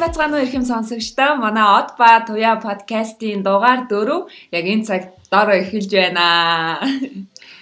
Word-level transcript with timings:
Сайн 0.00 0.08
бацгаана 0.08 0.36
уу 0.40 0.46
ихэм 0.48 0.64
сонсогчдоо. 0.64 1.36
Манай 1.44 1.66
Од 1.76 1.88
ба 2.00 2.24
Туя 2.24 2.56
подкастын 2.56 3.44
дугаар 3.44 3.84
4 3.84 4.32
яг 4.56 4.64
энэ 4.72 4.86
цаг 4.88 5.02
дороо 5.28 5.60
эхэлж 5.60 5.92
байна. 5.92 6.80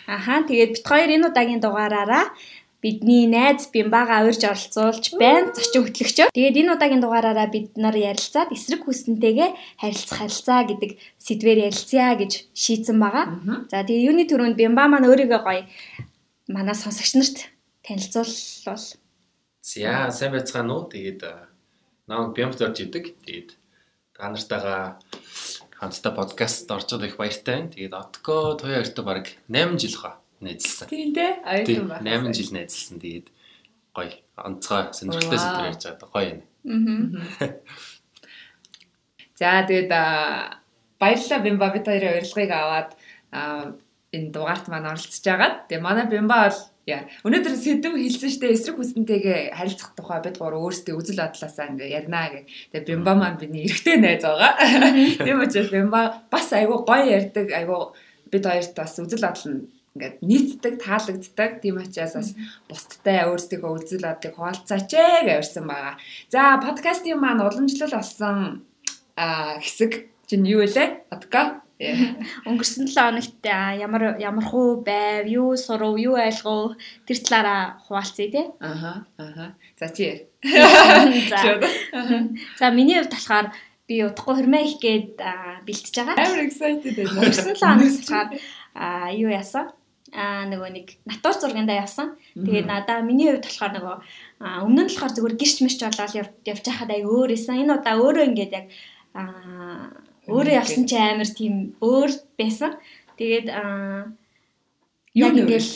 Аха 0.07 0.47
тэгээд 0.47 0.71
бит 0.79 0.87
хоёр 0.87 1.11
энэ 1.19 1.35
удаагийн 1.35 1.59
дугаараараа 1.59 2.31
бидний 2.79 3.27
найз 3.27 3.67
Бимбага 3.75 4.23
урьж 4.23 4.47
оролцуулж 4.47 5.19
байна. 5.19 5.51
Зочин 5.51 5.83
хөтлөгчөө. 5.83 6.31
Тэгээд 6.31 6.59
энэ 6.63 6.75
удаагийн 6.79 7.03
дугаараараа 7.03 7.51
бид 7.51 7.75
нар 7.75 7.99
ярилцаад 7.99 8.55
эсрэг 8.55 8.87
хүснэнтэйгээ 8.87 9.51
харилцах 9.83 10.19
харилцаа 10.23 10.63
гэдэг 10.71 10.91
сэдвээр 11.19 11.59
ярилцъя 11.67 12.15
гэж 12.23 12.55
шийдсэн 12.55 13.03
байгаа. 13.03 13.27
За 13.67 13.83
тэгээд 13.83 14.07
юуны 14.15 14.25
төрөнд 14.31 14.55
Бимба 14.55 14.87
маань 14.87 15.11
өөрийгөө 15.11 15.43
гоё 15.43 15.67
манай 16.47 16.77
сонсогч 16.79 17.19
нарт 17.19 17.51
танилцуулбал. 17.83 18.87
За 19.59 20.15
сайн 20.15 20.31
байцгаана 20.39 20.71
уу. 20.79 20.87
Тэгээд 20.87 21.48
намайг 22.09 22.35
Бямт 22.35 22.61
орж 22.61 22.81
идэг. 22.81 23.21
Тэгээд 23.23 23.51
та 24.17 24.33
нартайгаа 24.33 24.99
хамтдаа 25.77 26.13
подкаст 26.17 26.71
орж 26.73 26.89
байгаа 26.89 27.07
их 27.07 27.17
баяртай 27.21 27.55
байна. 27.55 27.71
Тэгээд 27.71 27.95
Отко 27.95 28.57
туяа 28.57 28.83
хоёртой 28.83 29.05
баг 29.05 29.27
8 29.47 29.79
жил 29.79 29.95
хаа 30.01 30.19
найзлсан. 30.41 30.89
Тийм 30.89 31.13
дээ. 31.13 31.33
Аюулгүй 31.45 31.87
байна. 31.87 32.27
8 32.27 32.35
жил 32.35 32.51
найзлсан. 32.57 32.99
Тэгээд 32.99 33.29
гоё 33.95 34.13
онцгой 34.35 34.83
сонирхолтой 34.97 35.39
зүйл 35.39 35.69
ярьж 35.71 35.85
байгаа 35.85 36.11
гоё 36.11 36.29
юм. 36.33 36.41
Аа. 36.67 37.49
За 39.39 39.63
тэгээд 39.69 39.93
баярлалаа 40.99 41.41
Бямба 41.45 41.71
бид 41.71 41.87
хоёрын 41.87 42.19
урилгыг 42.19 42.51
аваад 42.51 42.91
энэ 44.11 44.33
дугаарт 44.35 44.67
маань 44.67 44.91
оролцож 44.91 45.23
байгаад. 45.23 45.69
Тэгээ 45.69 45.85
манай 45.85 46.07
Бямба 46.11 46.51
бол 46.51 46.59
Яа. 46.89 47.05
Өнөөдөр 47.21 47.53
сэдв 47.53 48.01
хэлсэн 48.01 48.33
штэ 48.33 48.49
эсрэг 48.57 48.81
хүснэнтэйгээ 48.81 49.53
харилцах 49.53 49.93
тухай 49.93 50.25
бид 50.25 50.41
гур 50.41 50.57
өөрсдөө 50.57 50.97
үзэл 50.97 51.21
бодлоосаа 51.21 51.69
ингээ 51.77 51.93
ярина 51.93 52.33
гэх. 52.33 52.49
Тэгээ 52.73 52.89
Бимба 52.89 53.13
маань 53.13 53.37
бидний 53.37 53.69
эрэгтэй 53.69 54.01
найз 54.01 54.25
байгаа. 54.25 54.57
Тийм 55.21 55.45
учраас 55.45 55.69
Бимба 55.69 56.25
бас 56.33 56.49
айгүй 56.49 56.79
гоё 56.89 57.05
ярьдаг, 57.05 57.53
айгүй 57.53 57.81
бид 58.33 58.45
хоёрт 58.49 58.73
бас 58.73 58.97
үзэл 58.97 59.21
бодол 59.21 59.49
нь 59.53 59.61
ингээд 60.01 60.17
нийцдэг, 60.25 60.75
таалагддаг. 60.81 61.51
Тийм 61.61 61.77
учраас 61.77 62.17
бас 62.17 62.33
бусдтай 62.73 63.21
өөрсдийнхөө 63.29 63.73
үзэл 63.85 64.09
бодлыг 64.09 64.33
хуваалцаач 64.33 64.89
ээ 64.89 65.29
гэвэрсэн 65.29 65.69
байгаа. 65.69 66.01
За, 66.33 66.57
подкастын 66.57 67.21
маань 67.21 67.45
уламжлал 67.45 68.01
болсон 68.01 68.65
хэсэг 69.19 70.09
чинь 70.25 70.49
юу 70.49 70.65
вэ? 70.65 71.05
Одка 71.13 71.68
Өнгөрсөн 71.79 72.91
7 72.91 72.99
хоногт 72.99 73.47
ямар 73.47 74.19
ямар 74.19 74.45
хуу 74.45 74.83
байв, 74.83 75.31
юу 75.31 75.55
сурав, 75.55 75.95
юу 75.95 76.19
ойлгов 76.19 76.75
тэр 77.07 77.19
талаараа 77.23 77.79
хуваалцъя 77.87 78.31
тий. 78.35 78.47
Аха. 78.59 79.07
Аха. 79.17 79.55
За 79.79 79.89
чи. 79.95 80.27
За. 82.59 82.71
Миний 82.75 82.99
хувьд 82.99 83.15
болохоор 83.15 83.55
би 83.87 84.03
удахгүй 84.03 84.35
хөрмөө 84.43 84.63
их 84.67 84.77
гээд 84.83 85.11
бэлтэж 85.63 85.95
байгаа. 86.03 86.19
Амар 86.19 86.43
excited 86.51 86.95
байна. 86.99 87.23
Өнгөрсөн 87.23 87.55
7 87.55 87.63
хоногт 87.63 87.95
болохоор 88.03 88.29
юу 89.15 89.31
яасан? 89.31 89.71
а 90.13 90.49
нөгөө 90.49 90.71
нэг 90.73 90.87
натур 91.05 91.37
зургандаа 91.37 91.85
явсан. 91.85 92.17
Тэгээд 92.33 92.67
надаа 92.67 93.05
миний 93.05 93.29
хувьд 93.29 93.45
болохоор 93.45 93.73
нөгөө 93.77 93.97
өмнө 94.65 94.83
нь 94.83 94.89
болохоор 94.89 95.13
зүгээр 95.13 95.37
гэрч 95.37 95.57
мэрч 95.61 95.81
болоод 95.85 96.17
явж 96.49 96.65
байхад 96.65 96.91
аяг 96.91 97.05
өөр 97.05 97.31
исэн. 97.37 97.61
Энэ 97.61 97.77
удаа 97.77 97.97
өөрөө 98.01 98.25
ингээд 98.33 98.53
яг 98.57 98.67
а 99.13 99.93
Өөрөө 100.29 100.55
явсан 100.61 100.85
чи 100.87 100.97
амар 100.97 101.31
тийм 101.33 101.55
өөр 101.81 102.11
байсан. 102.39 102.77
Тэгээд 103.19 103.49
аа 103.49 104.13
яг 105.17 105.35
ингээл 105.35 105.71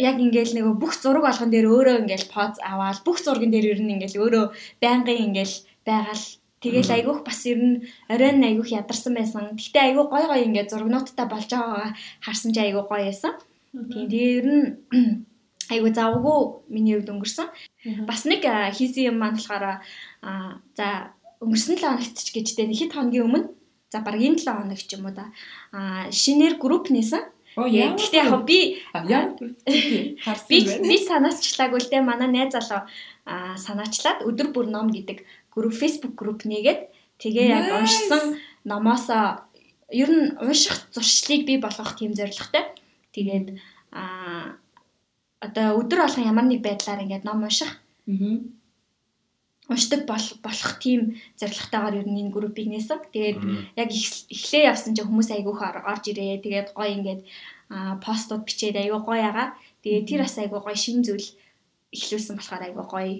яг 0.00 0.16
ингээл 0.18 0.56
нөгөө 0.56 0.74
бүх 0.80 0.92
зураг 0.98 1.24
болгон 1.28 1.50
дээр 1.52 1.66
өөрөө 1.70 1.96
ингээл 2.02 2.32
поз 2.32 2.58
аваад 2.64 3.04
бүх 3.06 3.18
зурган 3.22 3.52
дээр 3.52 3.76
ер 3.76 3.80
нь 3.84 3.94
ингээл 3.94 4.20
өөрөө 4.24 4.44
байнгын 4.82 5.24
ингээл 5.30 5.56
байгаал 5.86 6.24
Тэгэл 6.60 6.92
айгүйх 6.92 7.24
бас 7.24 7.40
ер 7.48 7.56
нь 7.56 7.76
оройн 8.12 8.44
айгүйх 8.44 8.68
ядарсан 8.76 9.16
байсан. 9.16 9.56
Гэхдээ 9.56 9.96
айгүй 9.96 10.04
гой 10.12 10.24
гой 10.28 10.40
ингээд 10.44 10.68
зургнуудтай 10.68 11.24
болж 11.24 11.48
байгаагаа 11.48 11.96
харсан 12.20 12.52
чи 12.52 12.60
айгүй 12.60 12.84
гоё 12.84 13.08
байсан. 13.08 13.32
Тийм 13.72 14.04
тэгээ 14.12 14.36
ер 14.44 14.46
нь 14.52 14.64
айгүй 15.72 15.90
завгүй 15.96 16.38
миний 16.68 17.00
хувьд 17.00 17.16
өнгөрсөн. 17.16 17.48
Бас 18.04 18.28
нэг 18.28 18.44
хийсэн 18.76 19.08
юм 19.08 19.16
маань 19.16 19.40
болохоор 19.40 19.80
за 20.76 21.16
өнгөрсөн 21.40 21.80
7 21.80 21.96
хоногт 21.96 22.16
ч 22.20 22.28
гэж 22.28 22.52
дээ 22.52 22.76
хэд 22.76 22.92
хоногийн 22.92 23.24
өмнө 23.24 23.48
За 23.90 24.00
баг 24.00 24.14
энэ 24.14 24.38
7 24.38 24.54
хоног 24.54 24.78
ч 24.78 24.94
юм 24.94 25.06
уу 25.06 25.14
да. 25.14 25.26
Аа 25.74 26.06
шинээр 26.14 26.62
групп 26.62 26.94
нээсэн. 26.94 27.26
Гэхдээ 27.58 28.22
яг 28.22 28.46
би 28.46 28.78
би 30.46 30.58
би 30.86 30.96
санаачлаггүй 31.02 31.80
л 31.82 31.90
дээ 31.90 32.02
манай 32.06 32.30
найз 32.30 32.54
залуу 32.54 32.86
санаачлаад 33.26 34.22
өдөр 34.22 34.54
бүр 34.54 34.70
ном 34.70 34.94
гэдэг 34.94 35.26
групп 35.50 35.74
Facebook 35.74 36.14
групп 36.14 36.46
нээгээд 36.46 36.80
тэгээ 37.18 37.46
яг 37.50 37.66
уншсан 37.82 38.38
номоос 38.62 39.10
ер 39.90 40.10
нь 40.14 40.38
унших 40.38 40.86
зуршлыг 40.94 41.42
би 41.50 41.58
болгох 41.58 41.98
тийм 41.98 42.14
зорилготой. 42.14 42.70
Тэгээд 43.10 43.58
а 43.90 44.54
одоо 45.42 45.82
өдөр 45.82 46.06
болгон 46.06 46.30
ямар 46.30 46.46
нэг 46.46 46.62
байдлаар 46.62 47.02
ингээд 47.02 47.26
ном 47.26 47.42
унших. 47.42 47.74
Аа 48.06 48.59
уншдаг 49.70 50.02
болох 50.06 50.70
тийм 50.82 51.14
зорилготойгоор 51.38 52.02
ер 52.02 52.08
нь 52.10 52.20
энэ 52.26 52.34
группийг 52.34 52.68
нээсэн. 52.68 53.06
Тэгээд 53.14 53.38
яг 53.78 53.88
эхлээ 53.94 54.66
явсан 54.66 54.92
чинь 54.98 55.06
хүмүүс 55.06 55.30
айгүйх 55.30 55.60
орж 55.62 56.04
ирээ. 56.10 56.42
Тэгээд 56.42 56.68
гоё 56.74 56.90
ингээд 56.90 57.22
постууд 58.02 58.42
бичээд 58.42 58.76
айгүй 58.82 59.00
гоё 59.00 59.20
ягаа. 59.30 59.48
Тэгээд 59.86 60.08
тэр 60.10 60.20
бас 60.26 60.36
айгүй 60.42 60.60
гоё 60.60 60.74
шин 60.74 61.06
зүйл 61.06 61.28
эхлүүлсэн 61.94 62.34
болохоор 62.34 62.62
айгүй 62.66 62.86
гоё 62.90 63.14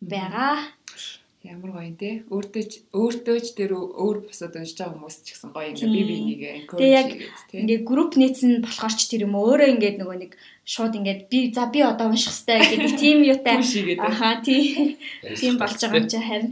байгаа. 0.00 0.54
Ямар 1.46 1.70
гоё 1.78 1.94
те. 1.94 2.10
Өөртөө 2.26 2.64
ч 2.66 2.72
өөртөө 2.90 3.38
ч 3.38 3.46
тэр 3.54 3.70
өөр 3.78 4.26
бусад 4.26 4.58
уншиж 4.58 4.82
байгаа 4.82 4.98
хүмүүс 4.98 5.16
ч 5.22 5.26
гэсэн 5.30 5.50
гоё 5.54 5.70
ингээ 5.70 5.94
би 5.94 6.02
бинийг 6.10 6.42
encourage 6.42 6.82
хийгээд 6.82 7.46
те. 7.50 7.56
Ингээ 7.62 7.80
групп 7.86 8.12
нийцэн 8.18 8.66
болохоор 8.66 8.94
ч 8.98 9.00
тэр 9.06 9.30
юм 9.30 9.38
өөрөө 9.38 9.68
ингээд 9.78 9.96
нөгөө 10.02 10.16
нэг 10.26 10.32
шууд 10.66 10.98
ингээд 10.98 11.20
би 11.30 11.38
за 11.54 11.70
би 11.70 11.80
одоо 11.86 12.10
унших 12.10 12.34
хэрэгтэй 12.34 12.58
гэдэг 12.66 12.92
тийм 13.02 13.18
юутай. 13.22 13.62
Аха 14.02 14.42
тийм. 14.42 14.98
Тийм 15.38 15.54
болж 15.62 15.78
байгаа 15.78 16.02
юм 16.02 16.08
чи 16.10 16.18
харин. 16.18 16.50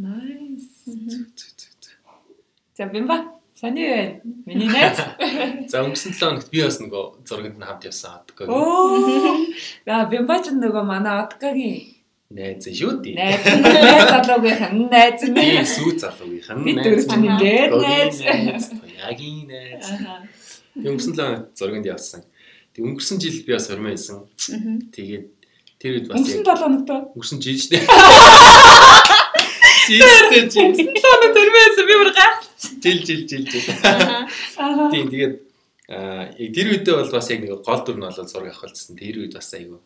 Nice. 0.00 0.88
За 2.76 2.86
бимба 2.88 3.36
Сани 3.60 3.84
байна. 3.84 4.20
Миний 4.46 4.68
найз. 4.72 4.96
За 5.68 5.84
өнгөрсөн 5.84 6.16
7 6.16 6.24
хоногт 6.24 6.48
би 6.48 6.64
бас 6.64 6.80
нөгөө 6.80 7.04
зурганд 7.28 7.60
нь 7.60 7.66
хамт 7.68 7.84
явсан 7.84 8.24
Адгагийн. 8.24 8.56
Оо. 8.56 9.36
За 9.84 10.08
бимба 10.08 10.40
ч 10.40 10.56
нөгөө 10.56 10.84
манай 10.88 11.20
Адгагийн 11.20 11.99
найз 12.30 12.62
шүү 12.62 13.02
дээ. 13.02 13.14
Найз 13.18 13.42
найз 13.58 14.04
залуугийнхан 14.14 14.74
найз 14.86 15.22
нь. 15.26 15.34
Сүү 15.66 15.98
залуугийнхан 15.98 16.62
найз. 16.62 16.66
Би 16.66 16.72
дөрөв 16.78 17.02
чинь 17.10 17.26
ингээд 17.26 17.72
найз. 17.74 18.16
Ягийн 19.02 19.50
найз. 19.50 19.90
Би 20.78 20.86
өнгөрсөн 20.92 21.14
л 21.18 21.50
зурганд 21.58 21.90
явсан. 21.90 22.22
Тэг 22.70 22.86
өнгөрсөн 22.86 23.18
жил 23.18 23.34
би 23.42 23.50
бас 23.50 23.66
хормоо 23.66 23.90
исэн. 23.98 24.22
Тэгээд 24.94 25.26
тэр 25.82 25.92
үед 25.98 26.06
бас 26.06 26.22
өнгөрсөн 26.22 26.46
7 26.46 26.62
хоногт 26.62 26.90
өнгөрсөн 27.18 27.42
жил 27.42 27.58
шүү 27.58 27.70
дээ. 27.74 27.82
Жил 29.90 30.06
жил 30.30 30.46
жил. 30.54 30.86
Тоног 31.02 31.34
хормоо 31.34 31.66
исэн 31.66 31.84
би 31.90 31.94
бүр 31.98 32.14
гайх. 32.14 32.36
Жил 32.78 32.98
жил 33.02 33.22
жил 33.26 33.42
жил. 33.50 33.66
Тийм 34.94 35.10
тэгээд 35.10 35.34
аа 35.90 36.30
тэр 36.30 36.78
үедээ 36.78 36.94
бол 36.94 37.10
бас 37.10 37.26
яг 37.34 37.42
нэг 37.42 37.58
гол 37.58 37.82
дүр 37.82 37.98
нь 37.98 38.06
болоод 38.06 38.30
зураг 38.30 38.54
авах 38.54 38.70
болсон. 38.70 38.94
Тэр 38.94 39.26
үед 39.26 39.34
бас 39.34 39.50
айгүй 39.50 39.82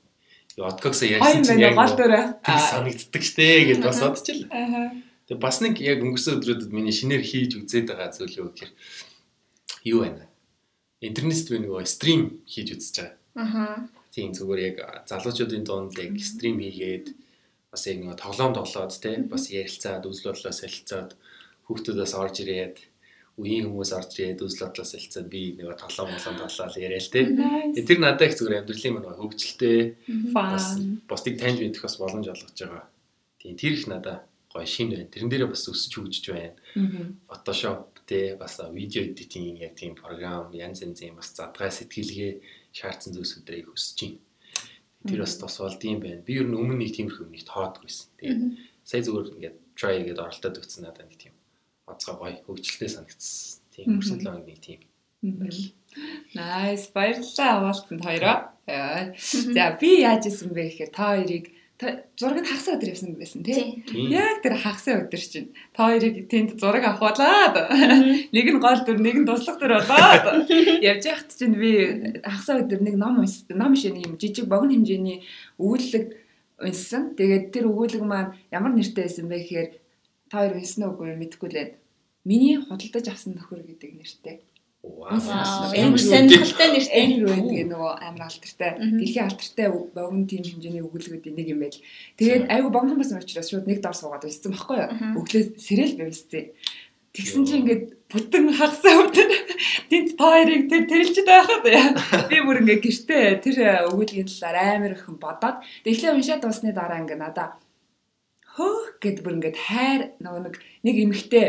Откоксоо 0.58 1.08
ярьсан 1.10 1.42
чинь 1.42 1.64
яг 1.66 1.74
гол 1.74 1.94
дөрөө 1.98 2.22
санагддаг 2.46 3.22
штэ 3.26 3.74
гэд 3.74 3.82
бас 3.82 3.98
бодчихлаа. 3.98 4.94
Тэгээ 5.26 5.42
бас 5.42 5.58
нэг 5.58 5.74
яг 5.82 5.98
өнгөрсөн 6.06 6.38
өдрүүдэд 6.38 6.70
миний 6.70 6.94
шинээр 6.94 7.24
хийж 7.26 7.58
үзээд 7.58 7.90
байгаа 7.90 8.14
зүйл 8.14 8.38
юу 8.38 8.48
гэхээр 8.54 8.72
юу 9.90 9.98
байна? 10.06 10.30
Интернет 11.02 11.48
би 11.50 11.58
нөгөө 11.58 11.82
стрим 11.90 12.44
хийж 12.46 12.68
үзэж 12.76 12.94
байгаа. 13.02 13.18
Аха. 13.34 13.64
Тийм 14.14 14.30
зүгээр 14.30 14.60
яг 14.62 14.76
залуучуудын 15.10 15.66
дунд 15.66 15.98
яг 15.98 16.14
стрим 16.22 16.62
хийгээд 16.62 17.06
бас 17.74 17.82
яг 17.90 17.98
нөгөө 17.98 18.18
тоглоом 18.22 18.54
тоглоод 18.54 18.94
те 19.02 19.18
бас 19.26 19.50
ярилцаад 19.50 20.06
үзэл 20.06 20.30
бодлоо 20.30 20.54
солилцоод 20.54 21.10
хүүхдүүдээс 21.66 22.14
орж 22.14 22.36
ирээд 22.46 22.76
үеийн 23.34 23.66
хүмүүс 23.66 23.90
орж 23.98 24.14
ирээд 24.14 24.46
үзэл 24.46 24.70
бодлоо 24.70 24.86
солилцоод 24.86 25.26
би 25.26 25.58
нэг 25.58 25.74
тоглоом 25.74 26.14
болон 26.14 26.36
тоглоод 26.38 26.78
яриа 26.78 27.02
л 27.02 27.10
те. 27.10 27.26
Тэр 27.74 27.98
надад 27.98 28.30
их 28.30 28.38
зүгээр 28.38 28.58
амьдралын 28.62 28.94
мань 28.94 29.18
хөвгчлээ. 29.18 29.80
Бас 30.30 30.78
бусдыг 31.10 31.34
таньж 31.42 31.58
мэдэх 31.58 31.82
бас 31.82 31.98
боломж 31.98 32.30
олгож 32.30 32.54
байгаа. 32.54 32.86
Тийм 33.42 33.58
тэр 33.58 33.74
их 33.74 33.86
надад 33.90 34.22
гоё 34.54 34.66
шин 34.70 34.94
байна. 34.94 35.10
Тэрэн 35.10 35.30
дээрээ 35.34 35.50
бас 35.50 35.66
өсөж 35.66 35.92
хөгжиж 35.98 36.24
байна. 36.30 36.54
Photoshop 37.26 38.06
те 38.06 38.38
бас 38.38 38.62
видео 38.70 39.02
эдитинг 39.02 39.58
яг 39.58 39.74
тийм 39.74 39.98
програм 39.98 40.54
янз 40.54 40.86
янзын 40.86 41.18
бас 41.18 41.34
задгай 41.34 41.74
сэтгэлгээ 41.74 42.32
шаардсан 42.70 43.18
зүйлсүүдээ 43.18 43.58
их 43.66 43.74
өсөж 43.74 43.98
байна. 43.98 44.22
Тэр 45.10 45.20
бас 45.26 45.34
тус 45.42 45.58
болдгийм 45.58 45.98
байна. 45.98 46.22
Би 46.22 46.38
ер 46.38 46.46
нь 46.46 46.54
өмнө 46.54 46.78
нэг 46.78 46.94
тиймэрхүү 46.94 47.26
нэг 47.34 47.42
тоодгүйсэн. 47.50 48.08
Тэгээд 48.14 48.40
сая 48.86 49.02
зүгээр 49.02 49.26
ингээд 49.34 49.56
try 49.74 50.06
гэдэг 50.06 50.22
оролдоод 50.22 50.60
өгсөн 50.62 50.86
надад 50.86 51.10
нэг 51.10 51.18
тийм 51.18 51.33
онцгой 51.90 52.16
гоё 52.16 52.36
хөгжилтэй 52.46 52.88
санагдсан. 52.88 53.60
Тийм 53.74 53.98
өрсөн 53.98 54.20
лог 54.24 54.44
нэг 54.46 54.58
тийм. 54.60 54.80
Nice 56.34 56.90
баярлалаа 56.94 57.50
аваалтанд 57.58 58.02
хоёроо. 58.04 58.36
За 59.56 59.64
би 59.80 59.90
яаж 60.04 60.26
исэн 60.28 60.50
бэ 60.52 60.68
гэхээр 60.68 60.92
та 60.92 61.16
хоёрыг 61.16 61.44
зургийг 62.16 62.46
хагас 62.46 62.68
өдөр 62.70 62.92
явсан 62.94 63.14
байсан 63.18 63.42
тий. 63.42 63.82
Тий. 63.84 64.08
Яг 64.14 64.40
тэр 64.42 64.56
хагас 64.56 64.86
өдөр 64.88 65.20
чинь 65.20 65.50
та 65.74 65.90
хоёрыг 65.90 66.30
тэнд 66.30 66.56
зураг 66.60 66.84
авахулаад 66.86 67.56
нэг 68.32 68.46
нь 68.46 68.62
гол 68.62 68.80
дүр 68.86 68.98
нэг 69.02 69.16
нь 69.20 69.28
туслах 69.28 69.58
дүр 69.58 69.82
болоод 69.82 70.48
явж 70.80 71.02
байхад 71.04 71.30
чинь 71.34 71.58
би 71.58 71.72
хагас 72.22 72.48
өдөр 72.48 72.80
нэг 72.80 72.94
ном 72.94 73.20
унс 73.20 73.44
ном 73.50 73.74
шиг 73.74 73.98
юм 73.98 74.16
жижиг 74.16 74.46
богино 74.46 74.78
хэмжээний 74.78 75.26
өгүүлэг 75.58 76.04
унссан. 76.62 77.18
Тэгээд 77.18 77.50
тэр 77.50 77.66
өгүүлэг 77.68 78.02
маань 78.06 78.38
ямар 78.54 78.72
нэртэй 78.72 79.10
байсан 79.10 79.26
бэ 79.26 79.42
гэхээр 79.42 79.68
та 80.34 80.42
хоёр 80.42 80.58
унсан 80.58 80.82
уу 80.90 80.98
үгүй 80.98 81.14
мэдэхгүй 81.14 81.50
лээ. 81.54 81.78
Миний 82.26 82.58
худалдаж 82.58 83.06
авсан 83.06 83.38
нөхөр 83.38 83.62
гэдэг 83.62 83.90
нэртэй. 83.94 84.42
Вау. 84.82 85.14
Амар 85.14 86.02
сонирхолтой 86.02 86.68
нэртэй. 86.74 86.98
Энгэр 87.06 87.30
байдаг 87.30 87.66
нөгөө 87.70 87.92
амар 88.02 88.22
алдартай. 88.26 88.70
Мгм. 88.74 88.98
Дэлхийн 88.98 89.26
алдартай 89.30 89.68
богино 89.70 90.26
тим 90.26 90.42
хэмжээний 90.42 90.82
өгүүлгүүдийн 90.82 91.36
нэг 91.38 91.48
юм 91.54 91.60
байл. 91.62 91.78
Тэгээд 92.18 92.50
айгу 92.50 92.68
богино 92.74 92.98
байсан 92.98 93.22
учраас 93.22 93.48
шууд 93.48 93.70
нэг 93.70 93.78
дор 93.78 93.94
суугаад 93.94 94.26
байсан 94.26 94.50
байхгүй 94.50 94.76
юу? 94.82 94.90
Өглөө 95.22 95.42
сэрэл 95.54 95.94
байвсцээ. 96.02 96.44
Тэгсэн 97.14 97.42
чинь 97.46 97.62
ингээд 97.62 97.84
бүтэн 98.10 98.44
хагасаа 98.58 99.06
өвдөн 99.06 99.30
тэнд 99.86 100.08
та 100.18 100.26
хоёрыг 100.34 100.66
тэр 100.66 100.82
тэрэлчд 100.90 101.28
байхад 101.30 101.62
би 102.26 102.38
бүр 102.42 102.58
ингээд 102.66 102.82
гэртээ 102.82 103.26
тэр 103.38 103.56
өгүүлгийн 103.86 104.26
талаар 104.26 104.58
амар 104.82 104.92
их 104.98 105.06
бодоод 105.06 105.62
тэгэхээр 105.86 106.18
уншаад 106.18 106.42
дуусны 106.42 106.74
дараа 106.74 106.98
ингээд 107.06 107.22
надаа 107.22 107.54
хөөх 108.54 109.02
гэд 109.02 109.18
бүр 109.26 109.36
ингээд 109.38 109.58
хайр 109.58 110.02
нөгөө 110.22 110.42
нэг 110.46 110.54
нэг 110.86 110.96
эмэгтэй 111.04 111.46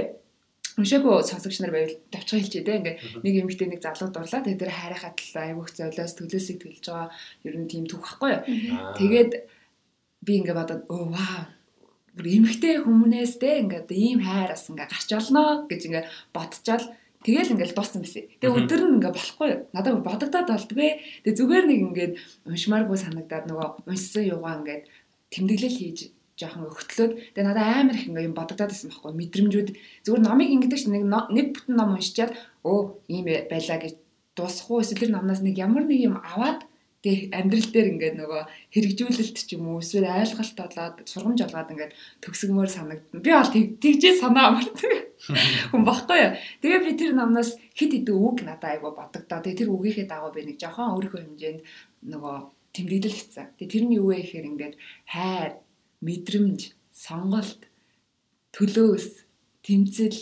уншаагүй 0.75 1.23
сонсогч 1.23 1.61
нар 1.61 1.71
байвал 1.71 1.95
давчгаа 2.11 2.39
хэлчихэ 2.41 2.65
дээ 2.65 2.79
ингээд 2.81 2.97
нэг 3.23 3.33
эмэгтэй 3.45 3.67
нэг 3.69 3.81
залуу 3.85 4.09
дурлаа 4.11 4.41
тэгээд 4.43 4.61
тэр 4.65 4.73
хайрынхаа 4.73 5.13
талаар 5.13 5.47
айгүйх 5.53 5.69
золиос 5.71 6.13
төлөөсөө 6.17 6.55
төлж 6.59 6.83
байгаа 6.89 7.09
ер 7.47 7.55
нь 7.55 7.69
тийм 7.71 7.85
түүх 7.87 8.03
байхгүй 8.19 8.31
юу. 8.33 8.41
Тэгээд 8.99 9.31
би 10.25 10.33
ингээ 10.41 10.57
бодоод 10.57 10.83
оо 10.91 11.05
вау 11.13 11.43
бүр 12.15 12.27
эмхтэй 12.27 12.81
хүмүүнээс 12.83 13.33
те 13.39 13.61
ингээд 13.63 13.89
ийм 13.93 14.19
хайр 14.25 14.51
бас 14.51 14.65
ингээ 14.67 14.87
гарч 14.89 15.09
олноо 15.15 15.69
гэж 15.69 15.81
ингээ 15.85 16.05
бодчихвол 16.35 16.87
тэгэл 17.21 17.53
ингээл 17.53 17.75
дууссан 17.75 18.01
байсан. 18.01 18.23
Тэгээ 18.39 18.57
өдөр 18.65 18.81
нь 18.81 18.95
ингээ 18.99 19.13
болохгүй 19.15 19.47
юу? 19.51 19.61
Надад 19.75 19.99
бодогдоод 20.01 20.47
болдгүй. 20.47 20.89
Тэгээ 21.23 21.37
зүгээр 21.39 21.65
нэг 21.67 21.79
ингээд 21.85 22.13
уншмааргүй 22.47 22.97
санагдаад 22.99 23.45
нөгөө 23.51 23.67
уншсан 23.89 24.23
юугаа 24.31 24.59
ингээд 24.59 24.83
тэмдэглэл 25.33 25.79
хийж 25.79 26.14
жоохон 26.39 26.67
өгтлөөд 26.67 27.11
тэгээ 27.31 27.47
надад 27.47 27.67
амар 27.79 27.95
их 27.95 28.07
ингээ 28.11 28.27
юм 28.27 28.35
бодогдоод 28.35 28.71
байсан 28.71 28.91
байхгүй 28.91 29.13
мэдрэмжүүд 29.15 29.69
зүгээр 30.03 30.23
номыг 30.23 30.49
ингээд 30.51 30.75
ч 30.75 30.85
нэг 30.91 31.03
нэг 31.07 31.47
бүтэн 31.55 31.75
ном 31.79 31.95
уншичаад 31.95 32.31
оо 32.67 32.99
ийм 33.07 33.27
байлаа 33.47 33.79
гэж 33.79 33.95
дуусахгүй 34.35 34.83
эсвэл 34.83 35.01
тэр 35.07 35.11
номнаас 35.15 35.39
нэг 35.39 35.55
ямар 35.55 35.87
нэг 35.87 35.99
юм 36.03 36.19
аваад 36.19 36.67
тэгээ 37.05 37.37
амьдрал 37.37 37.69
дээр 37.69 37.91
ингээд 37.93 38.15
нөгөө 38.17 38.41
хэрэгжүүлэлт 38.73 39.37
ч 39.37 39.49
юм 39.53 39.69
уу 39.69 39.79
эсвэл 39.79 40.09
ойлголт 40.09 40.57
болоод 40.57 40.95
сургамж 41.05 41.39
олгоод 41.45 41.71
ингээд 41.71 41.93
төгсгмөр 42.25 42.69
санагдана. 42.69 43.21
Би 43.21 43.29
бол 43.29 43.53
тэг- 43.53 43.77
тэгжээ 43.77 44.13
санаа 44.17 44.49
амардаг 44.49 44.93
хүн 45.69 45.83
баггүй 45.85 46.17
юу. 46.17 46.33
Тэгээ 46.65 46.81
би 46.81 46.91
тэр 46.97 47.11
номноос 47.13 47.61
хит 47.77 47.93
хит 47.93 48.09
үг 48.09 48.41
надад 48.41 48.81
айгу 48.81 48.89
бодогдоо. 48.97 49.39
Тэгээ 49.45 49.59
тэр 49.61 49.69
үгийнхээ 49.69 50.09
дагуу 50.09 50.33
би 50.33 50.49
нэг 50.49 50.57
жоохон 50.57 50.97
өөрийнхөө 50.97 51.21
хэмжээнд 51.21 51.61
нөгөө 52.09 52.35
тэмдэглэл 52.73 53.17
хийсэн. 53.21 53.53
Тэгээ 53.53 53.71
тэр 53.71 53.83
нь 53.85 53.95
юу 54.01 54.09
вэ 54.09 54.25
гэхээр 54.25 54.49
ингээд 54.49 54.75
хайр, 55.05 55.51
мэдрэмж, 56.01 56.75
сонголт, 56.91 57.67
төлөөс, 58.55 59.25
тэмцэл 59.65 60.19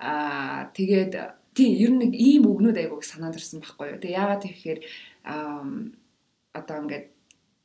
аа 0.00 0.70
тэгээд 0.72 1.12
тийм 1.54 1.70
ер 1.76 1.90
нь 1.92 2.00
нэг 2.02 2.12
ийм 2.14 2.44
үгнүүд 2.46 2.78
айгу 2.78 3.02
их 3.02 3.08
санаанд 3.08 3.36
орсон 3.36 3.60
байхгүй 3.60 3.86
юу. 3.92 4.00
Тэгээ 4.00 4.16
яагаад 4.16 4.42
тэгэхээр 4.46 4.80
одоо 6.56 6.76
ингээд 6.82 7.06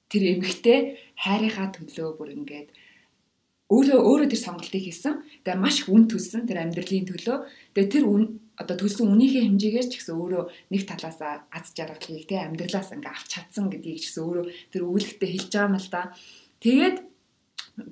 тэр 0.09 0.23
эмэгтэй 0.35 0.79
хайрынхаа 1.15 1.67
төлөө 1.75 2.09
бүр 2.17 2.29
ингээд 2.35 2.69
өөрөө 3.71 3.99
өөрөө 4.03 4.27
тэр 4.29 4.41
сонголтыг 4.41 4.83
хийсэн. 4.83 5.13
Тэгээ 5.45 5.61
маш 5.61 5.85
их 5.85 5.89
үн 5.89 6.05
төлсөн 6.09 6.45
тэр 6.45 6.61
амьдралын 6.65 7.07
төлөө. 7.09 7.37
Тэгээ 7.73 7.93
тэр 7.93 8.05
үн 8.05 8.23
одоо 8.61 8.75
төлсөн 8.77 9.09
үнийхээ 9.09 9.43
хэмжээгээр 9.47 9.87
ч 9.89 9.93
гэсэн 9.99 10.15
өөрөө 10.15 10.43
нэг 10.71 10.81
талаасаа 10.85 11.49
аз 11.49 11.73
жаргалыг 11.75 12.23
тий 12.29 12.39
амьдралаас 12.39 12.93
ингээ 12.93 13.11
авч 13.11 13.27
чадсан 13.35 13.67
гэдгийг 13.73 13.99
ч 13.99 14.03
гэсэн 14.07 14.23
өөрөө 14.23 14.45
тэр 14.71 14.81
өгүүлэгтээ 14.85 15.29
хэлж 15.33 15.51
байгаа 15.51 15.67
юм 15.67 15.75
л 15.81 15.89
да. 15.91 16.03
Тэгээд 16.63 16.97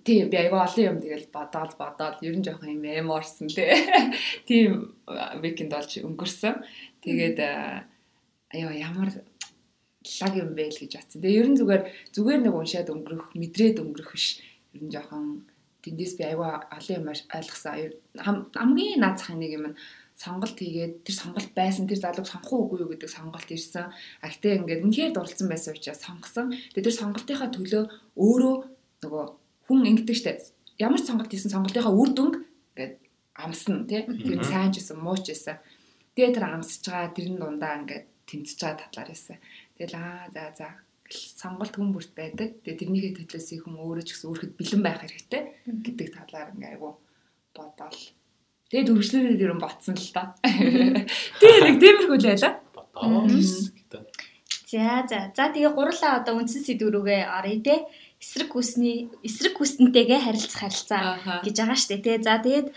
тийм 0.03 0.29
би 0.29 0.37
аяга 0.37 0.63
олон 0.63 0.85
юм 0.95 0.97
тэгэл 1.03 1.27
бодоод 1.33 1.75
бодоод 1.75 2.23
ер 2.23 2.35
нь 2.39 2.45
жоохон 2.45 2.71
юм 2.71 2.83
эморсон 2.87 3.47
тий. 3.51 3.67
Тийм 4.47 4.95
викенд 5.43 5.75
болж 5.75 5.91
өнгөрсөн. 5.99 6.63
Тэгээд 7.03 7.39
аяа 7.43 8.71
ямар 8.71 9.11
лаг 9.11 10.33
юм 10.39 10.55
бэ 10.55 10.71
л 10.71 10.79
гэж 10.79 10.93
бодсон. 10.95 11.19
Тэгээ 11.19 11.39
ер 11.43 11.47
нь 11.51 11.59
зүгээр 11.59 11.83
зүгээр 12.15 12.41
нэг 12.47 12.55
уншаад 12.55 12.89
өнгөрөх, 12.95 13.35
мэдрээд 13.35 13.83
өнгөрөх 13.83 14.11
биш. 14.15 14.39
Ер 14.71 14.87
нь 14.87 14.93
жоохон 14.93 15.43
тэндээс 15.83 16.15
би 16.15 16.23
аяга 16.31 16.63
олон 16.71 16.95
юм 17.03 17.07
ойлгосон. 17.11 17.91
Хамгийн 18.55 19.03
наацхан 19.03 19.39
нэг 19.43 19.51
юм 19.51 19.65
нь 19.75 19.79
сонголт 20.15 20.55
хийгээд 20.55 21.03
тэр 21.03 21.15
сонголт 21.15 21.51
байсан 21.51 21.91
тэр 21.91 21.99
залууг 21.99 22.27
сонгох 22.29 22.55
уугүй 22.55 22.79
юу 22.87 22.91
гэдэг 22.95 23.11
сонголт 23.11 23.49
ирсэн. 23.51 23.91
А 24.23 24.27
гэтээ 24.31 24.63
ингээд 24.63 24.85
үнхээр 24.85 25.11
дурлцсан 25.11 25.51
байсан 25.51 25.75
учраас 25.75 25.99
сонгосон. 26.05 26.55
Тэгээ 26.71 26.87
тэр 26.87 26.99
сонголтынхаа 27.01 27.49
төлөө 27.51 27.83
өөрөө 28.15 28.55
нөгөө 29.03 29.25
хүн 29.67 29.79
ингэдэг 29.89 30.17
штэ. 30.17 30.33
Ямар 30.79 30.99
ч 30.99 31.07
сонголт 31.07 31.31
хийсэн 31.31 31.53
сонголтынхаа 31.53 31.93
үр 31.93 32.09
дүнг 32.13 32.35
ингээд 32.75 32.93
амсна 33.37 33.85
тий. 33.87 34.03
Тэр 34.07 34.41
сайн 34.43 34.71
ч 34.73 34.81
гэсэн 34.81 34.97
муу 34.99 35.17
ч 35.17 35.33
гэсэн. 35.33 35.57
Тэгээ 36.13 36.35
тэр 36.35 36.45
амсж 36.49 36.83
байгаа 36.85 37.15
тэрэн 37.15 37.37
дундаа 37.39 37.73
ингээд 37.81 38.05
тэмцэж 38.27 38.57
байгаа 38.59 38.81
татлаар 38.81 39.09
байсан. 39.09 39.37
Тэгэл 39.77 39.95
аа 39.97 40.27
за 40.33 40.43
за 40.57 40.67
сонголт 41.11 41.73
хүн 41.75 41.93
бүрт 41.93 42.11
байдаг. 42.17 42.61
Тэгээ 42.63 42.79
тэрнийхээ 42.79 43.13
төлөөс 43.17 43.49
хүн 43.61 43.75
өөрөө 43.77 44.05
ч 44.05 44.09
гэсэн 44.13 44.27
өөрөхд 44.29 44.53
бэлэн 44.57 44.81
байх 44.83 44.99
хэрэгтэй 45.01 45.41
гэдэг 45.85 46.07
талаар 46.15 46.53
ингээ 46.53 46.71
айгу 46.73 46.97
бодоол. 47.53 48.01
Тэгээд 48.73 48.89
үргэлжлүүлээд 48.89 49.43
ер 49.45 49.53
нь 49.53 49.61
ботсон 49.61 49.95
л 49.97 50.13
та. 50.15 50.33
Тэгээ 51.41 51.61
нэг 51.61 51.75
тиймэрхүү 51.77 52.17
л 52.17 52.25
байла. 52.25 52.49
Гэдэг. 53.77 54.03
За 54.73 55.05
за. 55.05 55.19
За 55.37 55.53
тэгээ 55.53 55.73
гурлаа 55.77 56.25
одоо 56.25 56.41
үндсэн 56.41 56.65
сэдв 56.65 56.89
рүүгээ 56.89 57.21
оръё 57.29 57.61
те. 57.61 57.85
Эсрэг 58.23 58.55
хүсний 58.55 59.11
эсрэг 59.19 59.59
хүснэнтэйгээ 59.59 60.19
харилцах 60.23 60.59
харилцаа 60.63 61.01
гэж 61.43 61.55
байгаа 61.59 61.75
штэ 61.75 61.99
те. 61.99 62.23
За 62.23 62.39
тэгээд 62.39 62.71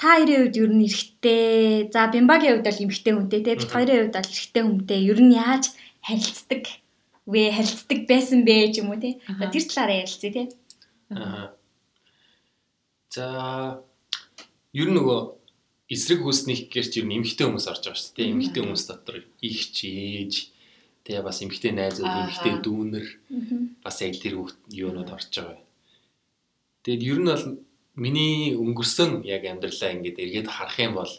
та 0.00 0.16
хоёрын 0.16 0.48
хувьд 0.48 0.56
ер 0.56 0.72
нь 0.72 0.84
эрэгтэй. 0.88 1.92
За 1.92 2.08
Бимбагийн 2.08 2.56
хувьд 2.56 2.68
бол 2.68 2.82
эмэгтэй 2.88 3.12
хүнтэй 3.12 3.40
те. 3.44 3.60
Бид 3.60 3.68
хоёрын 3.68 4.00
хувьд 4.08 4.16
бол 4.16 4.32
эрэгтэй 4.32 4.62
хүнтэй. 4.64 5.00
Ер 5.04 5.20
нь 5.20 5.36
яаж 5.36 5.64
харилцдаг 6.00 6.64
вэ? 7.28 7.42
Харилцдаг 7.52 7.98
байсан 8.08 8.40
бэ 8.48 8.72
ч 8.72 8.80
юм 8.80 8.88
уу 8.88 9.00
те. 9.04 9.20
За 9.28 9.52
тэр 9.52 9.64
талаараа 9.68 10.00
ярилцъя 10.00 10.32
те. 10.32 10.42
Аа. 11.12 11.52
За 13.12 13.26
ер 14.72 14.88
нь 14.88 14.96
нөгөө 14.96 15.20
эсрэг 15.92 16.24
хүснийх 16.24 16.72
гэрч 16.72 17.02
ер 17.02 17.06
нь 17.06 17.20
эмгтэй 17.20 17.44
хүмүүс 17.44 17.66
орж 17.68 17.84
байгаа 17.84 18.00
шүү 18.00 18.14
дээ. 18.16 18.26
Мгм. 18.30 18.34
Эмгтэй 18.40 18.62
хүмүүс 18.64 18.84
дотор 18.88 19.16
их 19.44 19.60
чийж 19.76 20.32
тэгээ 21.04 21.24
бас 21.24 21.38
эмгтэй 21.42 21.72
найзууд, 21.72 22.06
эмгтэй 22.06 22.54
дүүнер 22.60 23.06
бас 23.84 23.96
яг 24.04 24.14
тэр 24.20 24.34
юунууд 24.68 25.10
орж 25.10 25.32
байгаа. 25.32 25.60
Тэгээд 26.84 27.02
ер 27.08 27.18
нь 27.20 27.30
бол 27.30 27.46
миний 27.96 28.56
өнгөрсөн 28.56 29.24
яг 29.28 29.44
амьдралаа 29.44 29.90
ингээд 29.96 30.18
эргээд 30.20 30.48
харах 30.48 30.78
юм 30.80 30.94
бол 31.00 31.12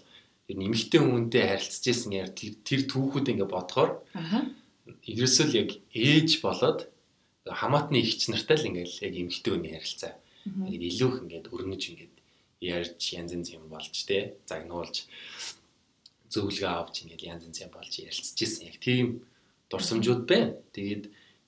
ер 0.49 0.55
нь 0.57 0.65
эмгтэй 0.69 1.01
хүнтэй 1.01 1.43
харилцаж 1.49 1.85
исэн 1.89 2.11
яг 2.17 2.29
тэр, 2.37 2.81
түүхүүд 2.89 3.31
ингээд 3.33 3.53
бодохоор 3.53 3.91
ерөөсөө 5.05 5.45
л 5.49 5.57
яг 5.61 5.69
ээж 5.93 6.41
болоод 6.41 6.89
хамаатны 7.45 7.97
ихч 8.01 8.29
нартай 8.29 8.57
л 8.57 8.69
ингээд 8.69 9.01
яг 9.05 9.13
эмгтэй 9.17 9.51
хүний 9.53 9.73
харилцаа. 9.73 10.13
Ингээд 10.45 10.87
илүү 10.89 11.09
их 11.09 11.17
ингээд 11.25 11.47
өрнөж 11.53 11.83
ингээд 11.89 12.15
ярьж 12.61 13.01
янз 13.17 13.33
янз 13.33 13.49
юм 13.53 13.65
болж 13.69 13.93
те 14.05 14.37
загнуулж 14.45 15.09
зөвлөгөө 16.29 16.69
авч 16.69 16.95
ингээд 17.05 17.25
янз 17.25 17.43
янз 17.49 17.59
юм 17.65 17.71
болж 17.73 17.93
ярилцж 17.97 18.37
ирсэн 18.37 18.69
яг 18.69 18.77
тийм 18.77 19.07
дурсамжууд 19.71 20.27
байна. 20.27 20.59
Тэгээд 20.75 21.03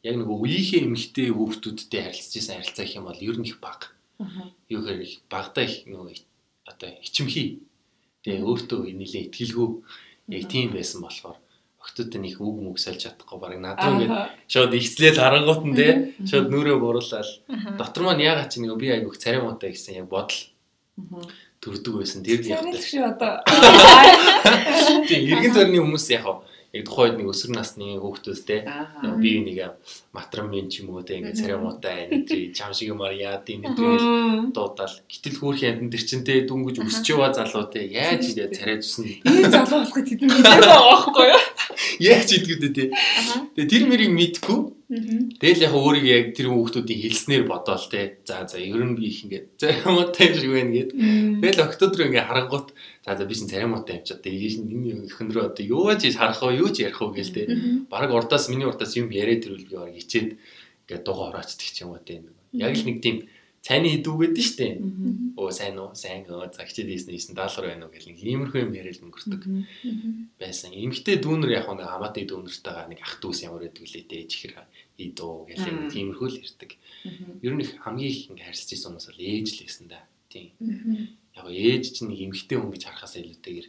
яг 0.08 0.15
нэг 0.18 0.30
үеийнхээ 0.32 0.88
эмгтэй 0.88 1.30
хүүхдүүдтэй 1.36 2.01
харилцаж 2.08 2.34
ирсэн 2.39 2.56
харилцаа 2.58 2.86
гэх 2.88 2.98
юм 2.98 3.06
бол 3.12 3.20
ер 3.20 3.38
нь 3.38 3.48
их 3.51 3.60
бага. 3.60 3.92
Юу 4.72 4.82
гэхээр 4.82 5.03
их 5.03 5.15
багадаа 5.27 5.63
их 5.68 5.84
нөгөө 5.84 6.15
одоо 6.72 6.89
хичмхий. 7.03 7.68
Тэгээ 8.24 8.48
өөртөө 8.48 8.80
нэлээ 8.96 9.27
ихтгэлгүй 9.27 9.68
яг 10.32 10.44
тийм 10.48 10.72
байсан 10.72 11.03
болохоор 11.03 11.38
охтууд 11.84 12.15
нь 12.15 12.32
их 12.32 12.39
үг 12.39 12.58
мүг 12.63 12.80
сольж 12.80 13.03
чадахгүй 13.03 13.39
баг 13.39 13.60
надад 13.60 13.92
ингээд 13.92 14.15
шууд 14.48 14.72
ихслээл 14.72 15.20
харангуут 15.20 15.63
нь 15.68 15.75
те 15.75 15.88
шууд 16.24 16.48
нүрээ 16.48 16.80
буруулаад 16.80 17.27
дотор 17.75 18.03
маань 18.08 18.24
ягаад 18.24 18.48
чи 18.48 18.63
нэг 18.63 18.80
би 18.80 18.88
айгүйх 18.88 19.20
царай 19.20 19.44
муутай 19.44 19.75
гэсэн 19.75 20.00
яг 20.00 20.08
бодол 20.08 20.39
төрдөг 21.60 21.94
байсан. 22.00 22.24
Тэр 22.24 22.39
яг 22.48 22.63
одоо. 23.12 23.44
тийм 25.08 25.22
иргэн 25.27 25.51
төрний 25.51 25.84
хүмүүс 25.84 26.08
яг 26.15 26.24
яг 26.74 26.89
тухайд 26.89 27.22
нэг 27.22 27.30
өсвөр 27.30 27.53
насны 27.53 28.01
хүүхдүүд 28.01 28.39
те 28.50 28.65
Аха. 28.65 29.13
би 29.22 29.46
нэг 29.46 29.77
матрам 30.10 30.50
юм 30.50 30.74
ч 30.74 30.82
юм 30.82 30.98
уу 30.98 31.06
те 31.06 31.22
ингээ 31.22 31.38
царай 31.38 31.58
муутай 31.62 32.06
нэг 32.10 32.25
чи 32.25 32.50
чам 32.50 32.74
шиг 32.74 32.89
юмар 32.98 33.13
яа 33.13 33.38
тийм 33.46 33.62
нэг 33.62 33.77
тэгэл 33.77 34.01
Мм. 34.01 34.58
дуудаал 34.58 34.96
гítэл 35.06 35.38
хөөх 35.38 35.62
яндан 35.62 35.94
тэр 35.94 36.01
чин 36.01 36.25
те 36.25 36.42
дүнгэж 36.42 36.82
өсч 36.82 37.06
яваа 37.13 37.30
залуу 37.30 37.70
те 37.70 37.86
яаж 37.86 38.25
ийдэ 38.34 38.50
царай 38.58 38.82
тусан 38.82 39.06
Ийм 39.06 39.53
залуу 39.53 39.86
болохыг 39.86 40.06
тэд 40.10 40.22
мэдээгүй 40.25 40.42
байгаа 40.50 40.82
байхгүй 40.82 41.27
юу? 41.30 41.42
яаж 42.10 42.30
идэгдэ 42.42 42.70
те 42.74 42.84
тэгээ 43.53 43.70
тэр 43.70 43.84
мэрийг 43.86 44.12
мэдгүй 44.18 44.60
Тэгэл 44.94 45.65
яг 45.65 45.74
өөрийгөө 45.74 46.13
яг 46.13 46.27
тэр 46.38 46.48
хүүхдүүдийн 46.53 47.01
хэлснээр 47.01 47.44
бодоол 47.50 47.86
те. 47.89 48.22
За 48.30 48.46
за 48.46 48.62
ер 48.62 48.77
нь 48.86 48.94
би 48.94 49.10
их 49.10 49.25
ингээд 49.25 49.58
царимаатай 49.58 50.38
шиг 50.38 50.53
байна 50.53 50.70
гэд. 50.70 50.92
Тэгэл 51.42 51.65
октод 51.65 51.98
руу 51.98 52.08
ингээд 52.13 52.30
харангуут 52.30 52.68
за 53.05 53.17
за 53.17 53.25
би 53.25 53.36
чинь 53.36 53.51
царимаатай 53.51 54.00
юм 54.00 54.05
чад. 54.07 54.24
Тэгээ 54.24 54.63
энэ 54.63 55.12
өхөндрөө 55.12 55.43
одоо 55.51 55.63
юу 55.63 55.91
ч 56.00 56.15
харах 56.15 56.39
уу 56.43 56.55
юу 56.55 56.69
ч 56.72 56.88
ярих 56.88 57.01
уу 57.03 57.12
гээл 57.12 57.36
те. 57.36 57.43
Бараг 57.91 58.15
урдаас 58.15 58.48
миний 58.48 58.67
урдаас 58.67 58.95
юм 58.95 59.12
яриад 59.12 59.43
ирвэл 59.43 59.67
би 59.67 59.75
бараг 59.75 59.95
ичээд 60.00 60.39
ингээд 60.88 61.03
дугаа 61.03 61.36
ороочдөг 61.36 61.67
ч 61.67 61.83
юм 61.83 61.91
уу 61.91 62.00
те. 62.00 62.24
Яг 62.55 62.79
л 62.79 62.88
нэг 62.88 63.03
тийм 63.03 63.27
цайны 63.63 63.91
хідүү 63.95 64.15
гэдэг 64.24 64.43
нь 64.43 64.48
штэ. 64.51 64.67
Оо 65.39 65.48
сайн 65.51 65.79
уу, 65.79 65.95
сайн 65.95 66.27
оо 66.27 66.48
загчид 66.51 66.88
ийсэн 66.91 67.15
ийсэн 67.15 67.36
даалгар 67.36 67.72
байна 67.72 67.88
уу 67.88 67.95
гэх 67.95 68.07
нэг 68.12 68.19
иймэрхүү 68.19 68.60
юм 68.60 68.75
яриад 68.75 69.00
өнгөрдөг 69.03 69.41
байсан. 70.36 70.75
Эмгтэй 70.75 71.19
дүүнер 71.24 71.51
яг 71.60 71.72
нэг 71.72 71.88
хамаатай 71.88 72.27
дүүнертайгаа 72.27 72.91
нэг 72.91 73.00
ах 73.00 73.24
дүүс 73.24 73.48
ямар 73.48 73.63
байдаг 73.63 73.88
лээ 73.88 74.03
те 74.03 74.27
чихэр 74.27 74.60
идөө 75.00 75.48
гэх 75.48 75.63
юм 75.63 75.88
тиймэрхүү 75.88 76.27
л 76.27 76.39
ярьдаг. 76.43 76.72
Ер 77.39 77.53
нь 77.55 77.63
их 77.63 77.72
хамгийн 77.79 78.12
их 78.12 78.27
ингээ 78.36 78.48
харьцаж 78.51 78.69
исэн 78.75 79.00
хүмүүс 79.00 79.07
бол 79.07 79.24
ээж 79.24 79.48
л 79.48 79.63
байсан 79.63 79.86
да. 79.88 80.00
Тийм. 80.27 80.51
Яг 81.36 81.48
ээж 81.50 81.84
чинь 81.98 82.10
нэг 82.13 82.20
эмгтэй 82.25 82.58
хүн 82.58 82.72
гэж 82.74 82.84
харахаас 82.86 83.18
илүүтэйгэр 83.18 83.68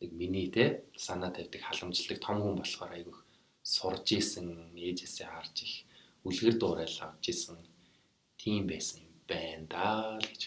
нэг 0.00 0.10
миний 0.12 0.48
те 0.48 0.84
санаа 0.96 1.30
тавьдаг 1.32 1.62
халамжлагдаг 1.64 2.18
том 2.20 2.38
хүн 2.40 2.56
болохоор 2.56 2.92
айгүйх 2.96 3.20
сурж 3.60 4.06
исэн 4.16 4.76
ээжээсээ 4.76 5.28
харж 5.28 5.56
их 5.66 5.74
үлгэр 6.24 6.56
дуурайл 6.58 6.98
авч 7.04 7.24
исэн 7.32 7.58
тийм 8.40 8.64
байсан 8.70 9.02
байна 9.28 9.66
даа 9.68 10.16
л 10.20 10.26
гэж 10.26 10.42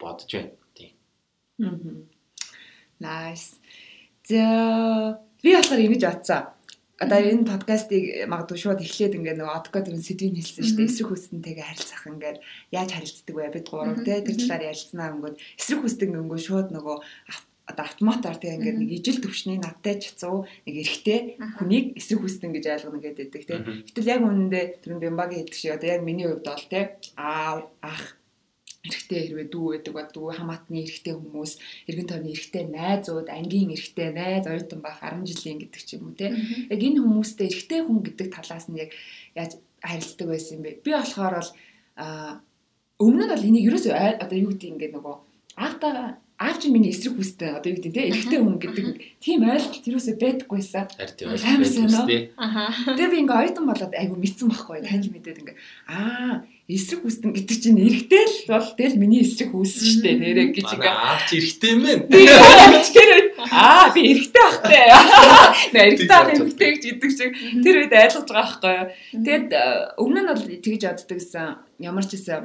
бодож 0.00 0.30
байна. 0.32 0.52
Тийм. 0.76 0.92
Аа. 1.62 2.18
Nice. 3.00 3.56
За 4.28 4.42
би 5.42 5.54
болохоор 5.54 5.80
ингэж 5.86 6.02
бодсон. 6.04 6.57
Одоо 6.98 7.18
энэ 7.22 7.46
подкастыг 7.46 8.26
магадгүй 8.26 8.58
шууд 8.58 8.82
эхлээд 8.82 9.14
ингээд 9.14 9.38
нөгөө 9.38 9.54
одко 9.54 9.78
тэр 9.86 10.02
сэдвийг 10.02 10.34
хэлсэн 10.34 10.66
шүү 10.66 10.76
дээ. 10.82 10.90
Эсрэг 10.90 11.08
хүснэнтэйгээ 11.14 11.66
харилцах 11.70 12.02
ингээд 12.10 12.38
яаж 12.74 12.90
харилцдаг 12.90 13.34
вэ? 13.38 13.54
Бид 13.54 13.66
гурав 13.70 14.02
те 14.02 14.18
тэр 14.18 14.34
талаар 14.34 14.66
ярилцсанаа 14.74 15.14
өнгөд 15.14 15.36
эсрэг 15.38 15.78
хүсдэг 15.78 16.10
өнгөө 16.10 16.40
шууд 16.42 16.68
нөгөө 16.74 16.96
одоо 17.68 17.84
автоматар 17.84 18.36
тийм 18.40 18.58
ингээд 18.58 18.78
нэг 18.80 18.90
ижил 18.98 19.22
төвшний 19.22 19.62
надтай 19.62 20.00
чацуу 20.00 20.48
нэг 20.66 20.74
эрэхтэй 20.82 21.38
хүнийг 21.60 21.94
эсрэг 22.00 22.20
хүсдэн 22.24 22.50
гэж 22.56 22.64
ойлгоно 22.66 22.98
гэдэг 22.98 23.42
тийм. 23.46 23.62
Гэтэл 23.86 24.10
яг 24.10 24.20
үнэндээ 24.24 24.64
тэр 24.82 24.98
бямбагийн 24.98 25.46
хэлдэг 25.46 25.54
шиг 25.54 25.76
одоо 25.76 25.88
яг 25.94 26.02
миний 26.02 26.26
хувьд 26.26 26.48
бол 26.48 26.66
тийм 26.66 26.86
аа 27.14 27.68
ах 27.84 28.17
эрэгтэй 28.86 29.20
хэрвээ 29.26 29.48
дүү 29.50 29.66
байдаг 29.74 29.94
ба 29.94 30.02
дүү 30.06 30.28
хамаатны 30.38 30.78
эрэгтэй 30.86 31.14
хүмүүс 31.18 31.52
эргэн 31.90 32.08
тойрны 32.08 32.30
эрэгтэй 32.30 32.64
найзууд 32.70 33.26
ангийн 33.26 33.74
эрэгтэй 33.74 34.08
найз 34.14 34.46
оюутан 34.46 34.80
байх 34.86 35.02
10 35.02 35.26
жилийн 35.26 35.58
гэдэг 35.58 35.82
ч 35.82 35.98
юм 35.98 36.10
уу 36.10 36.14
те 36.14 36.30
яг 36.70 36.78
энэ 36.78 37.02
хүмүүстэй 37.02 37.46
эрэгтэй 37.50 37.80
хүн 37.82 37.98
гэдэг 38.06 38.28
талаас 38.30 38.66
нь 38.70 38.78
яг 38.78 38.90
яаж 39.34 39.58
харилцдаг 39.82 40.26
байсан 40.30 40.54
юм 40.58 40.62
бэ 40.62 40.70
би 40.86 40.90
болохоор 40.94 41.34
бол 41.42 41.50
өмнө 43.02 43.24
нь 43.26 43.32
бол 43.34 43.48
энийг 43.50 43.66
ерөөсөө 43.66 43.94
одоо 44.22 44.38
юу 44.38 44.54
гэдэг 44.54 44.70
ингээд 44.78 44.94
нөгөө 44.94 45.16
аавтайгаа 45.58 46.08
аав 46.38 46.56
чинь 46.62 46.70
миний 46.72 46.94
эсрэг 46.94 47.18
хүстэй 47.18 47.50
одоо 47.50 47.74
юу 47.74 47.78
гэдэг 47.82 47.94
те 47.98 48.08
эрэгтэй 48.14 48.38
хүн 48.38 48.58
гэдэг 48.62 48.86
тийм 49.18 49.42
ойлголт 49.42 49.86
юусоо 49.90 50.14
байдаггүйсэн. 50.22 50.86
Амьсан 51.34 51.90
нөө. 51.90 52.30
Аха. 52.38 52.94
Тэгээ 52.94 53.10
би 53.10 53.18
ингээ 53.26 53.38
оюутан 53.42 53.66
болоод 53.66 53.94
айгу 53.98 54.14
мэдсэн 54.14 54.46
байхгүй 54.46 54.86
танил 54.86 55.10
мэдээд 55.10 55.42
ингээ 55.42 55.56
аа 55.90 56.46
эсрэг 56.68 57.00
хүсдэн 57.00 57.32
гэдэг 57.32 57.58
чинь 57.64 57.80
эрэгтэй 57.80 58.24
л 58.28 58.36
бол 58.52 58.68
тэгэл 58.76 59.00
миний 59.00 59.24
эсрэг 59.24 59.56
хүссэн 59.56 59.88
шүү 59.88 60.02
дээ 60.04 60.16
нэрэ 60.20 60.42
гэж 60.52 60.68
ингээ 60.76 60.92
аав 60.92 61.20
чи 61.24 61.40
эрэгтэй 61.40 61.70
юм 61.72 61.80
байна. 61.80 62.04
Тэр 62.12 63.10
аа 63.48 63.88
би 63.96 64.00
эрэгтэй 64.12 64.44
ахтай. 64.44 64.84
Нэ 65.72 65.78
эрэгтэй 65.96 66.12
ах 66.12 66.28
эрэгтэй 66.28 66.68
гэж 66.76 66.82
гэдэг 66.92 67.10
шиг. 67.16 67.32
Тэр 67.64 67.74
үед 67.80 67.94
ойлгож 67.96 68.28
байгаа 68.28 68.44
байхгүй 68.44 68.72
юу. 68.76 68.88
Тэгэд 69.24 69.50
өмнө 69.96 70.20
нь 70.20 70.28
бол 70.28 70.44
тэгж 70.44 70.82
боддог 70.84 71.16
гэсэн 71.16 71.46
ямар 71.88 72.04
ч 72.04 72.10
гэсэн 72.20 72.40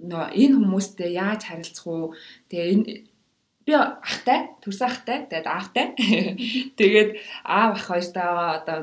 нөө 0.00 0.24
энэ 0.40 0.56
хүмүүстэй 0.56 1.10
яаж 1.20 1.40
харилцах 1.52 1.84
уу? 1.84 2.16
Тэгээ 2.48 2.72
энэ 2.80 2.84
би 3.68 3.72
ахтай 3.76 4.56
төрсөн 4.64 4.88
ахтай 4.88 5.18
тэгээд 5.28 5.48
аавтай. 5.52 5.86
Тэгээд 6.80 7.10
аав 7.44 7.76
ах 7.76 7.84
хоёртойгоо 7.92 8.48
одоо 8.56 8.78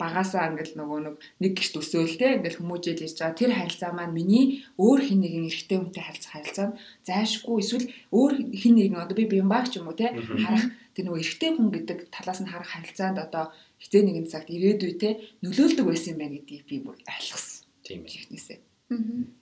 багасаа 0.00 0.48
ингээл 0.50 0.74
нөгөө 0.80 0.98
нэг 1.04 1.16
нэг 1.42 1.52
гişт 1.60 1.76
өсөөл 1.76 2.16
те 2.16 2.40
ингээл 2.40 2.58
хүмүүжэл 2.58 3.04
ирж 3.04 3.16
байгаа 3.20 3.40
тэр 3.40 3.52
харилцаа 3.52 3.92
маань 3.92 4.16
миний 4.16 4.64
өөр 4.80 5.00
хин 5.06 5.20
нэгэн 5.20 5.48
эрэгтэй 5.52 5.78
хүнтэй 5.78 6.02
харилцах 6.02 6.32
харилцаа 6.32 6.66
нь 6.72 6.78
зайшгүй 7.04 7.56
эсвэл 7.60 7.86
өөр 8.16 8.32
хин 8.56 8.74
нэгэн 8.80 9.02
одоо 9.04 9.16
би 9.20 9.24
бимбаг 9.28 9.68
ч 9.68 9.78
юм 9.78 9.92
уу 9.92 10.00
те 10.00 10.16
харах 10.16 10.64
тэр 10.96 11.04
нөгөө 11.04 11.22
эрэгтэй 11.22 11.50
хүн 11.54 11.68
гэдэг 11.76 11.98
талаас 12.08 12.40
нь 12.40 12.50
харах 12.50 12.70
харилцаанд 12.72 13.18
одоо 13.20 13.44
хизээ 13.78 14.02
нэгэн 14.08 14.26
цагт 14.32 14.48
ирээдүй 14.48 14.92
те 14.96 15.08
нөлөөлдөг 15.44 15.86
байсан 15.86 16.16
юм 16.16 16.20
байна 16.20 16.36
гэдгийг 16.40 16.64
би 16.64 16.76
бүр 16.80 16.96
ойлгосон. 17.04 17.68
Тийм 17.84 18.02
ээ. 18.08 18.16
Эхнээсээ. 18.16 18.58
Аа 18.90 19.39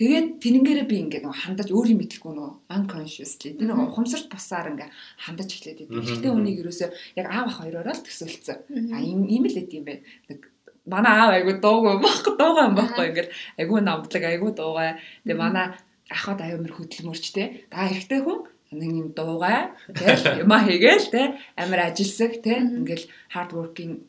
Тэгээд 0.00 0.40
тэрнгээрээ 0.40 0.86
би 0.88 0.96
ингээд 1.04 1.24
нөгөө 1.28 1.40
хандаж 1.44 1.68
өөрийн 1.76 2.00
мэдлгүй 2.00 2.32
нөгөө 2.32 2.72
unconsciously 2.72 3.52
тэр 3.52 3.68
нөгөө 3.68 3.84
ухамсарт 3.92 4.32
бусаар 4.32 4.72
ингээд 4.72 4.92
хандаж 4.96 5.48
эхлээд 5.52 5.84
идэв. 5.84 6.00
Гэхдээ 6.00 6.32
үнийг 6.32 6.58
ерөөсөө 6.64 6.88
яг 7.20 7.26
аав 7.28 7.46
ах 7.52 7.60
хоёроор 7.60 7.84
л 7.92 8.00
төсөөлцсөн. 8.08 8.58
А 8.96 8.98
ийм 9.04 9.28
ийм 9.28 9.44
л 9.44 9.60
эд 9.60 9.68
юм 9.76 9.84
байна. 9.84 10.00
Нэг 10.32 10.40
манай 10.88 11.12
аав 11.20 11.32
айгу 11.36 11.52
дуугүй 11.60 12.00
байхгүй 12.00 12.32
дуугаа 12.40 12.64
юм 12.72 12.76
байхгүй 12.80 13.04
ингээд 13.12 13.28
айгу 13.60 13.74
намдлаг 13.84 14.24
айгу 14.24 14.48
дуугаа. 14.56 14.96
Тэгээ 15.28 15.36
манай 15.36 15.66
ахад 16.08 16.40
аюумэр 16.48 16.72
хөдөлмөрч 16.80 17.24
те. 17.36 17.68
Та 17.68 17.84
эрэгтэй 17.92 18.24
хүн 18.24 18.48
нэг 18.72 18.92
юм 19.04 19.08
дуугаа 19.12 19.76
тэгэл 19.92 20.48
юма 20.48 20.64
хийгээл 20.64 21.12
те 21.12 21.36
амар 21.60 21.92
ажилсаг 21.92 22.40
те 22.40 22.56
ингээл 22.56 23.04
hard 23.36 23.52
working 23.52 24.08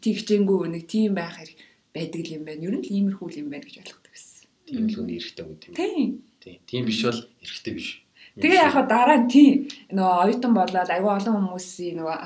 тэгчээнгүй 0.00 0.72
нэг 0.72 0.88
тийм 0.88 1.12
байх 1.20 1.36
хэрэг 1.36 1.60
байдаг 1.92 2.24
юм 2.32 2.48
байна. 2.48 2.64
Ер 2.64 2.74
нь 2.80 2.84
л 2.86 2.92
иймэрхүү 2.96 3.44
юм 3.44 3.52
байна 3.52 3.68
гэж 3.68 3.76
ойлгох 3.84 4.01
тийм 4.72 4.86
л 4.88 4.96
хүний 4.96 5.18
эрэхтэй 5.20 5.44
юм 5.44 5.56
тийм. 5.60 5.72
Тийм. 5.76 6.10
Тийм. 6.40 6.58
Тийм 6.66 6.82
биш 6.88 7.00
бол 7.04 7.20
эрэхтэй 7.44 7.74
биш. 7.76 7.88
Тэгээ 8.40 8.64
яг 8.64 8.76
дараа 8.88 9.18
нь 9.20 9.28
тийм 9.28 9.52
нөгөө 9.92 10.16
оюутан 10.24 10.52
болоод 10.56 10.88
аюу 10.88 11.12
олон 11.12 11.36
хүмүүсийн 11.52 12.00
нөгөө 12.00 12.16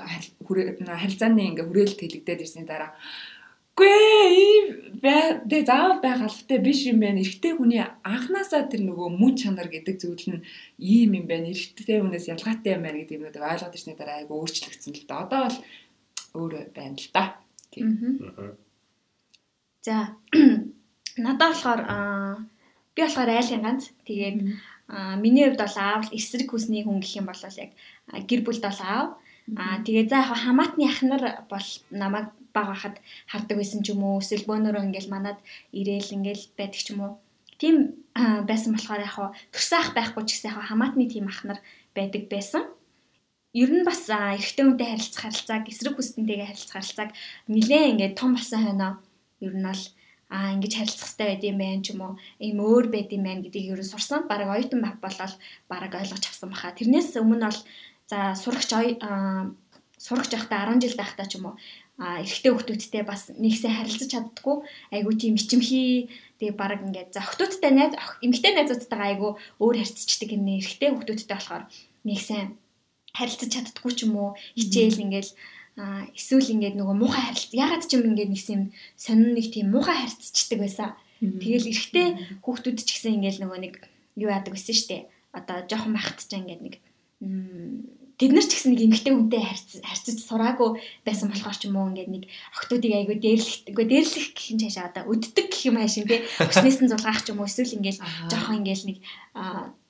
харилцааны 0.87 1.43
ингээ 1.51 1.67
хүрээлэлт 1.67 2.01
хэлэгдээд 2.01 2.45
ирсний 2.47 2.67
дараа 2.67 2.95
Гүй 3.77 4.73
бэ 5.05 5.59
заавал 5.69 6.01
байх 6.01 6.23
албатай 6.25 6.59
биш 6.65 6.89
юм 6.89 7.05
байна. 7.05 7.21
Эрэгтэй 7.21 7.53
хүний 7.61 7.85
анханасаа 7.85 8.65
тэр 8.73 8.89
нөгөө 8.89 9.09
мөн 9.21 9.37
чанар 9.37 9.69
гэдэг 9.69 10.01
зүйл 10.01 10.25
нь 10.33 10.41
ийм 10.81 11.13
юм 11.13 11.29
байна. 11.29 11.53
Эрэгтэй 11.53 12.01
хүнээс 12.01 12.33
ялгаатай 12.33 12.73
юм 12.73 12.89
байна 12.89 13.05
гэдэг 13.05 13.17
юмнуудыг 13.21 13.45
ойлгоод 13.45 13.77
ирсний 13.77 13.97
дараа 14.01 14.25
айгу 14.25 14.33
өөрчлөгдсөн 14.41 14.97
л 14.97 15.05
да. 15.05 15.29
Одоо 15.29 15.41
бол 15.45 15.59
өөр 16.41 16.53
байна 16.73 16.97
л 16.97 17.09
да. 17.13 17.25
Тийм. 17.69 18.57
За 19.85 20.17
Надад 21.17 21.53
болохоор 21.53 21.81
би 22.95 23.01
болохоор 23.03 23.31
айлын 23.33 23.63
ганц. 23.65 23.91
Тэгээд 24.05 24.39
миний 25.23 25.45
хувьд 25.47 25.61
бол 25.61 25.77
аав 25.77 26.05
эсрэг 26.13 26.51
хүсний 26.53 26.85
хүн 26.85 27.01
гэх 27.01 27.17
юм 27.21 27.27
бол 27.27 27.43
яг 27.43 27.73
гэр 28.29 28.41
бүлд 28.45 28.63
бол 28.63 28.81
аав. 28.85 29.09
Аа 29.57 29.81
тэгээ 29.85 30.09
за 30.11 30.23
яг 30.23 30.37
хамаатны 30.37 30.85
ах 30.87 31.01
нар 31.03 31.25
бол 31.49 31.69
намайг 31.91 32.29
баг 32.53 32.67
хахад 32.73 32.97
хардаг 33.31 33.57
байсан 33.59 33.81
ч 33.83 33.95
юм 33.95 34.03
уу 34.05 34.21
эсвэл 34.21 34.49
бөөнөрөө 34.49 34.87
ингээл 34.87 35.13
манад 35.13 35.39
ирээл 35.73 36.17
ингээл 36.17 36.45
байдаг 36.59 36.81
ч 36.81 36.91
юм 36.93 37.01
уу. 37.05 37.13
Тийм 37.61 37.77
байсан 38.17 38.75
болохоор 38.75 39.01
яг 39.07 39.17
төрсөн 39.55 39.79
ах 39.81 39.91
байхгүй 39.95 40.23
ч 40.27 40.31
гэсэн 40.37 40.51
яг 40.53 40.67
хамаатны 40.69 41.05
тийм 41.09 41.27
ах 41.33 41.41
нар 41.45 41.61
байдаг 41.97 42.29
байсан. 42.33 42.63
Ер 43.57 43.71
нь 43.73 43.87
бас 43.89 44.05
эрэгтэй 44.11 44.65
хүнтэй 44.67 44.89
харилцах 44.93 45.23
харилцааг 45.25 45.65
эсрэг 45.71 45.95
хүснэнтэйгээ 45.97 46.49
харилцах 46.53 46.77
харилцааг 46.77 47.11
нилээн 47.49 47.91
ингээд 47.97 48.19
том 48.21 48.37
болсон 48.37 48.61
хойноо 48.61 48.93
ер 49.41 49.55
нь 49.57 49.65
бол 49.65 49.83
а 50.29 50.53
ингэж 50.55 50.73
харилцах 50.77 51.09
хэрэгтэй 51.09 51.27
байд 51.31 51.43
юм 51.47 51.59
байна 51.63 51.83
ч 51.83 51.87
юм 51.95 52.01
уу? 52.03 52.15
Ийм 52.43 52.59
өөр 52.61 52.87
байд 52.91 53.11
юм 53.15 53.25
байна 53.27 53.43
гэдгийг 53.45 53.73
ерөн 53.75 53.89
сурсан. 53.91 54.27
Бараг 54.31 54.51
оюутан 54.51 54.81
байх 54.83 54.97
болол 54.99 55.35
бараг 55.71 55.93
ойлгож 55.95 56.25
авсан 56.27 56.51
баха. 56.51 56.75
Тэрнээс 56.75 57.15
өмнө 57.21 57.47
бол 57.47 57.61
за 58.11 58.19
сурагч 58.35 58.71
сурагч 59.97 60.31
байхдаа 60.35 60.69
10 60.75 60.83
жил 60.83 60.97
байхдаа 60.99 61.27
ч 61.31 61.39
юм 61.39 61.51
уу 61.51 61.57
а 61.97 62.21
эрэгтэй 62.21 62.53
хүүхдүүдтэй 62.53 63.03
бас 63.09 63.33
нэгсээ 63.33 63.73
харилцаж 63.73 64.11
чаддгүй 64.13 64.57
айгу 64.93 65.11
тийм 65.17 65.41
ичимхий. 65.41 66.13
Тэгээ 66.37 66.53
баг 66.53 66.85
ингээд 66.85 67.17
за 67.17 67.25
охтуудтай 67.25 67.73
найз 67.73 67.97
эмэгтэй 68.21 68.53
найзуудтайгаа 68.53 69.09
айгу 69.09 69.29
өөр 69.57 69.81
харьцдаг 69.81 70.29
юм 70.29 70.45
нэ. 70.45 70.61
Эрэгтэй 70.61 70.93
хүүхдүүдтэй 70.93 71.37
болохоор 71.37 71.65
нэгсээ 72.05 72.43
харилцаж 73.17 73.49
чаддгүй 73.49 73.93
ч 73.97 74.05
юм 74.05 74.13
уу? 74.21 74.31
Хичээл 74.61 75.09
ингээл 75.09 75.33
а 75.77 76.09
эсвэл 76.17 76.53
ингээд 76.57 76.77
нөгөө 76.81 76.97
муухай 76.97 77.23
харилцаа 77.29 77.61
ягаад 77.69 77.85
ч 77.85 78.01
юм 78.01 78.09
ингээд 78.09 78.33
нэгсэн 78.33 78.55
юм 78.57 78.65
сонин 78.97 79.37
нэг 79.37 79.53
тийм 79.53 79.69
муухай 79.69 79.97
харилцчихдаг 80.01 80.59
байсан. 80.65 80.91
Тэгэл 81.21 81.69
эрэгтэй 81.69 82.07
хүүхдүүд 82.41 82.79
ч 82.81 82.89
гэсэн 82.97 83.21
ингээд 83.21 83.45
нөгөө 83.45 83.59
нэг 83.61 83.75
юу 84.17 84.33
яадаг 84.33 84.57
байсан 84.57 84.73
штэ. 84.73 85.05
Одоо 85.37 85.69
жоохон 85.69 85.93
байхад 85.93 86.17
ч 86.17 86.33
ингээд 86.33 86.63
нэг 86.65 86.75
тэд 88.17 88.33
нар 88.33 88.45
ч 88.49 88.53
гэсэн 88.57 88.73
нэг 88.73 88.81
эмгтэй 88.89 89.13
хүнтэй 89.13 89.43
харьцаж 89.45 90.17
сураагүй 90.25 90.81
байсан 91.05 91.29
болохоор 91.29 91.57
ч 91.61 91.69
юм 91.69 91.77
уу 91.77 91.93
ингээд 91.93 92.09
нэг 92.09 92.25
охтуудыг 92.57 92.93
айгүй 92.97 93.17
дээрлэх 93.21 93.69
үгүй 93.69 93.87
дээрлэх 93.89 94.27
гэх 94.33 94.47
юм 94.57 94.59
цаашаа 94.65 94.89
одоо 94.89 95.13
өддөг 95.13 95.47
гэх 95.53 95.69
юм 95.69 95.77
хаашин 95.77 96.09
тий. 96.09 96.25
Өснөөс 96.41 96.81
нь 96.81 96.89
зулгаах 96.89 97.21
ч 97.21 97.37
юм 97.37 97.45
уу 97.45 97.49
эсвэл 97.49 97.77
ингээд 97.77 98.01
жоохон 98.33 98.65
ингээд 98.65 98.83
нэг 98.89 98.99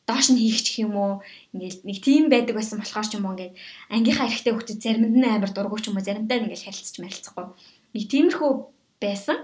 доош 0.07 0.31
нь 0.31 0.39
хийх 0.39 0.63
ч 0.63 0.87
юм 0.87 0.95
уу 0.95 1.13
ингээл 1.51 1.83
нэг 1.83 1.99
тийм 1.99 2.31
байдаг 2.31 2.55
байсан 2.55 2.79
болохоор 2.79 3.07
ч 3.11 3.19
юм 3.19 3.27
уу 3.27 3.35
ингээд 3.35 3.55
ангийнхаа 3.91 4.31
эрэгтэй 4.31 4.53
хүүхдэд 4.55 4.79
заримд 4.83 5.19
нь 5.19 5.27
амар 5.27 5.51
дургуй 5.51 5.83
ч 5.83 5.91
юм 5.91 5.99
уу 5.99 6.07
заримдаа 6.07 6.39
ингээл 6.39 6.67
харилцаж 6.71 6.97
марилцахгүй. 7.03 7.47
Нэг 7.93 8.05
тиймэрхүү 8.07 8.51
байсан. 9.03 9.39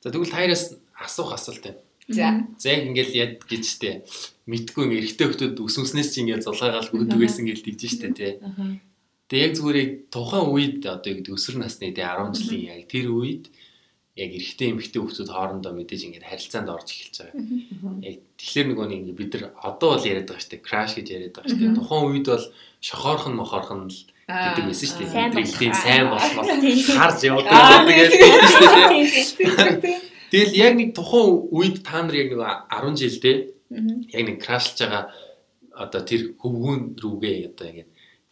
За 0.00 0.08
тэгвэл 0.08 0.32
таяраас 0.32 0.80
асуух 0.96 1.36
асуулт 1.36 1.62
байна. 1.62 1.80
За. 2.08 2.48
За 2.56 2.70
яг 2.70 2.88
ингээл 2.88 3.12
яд 3.12 3.32
гэж 3.44 3.64
штэ. 3.66 4.06
Мэдгүй 4.46 4.86
ингээ 4.86 5.00
эрэгтэй 5.12 5.26
хүмүүс 5.26 5.76
өсвснээс 5.76 6.10
чи 6.14 6.22
ингээ 6.22 6.46
зулгаагаал 6.46 6.94
өгдөг 6.94 7.18
байсан 7.18 7.44
гэж 7.44 7.58
тэгж 7.60 7.82
штэ 7.92 8.08
тий. 8.14 8.32
Тэгээ 9.26 9.42
яг 9.42 9.52
зүгээр 9.58 9.78
яг 9.82 9.90
тухайн 10.14 10.46
үед 10.54 10.86
одоо 10.86 11.10
яг 11.10 11.26
өсвөр 11.26 11.66
насны 11.66 11.90
тий 11.90 12.06
10 12.06 12.30
жилийн 12.38 12.78
яг 12.78 12.86
тэр 12.86 13.10
үед 13.10 13.50
яг 14.16 14.30
эрэгтэй 14.32 14.72
эмэгтэй 14.72 14.96
хүмүүс 14.96 15.28
хоорондоо 15.28 15.76
мэдээж 15.76 16.02
ингээд 16.08 16.24
харилцаанд 16.24 16.72
орж 16.72 16.88
эхэлж 16.88 17.16
байгаа. 17.20 18.00
Яг 18.00 18.16
тэгэхээр 18.40 18.66
нөгөө 18.72 18.86
нэг 18.88 19.12
бид 19.12 19.32
нар 19.36 19.52
одоо 19.60 19.88
бол 19.92 20.08
яриад 20.08 20.28
байгаа 20.32 20.40
штэ 20.40 20.64
краш 20.64 20.96
гэж 20.96 21.06
яриад 21.12 21.34
байгаа 21.36 21.52
штэ. 21.52 21.76
Тухайн 21.76 22.04
үед 22.16 22.26
бол 22.32 22.46
шохоорхон 22.80 23.34
мохоорхон 23.36 23.92
л 23.92 24.00
гэдэг 24.24 24.64
байсан 24.72 24.88
шүү 24.88 25.04
дээ. 25.04 25.36
Бидний 25.36 25.72
сайн 25.76 26.08
болмол 26.08 26.48
харж 26.48 27.20
явдаг 27.28 27.84
гэдэг 27.92 28.20
шүү 29.20 29.84
дээ. 29.84 30.00
Тэгэл 30.32 30.54
яг 30.64 30.72
нэг 30.80 30.90
тухайн 30.96 31.52
үед 31.52 31.76
та 31.84 32.00
нар 32.00 32.16
яг 32.16 32.32
нэг 32.32 32.40
10 32.40 32.96
жилдээ 32.96 33.36
яг 34.16 34.24
нэг 34.24 34.38
крашлж 34.40 34.80
байгаа 34.80 35.12
одоо 35.76 36.00
тэр 36.08 36.32
хөвгүүн 36.40 36.96
рүүгээ 37.04 37.36
одоо 37.52 37.66
ингээд 37.68 37.90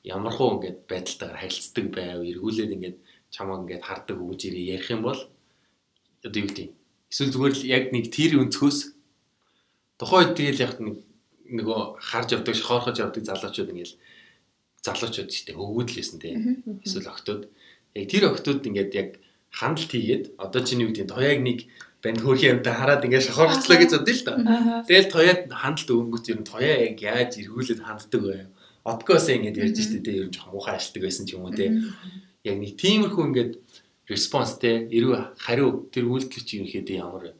ямархуу 0.09 0.49
ингээд 0.57 0.79
байдалтайгаар 0.89 1.41
харилцдаг 1.45 1.87
байв, 1.93 2.25
эргүүлээд 2.25 2.73
ингээд 2.73 2.97
чамаа 3.29 3.61
ингээд 3.61 3.85
хардаг 3.85 4.17
хөвж 4.17 4.41
ирээ 4.49 4.81
ярих 4.81 4.89
юм 4.89 5.03
бол 5.05 5.21
одоо 6.25 6.41
юу 6.41 6.49
гэдэг 6.49 6.69
эсвэл 7.13 7.33
зүгээр 7.33 7.55
л 7.55 7.65
яг 7.69 7.85
нэг 7.93 8.05
тэр 8.11 8.41
өнцгөөс 8.43 8.79
тухайн 10.01 10.33
үед 10.33 10.35
тэгэл 10.35 10.65
яг 10.65 10.73
нэг 10.81 10.97
нөгөө 11.49 12.01
харж 12.01 12.29
явдаг, 12.35 12.55
шохоорхож 12.57 12.97
явдаг 12.99 13.23
залуучууд 13.25 13.71
ингээд 13.71 13.93
залуучууд 14.85 15.29
ч 15.29 15.45
тийм 15.45 15.61
өвгөдлээсэн 15.61 16.19
те. 16.21 16.33
Эсвэл 16.85 17.13
октод. 17.13 17.53
Яг 17.95 18.07
тэр 18.09 18.33
октод 18.33 18.65
ингээд 18.65 18.93
яг 18.97 19.09
хандлт 19.53 19.91
хийгээд 19.93 20.25
одоо 20.41 20.61
чиний 20.65 20.89
үгдийн 20.89 21.09
тояг 21.09 21.41
нэг 21.45 21.69
банд 22.01 22.21
хөөрхийн 22.21 22.61
юмтай 22.61 22.75
хараад 22.75 23.05
ингээд 23.05 23.29
шохоорчлоо 23.29 23.77
гэж 23.77 23.91
бодъё 23.93 24.15
л 24.17 24.25
та. 24.25 24.33
Тэгэл 24.89 25.13
тояад 25.13 25.41
хандлт 25.53 25.89
өнгөт 25.89 26.27
ер 26.33 26.39
нь 26.41 26.49
тояа 26.49 26.77
яг 26.89 26.97
яаж 27.01 27.39
эргүүлээд 27.41 27.81
ханддаг 27.85 28.23
вэ? 28.25 28.49
Откоос 28.85 29.29
ингээд 29.29 29.61
ярьж 29.61 29.79
штэ 29.79 30.01
те 30.05 30.13
ер 30.17 30.27
нь 30.29 30.35
жоохон 30.35 30.53
муухай 30.53 30.77
ашигладаг 30.77 31.05
байсан 31.05 31.25
ч 31.29 31.37
юм 31.37 31.49
уу 31.49 31.55
те. 31.55 31.71
Яг 32.45 32.57
нэг 32.61 32.77
тиймэрхүү 32.77 33.25
ингээд 33.25 33.53
респонс 34.09 34.59
те 34.61 34.85
эрүү 34.93 35.39
хариу 35.41 35.89
тэр 35.93 36.09
үйлдэл 36.09 36.45
чи 36.45 36.61
ерөнхийдөө 36.61 36.97
ямар 36.97 37.23
вэ? 37.25 37.33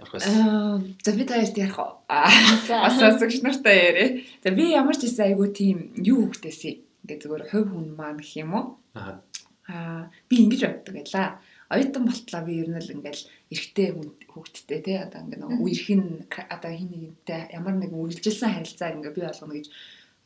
Аа 0.00 0.80
за 1.04 1.12
би 1.12 1.24
таард 1.28 1.56
ярих 1.60 1.76
уу? 1.76 2.00
Бас 2.08 2.96
асууж 2.96 3.44
нартай 3.44 3.76
яриа. 3.76 4.08
За 4.40 4.50
би 4.50 4.72
ямар 4.72 4.96
ч 4.96 5.04
гэсэн 5.04 5.28
айгу 5.28 5.52
тийм 5.52 5.92
юу 6.00 6.24
хөвгтэйсэн. 6.24 6.80
Ингээ 7.04 7.20
зүгээр 7.20 7.44
хувь 7.52 7.68
хүн 7.68 7.86
маань 8.00 8.20
гэх 8.24 8.40
юм 8.40 8.52
уу? 8.56 8.64
Аа. 8.96 9.20
Аа 9.68 10.08
би 10.28 10.40
ингэж 10.40 10.64
боддог 10.64 10.94
байлаа. 10.96 11.40
Оюутан 11.68 12.08
болтлоо 12.08 12.42
би 12.48 12.52
ер 12.64 12.68
нь 12.72 12.80
л 12.80 12.94
ингээл 12.96 13.28
эрэгтэй 13.52 13.88
хүүхдтэй 14.32 14.80
тий 14.80 14.96
одоо 15.04 15.20
ингээ 15.20 15.38
нэг 15.44 15.60
үерхэн 15.60 16.02
одоо 16.32 16.72
хин 16.72 16.90
нэгнтэй 16.90 17.52
ямар 17.52 17.76
нэгэн 17.76 18.00
үргэлжилсэн 18.00 18.56
харилцаа 18.56 18.96
ингээ 18.96 19.14
би 19.14 19.22
болгоно 19.22 19.54
гэж 19.54 19.68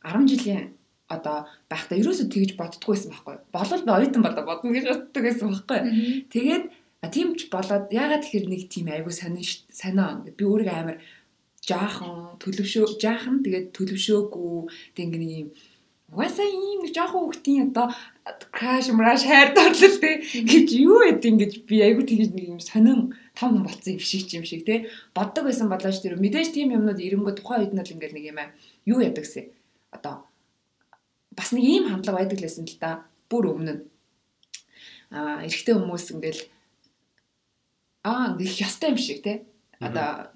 10 0.07 0.31
жилийн 0.31 0.63
одоо 1.11 1.45
байхдаа 1.69 1.99
ерөөсөө 2.01 2.27
тэгж 2.33 2.51
боддггүйсэн 2.57 3.11
байхгүй. 3.13 3.35
Болол 3.53 3.81
би 3.85 3.91
оюутан 3.93 4.23
болоо 4.25 4.43
бодно 4.45 4.73
гэж 4.73 4.85
боддог 4.89 5.23
байсан 5.23 5.47
байхгүй. 5.53 5.79
Тэгээд 6.33 6.63
тийм 7.13 7.37
ч 7.37 7.49
болоод 7.53 7.93
ягаад 7.93 8.25
тэгэхээр 8.25 8.47
нэг 8.49 8.61
тийм 8.73 8.87
айгу 8.89 9.11
сонин 9.13 9.45
сонио 9.69 10.25
би 10.25 10.43
өөрийгөө 10.45 10.77
амар 10.81 10.97
жаахан 11.61 12.41
төлөвшөө 12.41 12.97
жаахан 13.01 13.45
тэгээд 13.45 13.73
төлөвшөөгүй 13.77 14.53
тэг 14.97 15.05
ингээ 15.13 15.41
юм 15.45 15.49
угаасаа 16.13 16.45
ийм 16.45 16.85
нэг 16.85 16.93
жаахан 16.93 17.21
хүүхдийн 17.21 17.69
одоо 17.69 17.87
краш 18.53 18.89
мраш 18.93 19.21
хайр 19.25 19.49
торлол 19.57 19.97
те 20.01 20.11
гэж 20.51 20.67
юу 20.77 21.01
яд 21.05 21.25
ингэж 21.25 21.65
би 21.69 21.81
айгу 21.81 22.05
тэгж 22.05 22.29
нэг 22.33 22.45
юм 22.53 22.61
сонин 22.61 23.13
том 23.33 23.65
болцсон 23.65 23.97
юм 23.97 24.03
шиг 24.05 24.29
юм 24.37 24.45
шиг 24.45 24.65
те. 24.69 24.89
Боддог 25.17 25.49
байсан 25.49 25.69
болооч 25.69 25.97
тэр 26.01 26.17
мэдээж 26.21 26.53
тийм 26.53 26.77
юмнууд 26.77 27.01
ирэнгөө 27.01 27.33
тухайн 27.37 27.61
үед 27.65 27.73
нь 27.73 27.81
л 27.81 27.93
ингээл 27.93 28.17
нэг 28.17 28.25
юм 28.31 28.37
аа 28.41 28.49
юу 28.85 29.01
ядагсэн 29.01 29.49
одоо 29.97 30.29
бас 31.35 31.51
нэг 31.51 31.63
ийм 31.63 31.85
хандлага 31.91 32.23
байдаг 32.23 32.39
лсэн 32.41 32.65
л 32.65 32.77
да. 32.79 33.05
Бүр 33.29 33.51
өмнө. 33.53 33.83
А 35.11 35.43
эрэгтэй 35.45 35.75
хүмүүс 35.75 36.15
ингээл 36.15 36.41
аа 38.03 38.37
их 38.39 38.55
ёстой 38.61 38.95
юм 38.95 38.97
шиг 38.97 39.23
те. 39.23 39.45
Одоо 39.79 40.31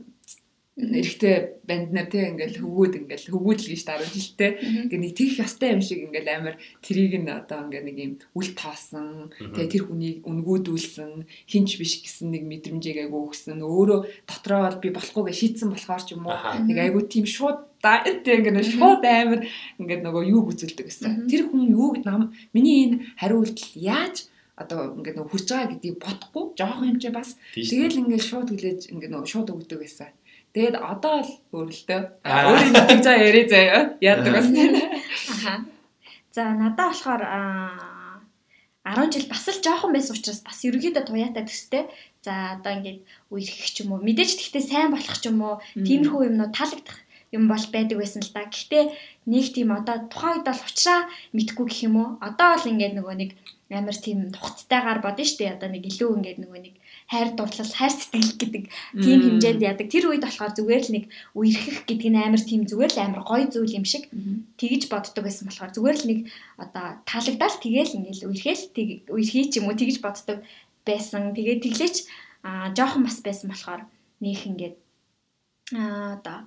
эрэхтэй 0.79 1.59
банд 1.67 1.91
нар 1.91 2.07
те 2.07 2.31
ингээл 2.31 2.63
хөвгүүд 2.63 2.93
ингээл 3.03 3.29
хөвгүүдл 3.35 3.67
гэж 3.67 3.81
даруй 3.83 4.09
жилтэй. 4.09 4.51
Ингээ 4.87 4.99
нэг 5.03 5.13
тех 5.13 5.35
ёстой 5.43 5.75
юм 5.75 5.81
шиг 5.83 5.99
ингээл 6.07 6.29
амар 6.31 6.55
трийг 6.79 7.19
нь 7.19 7.27
одоо 7.27 7.67
ингээ 7.67 7.83
нэг 7.83 7.97
юм 7.99 8.13
үл 8.33 8.49
тоосон. 8.55 9.35
Тэгээ 9.35 9.73
тэр 9.75 9.83
хүнийг 9.91 10.17
үнгүүдүүлсэн 10.23 11.27
хинч 11.51 11.69
биш 11.75 11.99
гэсэн 11.99 12.31
нэг 12.31 12.43
мэдрэмжийг 12.47 12.97
айгу 13.03 13.27
өгсөн. 13.27 13.59
Өөрөө 13.59 13.99
дотроо 14.23 14.61
бол 14.71 14.79
би 14.79 14.89
болохгүйгээ 14.95 15.35
шийдсэн 15.35 15.69
болохоор 15.75 16.03
ч 16.07 16.15
юм 16.15 16.25
уу. 16.31 16.39
Нэг 16.63 16.77
айгу 16.79 17.03
тийм 17.03 17.27
шууд 17.27 17.67
тэ 17.83 18.39
ингээ 18.39 18.63
шууд 18.63 19.03
амар 19.03 19.43
ингээ 19.79 19.99
нөгөө 19.99 20.23
юу 20.31 20.47
гүцэлдэг 20.47 20.87
гэсэн. 20.87 21.27
Тэр 21.27 21.51
хүн 21.51 21.67
юуг 21.75 22.03
нам 22.07 22.31
миний 22.55 22.87
энэ 22.87 22.97
хариулт 23.19 23.59
яаж 23.75 24.31
одоо 24.59 24.99
ингээд 24.99 25.15
нөгөө 25.15 25.31
хүрч 25.31 25.47
байгаа 25.47 25.71
гэдгийг 25.71 25.97
бодохгүй 26.03 26.45
жоохон 26.59 26.91
юм 26.91 26.99
чи 26.99 27.09
бас 27.15 27.39
тэгэл 27.55 27.99
ингээд 28.03 28.27
шууд 28.27 28.47
хүлээж 28.51 28.81
ингээд 28.91 29.11
нөгөө 29.15 29.31
шууд 29.31 29.49
өгдөг 29.55 29.79
байсан. 29.79 30.11
Тэгээд 30.53 30.77
одоо 30.81 31.21
л 31.21 31.31
өөрлөлтөө 31.53 31.99
өөрийн 32.25 32.73
мэддэг 32.73 32.99
заа 33.05 33.17
яриа 33.21 33.45
заяа 33.45 33.81
яадаг 34.01 34.33
бас 34.33 34.49
тийм. 34.49 34.73
Аха. 35.29 35.53
За 36.33 36.41
надад 36.57 36.89
болохоор 36.89 37.23
10 38.81 39.13
жил 39.13 39.27
бас 39.29 39.45
л 39.45 39.61
жоохон 39.61 39.93
байсан 39.93 40.17
учраас 40.17 40.41
бас 40.41 40.59
ерөөдөө 40.65 41.05
туяатай 41.05 41.45
төстэй. 41.45 41.83
За 42.25 42.57
одоо 42.57 42.81
ингээд 42.81 43.05
үерхэх 43.29 43.69
ч 43.69 43.85
юм 43.85 43.93
уу 43.93 44.01
мэдээж 44.01 44.41
тэгтээ 44.41 44.63
сайн 44.65 44.89
болох 44.89 45.17
ч 45.21 45.29
юм 45.29 45.39
уу 45.45 45.61
тиймэрхүү 45.77 46.33
юмнууд 46.33 46.57
таалагдах 46.57 46.97
юм 47.29 47.45
бол 47.45 47.65
байдаг 47.69 47.97
байсан 48.01 48.25
л 48.25 48.33
да. 48.33 48.49
Гэхдээ 48.49 48.83
нэг 49.29 49.45
тийм 49.53 49.69
одоо 49.69 50.09
тухайн 50.09 50.41
үед 50.41 50.49
бол 50.49 50.63
уучраа 50.65 51.01
мэдгүй 51.37 51.65
гэх 51.69 51.81
юм 51.85 51.95
уу. 52.01 52.09
Одоо 52.25 52.57
л 52.57 52.69
ингээд 52.73 52.97
нөгөө 52.97 53.15
нэг 53.21 53.31
амар 53.69 53.97
тийм 54.01 54.33
тухцтайгаар 54.33 54.99
бодно 55.05 55.21
шүү 55.21 55.37
дээ. 55.45 55.55
Одоо 55.61 55.69
нэг 55.69 55.83
илүү 55.85 56.09
ингээд 56.17 56.41
нөгөө 56.41 56.61
нэг 56.65 56.75
хайр 57.09 57.33
дурлал, 57.33 57.73
хайр 57.73 57.89
сэтгэл 57.89 58.37
гэдэг 58.37 58.63
тийм 59.01 59.19
хэмжээнд 59.25 59.65
яадаг. 59.65 59.87
Тэр 59.89 60.13
үед 60.13 60.21
болохоор 60.21 60.53
зүгээр 60.53 60.83
л 60.85 60.93
нэг 60.93 61.05
үерхэх 61.33 61.89
гэдэг 61.89 62.09
нь 62.13 62.21
амар 62.21 62.43
тийм 62.45 62.61
зүгээр 62.69 62.91
л 62.93 63.01
амар 63.01 63.21
гоё 63.25 63.49
зүйл 63.49 63.77
юм 63.81 63.85
шиг 63.89 64.13
тэгж 64.61 64.93
боддог 64.93 65.25
байсан 65.25 65.49
болохоор 65.49 65.73
зүгээр 65.73 65.97
л 65.97 66.05
нэг 66.05 66.19
одоо 66.61 66.85
таалагдал 67.09 67.55
тэгээл 67.57 67.97
ингээд 67.97 68.29
үерхэл 68.29 68.63
үерхий 69.09 69.45
ч 69.49 69.57
юм 69.57 69.67
уу 69.67 69.75
тэгж 69.75 69.97
боддог 70.05 70.45
байсан. 70.85 71.33
Тэгээд 71.33 71.65
тэглээч 71.65 71.97
аа 72.45 72.69
жоохон 72.77 73.09
бас 73.09 73.17
байсан 73.25 73.49
болохоор 73.49 73.81
нөх 74.21 74.41
ингээд 74.45 74.75
аа 75.73 76.21
одоо 76.21 76.37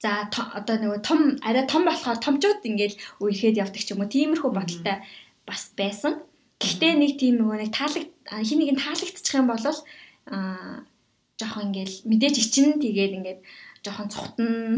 За 0.00 0.32
одоо 0.32 0.76
нөгөө 0.80 1.00
том 1.04 1.20
арай 1.44 1.68
том 1.68 1.84
болохоор 1.84 2.16
томчууд 2.24 2.64
ингээл 2.64 2.96
үерхэд 3.20 3.60
явдаг 3.60 3.84
ч 3.84 3.92
юм 3.92 4.00
уу. 4.00 4.08
Тиймэрхүү 4.08 4.48
бодолтой 4.48 4.96
бас 5.44 5.76
байсан. 5.76 6.24
Гэхдээ 6.56 6.92
нэг 6.96 7.12
тийм 7.20 7.36
нөгөө 7.36 7.56
нэг 7.60 7.70
таалагд 7.76 8.08
хин 8.30 8.58
нэг 8.60 8.70
нь 8.74 8.82
таалагдчих 8.82 9.34
юм 9.34 9.46
бол 9.50 9.64
аа 9.66 10.86
жоохон 11.40 11.72
ингээл 11.72 11.96
мэдээж 12.10 12.36
ичин 12.38 12.68
тэгээд 12.78 13.16
ингээд 13.18 13.40
жоохон 13.84 14.08
цухтан. 14.12 14.76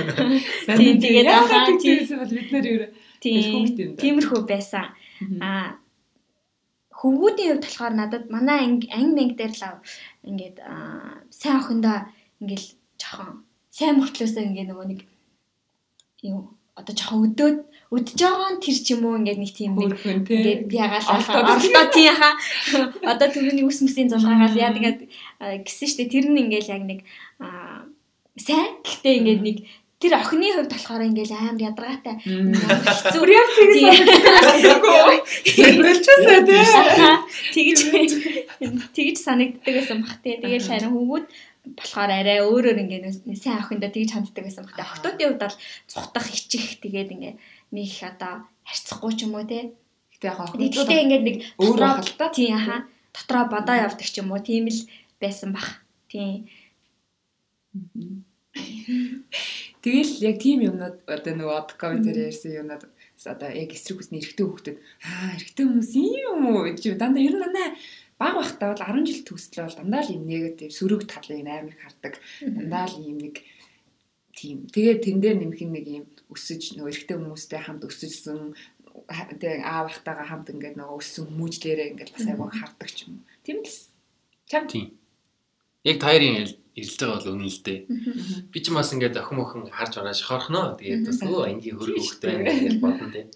Тийм 0.78 0.96
тэгээд 1.00 1.28
ахаа 1.28 1.72
тийм 1.80 2.04
бол 2.20 2.32
бид 2.36 2.48
нэр 2.52 2.66
юу 2.68 2.86
тиймэрхүү 3.22 4.40
байсан. 4.44 4.92
Аа 5.40 5.80
хөвгүүдийн 7.00 7.48
хувьд 7.56 7.64
болохоор 7.64 7.94
надад 7.96 8.24
манай 8.32 8.58
анги 8.64 8.88
анги 8.92 9.36
дээр 9.36 9.52
л 9.56 9.64
ингээд 10.28 10.56
сайн 11.32 11.56
охиндоо 11.60 11.96
ингээл 12.40 12.68
жоохон 13.00 13.30
сайн 13.72 13.96
мөртлөөсөө 14.00 14.42
ингээ 14.48 14.66
нөгөө 14.68 14.86
нэг 14.88 15.00
юу 16.28 16.40
одоо 16.78 16.94
жоохон 16.96 17.24
өдөөд 17.28 17.58
өдөж 17.94 18.18
байгаа 18.18 18.50
нь 18.58 18.62
тэр 18.62 18.76
ч 18.82 18.86
юм 18.98 19.06
уу? 19.06 19.18
Ингээд 19.22 19.38
нэг 19.38 19.52
тийм 19.54 19.72
нэг 19.78 19.94
ингээд 19.94 20.66
ягаал 20.74 21.06
алтаа 21.06 21.86
тий 21.94 22.10
ха 22.10 22.34
одоо 23.06 23.28
түрүүний 23.30 23.62
үс 23.62 23.78
мэсийн 23.78 24.10
зулгаагаал 24.10 24.58
яа 24.58 24.74
тэгээд 24.74 24.98
гисэн 25.62 25.88
штэ. 25.94 26.10
Тэр 26.10 26.26
нь 26.26 26.42
ингээд 26.50 26.66
яг 26.66 26.82
нэг 26.82 27.00
сайн. 28.34 28.82
Гэхдээ 28.82 29.14
ингээд 29.22 29.42
нэг 29.46 29.56
тэр 30.02 30.12
охины 30.18 30.50
хувьд 30.52 30.74
болохоор 30.74 31.08
ингээл 31.08 31.38
амар 31.38 31.62
ядаргаатай. 31.62 32.14
Хэцүү. 32.20 33.24
Яг 33.32 33.48
тэгээс 33.54 33.80
тэгж 37.54 37.80
тэгж 38.92 39.16
санагддаг 39.22 39.72
байсан 39.78 40.02
бах 40.02 40.18
тий. 40.20 40.36
Тэгэл 40.36 40.68
харин 40.68 40.92
хөвгүүд 40.92 41.26
болохоор 41.80 42.10
арай 42.12 42.38
өөрөөр 42.44 42.78
ингээ 42.82 43.14
сайн 43.40 43.62
охиндоо 43.62 43.90
тэгж 43.90 44.10
ханддаг 44.12 44.44
байсан 44.44 44.68
бах 44.68 44.76
тий. 44.76 44.84
Охтуудын 44.84 45.28
хувьд 45.32 45.42
бол 45.42 45.56
цухтах 45.88 46.26
ичих 46.28 46.76
тэгээд 46.84 47.14
ингээ 47.16 47.34
нэг 47.72 47.90
одоо 48.02 48.46
харьцахгүй 48.66 49.12
ч 49.16 49.26
юм 49.26 49.34
уу 49.38 49.46
те. 49.46 49.74
Гэтэ 50.12 50.26
яг 50.30 50.38
Гэхдээ 50.54 51.02
ингээд 51.04 51.24
нэг 51.26 51.36
өөрөө 51.62 51.90
хальтаа 51.98 52.30
тийм 52.32 52.56
аха 52.58 52.76
дотроо 53.14 53.44
бодоо 53.48 53.76
явдаг 53.76 54.06
ч 54.06 54.20
юм 54.20 54.32
уу 54.32 54.40
тийм 54.42 54.68
л 54.68 54.80
байсан 55.20 55.50
бах. 55.56 55.82
Тийм. 56.08 56.48
Тэгэл 59.84 60.12
яг 60.24 60.36
тийм 60.42 60.58
юмнууд 60.66 61.04
одоо 61.06 61.32
нөгөө 61.36 61.56
од 61.60 61.70
комментээр 61.76 62.32
ярьсан 62.32 62.52
юмнууд 62.58 62.84
одоо 63.24 63.50
яг 63.52 63.70
эсрэг 63.72 63.96
хүсний 64.00 64.20
эрэгтэй 64.20 64.46
хүүхдэд 64.46 64.76
аа 65.04 65.36
эрэгтэй 65.36 65.64
хүмүүс 65.66 65.92
юм 65.94 66.40
уу 66.50 66.66
гэж 66.66 66.96
дандаа 66.96 67.22
ер 67.22 67.36
нь 67.36 67.44
дандаа 67.44 67.68
баг 68.18 68.34
байхдаа 68.40 68.72
бол 68.72 68.82
10 68.82 69.08
жил 69.08 69.22
төслөө 69.28 69.64
бол 69.68 69.78
дандаа 69.80 70.02
л 70.04 70.14
юм 70.16 70.24
негатив 70.24 70.72
сөрөг 70.72 71.02
талыг 71.04 71.44
амар 71.44 71.72
их 71.72 71.80
хардаг. 71.84 72.14
Дандаа 72.40 72.84
л 72.88 72.96
юм 73.04 73.18
нэг 73.20 73.36
тийм. 74.32 74.68
Тэгээд 74.72 75.04
тэн 75.04 75.16
дээр 75.20 75.36
нэмэх 75.40 75.60
нэг 75.68 75.86
юм 75.86 76.04
өсөж 76.32 76.74
нөгөө 76.74 76.90
эрэгтэй 76.90 77.16
хүмүүстэй 77.16 77.60
хамт 77.62 77.86
өсөжсөн 77.86 78.54
тэг 79.38 79.60
аав 79.62 79.86
ахтайгаа 79.92 80.26
хамт 80.26 80.50
ингээд 80.50 80.76
нөгөө 80.80 80.98
өссөн 80.98 81.24
хүмүүжлэрээ 81.30 81.90
ингээд 81.92 82.14
бас 82.16 82.26
айгаа 82.26 82.50
хардаг 82.50 82.90
ч 82.90 83.06
юм. 83.06 83.22
Тийм 83.44 83.62
л. 83.62 83.78
Чам 84.50 84.64
тийм. 84.66 84.96
Яг 85.84 86.00
таарийн 86.02 86.50
ирэлж 86.74 86.96
байгаа 86.98 87.16
бол 87.20 87.32
үнэн 87.36 87.52
л 87.52 87.62
дээ. 87.62 87.78
Би 88.50 88.58
ч 88.58 88.66
бас 88.72 88.90
ингээд 88.90 89.20
охин 89.20 89.38
охин 89.38 89.62
харж 89.70 89.92
ороо 90.00 90.16
шохорхно. 90.16 90.74
Тэгээд 90.80 91.06
бас 91.06 91.20
өө 91.22 91.42
ангийн 91.46 91.76
хөрөг 91.78 91.96
хөхтэй 92.00 92.34
гэж 92.42 92.76
бодно 92.82 93.06
тий. 93.12 93.26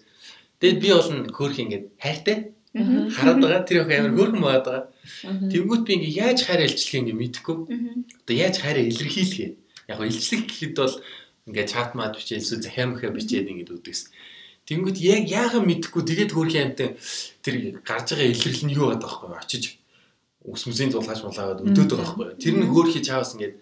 Тэгээд 0.59 0.79
би 0.81 0.89
бол 0.91 1.09
хөөх 1.31 1.55
ингээд 1.61 1.85
хайртай 1.97 2.37
хараад 2.71 3.39
байгаа 3.43 3.63
тэр 3.67 3.83
их 3.83 3.91
амар 3.91 4.15
хөөрхөн 4.15 4.43
байгаад 4.45 4.65
байгаа. 4.67 4.85
Тэнгүүт 5.51 5.83
би 5.83 5.93
ингээ 5.97 6.19
яаж 6.23 6.39
хайраа 6.47 6.67
илчлэх 6.69 6.95
ингээ 7.01 7.19
мэдэхгүй. 7.19 7.57
Одоо 8.23 8.35
яаж 8.35 8.55
хайраа 8.63 8.83
илэрхийлэх 8.87 9.39
юм. 9.43 9.53
Яг 9.91 9.97
го 9.99 10.03
илчлэх 10.07 10.41
гэхэд 10.47 10.75
бол 10.79 10.95
ингээ 11.47 11.65
чат 11.67 11.95
мад 11.95 12.17
бичээл 12.17 12.43
эсвэл 12.43 12.65
захиа 12.65 12.85
мөхө 12.89 13.09
бичээд 13.13 13.49
ингээ 13.49 13.71
үдгэс. 13.71 14.11
Тэнгүүт 14.67 14.97
яг 15.01 15.25
яахан 15.25 15.65
мэдэхгүй 15.65 16.03
тэгээд 16.05 16.31
хөөрхөн 16.37 16.65
амтай 16.73 16.89
тэр 17.41 17.81
гарч 17.81 18.13
байгаа 18.13 18.29
илэрлэл 18.29 18.65
нь 18.69 18.75
юу 18.77 18.93
байдаг 18.93 19.09
байхгүй 19.09 19.33
очиж 19.41 19.63
ус 20.45 20.63
мүсийн 20.69 20.93
зулгаач 20.93 21.21
мулаагаад 21.25 21.65
өдөөд 21.65 21.91
байгаа 21.97 22.17
байхгүй. 22.17 22.37
Тэр 22.41 22.55
нь 22.61 22.69
хөөрхий 22.69 23.01
чаавас 23.01 23.33
ингээд 23.33 23.57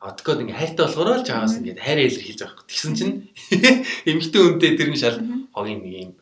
одкод 0.00 0.44
ингээ 0.44 0.60
хайртай 0.60 0.84
болохоор 0.84 1.20
л 1.20 1.28
чаавас 1.28 1.56
ингээд 1.56 1.80
хайраа 1.80 2.04
илэрхийлж 2.08 2.40
байгаа 2.40 2.56
байхгүй. 2.56 2.68
Тэгсэн 2.68 2.92
чинь 2.96 3.14
эмгтэн 4.12 4.42
үнтэй 4.44 4.72
тэр 4.76 4.90
нь 4.92 5.00
шал 5.00 5.18
хогийн 5.56 5.80
нэг 5.80 5.94
юм 6.04 6.12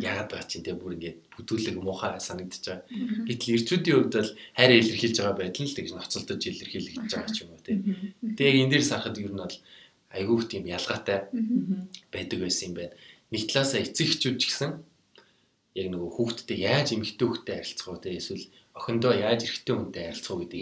яагаад 0.00 0.28
байгаа 0.32 0.48
чинь 0.48 0.64
тэгээ 0.64 0.80
бүр 0.80 0.96
ингээд 0.96 1.18
бүдүүлэг 1.36 1.76
муухай 1.80 2.16
санагдаж 2.20 2.64
байгаа. 2.64 2.84
Гэтэл 3.28 3.54
ирчүүдийн 3.56 3.96
хувьд 4.00 4.14
бол 4.16 4.32
хайраа 4.56 4.78
илэрхийлж 4.80 5.16
байгаа 5.20 5.36
байдал 5.36 5.66
л 5.68 5.76
тэгж 5.76 5.90
ноцолдож 5.92 6.42
илэрхийлж 6.44 6.88
байгаа 7.12 7.32
ч 7.32 7.38
юм 7.44 7.50
уу 7.52 7.60
тий. 7.60 7.76
Тэгээ 8.36 8.64
энэ 8.64 8.72
дээр 8.72 8.84
сарахад 8.84 9.20
ер 9.20 9.32
нь 9.32 9.42
бол 9.44 9.56
айгүйх 10.16 10.44
тийм 10.48 10.64
ялгаатай 10.66 11.28
байдаг 12.12 12.38
байсан 12.40 12.72
юм 12.72 12.74
байна. 12.80 12.94
Нэг 13.30 13.42
талаасаа 13.46 13.80
эцэг 13.84 14.06
эхчүүд 14.08 14.36
ч 14.40 14.44
гэсэн 14.48 14.72
яг 15.76 15.86
нөгөө 15.92 16.10
хүүхдтэй 16.16 16.58
яаж 16.64 16.96
эмэгтэй 16.96 17.26
хүүхдтэй 17.28 17.54
харилцах 17.60 17.88
вэ 17.92 18.00
тий 18.00 18.16
эсвэл 18.16 18.44
охиндоо 18.76 19.12
яаж 19.12 19.40
эрэгтэй 19.44 19.74
хүнтэй 19.76 20.02
харилцах 20.08 20.32
уу 20.32 20.40
гэдэг. 20.44 20.60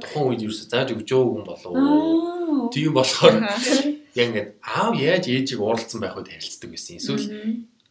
Тухайн 0.00 0.26
үед 0.32 0.44
ерөөсө 0.44 0.64
зааж 0.68 0.88
өгч 0.96 1.10
өгөн 1.12 1.44
болов 1.44 1.72
уу? 1.76 2.68
Тийм 2.72 2.92
болохоор 2.96 3.36
яг 4.20 4.26
ингээд 4.32 4.50
аав 4.64 4.92
яаж 4.96 5.24
ээжийг 5.28 5.60
уурлцсан 5.60 6.00
байх 6.00 6.16
үед 6.16 6.32
харилцдаг 6.32 6.68
байсан. 6.72 6.96
Эсвэл 6.96 7.26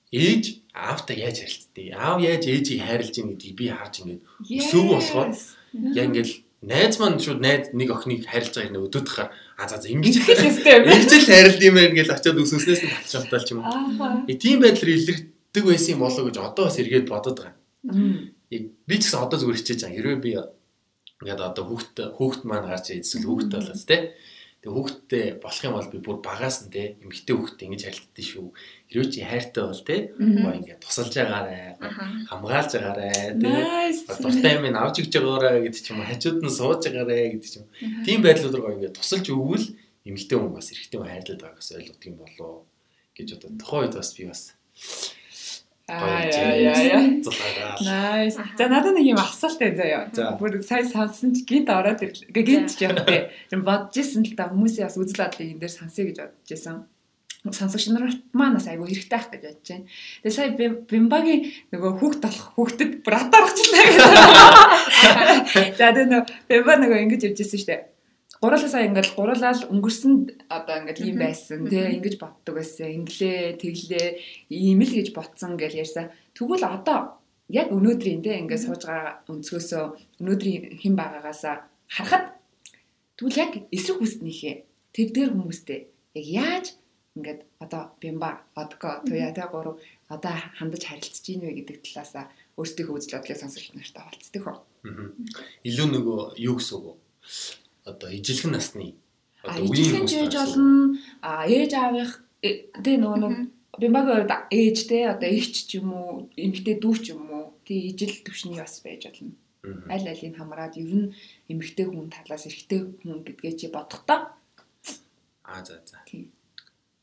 ээж 0.09 0.43
аавтай 0.73 1.15
яаж 1.21 1.37
харилцдаг. 1.45 1.85
Аав 1.93 2.17
яаж 2.21 2.43
ээжийг 2.49 2.81
хайрлаж 2.81 3.15
ийн 3.17 3.29
гэдгийг 3.29 3.55
би 3.57 3.65
харж 3.69 3.95
ингээд 4.01 4.21
өсөв 4.57 4.83
болохоор 4.89 5.29
яг 5.93 6.05
ингээд 6.09 6.29
найз 6.61 6.99
маань 6.99 7.19
шууд 7.19 7.39
найз 7.39 7.71
нэг 7.71 7.89
охиныг 7.91 8.27
байгааг 8.27 8.71
нэг 8.71 8.83
өдөөд 8.87 9.07
хахаар 9.07 9.31
а 9.55 9.67
за 9.67 9.79
за 9.79 9.87
ингэж 9.91 10.15
л 10.19 10.27
ингэж 10.27 11.11
л 11.15 11.29
хайрлд 11.29 11.61
юм 11.63 11.75
байна 11.79 11.95
гэж 11.95 12.07
очиод 12.11 12.43
өсөснөөс 12.43 12.81
нь 12.83 12.91
татчих 12.91 13.13
шалтгаалч 13.15 13.47
юм. 13.55 13.63
Э 14.27 14.33
тийм 14.35 14.59
байдлаар 14.59 14.91
илэрдэг 14.95 15.63
байсан 15.63 15.93
юм 15.95 16.03
болоо 16.03 16.23
гэж 16.27 16.35
одоо 16.39 16.63
бас 16.67 16.77
эргээд 16.79 17.07
бодоод 17.07 17.37
байгаа 17.39 17.59
би 18.49 18.95
ч 18.97 19.05
гэсэн 19.05 19.21
одоо 19.21 19.37
зүгээр 19.37 19.59
хичээж 19.61 19.81
байгаа. 19.85 19.97
Хэрвээ 19.97 20.19
би 20.25 20.31
ингээд 21.21 21.41
одоо 21.53 21.63
хүүхд 21.69 21.95
хүүхд 22.17 22.41
маань 22.49 22.65
гарч 22.65 22.97
ирсэн 22.97 23.21
хүүхд 23.21 23.49
болоод 23.53 23.81
те. 23.85 24.17
Тэгээ 24.59 24.75
хүүхдтэй 24.75 25.25
болох 25.39 25.63
юм 25.63 25.75
бол 25.79 25.87
би 25.87 25.99
бүр 26.03 26.17
багаас 26.19 26.67
нь 26.67 26.71
те 26.75 26.99
эмэгтэй 26.99 27.31
хүүхдтэй 27.31 27.65
ингэж 27.71 27.83
харилцдээ 27.87 28.25
шүү. 28.27 28.47
Хэрвээ 28.91 29.07
чи 29.07 29.19
хайртай 29.23 29.63
бол 29.63 29.83
те 29.87 29.95
гоо 30.19 30.51
ингээд 30.51 30.83
тусалж 30.83 31.13
байгаарэ, 31.15 31.79
хамгаалж 32.27 32.71
байгаарэ 32.75 33.39
те. 33.39 33.51
Дуртай 34.19 34.53
юм 34.59 34.65
авч 34.75 34.95
өгч 34.99 35.13
байгаарэ 35.15 35.63
гэдэг 35.63 35.79
ч 35.79 35.87
юм 35.95 36.03
уу, 36.03 36.11
хажууд 36.11 36.39
нь 36.43 36.51
сууж 36.51 36.81
байгаарэ 36.91 37.39
гэдэг 37.39 37.47
ч 37.47 37.55
юм. 37.63 37.71
Тийм 38.03 38.19
байдлууд 38.19 38.55
руу 38.59 38.75
ингээд 38.75 38.99
тусалж 38.99 39.25
өгвөл 39.31 39.67
эмэгтэй 40.03 40.35
хүн 40.35 40.51
бас 40.51 40.67
эрэгтэй 40.75 40.97
хүн 40.99 41.07
хайрлаад 41.07 41.39
байгаас 41.39 41.69
ойлгох 41.79 42.03
юм 42.03 42.15
болоо 42.19 42.51
гэж 43.15 43.27
одоо 43.39 43.79
үед 43.79 43.95
бас 43.95 44.11
би 44.11 44.27
бас. 44.27 44.41
Nice. 47.81 48.37
За 48.57 48.67
надад 48.69 48.93
нэг 48.93 49.05
юм 49.09 49.17
асуулт 49.17 49.57
байна 49.57 49.77
заяа. 49.77 50.37
Бүр 50.37 50.61
сая 50.61 50.85
сонсон 50.85 51.33
ч 51.33 51.43
гинт 51.49 51.69
ороод 51.73 52.01
ирлээ. 52.05 52.29
Гинт 52.29 52.77
ч 52.77 52.85
юм 52.85 52.95
бэ. 53.01 53.33
Тэр 53.49 53.65
бодож 53.65 53.97
исэн 53.97 54.23
л 54.23 54.37
та 54.37 54.49
хүмүүсийн 54.53 54.85
бас 54.85 54.97
үзэл 55.01 55.25
бодлыг 55.25 55.49
энэ 55.49 55.61
дээр 55.65 55.73
сонсъё 55.73 56.05
гэж 56.09 56.17
бодож 56.21 56.49
исэн. 56.53 56.85
Сонсогч 57.49 57.89
нарт 57.89 58.21
маань 58.37 58.53
бас 58.59 58.67
айгүй 58.69 58.85
хэрэгтэй 58.93 59.17
ах 59.17 59.33
гэж 59.33 59.41
бодож 59.49 59.65
байна. 59.65 59.85
Тэгээ 60.21 60.37
сая 60.37 60.49
бимбагийн 60.85 61.41
нөгөө 61.73 61.91
хүүхд 61.97 62.21
болох 62.21 62.47
хүүхдэд 62.53 62.91
бүр 63.01 63.15
атаарчихлаа 63.17 63.85
гэдэг. 63.89 65.77
За 65.79 65.89
тэгээ 65.89 66.09
нөгөө 66.11 66.29
бимба 66.51 66.73
нөгөө 66.77 66.99
ингэж 67.09 67.21
явж 67.31 67.39
исэн 67.41 67.59
шүү 67.63 67.69
дээ 67.73 67.81
гурлаа 68.41 68.69
сая 68.71 68.87
ингээл 68.87 69.15
гурлаа 69.19 69.51
л 69.51 69.67
өнгөрсөнд 69.67 70.47
одоо 70.47 70.75
ингээл 70.79 71.05
ийм 71.11 71.17
байсан 71.19 71.67
тий 71.67 71.99
ингэж 71.99 72.15
боддог 72.23 72.55
байсан. 72.55 72.87
Инглээ 73.03 73.59
тэглээ 73.59 74.07
ийм 74.47 74.79
л 74.79 74.95
гэж 74.95 75.11
ботсон 75.11 75.59
гэж 75.59 75.73
ярьсан. 75.75 76.07
Тэгвэл 76.31 76.63
одоо 76.63 77.19
яг 77.51 77.67
өнөөдрийн 77.75 78.23
тий 78.23 78.39
ингээд 78.39 78.63
сууж 78.63 78.87
байгаа 78.87 79.27
өнцгөөсөө 79.27 79.83
өнөөдрийн 80.23 80.63
хэн 80.79 80.95
байгаагаасаа 80.95 81.55
харахад 81.91 82.25
тэгвэл 83.19 83.41
яг 83.43 83.51
эсрэг 83.75 83.97
хүснийхээ 83.99 84.55
тэр 84.95 85.07
дээр 85.11 85.29
хүмүүстэй 85.35 85.79
яг 86.15 86.25
яаж 86.29 86.65
ингээд 87.19 87.41
одоо 87.59 87.91
бимба 87.99 88.45
одко 88.55 89.03
туя 89.03 89.35
тий 89.35 89.47
гурав 89.51 89.75
одоо 90.07 90.33
хандаж 90.55 90.83
харилцаж 90.87 91.25
ийн 91.27 91.43
вэ 91.43 91.59
гэдэг 91.59 91.77
талаасаа 91.83 92.31
өөрсдийнхөө 92.55 92.95
үзэл 92.95 93.19
бодлыг 93.19 93.39
сонсогч 93.39 93.67
нартай 93.75 94.03
хавалцдаг 94.03 94.43
хөө. 94.47 94.57
Илүү 95.67 95.87
нөгөө 95.91 96.19
юу 96.39 96.55
гэсэн 96.55 96.75
үг 96.79 96.85
вэ? 96.87 96.93
Одоо 97.93 98.09
ижилхэн 98.13 98.53
насны 98.53 98.95
одоо 99.43 99.63
үеийн 99.63 100.03
хүмүүс 100.03 100.35
болно 100.35 100.99
а 101.23 101.47
ээж 101.47 101.71
аавынх 101.79 102.13
э, 102.43 102.67
тэ 102.83 102.99
нөгөө 102.99 103.19
нэг 103.23 103.35
бимбагийн 103.79 104.27
үед 104.27 104.33
ээж 104.51 104.77
тэ 104.91 105.07
одоо 105.15 105.29
ихч 105.31 105.55
ч 105.71 105.79
юм 105.79 105.95
уу 105.95 106.27
эмэгтэй 106.35 106.75
дүү 106.83 106.95
ч 106.99 107.15
юм 107.15 107.23
уу 107.31 107.55
тий 107.63 107.87
ижил 107.89 108.11
төвшний 108.25 108.59
бас 108.59 108.83
байж 108.83 109.07
болно. 109.07 109.31
Аль 109.87 110.07
алийг 110.11 110.35
хамраад 110.35 110.75
ер 110.75 110.91
нь 110.91 111.13
эмэгтэй 111.47 111.87
хүн 111.87 112.11
талаас 112.11 112.43
эрэгтэй 112.47 112.79
хүн 112.99 113.23
гэдгээ 113.23 113.53
чи 113.55 113.67
бодохдоо. 113.71 114.35
А 115.43 115.63
за 115.63 115.79
за. 115.87 116.03
Тий. 116.03 116.27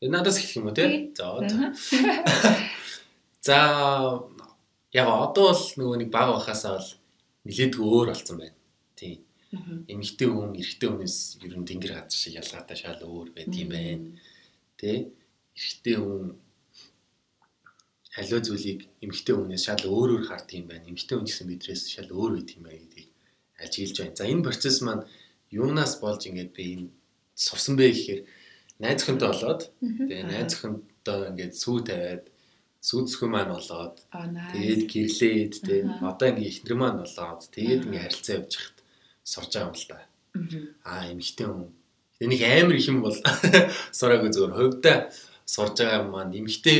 Надаас 0.01 0.37
хэлэх 0.37 0.57
юм 0.61 0.69
уу 0.69 0.77
тий? 0.77 1.09
За 1.17 1.41
за. 3.47 3.57
Яг 4.93 5.07
одоо 5.09 5.53
бол 5.53 5.63
нөгөө 5.81 5.97
нэг 6.05 6.09
баг 6.13 6.29
байхасаа 6.37 6.77
бол 6.77 6.89
нилээдгүй 7.49 7.85
өөр 7.85 8.07
болсон 8.13 8.37
байна. 8.37 8.57
Тий 8.93 9.26
эмэгтэй 9.53 10.27
хүн 10.27 10.51
эрэгтэй 10.59 10.89
хүнээс 10.91 11.17
ер 11.45 11.55
нь 11.55 11.67
тэнгэр 11.67 11.93
газар 11.95 12.19
шиг 12.19 12.35
ялгаатай 12.41 12.77
шал 12.77 13.01
өөр 13.03 13.27
байт 13.31 13.53
юм 13.55 13.69
байна. 13.71 14.07
Тэ? 14.75 15.07
Эрэгтэй 15.55 15.95
хүн 15.95 16.35
аливаа 18.19 18.41
зүйлийг 18.43 18.81
эмэгтэй 18.99 19.35
хүнээс 19.35 19.63
шал 19.67 19.83
өөрөөр 19.87 20.23
хард 20.27 20.49
юм 20.51 20.65
байна. 20.67 20.89
Эмэгтэй 20.91 21.15
хүн 21.15 21.27
гэсэн 21.27 21.47
бидрээс 21.47 21.83
шал 21.87 22.11
өөр 22.11 22.31
байт 22.35 22.49
юм 22.59 22.63
байна 22.67 22.83
гэдгийг 22.83 23.09
ажиглаж 23.63 23.97
байна. 24.03 24.19
За 24.19 24.25
энэ 24.27 24.45
процесс 24.47 24.77
маань 24.83 25.07
юунаас 25.51 25.93
болж 26.03 26.21
ингээд 26.27 26.51
би 26.51 26.63
энэ 26.75 26.87
сурсан 27.35 27.75
бэ 27.79 27.87
гэхээр 27.95 28.21
найз 28.83 28.99
охинтой 29.01 29.29
болоод 29.31 29.61
тэгээ 29.79 30.23
найз 30.27 30.51
охинтой 30.53 31.19
ингээд 31.31 31.53
сүү 31.55 31.77
тавиад 31.87 32.23
сүүцгүй 32.87 33.29
маань 33.31 33.53
болоод 33.55 33.95
тэгээд 34.53 34.83
гэрлээд 34.91 35.53
тэгээ 35.65 35.83
одоо 36.03 36.27
ингээд 36.29 36.51
ихнэр 36.51 36.75
маань 36.77 36.99
болоод 37.01 37.41
тэгээд 37.55 37.85
ингээд 37.85 38.05
харилцаа 38.05 38.35
явж 38.37 38.53
хат 38.57 38.76
сурж 39.31 39.51
байгаа 39.51 39.67
юм 39.67 39.75
л 39.75 39.87
да. 39.91 39.99
Аа 40.87 41.11
эмэгтэй 41.11 41.47
хүн. 41.47 41.67
Энийг 42.23 42.41
амар 42.47 42.75
их 42.79 42.87
юм 42.87 43.03
бол 43.03 43.17
сураагүй 43.97 44.31
зөвөр 44.31 44.53
хувьдаа 44.55 45.11
сурж 45.43 45.75
байгаа 45.83 46.01
юм 46.03 46.09
маань 46.15 46.37
эмэгтэй 46.39 46.79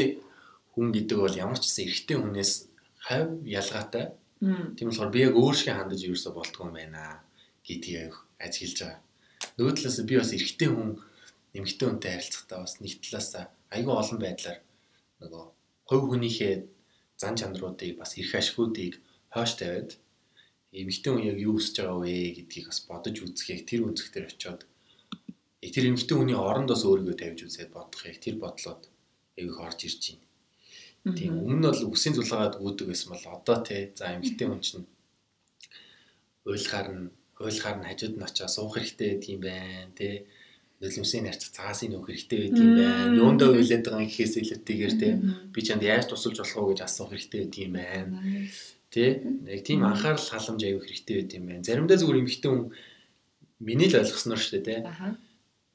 хүн 0.72 0.88
гэдэг 0.96 1.18
бол 1.20 1.36
ямар 1.36 1.60
ч 1.60 1.68
гэсэн 1.68 1.84
эрэгтэй 1.88 2.18
хүнээс 2.18 2.52
хав 3.04 3.28
ялгаатай. 3.44 4.06
Тийм 4.78 4.88
болохоор 4.88 5.12
би 5.12 5.20
яг 5.28 5.36
өөр 5.36 5.56
шиг 5.58 5.76
хандаж 5.76 6.00
ерөөсө 6.08 6.32
болтгоо 6.32 6.70
юм 6.70 6.78
байна 6.80 7.20
гэдгийг 7.68 8.14
ажиглаж 8.40 8.80
байгаа. 8.80 9.02
Нөгөө 9.58 9.74
талаас 9.76 9.98
би 10.08 10.16
бас 10.16 10.32
эрэгтэй 10.32 10.70
хүн 10.72 10.90
эмэгтэй 11.58 11.88
хүнтэй 11.88 12.12
харилцахдаа 12.16 12.60
бас 12.64 12.74
нэг 12.80 12.94
талаас 13.04 13.30
айгүй 13.76 13.94
олон 13.98 14.20
байдлаар 14.24 14.60
нөгөө 15.20 15.44
хувь 15.90 16.06
хүнийхээ 16.12 16.54
зан 17.18 17.36
чанаруудыг 17.40 17.98
бас 17.98 18.14
эрх 18.22 18.34
ашгуудыг 18.38 19.02
хойш 19.34 19.52
тавиад 19.58 19.98
эмэгтэй 20.72 21.12
хүн 21.14 21.28
яг 21.32 21.38
юу 21.40 21.56
хүсэж 21.56 21.76
байгаа 21.80 22.00
вэ 22.04 22.14
гэдгийг 22.38 22.66
бас 22.68 22.80
бодож 22.84 23.16
үзэх 23.24 23.48
яг 23.56 23.62
тэр 23.64 23.82
үнцэг 23.88 24.08
дээр 24.12 24.28
очиод 24.28 24.62
тэр 25.64 25.86
эмэгтэй 25.90 26.16
хүний 26.18 26.38
орондоос 26.38 26.84
өөрийгөө 26.84 27.16
тавьж 27.18 27.40
үзээд 27.48 27.72
бодох 27.72 28.04
яг 28.04 28.18
тэр 28.20 28.36
бодлоод 28.42 28.82
яг 29.40 29.46
их 29.48 29.60
орж 29.60 29.80
ирж 29.88 30.04
байна. 30.12 31.16
Тийм 31.16 31.34
өмнө 31.40 31.58
нь 31.60 31.68
бол 31.72 31.92
үсийн 31.96 32.16
зулгаагаад 32.16 32.60
өгдөг 32.60 32.88
байсан 32.92 33.10
бол 33.16 33.26
одоо 33.32 33.58
те 33.64 33.92
за 33.96 34.16
эмэгтэй 34.16 34.48
хүн 34.48 34.62
чинь 34.66 34.86
уйлахаар 36.44 36.88
нь 36.92 37.06
уйлахаар 37.40 37.78
нь 37.80 37.88
хажууд 37.88 38.16
нь 38.18 38.26
очиж 38.28 38.48
суух 38.52 38.76
хэрэгтэй 38.76 39.12
тийм 39.24 39.40
байна 39.40 39.94
те 39.96 40.28
нулимсын 40.82 41.24
нарч 41.26 41.42
цаасын 41.58 41.90
нөх 41.92 42.06
хэрэгтэй 42.06 42.38
байдаг 42.44 42.62
юм 42.62 42.74
байна. 42.78 43.18
Юундаа 43.18 43.50
уйлаад 43.50 43.84
байгаа 43.86 44.06
гэхээс 44.06 44.34
илүүтэйгээр 44.42 44.94
те 45.02 45.08
би 45.54 45.60
чанд 45.66 45.84
яаж 45.84 46.06
тусалж 46.06 46.38
болох 46.38 46.58
уу 46.58 46.70
гэж 46.72 46.80
асуух 46.86 47.10
хэрэгтэй 47.12 47.40
байдаг 47.42 47.62
юм 47.66 47.74
байна. 47.74 48.14
Тэ 48.94 49.22
яг 49.52 49.62
тийм 49.68 49.84
анхаарал 49.84 50.22
халамж 50.22 50.62
аягүй 50.64 50.84
хэрэгтэй 50.88 51.16
байд 51.20 51.36
юм 51.36 51.46
байна. 51.48 51.68
Заримдаа 51.68 51.98
зүгээр 52.00 52.22
эмхтэн 52.24 52.52
хүн 52.52 52.64
миний 53.60 53.90
л 53.92 54.00
ойлгосноор 54.00 54.40
шүү 54.40 54.54
дээ 54.64 54.66
те. 54.68 54.76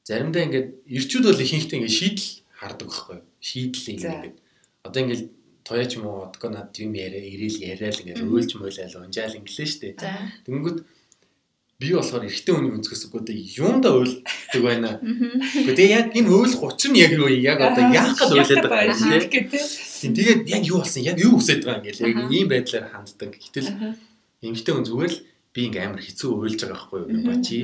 Заримдаа 0.07 0.43
ингээд 0.47 0.69
ирчүүд 0.97 1.25
бол 1.29 1.43
ихэнхдээ 1.45 1.77
ингээд 1.77 1.97
шийдэл 1.99 2.29
хардаг 2.57 2.87
байхгүй 2.89 3.15
юу? 3.21 3.25
Шийдлийг 3.37 4.01
ингээд 4.01 4.35
одоо 4.83 4.99
ингээд 5.03 5.23
тояч 5.63 5.91
юм 5.95 6.05
уу 6.09 6.27
одгоо 6.27 6.49
над 6.51 6.75
юм 6.81 6.93
яриа 6.97 7.23
ирээл 7.23 7.57
яриад 7.71 8.01
ингээд 8.01 8.25
өөлж 8.25 8.51
мөйлэл 8.57 8.99
унжаал 8.99 9.37
инглээ 9.39 9.67
шүү 9.69 9.81
дээ. 9.81 9.93
Тэнгүүд 10.43 10.77
би 11.83 11.91
болохоор 11.91 12.23
эрэгтэй 12.23 12.53
хүний 12.55 12.71
өнцгөөс 12.79 13.03
үгүйдээ 13.11 13.37
юунда 13.59 13.89
уйлдаг 13.91 14.61
байна. 14.63 15.03
Гэхдээ 15.03 15.89
яг 15.91 16.15
энэ 16.15 16.31
уйлах 16.31 16.63
учир 16.63 16.95
нь 16.95 17.03
яг 17.03 17.11
юу? 17.11 17.27
Яг 17.27 17.59
одоо 17.59 17.91
яах 17.91 18.15
гээд 18.15 18.31
уйлаад 18.31 18.63
байгаа 18.71 18.87
юм 18.87 19.27
тийм. 19.27 20.15
Тэгээд 20.15 20.41
яг 20.47 20.63
юу 20.63 20.79
болсон? 20.79 21.03
Яг 21.03 21.19
юу 21.19 21.35
хүсэж 21.35 21.59
байгаа 21.67 21.83
юм 21.83 21.87
гээл? 21.91 22.07
Яг 22.07 22.17
ийм 22.31 22.47
байдлаар 22.47 22.87
ханддаг. 22.87 23.35
Гэтэл 23.35 23.67
эмэгтэй 24.39 24.71
хүн 24.71 24.87
зүгээр 24.87 25.11
л 25.11 25.19
би 25.51 25.59
ингээм 25.67 25.87
амар 25.91 26.03
хэцүү 26.07 26.31
уйлж 26.31 26.59
байгаа 26.63 26.79
байхгүй 26.79 26.99
юу? 27.03 27.23
Бачи 27.27 27.57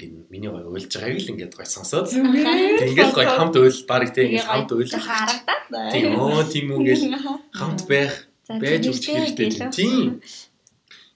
ингээд 0.00 0.32
миний 0.32 0.48
гоё 0.48 0.68
уйлж 0.72 0.88
байгааг 0.96 1.20
л 1.20 1.30
ингээд 1.36 1.52
гоё 1.52 1.68
сонсоод 1.68 2.08
тэгээд 2.08 3.12
гоё 3.12 3.28
хамт 3.28 3.56
уйл 3.60 3.80
баг 3.84 4.08
тийм 4.16 4.26
ингээд 4.32 4.48
хамт 4.48 4.70
уйл 4.72 4.92
харагдаад 4.96 5.92
тийм 5.92 6.06
оо 6.16 6.40
тийм 6.48 6.66
үгээл 6.72 7.04
хамт 7.52 7.80
байх 7.84 8.14
байж 8.48 8.82
үуч 8.88 9.04
хэрэгтэй. 9.04 9.48
тийм. 9.70 10.24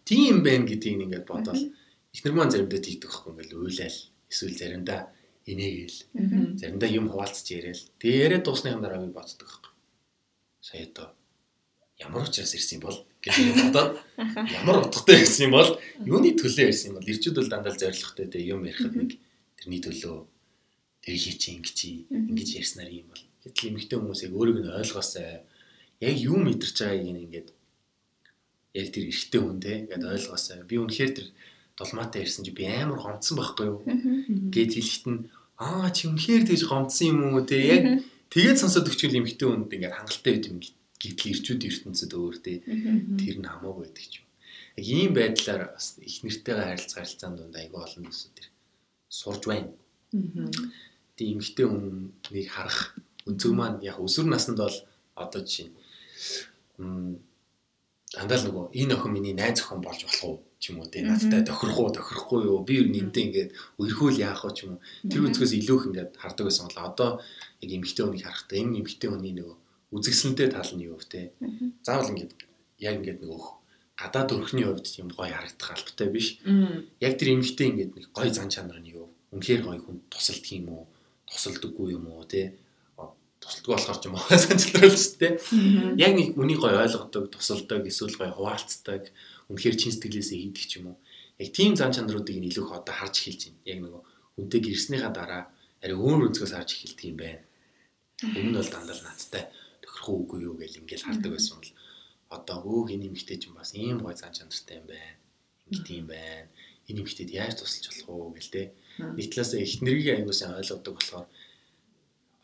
Тийм 0.04 0.44
байх 0.44 0.62
гэдгийг 0.68 1.00
ингээд 1.09 1.24
бодоод 1.24 1.59
эхнэр 2.14 2.35
маань 2.35 2.53
заримдаа 2.55 2.81
тийгдэг 2.81 3.11
байхгүй 3.11 3.31
ингээл 3.35 3.59
уйлал 3.59 3.98
эсвэл 4.31 4.57
заримдаа 4.57 5.00
инээгээл 5.50 5.98
заримдаа 6.61 6.90
юм 6.90 7.07
хуваалцж 7.11 7.46
яриад 7.53 7.81
тэгээ 8.00 8.24
яриад 8.27 8.44
дуусныхан 8.46 8.83
дараа 8.83 9.05
би 9.05 9.12
боддог 9.12 9.44
байхгүй. 9.44 9.72
Сая 10.64 10.87
одоо 10.88 11.09
ямар 12.00 12.24
учраас 12.24 12.55
ирсэн 12.55 12.81
бол 12.81 12.98
гэж 13.20 13.37
бодоод 13.61 14.00
ямар 14.59 14.77
утгатай 14.87 15.20
ирсэн 15.20 15.50
бол 15.50 15.70
юуны 16.00 16.33
төлөө 16.33 16.72
ирсэн 16.72 16.96
бол 16.96 17.11
ирчүүд 17.12 17.37
бол 17.38 17.53
дандаа 17.53 17.74
зоригтой 17.77 18.27
те 18.33 18.38
юм 18.40 18.64
ярихад 18.64 18.94
нэг 18.96 19.11
тэрний 19.59 19.81
төлөө 19.85 20.16
тэр 21.05 21.14
хий 21.20 21.37
чи 21.37 21.48
ингэ 21.55 21.72
чи 21.77 21.88
ингэж 22.09 22.48
ярьснаар 22.61 22.90
юм 22.90 23.12
бол 23.12 23.22
хэтэл 23.44 23.68
эмэгтэй 23.70 23.98
хүмүүсийг 24.00 24.33
өөрийг 24.33 24.59
нь 24.64 24.72
ойлгоосай 24.81 25.44
яг 26.00 26.16
юу 26.18 26.38
мэдэрч 26.40 26.77
байгааг 26.81 27.20
ингээд 27.24 27.48
яг 28.74 28.88
тэр 28.88 29.05
эрэгтэй 29.12 29.40
хүн 29.40 29.59
те 29.61 29.72
ингээд 29.85 30.05
ойлгоосай 30.05 30.64
би 30.64 30.77
үнэхээр 30.81 31.12
тэр 31.12 31.29
долмаатай 31.78 32.22
ирсэн 32.22 32.44
чи 32.46 32.52
би 32.54 32.66
амар 32.66 33.00
гомдсон 33.02 33.37
байхгүй 33.38 33.66
юу? 33.66 33.80
Гэж 34.54 34.70
хэлэхэд 34.78 35.06
нь 35.10 35.26
аа 35.58 35.90
чи 35.90 36.06
үнэхээр 36.10 36.46
тэгж 36.46 36.62
гомдсон 36.70 37.06
юм 37.10 37.20
уу 37.34 37.42
те? 37.42 37.58
Яг 37.58 37.84
тэгээд 38.30 38.60
сонсоод 38.62 38.88
өгчүүл 38.90 39.18
эмхтэй 39.18 39.46
хүнд 39.48 39.74
ингээд 39.74 39.96
хангалттай 39.98 40.32
байт 40.34 40.46
юм 40.50 40.58
гэтэл 40.62 41.32
ирчүүд 41.34 41.62
ертөнцид 41.68 42.12
өөр 42.14 42.37
те. 42.42 42.62
Тэр 42.62 43.37
нь 43.42 43.48
хамаагүй 43.50 43.90
байдаг 43.90 44.06
юм. 44.14 44.26
Яг 44.78 44.87
ийм 44.87 45.10
байдлаар 45.14 45.62
бас 45.74 45.98
их 45.98 46.22
нэртэйгээ 46.22 46.68
харилцах 46.70 46.98
харилцаанд 47.02 47.37
дунд 47.38 47.54
айгүй 47.58 47.80
олон 47.82 48.02
зүйлсүүд 48.06 48.34
тэр 48.38 48.48
сурж 49.10 49.42
байна. 49.50 49.70
Тийм 51.18 51.38
эмхтэй 51.38 51.66
хүнийг 51.66 52.48
харах 52.50 52.98
өнцөг 53.26 53.52
маань 53.54 53.82
яг 53.82 53.98
өсвөр 54.02 54.30
наснд 54.30 54.58
бол 54.58 54.78
одоо 55.14 55.40
жишээ 55.42 55.70
дандаа 58.14 58.38
л 58.38 58.46
нөгөө 58.46 58.64
энэ 58.79 58.94
охин 58.94 59.12
миний 59.12 59.35
найз 59.35 59.59
охин 59.61 59.83
болж 59.83 60.00
болох 60.07 60.22
уу 60.22 60.37
ч 60.62 60.70
юм 60.70 60.79
уу 60.81 60.88
те. 60.88 61.03
Надтай 61.03 61.42
тохирох 61.42 61.79
уу 61.79 61.90
тохирохгүй 61.90 62.40
юу? 62.46 62.62
Би 62.62 62.79
ер 62.79 62.88
нь 62.88 63.03
энтэй 63.03 63.27
ингээд 63.27 63.50
өрхөөл 63.83 64.22
яах 64.22 64.46
вэ 64.46 64.50
ч 64.55 64.59
юм 64.64 64.79
уу? 64.79 64.83
Тэр 65.11 65.27
үзгээс 65.27 65.53
илүү 65.59 65.77
их 65.79 65.87
ингээд 65.90 66.11
хардаг 66.14 66.44
байсан 66.46 66.70
бол 66.70 66.81
одоо 66.87 67.11
яг 67.59 67.70
эмгхтэй 67.74 68.05
хүнийг 68.07 68.24
харахтаа 68.24 68.57
энэ 68.62 68.79
эмгхтэй 68.79 69.09
хүний 69.11 69.35
нөгөө 69.35 69.57
үзэгсэнтэй 69.98 70.48
тал 70.55 70.70
нь 70.79 70.87
юу 70.87 70.96
вэ 70.96 71.07
те? 71.11 71.20
Заавал 71.83 72.12
ингээд 72.14 72.33
яг 72.79 72.94
ингээд 73.03 73.20
нөгөө 73.27 73.42
гадаад 73.98 74.31
өрхний 74.35 74.66
хувьд 74.66 74.87
юм 75.03 75.09
гоё 75.11 75.35
харагдах 75.35 75.70
албатай 75.74 76.09
биш. 76.14 76.38
Яг 77.03 77.12
тэр 77.18 77.35
эмгхтэй 77.35 77.66
ингээд 77.74 77.92
нэг 77.98 78.05
гоё 78.14 78.31
зан 78.31 78.48
чанар 78.48 78.79
нь 78.79 78.94
юу? 78.94 79.11
Үнэхээр 79.35 79.62
гоё 79.66 79.83
хүн 79.83 80.07
тусалдаг 80.07 80.50
юм 80.55 80.66
уу? 80.70 80.85
Тусалдаггүй 81.27 81.98
юм 81.98 82.07
уу 82.14 82.22
те 82.31 82.55
тусалдгүй 83.44 83.72
болохоор 83.76 83.98
ч 84.00 84.04
юм 84.09 84.16
уу 84.16 84.24
санчлал 84.44 84.88
шүү 84.88 85.20
дээ. 85.20 85.33
Яг 86.00 86.12
нэг 86.16 86.28
үнийг 86.40 86.61
гоё 86.64 86.80
ойлгодог, 86.80 87.28
тусалдаг, 87.28 87.85
эсвэл 87.85 88.16
гоё 88.16 88.33
хуваалцдаг, 88.33 89.12
үнэхээр 89.52 89.76
чин 89.76 89.92
сэтгэлээсээ 89.92 90.38
хийдэг 90.40 90.64
ч 90.64 90.72
юм 90.80 90.96
уу. 90.96 90.98
Яг 91.37 91.52
тийм 91.52 91.76
зам 91.76 91.92
чанаруудыг 91.92 92.40
нь 92.40 92.48
илүү 92.48 92.64
их 92.64 92.72
одоо 92.72 92.94
харж 92.96 93.14
эхэлж 93.20 93.42
байна. 93.52 93.68
Яг 93.68 93.78
нөгөө 93.85 94.02
хүнтэй 94.40 94.61
гэрснийхаа 94.64 95.12
дараа 95.12 95.42
ари 95.85 95.92
өөр 95.92 96.33
өнцгөөс 96.33 96.54
харж 96.57 96.70
эхэлдэг 96.72 97.04
юм 97.12 97.18
байна. 97.20 97.42
Өмнө 98.24 98.48
нь 98.48 98.57
бол 98.57 98.70
дандаа 98.72 98.96
наадтай 99.04 99.44
тохирох 99.85 100.09
уугүй 100.09 100.40
юу 100.48 100.57
гэж 100.57 100.72
ингээл 100.80 101.04
хардаг 101.04 101.30
байсан 101.37 101.61
бол 101.61 101.72
одоо 102.33 102.59
өө 102.64 102.83
хин 102.88 103.00
нэмэгтэй 103.04 103.37
ч 103.37 103.52
юм 103.52 103.54
бас 103.61 103.76
ийм 103.76 104.00
гоё 104.00 104.16
зам 104.16 104.33
чанартай 104.33 104.80
юм 104.80 104.87
байна. 104.88 105.18
Ингээд 105.68 105.88
юм 106.00 106.09
байна. 106.09 106.48
Энэ 106.88 106.96
нэмэгтэйд 107.02 107.30
яаж 107.35 107.54
тусалж 107.61 107.85
болох 107.90 108.09
уу 108.09 108.33
гэл 108.33 108.54
те. 108.54 108.62
Нэг 108.98 109.26
талаас 109.28 109.52
их 109.59 109.83
нэргийн 109.85 110.24
аягуусаа 110.24 110.61
ойлгодог 110.62 110.94
болохоор 110.96 111.26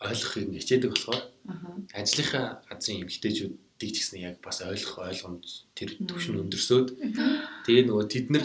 ойлгохыг 0.00 0.46
нь 0.48 0.58
хичээдэг 0.60 0.90
болохоор 0.92 1.22
ажлынхаа 1.92 2.46
газрын 2.68 3.04
эмгтээчүүдийг 3.04 3.92
ч 3.92 3.96
гэсэн 4.00 4.18
яг 4.24 4.36
бас 4.40 4.58
ойлгох 4.64 4.96
ойлгомж 5.08 5.46
тэр 5.76 5.90
төвшин 6.08 6.40
өндөрсөөд 6.40 6.88
тэгээ 7.68 7.84
нөгөө 7.84 8.06
тэд 8.08 8.26
нар 8.32 8.44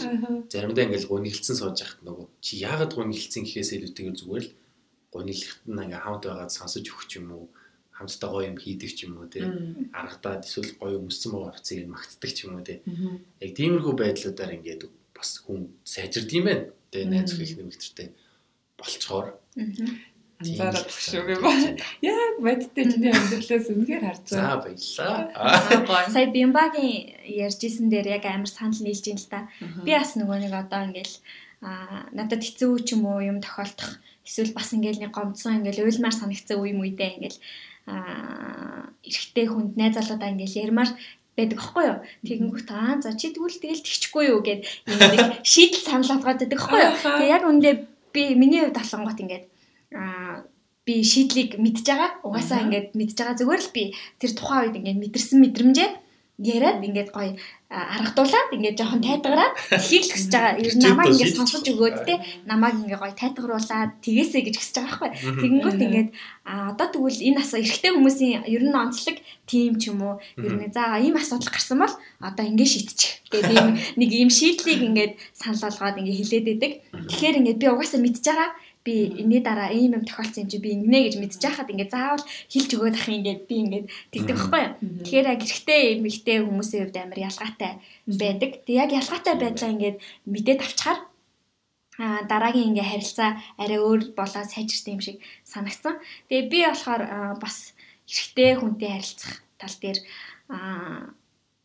заримдаа 0.52 0.84
ингээл 0.84 1.10
гуниглцсан 1.12 1.56
сууж 1.56 1.80
яхад 1.80 2.00
нөгөө 2.04 2.26
чи 2.44 2.52
яагаад 2.60 2.92
гуниглцсан 2.92 3.42
гэхээс 3.48 3.70
илүүтэйгээр 3.72 4.20
зүгээр 4.20 4.44
л 4.44 4.52
гуниглахт 5.16 5.62
нь 5.64 5.82
ингээ 5.84 6.04
хамт 6.04 6.24
байгаад 6.28 6.52
сонсож 6.52 6.84
өгч 6.84 7.10
юм 7.20 7.28
уу? 7.32 7.46
Хамтдаа 7.96 8.28
гоё 8.28 8.48
юм 8.52 8.58
хийдэг 8.60 8.92
ч 8.92 9.08
юм 9.08 9.16
уу 9.16 9.28
тий 9.32 9.44
аргадаад 9.96 10.44
эсвэл 10.44 10.76
гоё 10.76 11.00
өмссөн 11.00 11.32
байгаа 11.32 11.56
хувцсыг 11.56 11.88
магтдаг 11.88 12.30
ч 12.36 12.38
юм 12.44 12.60
уу 12.60 12.64
тий 12.68 12.78
яг 13.40 13.50
тиймэрхүү 13.56 13.94
байдлуудаар 13.96 14.52
ингээд 14.60 14.82
бас 15.16 15.30
хүн 15.40 15.72
сайжирд 15.80 16.30
юм 16.36 16.44
байна 16.48 16.64
тий 16.92 17.04
найз 17.08 17.32
их 17.40 17.56
нэмэгдэртэй 17.56 18.08
болцохоор 18.76 19.26
анзаараад 20.40 20.90
шүү 20.92 21.32
юм 21.32 21.42
байна. 21.44 21.80
Яг 22.04 22.34
бодтой 22.44 22.84
чиний 22.84 23.12
амьдралаас 23.12 23.66
үнэхээр 23.72 24.04
харж 24.04 24.24
байгаа. 24.28 24.76
За 25.56 25.76
баярлаа. 25.86 26.08
Сая 26.14 26.28
Бимбагийн 26.28 27.16
ярьжсэн 27.24 27.88
дээр 27.88 28.20
яг 28.20 28.24
амар 28.28 28.50
санал 28.50 28.76
нийлж 28.84 29.04
ин 29.08 29.16
л 29.16 29.28
та. 29.32 29.48
Би 29.84 29.96
бас 29.96 30.12
нөгөө 30.16 30.38
нэг 30.44 30.52
одоо 30.52 30.92
ингээл 30.92 31.16
а 31.64 32.04
надад 32.12 32.44
хэцүү 32.44 32.84
ч 32.84 32.92
юм 32.92 33.08
уу 33.08 33.24
юм 33.24 33.40
тохиолдох 33.40 33.96
эсвэл 34.28 34.52
бас 34.52 34.76
ингээл 34.76 35.08
нэг 35.08 35.12
гомдсон 35.16 35.64
ингээл 35.64 35.88
уйлмаар 35.88 36.12
санагцсан 36.12 36.60
үе 36.60 36.76
мүйдээ 36.76 37.10
ингээл 37.16 37.38
а 37.88 38.92
эрэгтэй 39.00 39.46
хүнд 39.48 39.72
найз 39.80 39.96
залуудаа 39.96 40.36
ингээл 40.36 40.68
ярмаар 40.68 40.90
байдаг 41.32 41.58
аахгүй 41.60 41.84
юу. 41.86 41.98
Тэгэнгүүт 42.28 42.70
аа 42.72 43.00
за 43.00 43.16
чи 43.16 43.32
тэгвэл 43.32 43.56
тэгэл 43.56 43.84
тэгчихгүй 43.84 44.24
юу 44.36 44.40
гэд 44.44 44.68
нэг 44.84 45.40
шийдэл 45.52 45.84
санал 45.84 46.12
болгоод 46.20 46.44
байдаг 46.44 46.60
аахгүй 46.60 46.80
юу. 46.82 46.92
Тэгээ 47.00 47.32
яг 47.32 47.44
үндэ 47.48 47.70
би 48.12 48.22
миний 48.36 48.60
хувьд 48.64 48.76
талангууд 48.76 49.22
ингээд 49.22 49.44
аа 49.92 50.46
би 50.86 51.02
шийдлийг 51.02 51.58
мэдж 51.58 51.82
байгаа. 51.86 52.10
Угаасаа 52.26 52.62
ингээд 52.64 52.94
мэдж 52.94 53.14
байгаа 53.18 53.38
зүгээр 53.38 53.62
л 53.66 53.74
би 53.74 53.84
тэр 54.22 54.32
тухайн 54.38 54.62
үед 54.70 54.78
ингээд 54.78 55.02
мэдэрсэн 55.02 55.38
мэдрэмжээ 55.42 55.90
яриад 56.38 56.84
ингээд 56.84 57.10
гоё 57.16 57.32
аргадуулаад 57.66 58.52
ингээд 58.52 58.76
жоохон 58.78 59.00
тайтгараад 59.00 59.56
тхийг 59.56 60.04
л 60.04 60.12
хүсэж 60.12 60.32
байгаа. 60.36 60.60
Ер 60.60 60.74
нь 60.76 60.84
намайг 60.84 61.10
ингээд 61.16 61.32
сонсож 61.34 61.64
өгөөд 61.64 61.96
те 62.04 62.14
намайг 62.44 62.76
ингээд 62.76 63.00
гоё 63.00 63.14
тайтгаруулаад 63.16 63.90
тгээсэй 64.04 64.42
гэж 64.44 64.56
хүсэж 64.60 64.76
байгаа 64.76 65.00
байхгүй. 65.00 65.10
Тэгэнгүүт 65.40 65.80
ингээд 65.80 66.08
одоо 66.44 66.86
тэгвэл 66.92 67.24
энэ 67.24 67.40
асуу 67.40 67.58
эрэгтэй 67.64 67.92
хүмүүсийн 67.96 68.44
ер 68.52 68.62
нь 68.68 68.76
онцлог 68.76 69.16
тим 69.48 69.74
ч 69.80 69.82
юм 69.90 70.00
уу 70.04 70.14
ер 70.36 70.54
нь 70.60 70.70
за 70.76 71.00
ийм 71.00 71.16
асуудал 71.16 71.50
гарсан 71.50 71.80
бол 71.80 71.94
одоо 72.20 72.44
ингээд 72.44 72.70
шийдчих. 72.70 73.12
Тэгээд 73.32 73.96
нэг 73.96 74.10
ийм 74.12 74.30
шийдлийг 74.30 74.80
ингээд 74.86 75.12
санал 75.32 75.66
болгоод 75.66 75.98
ингээд 76.04 76.20
хэлээд 76.20 76.46
идэг. 76.52 76.72
Тэгэхээр 77.10 77.38
ингээд 77.40 77.58
би 77.58 77.66
угаасаа 77.72 77.98
мэдж 78.04 78.22
байгаа 78.22 78.50
би 78.86 78.94
энэний 79.20 79.42
дараа 79.42 79.74
ийм 79.74 79.98
юм 79.98 80.04
тохиолдсон 80.06 80.46
юм 80.46 80.50
чи 80.50 80.58
би 80.62 80.70
ингэнэ 80.78 80.98
гэж 81.02 81.14
мэдчихэхад 81.18 81.70
ингээд 81.74 81.90
заавал 81.90 82.24
хилж 82.52 82.70
өгөөд 82.70 82.94
ах 82.94 83.08
ингээд 83.10 83.42
би 83.50 83.54
ингээд 83.66 83.86
тэгдэг 84.14 84.36
байхгүй 84.38 84.62
юу. 84.62 84.74
Тэгэхээр 85.02 85.30
яг 85.34 85.40
эрэгтэй 85.42 85.82
эмэгтэй 85.98 86.38
хүмүүсийн 86.46 86.82
хувьд 86.86 86.98
амар 87.02 87.18
ялгаатай 87.26 87.72
байдаг. 88.06 88.50
Тэг 88.62 88.74
яг 88.78 88.90
ялгаатай 88.94 89.34
байдлаа 89.34 89.70
ингээд 89.74 89.96
мэдээд 90.30 90.60
авчаар 90.62 90.98
а 91.98 92.22
дараагийн 92.30 92.70
ингээ 92.70 92.90
харилцаа 92.92 93.30
арай 93.58 93.78
өөр 93.82 94.00
болоод 94.14 94.48
сайжирсан 94.52 94.94
юм 94.94 95.02
шиг 95.02 95.16
санагцсан. 95.42 95.98
Тэгээ 96.28 96.50
би 96.52 96.58
болохоор 96.70 97.02
бас 97.42 97.74
эрэгтэй 98.06 98.50
хүнтэй 98.60 98.90
харилцах 98.94 99.34
тал 99.58 99.76
дээр 99.82 99.98
а 100.52 101.10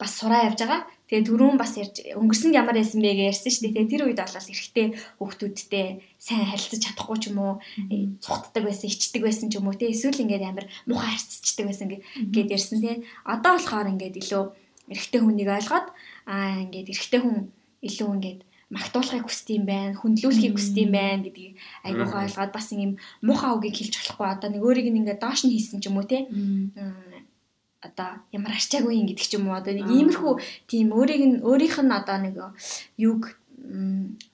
бас 0.02 0.18
сураа 0.18 0.50
явж 0.50 0.66
байгаа. 0.66 0.82
Тэгээ 1.06 1.28
түрүүн 1.30 1.58
бас 1.62 1.78
ярьж 1.78 1.96
өнгөрсөнд 2.18 2.58
ямар 2.58 2.74
байсан 2.74 3.06
бэ 3.06 3.14
гэж 3.14 3.28
ярьсан 3.38 3.52
шүү 3.54 3.64
дээ. 3.70 3.92
Тэр 3.92 4.02
үед 4.10 4.18
бол 4.18 4.34
эрэгтэй 4.34 4.88
хүүхдүүдтэй 5.22 5.86
сайн 6.18 6.46
харилцаж 6.50 6.82
чадахгүй 6.82 7.18
ч 7.22 7.24
юм 7.30 7.38
уу, 7.38 7.54
цухтдаг 8.18 8.64
байсан, 8.66 8.90
ичдэг 8.90 9.22
байсан 9.22 9.48
ч 9.54 9.62
юм 9.62 9.70
уу, 9.70 9.78
тэ 9.78 9.94
эсвэл 9.94 10.24
ингээд 10.26 10.48
амар 10.50 10.66
муухай 10.90 11.14
харьцдаг 11.14 11.66
байсан 11.70 11.88
гэд 11.94 12.50
ярьсан 12.50 12.80
тий. 12.82 13.06
Одоо 13.28 13.60
болохоор 13.62 13.92
ингээд 13.94 14.18
илүү 14.18 14.44
эрэгтэй 14.90 15.22
хүнийг 15.22 15.50
ойлгоод 15.52 15.88
аа 16.26 16.64
ингээд 16.66 16.90
эрэгтэй 16.90 17.20
хүн 17.22 17.38
илүү 17.86 18.10
ингээд 18.18 18.42
магтуулахыг 18.72 19.28
хүсдэг 19.28 19.56
юм 19.60 19.66
байна, 19.68 20.00
хүндлүүлэхийг 20.00 20.56
хүсдэг 20.56 20.84
юм 20.88 20.94
байна 20.96 21.24
гэдгийг 21.28 21.54
айгуугаа 21.84 22.24
ойлгоод 22.24 22.52
бас 22.56 22.68
юм 22.72 22.96
муухай 23.20 23.52
үгийг 23.52 23.76
хэлж 23.76 23.96
болохгүй 24.00 24.28
одоо 24.32 24.48
нэг 24.48 24.64
өөрийг 24.64 24.88
нь 24.88 25.00
ингээд 25.04 25.20
доош 25.20 25.44
нь 25.44 25.52
хийсэн 25.52 25.84
ч 25.84 25.92
юм 25.92 26.00
уу 26.00 26.08
те. 26.08 26.24
Одоо 27.82 28.22
ямар 28.30 28.54
арчаагүй 28.54 28.94
юм 29.02 29.10
гэдэг 29.10 29.26
ч 29.26 29.34
юм 29.38 29.50
уу 29.50 29.58
одоо 29.58 29.74
нэг 29.74 29.90
иймэрхүү 29.90 30.34
тийм 30.70 30.94
өөрийг 30.94 31.24
нь 31.26 31.38
өөрийнх 31.42 31.78
нь 31.82 31.98
одоо 31.98 32.18
нэг 32.22 32.36
юг 33.02 33.42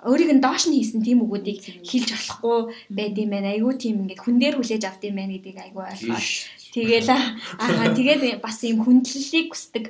өөрийг 0.04 0.32
нь 0.36 0.44
доош 0.44 0.68
нь 0.68 0.76
хийсэн 0.76 1.04
тийм 1.04 1.24
үгүүдийг 1.24 1.60
хэлж 1.84 2.10
болохгүй 2.12 2.60
байд 2.92 3.16
юм 3.20 3.32
байна. 3.32 3.52
Айгүй 3.56 3.74
тийм 3.76 4.04
ингээд 4.04 4.24
хүн 4.24 4.38
дээр 4.40 4.56
хүлээж 4.60 4.84
авд 4.88 5.04
юм 5.08 5.16
байна 5.20 5.36
гэдгийг 5.36 5.60
айгүй 5.64 5.84
ойлгоод. 5.84 6.28
Тэгээл 6.76 7.10
аа 7.64 7.88
тэгээд 7.96 8.40
бас 8.44 8.58
юм 8.64 8.84
хүндлэлийг 8.84 9.48
хүсдэг. 9.52 9.86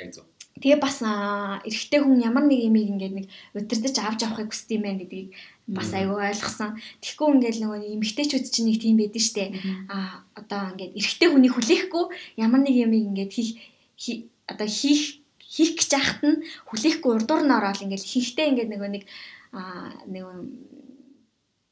Яг 0.00 0.10
зөв. 0.12 0.31
Тэгээ 0.62 0.78
бас 0.78 1.02
эрэгтэй 1.02 2.00
хүн 2.00 2.22
ямар 2.22 2.46
нэг 2.46 2.62
юм 2.62 2.78
ингээд 2.78 3.14
нэг 3.18 3.26
удирдах 3.50 4.06
авч 4.06 4.22
авахыг 4.22 4.54
хүсдэг 4.54 4.78
юм 4.78 4.86
байна 4.86 5.02
гэдгийг 5.02 5.28
бас 5.66 5.90
айгүй 5.90 6.22
ойлгосон. 6.22 6.78
Тэгэхгүй 7.02 7.28
ингээд 7.34 7.58
нөгөө 7.58 7.78
эмэгтэйчүүд 7.98 8.46
чинь 8.46 8.70
нэг 8.70 8.78
тийм 8.78 8.96
байдэн 9.02 9.22
штэ. 9.26 9.44
А 9.90 10.22
одоо 10.38 10.70
ингээд 10.78 10.94
эрэгтэй 10.94 11.28
хүнийг 11.34 11.54
хүлээхгүй 11.58 12.04
ямар 12.38 12.60
нэг 12.62 12.76
юм 12.78 12.92
ингээд 12.94 13.32
хийх 13.34 14.30
одоо 14.46 14.68
хийх 14.70 15.22
хийх 15.42 15.72
гэж 15.76 15.90
яхад 15.98 16.22
нь 16.22 16.42
хүлээхгүй 16.70 17.10
урдуур 17.12 17.42
нь 17.44 17.54
ороод 17.54 17.82
ингээд 17.82 18.06
хийхдээ 18.06 18.46
ингээд 18.54 18.70
нөгөө 18.72 18.90
нэг 18.94 19.04
а 19.52 19.92
нэг 20.08 20.24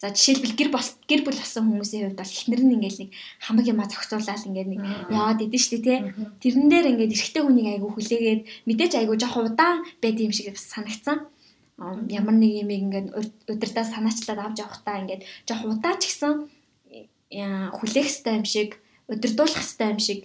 За 0.00 0.08
жишээлбэл 0.16 0.56
гэр 0.56 0.70
бос 0.72 0.96
гэр 1.04 1.28
бүл 1.28 1.36
болсон 1.36 1.68
хүмүүсийн 1.68 2.08
хувьд 2.08 2.20
бол 2.24 2.32
эхнэр 2.32 2.62
нь 2.64 2.72
ингээл 2.80 3.00
нэг 3.04 3.10
хамаг 3.36 3.66
юма 3.68 3.84
зохицуулаад 3.84 4.48
ингээд 4.48 4.72
нэг 4.72 4.80
яваад 5.12 5.44
идэв 5.44 5.60
штэ 5.60 5.84
тий. 5.84 5.98
Тэрэн 6.40 6.72
дээр 6.72 6.86
ингээд 6.96 7.12
эрэгтэй 7.12 7.42
хүнийг 7.44 7.68
айгу 7.68 7.92
хүлээгээд 7.92 8.40
мэдээж 8.64 8.92
айгу 8.96 9.20
жоох 9.20 9.44
удаан 9.44 9.84
байд 10.00 10.16
юм 10.24 10.32
шиг 10.32 10.56
санагцсан. 10.56 11.28
Ямар 12.08 12.32
нэг 12.32 12.64
юм 12.64 12.72
ингээд 12.72 13.12
удирдаа 13.44 13.84
санаачлаад 13.84 14.40
авч 14.40 14.64
явахдаа 14.64 15.04
ингээд 15.04 15.22
жоох 15.44 15.68
удаан 15.68 16.00
ч 16.00 16.08
гэсэн 16.08 16.32
хүлээх 17.76 18.08
хэвээр 18.08 18.40
юм 18.40 18.48
шиг 18.48 18.70
удирдуулах 19.04 19.60
хэвээр 19.60 19.92
юм 19.92 20.00
шиг 20.00 20.20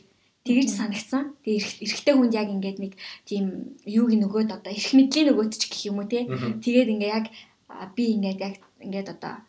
тэгж 0.48 0.70
санагцсан. 0.72 1.36
Тэгээ 1.44 1.84
эрэгтэй 1.84 2.14
хүнд 2.16 2.32
яг 2.32 2.48
ингээд 2.48 2.78
нэг 2.80 2.94
тийм 3.28 3.76
юуг 3.84 4.16
нөгөөд 4.16 4.56
одоо 4.56 4.72
эрх 4.72 4.96
мэдлийн 4.96 5.36
нөгөөд 5.36 5.52
ч 5.52 5.68
гэх 5.68 5.92
юм 5.92 6.00
уу 6.00 6.08
те. 6.08 6.24
Тэгээд 6.64 6.96
ингээд 6.96 7.12
яг 7.12 7.26
би 7.92 8.16
ингээд 8.16 8.40
яг 8.40 8.56
ингээд 8.80 9.12
одоо 9.20 9.44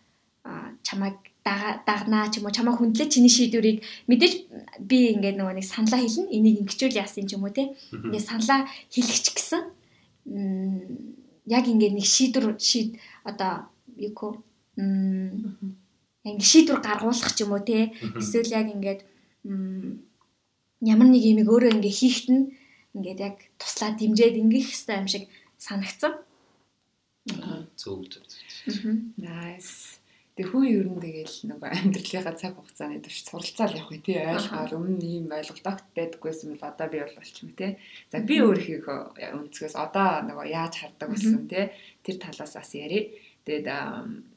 чамайг 0.82 1.16
дагнаа 1.46 2.26
ч 2.30 2.38
юм 2.38 2.46
уу 2.46 2.54
чамаа 2.54 2.74
хүндлээ 2.74 3.06
чиний 3.06 3.30
шийдвэрийг 3.30 3.78
мэдээж 4.10 4.34
би 4.82 5.14
ингээд 5.14 5.38
нөгөө 5.38 5.54
нэг 5.58 5.66
саналаа 5.66 6.02
хэлнэ. 6.02 6.34
Энийг 6.34 6.56
ингэчүүл 6.66 6.98
яасан 6.98 7.26
ч 7.30 7.38
юм 7.38 7.46
уу 7.46 7.54
те. 7.54 7.70
Ингээд 7.94 8.26
саналаа 8.26 8.66
хэлчих 8.90 9.34
гэсэн 9.38 9.62
яг 11.46 11.64
ингээд 11.70 11.94
нэг 11.94 12.06
шийдвэр 12.06 12.58
шийд 12.58 12.98
одоо 13.22 13.70
юу 13.94 14.12
кё 14.18 14.28
ингээд 16.26 16.50
шийдвэр 16.50 16.80
гаргуулах 16.82 17.30
ч 17.30 17.46
юм 17.46 17.54
уу 17.54 17.62
те. 17.62 17.94
Эсвэл 18.18 18.50
яг 18.50 18.66
ингээд 18.74 19.00
ямар 20.82 21.08
нэг 21.08 21.22
юм 21.22 21.46
өөрөө 21.46 21.78
ингээд 21.78 21.98
хийхт 22.00 22.26
нь 22.34 22.50
ингээд 22.98 23.20
яг 23.22 23.36
туслаа 23.54 23.94
дэмжиж 23.94 24.34
ингэх 24.34 24.66
хэрэгтэй 24.66 24.98
юм 24.98 25.06
шиг 25.06 25.24
санагцсан. 25.62 26.12
Зөв 27.78 28.02
зөв. 28.10 28.22
Nice. 29.18 29.95
Тэг 30.36 30.52
хүн 30.52 30.68
ер 30.68 30.84
нь 30.84 31.00
тэгэл 31.00 31.36
нөгөө 31.48 31.70
амьдралынхаа 31.80 32.36
цаг 32.36 32.52
хугацааны 32.60 33.00
төвч 33.00 33.24
суралцаал 33.24 33.72
явах 33.72 33.96
юм 33.96 34.04
тий 34.04 34.20
ойлгохоор 34.20 34.72
өмнө 34.76 35.00
ийм 35.00 35.32
ойлголт 35.32 35.64
огт 35.64 35.86
байдаггүйсэн 35.96 36.52
бол 36.52 36.68
одоо 36.68 36.86
би 36.92 37.00
бол 37.00 37.16
болчих 37.16 37.40
юм 37.40 37.52
тий. 37.56 37.70
За 38.12 38.20
би 38.20 38.36
өөрийнхөө 38.44 38.98
өнцгөөс 39.32 39.76
одоо 39.80 40.08
нөгөө 40.28 40.46
яаж 40.52 40.74
хардаг 40.76 41.08
гэсэн 41.08 41.48
тий 41.48 41.64
тэр 42.04 42.16
талаас 42.20 42.52
бас 42.52 42.70
ярив. 42.76 43.16
Тэгээд 43.48 43.68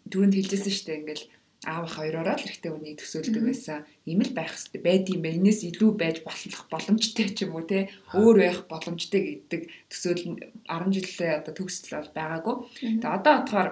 түрүүнд 0.07 0.35
хэлжсэн 0.39 0.71
шүү 0.71 0.87
дээ 0.87 0.99
ингээл 1.03 1.25
аав 1.67 1.91
хоёроо 1.91 2.23
л 2.23 2.31
эрэгтэй 2.31 2.71
хүнийг 2.71 3.03
төсөөлдөг 3.03 3.43
байсан. 3.43 3.83
Ийм 4.07 4.23
л 4.23 4.31
байх 4.31 4.55
хэрэгтэй 4.55 4.79
байд 4.79 5.05
юм 5.11 5.19
байна. 5.19 5.51
Энэс 5.51 5.67
илүү 5.67 5.91
байж 5.99 6.17
болох 6.23 6.63
боломжтой 6.71 7.27
ч 7.35 7.43
юм 7.43 7.59
уу 7.59 7.67
те. 7.67 7.91
Өөр 8.15 8.37
байх 8.39 8.59
боломжтой 8.71 9.43
гэдэг 9.43 9.61
төсөөл 9.91 10.39
10 10.63 10.95
жилээ 10.95 11.43
одоо 11.43 11.51
төгсөл 11.51 11.99
бол 11.99 12.15
байгаагүй. 12.15 12.55
Тэгээ 13.03 13.11
одоо 13.19 13.33
бодохоор 13.43 13.69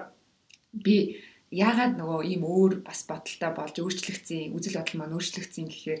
би 0.76 0.96
яагаад 1.50 1.94
нөгөө 1.96 2.20
ийм 2.28 2.42
өөр 2.44 2.72
бас 2.84 3.08
бодолтой 3.08 3.50
болж 3.56 3.76
өөрчлөгдсөн 3.80 4.52
үзэл 4.52 4.78
бодол 4.78 4.98
маань 5.00 5.16
өөрчлөгдсөн 5.16 5.66
гэхээр 5.68 6.00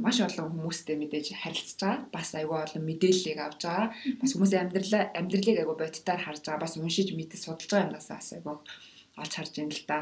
маш 0.00 0.18
олон 0.24 0.48
хүмүүстэй 0.50 0.96
мэдээж 0.96 1.36
харилцаж 1.36 1.78
байгаа. 1.78 2.08
Бас 2.12 2.32
айгүй 2.34 2.56
олон 2.56 2.84
мэдээллийг 2.88 3.38
авч 3.38 3.60
байгаа. 3.68 3.92
Бас 4.20 4.30
хүмүүсийн 4.32 4.62
амьдралаа 4.64 5.02
амьдралыг 5.12 5.58
айгүй 5.60 5.76
бодитоор 5.76 6.20
харж 6.24 6.42
байгаа. 6.48 6.64
Бас 6.64 6.74
уншиж 6.80 7.12
мэдээ 7.12 7.38
судалж 7.38 7.68
байгаа 7.68 7.86
юмнаас 7.92 8.08
бас 8.08 8.32
айгүй 8.32 8.54
олж 9.20 9.32
харж 9.36 9.52
байна 9.60 9.74
л 9.76 9.84
да. 9.84 9.98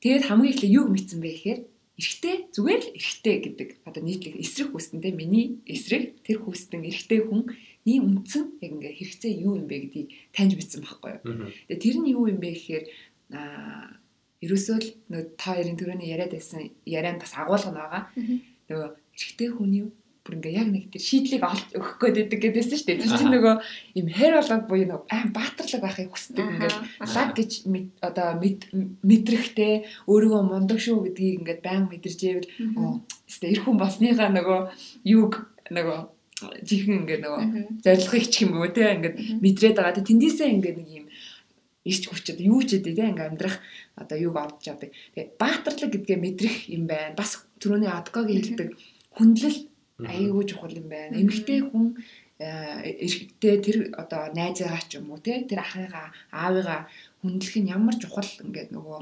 Тэгээд 0.00 0.26
хамгийн 0.32 0.52
ихлэ 0.56 0.68
юг 0.80 0.86
мэдсэн 0.88 1.20
бэ 1.20 1.30
гэхээр 1.30 1.60
эрэгтэй 2.00 2.36
зүгээр 2.56 2.80
л 2.80 2.94
эрэгтэй 2.96 3.36
гэдэг 3.44 3.68
одоо 3.84 4.02
нийтлэг 4.02 4.34
эсрэг 4.40 4.72
хүснэтэй 4.72 5.12
миний 5.12 5.60
эсрэг 5.68 6.24
тэр 6.24 6.40
хүснэн 6.40 6.88
эрэгтэй 6.88 7.20
хүн 7.28 7.52
ийм 7.84 8.02
үндсэн 8.08 8.60
яг 8.64 8.72
ингээ 8.72 8.96
хэрэгцээ 8.96 9.32
юу 9.44 9.60
юм 9.60 9.68
бэ 9.68 9.76
гэдгийг 9.84 10.08
таньж 10.32 10.56
мэдсэн 10.56 10.80
байхгүй 10.80 11.10
юу. 11.20 11.52
Тэгээд 11.68 11.84
тэр 11.84 11.96
нь 12.00 12.12
юу 12.16 12.24
юм 12.32 12.40
бэ 12.40 12.56
гэхээр 12.56 12.84
аа 13.34 14.00
ерөөсөө 14.40 14.76
л 14.80 14.88
нөгөө 15.12 15.26
та 15.36 15.52
хоёрын 15.52 15.76
төрөний 15.76 16.12
яриад 16.14 16.32
байсан 16.32 16.70
ярианд 16.88 17.20
бас 17.20 17.36
агуулга 17.36 17.72
байгаа. 17.76 18.02
Нөгөө 18.68 18.88
эрэгтэй 19.16 19.48
хүний 19.52 19.84
бүр 20.24 20.36
ингээ 20.36 20.56
яг 20.56 20.68
нэг 20.68 20.84
тэр 20.92 21.02
шийдлийг 21.04 21.44
олж 21.44 21.68
өгөх 21.76 21.96
гээд 22.00 22.16
байдаг 22.16 22.40
гэдээсэн 22.40 22.76
шүү 22.76 22.88
дээ. 22.88 23.00
Тэр 23.04 23.12
чинь 23.20 23.34
нөгөө 23.36 23.54
юм 24.00 24.08
хэр 24.08 24.32
болоод 24.36 24.64
буюу 24.68 24.88
нөгөө 24.88 25.08
аим 25.12 25.28
баатарлаг 25.36 25.82
байхыг 25.84 26.08
хүсдэг. 26.12 26.44
Ингээд 26.44 26.76
лаг 27.04 27.30
гэж 27.36 27.50
одоо 28.04 28.28
мэдрэхтэй 28.40 29.74
өөрийгөө 30.08 30.42
мундаг 30.44 30.78
шүү 30.80 30.96
гэдгийг 31.08 31.36
ингээд 31.40 31.60
байн 31.64 31.84
мэдэрч 31.88 32.20
ивэл 32.28 32.48
өстө 33.28 33.44
эр 33.48 33.60
хүн 33.64 33.76
болсныхаа 33.80 34.28
нөгөө 34.32 34.60
юг 35.08 35.32
нөгөө 35.72 35.98
жихэн 36.64 37.04
ингээд 37.04 37.22
нөгөө 37.24 37.42
зорилгыг 37.84 38.24
чих 38.32 38.44
юм 38.44 38.56
бөө 38.56 38.72
те 38.72 38.96
ингээд 38.96 39.16
мэдрээд 39.44 39.76
байгаа. 39.76 40.04
Тэндээсээ 40.04 40.48
ингээд 40.56 40.78
нэг 40.80 40.88
юм 41.00 41.06
ирч 41.84 42.02
хүчтэй 42.08 42.44
юу 42.44 42.60
ч 42.62 42.76
гэдэг 42.76 43.16
ингээ 43.16 43.28
амьдрах 43.32 43.56
одоо 43.96 44.18
юг 44.20 44.36
авч 44.36 44.68
чаддаг. 44.68 44.92
Тэгээ 45.16 45.36
баатарлаг 45.40 45.90
гэдгээ 45.92 46.18
мэдрэх 46.20 46.56
юм 46.68 46.84
байна. 46.84 47.16
Бас 47.16 47.48
түрүүний 47.60 47.88
адкогийн 47.88 48.44
хэлдэг 48.44 48.68
хүндлэл 49.16 49.58
аюулгүй 50.04 50.44
чухал 50.44 50.76
юм 50.76 50.88
байна. 50.92 51.16
Эмэгтэй 51.16 51.60
хүн 51.64 51.96
эрэгтэй 52.40 53.56
тэр 53.60 53.76
одоо 54.00 54.32
найзаагаа 54.32 54.84
ч 54.88 54.96
юм 54.96 55.12
уу 55.12 55.20
те 55.20 55.44
тэр 55.44 55.60
ахыгаа 55.60 56.08
аавыгаа 56.32 56.88
хүндлэх 57.20 57.56
нь 57.60 57.68
ямар 57.68 57.96
чухал 58.00 58.28
ингээд 58.44 58.72
нөгөө 58.72 58.98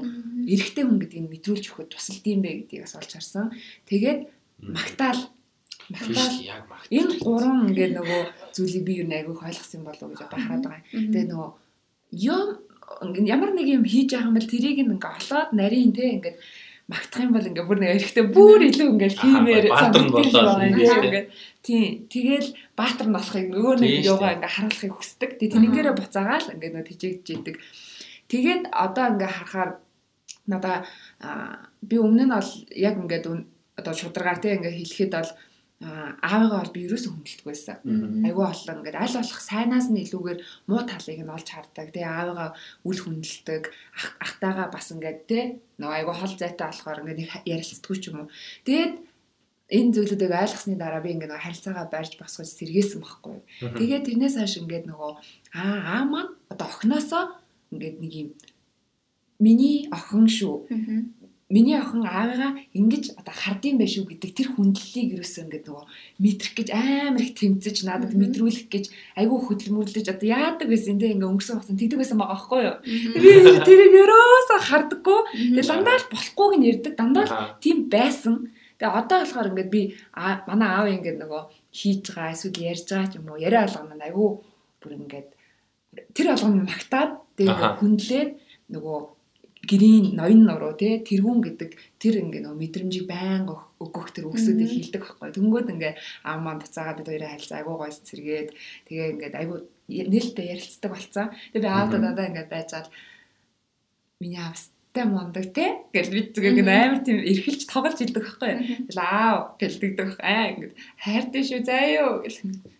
эрэгтэй 0.47 0.83
хүн 0.83 0.99
гэдгийг 0.99 1.27
мэдрүүлж 1.31 1.65
өгөхөд 1.71 1.91
тусалдсан 1.95 2.39
бэ 2.43 2.67
гэдгийг 2.67 2.83
бас 2.83 2.95
олж 2.99 3.11
харсан. 3.15 3.45
Тэгээд 3.87 4.19
магтаал 4.59 5.21
магтаал 5.87 6.35
яг 6.43 6.63
магтаал 6.67 6.95
энэ 6.99 7.13
гурван 7.23 7.59
ингээд 7.71 7.93
нөгөө 7.95 8.21
зүйлийг 8.55 8.83
би 8.83 8.93
юу 8.99 9.07
нэг 9.07 9.23
айгүй 9.23 9.35
ойлгосон 9.39 9.83
болов 9.87 10.03
уу 10.03 10.11
гэж 10.11 10.21
одоо 10.27 10.39
хараад 10.43 10.63
байгаа. 10.67 10.83
Тэгээ 10.91 11.31
нөгөө 11.31 11.49
юм 12.11 12.47
ямар 13.25 13.51
нэг 13.53 13.67
юм 13.69 13.85
хийж 13.85 14.13
байгаа 14.13 14.29
юм 14.29 14.37
бол 14.37 14.51
тэрийг 14.51 14.77
ингээ 14.81 15.15
олоод 15.19 15.49
нарийн 15.53 15.93
те 15.93 16.03
ингээд 16.17 16.37
магтах 16.89 17.21
юм 17.21 17.33
бол 17.37 17.45
ингээ 17.45 17.67
бүр 17.69 17.79
нэг 17.79 17.91
эрэхтэй 18.01 18.25
бүр 18.33 18.59
илүү 18.65 18.87
ингээ 18.97 19.11
хиймээр 19.13 19.65
баатар 19.69 20.03
нь 20.03 20.13
болоо 20.13 20.57
ингээ 20.65 21.25
тий 21.61 21.83
тэгэл 22.09 22.49
баатар 22.73 23.07
нь 23.07 23.15
болохыг 23.15 23.47
нөгөө 23.53 23.75
нэг 23.77 23.93
юугаа 24.09 24.33
ингээ 24.41 24.53
харуулахыг 24.57 24.93
хүсдэг. 24.97 25.31
Тий 25.37 25.49
тэнэгээрээ 25.53 25.93
буцаагаал 25.93 26.49
ингээ 26.49 26.71
нөгөө 26.73 26.89
тижээгж 26.89 27.27
идэг. 27.29 27.55
Тэгээд 28.25 28.63
одоо 28.73 29.05
ингээ 29.13 29.29
харахаар 29.29 29.71
надаа 30.49 30.77
би 31.85 31.95
өмнө 32.01 32.25
нь 32.25 32.33
бол 32.33 32.51
яг 32.73 32.95
ингээд 32.97 33.25
одоо 33.77 33.93
шударгаар 33.93 34.41
тий 34.41 34.57
ингээ 34.57 34.73
хэлэхэд 34.81 35.13
бол 35.13 35.31
аавыгаа 35.79 36.59
бол 36.59 36.75
би 36.75 36.81
ерөөсөө 36.87 37.11
хүндэлдэг 37.15 37.47
байсан. 37.47 37.77
Айгүй 38.27 38.45
олон 38.51 38.79
ингээд 38.83 38.99
аль 38.99 39.15
болох 39.15 39.39
сайнаас 39.39 39.87
нь 39.87 40.03
илүүгээр 40.03 40.39
муу 40.67 40.83
талыг 40.83 41.19
нь 41.23 41.31
олж 41.31 41.47
хардаг. 41.47 41.87
Тэгээ 41.95 42.11
аавыгаа 42.19 42.49
үл 42.83 42.99
хүндэлдэг. 42.99 43.63
Ахтайгаа 44.19 44.67
бас 44.75 44.91
ингээд 44.91 45.19
те 45.31 45.39
нөгөө 45.79 45.95
айгүй 46.03 46.15
хол 46.19 46.35
зайтай 46.35 46.67
болохоор 46.67 46.99
ингээд 46.99 47.47
ярилцдаггүй 47.47 47.95
ч 47.95 48.03
юм 48.11 48.27
уу. 48.27 48.33
Тэгээд 48.67 48.93
энэ 49.71 49.93
зүйлүүдийг 49.95 50.33
ойлгосны 50.35 50.75
дараа 50.75 50.99
би 50.99 51.15
ингээд 51.15 51.31
харилцаагаа 51.39 51.87
барьж 51.87 52.13
босгож 52.19 52.49
сэргээсэн 52.59 52.99
байхгүй. 52.99 53.37
Тэгээд 53.79 54.03
тэрнээс 54.03 54.35
хойш 54.35 54.59
ингээд 54.59 54.85
нөгөө 54.91 55.11
аа 55.55 55.77
аа 55.95 56.03
маань 56.11 56.35
одоо 56.51 56.67
охиноосоо 56.67 57.23
ингээд 57.71 57.97
нэг 58.03 58.13
юм 58.19 58.29
миний 59.39 59.87
охин 59.95 60.27
шүү 60.27 60.67
миний 61.49 61.77
охин 61.81 62.05
аавыгаа 62.05 62.61
ингэж 62.77 63.17
одоо 63.17 63.33
хардсан 63.33 63.81
байх 63.81 63.89
шүү 63.89 64.05
гэдэг 64.05 64.31
тэр 64.37 64.47
хүндлэлийг 64.53 65.17
ерөөсөө 65.17 65.43
ингээд 65.49 65.65
нөгөө 65.65 65.85
мэдрэх 66.21 66.53
гэж 66.61 66.67
амар 66.77 67.21
их 67.25 67.33
тэмцэж 67.41 67.77
надад 67.89 68.13
мэдрүүлэх 68.13 68.69
гэж 68.69 68.85
айгүй 69.17 69.39
хөдөлмөрлөж 69.49 70.07
одоо 70.13 70.27
яадаг 70.29 70.67
байсан 70.69 71.01
те 71.01 71.09
ингээд 71.09 71.25
өнгөрсөн 71.25 71.57
хугацаанд 71.57 71.81
тэгдэг 71.81 71.99
байсан 72.05 72.17
байгаа 72.21 72.37
байхгүй 72.37 72.61
юу? 72.69 72.77
Би 73.17 73.29
тэрийг 73.65 73.93
ерөөсөө 73.97 74.59
хардаггүй 74.69 75.19
тэгээ 75.57 75.69
дандаа 75.73 75.97
л 75.97 76.11
болохгүйг 76.13 76.53
нь 76.53 76.67
ярддаг 76.69 76.93
дандаа 77.01 77.25
л 77.25 77.33
тийм 77.65 77.77
байсан. 77.89 78.35
Тэгээ 78.77 78.97
одоо 79.01 79.17
болохоор 79.25 79.49
ингээд 79.49 79.73
би 79.73 79.81
манай 80.45 80.69
аав 80.69 80.85
ингээд 80.85 81.17
нөгөө 81.17 81.41
хийж 81.73 82.03
байгаа 82.13 82.33
эсвэл 82.37 82.61
ярьж 82.61 82.85
байгаа 82.93 83.09
ч 83.09 83.13
юм 83.17 83.25
уу 83.25 83.41
яриа 83.41 83.65
алгана 83.65 84.05
айгүй 84.05 84.29
бүр 84.85 84.91
ингээд 85.01 85.27
тэр 86.13 86.27
алганы 86.37 86.61
магтаад 86.69 87.11
тэгээ 87.41 87.57
хүндлээд 87.81 88.31
нөгөө 88.69 88.99
гэрийн 89.69 90.05
ноён 90.17 90.41
нуруу 90.49 90.73
те 90.81 90.89
тэргүүн 91.05 91.39
гэдэг 91.45 91.71
тэр 92.01 92.15
ингээ 92.25 92.41
нөгөө 92.43 92.59
мэдрэмжийг 92.61 93.05
байнга 93.05 93.53
өг- 93.53 93.67
өгөх 93.85 94.07
тэр 94.15 94.25
үгсүүдийг 94.33 94.69
Мгм. 94.69 94.75
хилдэг 94.81 95.01
байхгүй. 95.05 95.29
Тэнгүүд 95.37 95.67
ингээ 95.73 95.93
аав 96.25 96.39
маань 96.41 96.61
буцаагаад 96.63 96.97
бид 96.99 97.09
хоёрын 97.13 97.31
харилцаа 97.31 97.57
айгуу 97.61 97.77
гоё 97.77 97.93
сэргээд 97.93 98.49
тэгээ 98.89 99.07
ингээ 99.13 99.31
айгуу 99.39 99.59
нээлттэй 99.87 100.45
ярилцдаг 100.53 100.89
болцсон. 100.91 101.27
Тэгээ 101.53 101.63
би 101.63 101.69
аавдаа 101.69 101.99
дандаа 102.01 102.27
ингээ 102.29 102.47
байжаад 102.49 102.87
миний 104.19 104.41
аавстай 104.41 105.05
мундаг 105.07 105.45
те 105.55 105.65
гэж 105.95 106.07
бид 106.11 106.27
зүгээр 106.35 106.59
ингээ 106.59 106.83
амар 106.89 107.01
тийм 107.05 107.17
эрхэлж 107.31 107.61
тоглож 107.71 107.97
идэх 108.03 108.25
байхгүй. 108.41 108.51
Тэгэл 108.89 108.99
аав 108.99 109.37
гэлдэгдэг 109.61 110.09
аа 110.19 110.43
ингээд 110.51 110.73
хайртай 111.03 111.41
шүү 111.45 111.61
заа 111.63 111.83
юу 111.87 112.11
гэл. 112.25 112.39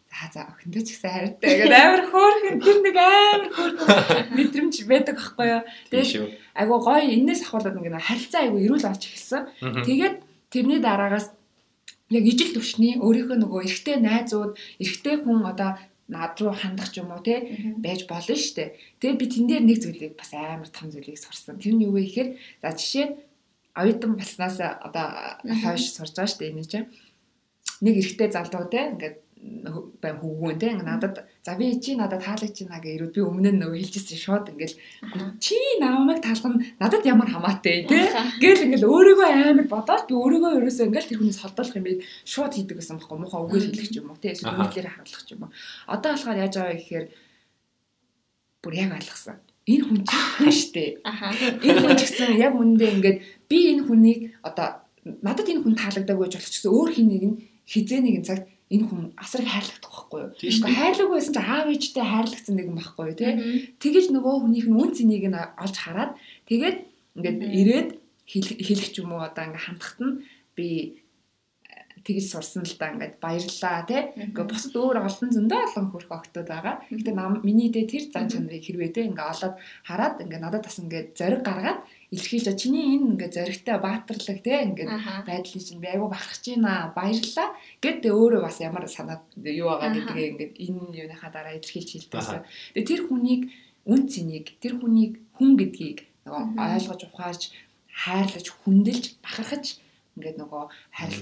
За 0.10 0.26
за 0.34 0.42
охиндоо 0.50 0.82
ч 0.82 0.98
гэсэн 0.98 1.12
хайртай 1.14 1.50
гэдэг 1.62 1.78
амар 1.78 2.04
хөөрхөн 2.10 2.58
тэр 2.66 2.78
нэг 2.82 2.98
амар 2.98 3.50
хөөрхөн 3.54 4.34
мэдрэмж 4.34 4.76
байдаг 4.90 5.16
байхгүй 5.16 5.48
юу. 5.54 5.64
Тийм 5.64 6.02
Тэгээд 6.02 6.10
шүү. 6.10 6.28
айгу 6.58 6.76
гоё 6.82 7.06
энэс 7.14 7.42
ахуулаад 7.46 7.78
ингээд 7.78 7.96
нэг 7.96 8.08
харилцаа 8.10 8.42
айгу 8.42 8.58
эрүүл 8.58 8.86
болж 8.90 9.04
эхэлсэн. 9.06 9.42
Тэгээд 9.86 10.16
тэрний 10.50 10.80
дараагаас 10.82 11.30
яг 12.10 12.26
ижил 12.26 12.52
төвшний 12.58 12.98
өөрийнхөө 12.98 13.38
нөгөө 13.38 13.62
эрэгтэй 13.70 13.96
найзууд 14.02 14.58
эрэгтэй 14.82 15.16
хүн 15.22 15.46
одоо 15.46 15.78
над 16.10 16.34
руу 16.42 16.58
хандах 16.58 16.90
юм 16.98 17.14
уу 17.14 17.22
те 17.22 17.54
байж 17.78 18.10
болно 18.10 18.34
шүү 18.34 18.56
дээ. 18.58 18.70
Тэгээд 18.98 19.20
би 19.22 19.26
тэн 19.30 19.46
дээр 19.46 19.64
нэг 19.64 19.78
зүйлийг 19.78 20.14
бас 20.18 20.34
амар 20.34 20.70
том 20.74 20.90
зүйлийг 20.90 21.22
сурсан. 21.22 21.62
Тэр 21.62 21.78
нь 21.78 21.86
юу 21.86 21.94
вэ 21.94 22.10
гэхээр 22.10 22.30
за 22.66 22.74
жишээ 22.74 23.06
нь 23.06 23.16
оюутан 23.78 24.18
болсноос 24.18 24.58
одоо 24.58 25.06
хойш 25.46 25.94
сурж 25.94 26.18
байгаа 26.18 26.34
шүү 26.34 26.42
дээ 26.42 26.52
энэ 26.58 26.66
чинь. 26.66 26.90
Нэг 27.86 27.96
эрэгтэй 28.02 28.30
залуу 28.34 28.66
те 28.74 28.90
ингээд 28.90 29.16
бай 29.40 30.12
хөвгүүн 30.20 30.60
те 30.60 30.68
ингээд 30.76 30.84
надад 30.84 31.16
за 31.44 31.56
би 31.56 31.72
чи 31.80 31.96
надад 31.96 32.20
таалагч 32.20 32.60
байна 32.60 32.84
гэж 32.84 32.94
ирүүд 33.00 33.14
би 33.16 33.22
өмнө 33.24 33.52
нь 33.56 33.62
нөгөө 33.64 33.80
хэлжсэн 33.80 34.20
шууд 34.20 34.52
ингээд 34.52 34.74
чи 35.40 35.56
намайг 35.80 36.20
таалгана 36.20 36.60
надад 36.76 37.08
ямар 37.08 37.32
хамаатай 37.32 37.88
те 37.88 38.12
Гэл 38.44 38.68
ингээл 38.68 38.92
өөрийгөө 38.92 39.28
амар 39.32 39.68
бодоод 39.72 40.12
би 40.12 40.14
өөрийгөө 40.20 40.60
ерөөсөө 40.60 40.88
ингээл 40.92 41.08
тэр 41.08 41.20
хүнээс 41.24 41.40
холдуулах 41.40 41.80
юм 41.80 41.88
би 41.88 41.94
шууд 42.28 42.52
хийдэг 42.52 42.78
гэсэн 42.84 43.00
байхгүй 43.00 43.16
муухай 43.16 43.40
үгээр 43.48 43.66
хэлэх 43.72 43.92
ч 43.92 43.96
юм 44.04 44.12
уу 44.12 44.20
тий 44.20 44.32
эсвэл 44.36 44.52
Аха. 44.52 44.60
үйлдэлээр 44.60 44.92
харуулах 44.92 45.24
ч 45.24 45.30
юм 45.32 45.42
уу. 45.48 45.52
Одоо 45.88 46.10
болохоор 46.12 46.42
яаж 46.44 46.54
байгаа 46.60 46.76
гэхээр 46.76 47.06
бүр 48.60 48.74
яг 48.76 48.92
ойлгосон. 48.92 49.38
Энэ 49.72 49.84
хүн 49.88 50.00
чи 50.04 50.18
хүн 50.36 50.52
штэ. 50.52 50.86
Энэ 51.64 51.80
хүн 51.80 51.96
ч 51.96 52.02
гэсэн 52.04 52.36
яг 52.36 52.54
үнэндээ 52.60 52.92
ингээд 52.92 53.18
би 53.48 53.58
энэ 53.72 53.84
хүнийг 53.88 54.20
одоо 54.44 54.84
надад 55.24 55.48
энэ 55.48 55.64
хүн 55.64 55.80
таалагдаагүй 55.80 56.28
гэж 56.28 56.34
болох 56.36 56.52
ч 56.52 56.56
гэсэн 56.60 56.76
өөр 56.76 56.90
хэнийг 56.92 57.24
нь 57.24 57.38
хизээ 57.70 58.02
нэгэн 58.04 58.28
цагт 58.28 58.46
энэ 58.70 58.86
хүн 58.86 59.02
асар 59.18 59.42
их 59.42 59.50
хайрлагдах 59.50 59.90
байхгүй 59.90 60.20
юу? 60.22 60.32
Гэхдээ 60.38 60.78
хайрлаагүй 60.78 61.16
байсан 61.18 61.34
чи 61.34 61.42
аав 61.42 61.68
ээжтэй 61.74 62.06
хайрлагдсан 62.06 62.56
нэг 62.56 62.68
юм 62.70 62.78
байхгүй 62.78 63.06
юу 63.10 63.18
тий? 63.18 63.32
Тэгэж 63.82 64.06
нөгөө 64.14 64.36
хүнийх 64.46 64.68
нь 64.70 64.78
үн 64.78 64.92
цэнийг 64.94 65.26
нь 65.26 65.42
олж 65.58 65.76
хараад 65.82 66.12
тэгээд 66.46 66.78
ингээд 67.18 67.40
ирээд 67.60 67.90
хэл- 68.30 68.62
хэлэх 68.62 68.90
ч 68.94 68.96
юм 69.02 69.12
уу 69.18 69.26
одоо 69.26 69.44
ингээд 69.50 69.66
хандахт 69.66 69.98
нь 70.06 70.22
би 70.54 70.68
э, 71.66 71.98
тэгж 72.06 72.26
сурсан 72.30 72.62
л 72.62 72.78
да 72.78 72.94
ингээд 72.94 73.16
баярлаа 73.18 73.82
тий. 73.90 74.02
Ингээд 74.30 74.50
бусад 74.54 74.74
өөр 74.78 74.98
олон 75.02 75.30
зөндөө 75.34 75.60
олон 75.66 75.86
хөрх 75.90 76.10
октод 76.14 76.46
байгаа. 76.46 76.76
Гэтэ 76.94 77.12
миний 77.42 77.74
дэ 77.74 77.90
тэр 77.90 78.06
зан 78.14 78.30
чанарыг 78.30 78.62
хэрвээ 78.62 78.94
тий 78.94 79.10
ингээд 79.10 79.34
олоод 79.34 79.56
хараад 79.90 80.22
ингээд 80.22 80.44
надад 80.46 80.62
бас 80.62 80.78
ингээд 80.78 81.18
зориг 81.18 81.42
гаргаад 81.42 81.82
илэрхийлж 82.10 82.58
чиний 82.58 82.98
энэ 82.98 83.06
ингээд 83.14 83.34
зоригтой 83.38 83.78
баатарлаг 83.78 84.40
тий 84.42 84.58
ингээд 84.66 84.90
Аха. 84.90 85.24
байдлыг 85.30 85.62
чинь 85.62 85.84
би 85.84 85.88
айгу 85.94 86.10
бахархаж 86.10 86.44
байна 86.50 86.90
баярлаа 86.98 87.50
гэд 87.84 88.02
өөрөө 88.10 88.42
бас 88.42 88.58
ямар 88.60 88.86
санаад 88.90 89.22
юу 89.38 89.70
байгаа 89.70 89.90
Аха. 89.94 89.98
гэдгээ 89.98 90.30
ингээд 90.34 90.54
энэ 90.58 90.82
юуныхаа 91.06 91.30
дараа 91.30 91.54
илэрхийлж 91.54 91.90
хэлдэгсэн. 91.94 92.42
Тэгээ 92.74 92.90
тэр 92.90 93.02
хүнийг 93.06 93.42
үн 93.86 94.02
цэнийг 94.10 94.46
тэр 94.58 94.74
хүнийг 94.82 95.14
хүн 95.38 95.52
гэдгийг 95.62 96.00
нөгөө 96.26 96.44
ойлгож 96.58 97.02
ухаарж 97.06 97.42
хайрлаж 97.94 98.48
хүндэлж 98.66 99.06
бахархаж 99.22 99.66
ингээд 100.18 100.38
нөгөө 100.42 100.64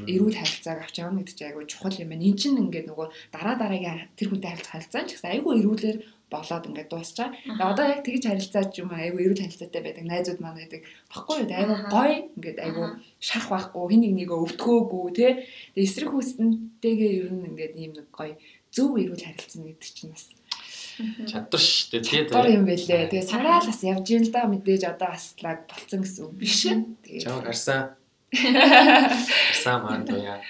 эрүүл 0.09 0.39
харилцааг 0.39 0.79
авч 0.81 0.95
явна 1.03 1.21
гэдэг 1.21 1.35
чинь 1.37 1.49
айгүй 1.51 1.65
чухал 1.69 1.99
юм 2.01 2.09
байна. 2.11 2.27
Энд 2.31 2.39
чинь 2.41 2.57
ингээд 2.63 2.87
нөгөө 2.89 3.07
дараа 3.35 3.55
дараагийн 3.59 4.09
тэр 4.17 4.27
хүнтэй 4.31 4.49
харилцах 4.49 4.73
харилцаа 4.73 5.03
ч 5.05 5.09
гэсэн 5.13 5.31
айгүй 5.37 5.53
эрүүлэр 5.61 5.97
болоод 6.27 6.67
ингээд 6.67 6.91
дуусчаа. 6.91 7.31
Тэгээ 7.31 7.71
одоо 7.71 7.85
яг 7.87 8.01
тэгж 8.03 8.23
харилцаа 8.27 8.63
ч 8.67 8.83
юм 8.83 8.91
айгүй 8.91 9.21
эрүүл 9.23 9.43
харилцаатай 9.47 9.81
байдаг 9.83 10.05
найзууд 10.07 10.39
маань 10.43 10.59
байдаг. 10.59 10.81
Баггүй 11.07 11.35
юу? 11.39 11.47
Айгүй 11.47 11.77
гоё 11.87 12.15
ингээд 12.35 12.59
айгүй 12.65 12.85
шарах 13.23 13.47
байхгүй 13.47 13.85
хин 13.91 14.01
нэг 14.03 14.13
нэгэ 14.19 14.35
өвтгөөгүй 14.35 15.05
тий. 15.15 15.31
Тэгээ 15.71 15.87
эсрэг 15.87 16.11
хүснэнтэйгээ 16.11 17.11
ер 17.23 17.31
нь 17.31 17.47
ингээд 17.47 17.73
ийм 17.79 17.91
нэг 17.95 18.07
гоё 18.11 18.35
зөв 18.75 18.91
эрүүл 18.99 19.23
харилцана 19.23 19.71
гэдэг 19.71 19.91
чинь 19.95 20.11
бас 20.11 20.27
Чадвар 20.97 21.61
шүү 21.61 21.87
дээ. 21.93 22.01
Тэгээд 22.09 22.29
гор 22.33 22.49
юм 22.49 22.65
байлээ. 22.65 23.05
Тэгээ 23.13 23.29
сураал 23.29 23.69
бас 23.69 23.81
явж 23.85 24.07
ийн 24.09 24.25
л 24.25 24.33
да 24.33 24.49
мэдээж 24.49 24.83
одоо 24.89 25.13
бас 25.13 25.37
лаг 25.45 25.69
болцсон 25.69 26.01
гэсэн 26.01 26.25
үг 26.25 26.33
биш. 26.41 26.65
Тэгээ 27.05 27.21
чамд 27.21 27.45
харсан. 27.45 27.93
Харсан 28.27 29.83
маань 29.87 30.03
туяа. 30.03 30.43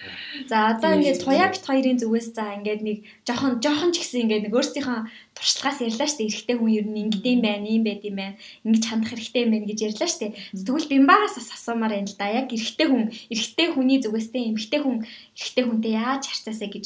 За 0.49 0.73
одоо 0.73 0.97
ингээд 0.97 1.21
шүү. 1.21 1.25
туяа 1.29 1.49
бит 1.53 1.61
хоёрын 1.61 2.01
зүгээс 2.01 2.33
за 2.33 2.57
ингээд 2.57 2.81
нэг 2.81 2.97
жоохон 3.21 3.61
жоохон 3.61 3.93
ч 3.93 4.01
гэсэн 4.01 4.25
ингээд 4.25 4.43
нэг 4.49 4.53
өөрсдийнхөө 4.57 4.99
туршлагаас 5.37 5.79
ярьлаа 5.85 6.09
штэ 6.09 6.25
эрэгтэй 6.25 6.57
хүн 6.57 6.73
ер 6.73 6.85
нь 6.89 7.01
ингэдэм 7.05 7.39
байх, 7.45 7.61
ийм 7.69 7.83
байд 7.85 8.01
юм 8.01 8.17
байна. 8.17 8.35
Ингэж 8.65 8.83
хандах 8.89 9.13
хэрэгтэй 9.13 9.41
юм 9.45 9.51
байна 9.53 9.69
гэж 9.69 9.79
ярьлаа 9.93 10.09
штэ. 10.09 10.33
Тэгвэл 10.57 10.89
бимбагаас 10.89 11.37
бас 11.37 11.49
асуумаар 11.53 11.93
байна 11.93 12.09
л 12.09 12.17
да. 12.17 12.33
Яг 12.33 12.49
эрэгтэй 12.49 12.87
хүн, 12.89 13.03
эрэгтэй 13.29 13.67
хүний 13.77 13.99
зүгээс 14.01 14.27
те 14.33 14.39
эмэгтэй 14.49 14.81
хүн 14.81 14.97
эрэгтэй 15.37 15.63
хүнтэй 15.69 15.93
яаж 15.93 16.23
харьцаасаа 16.25 16.69
гэж 16.73 16.85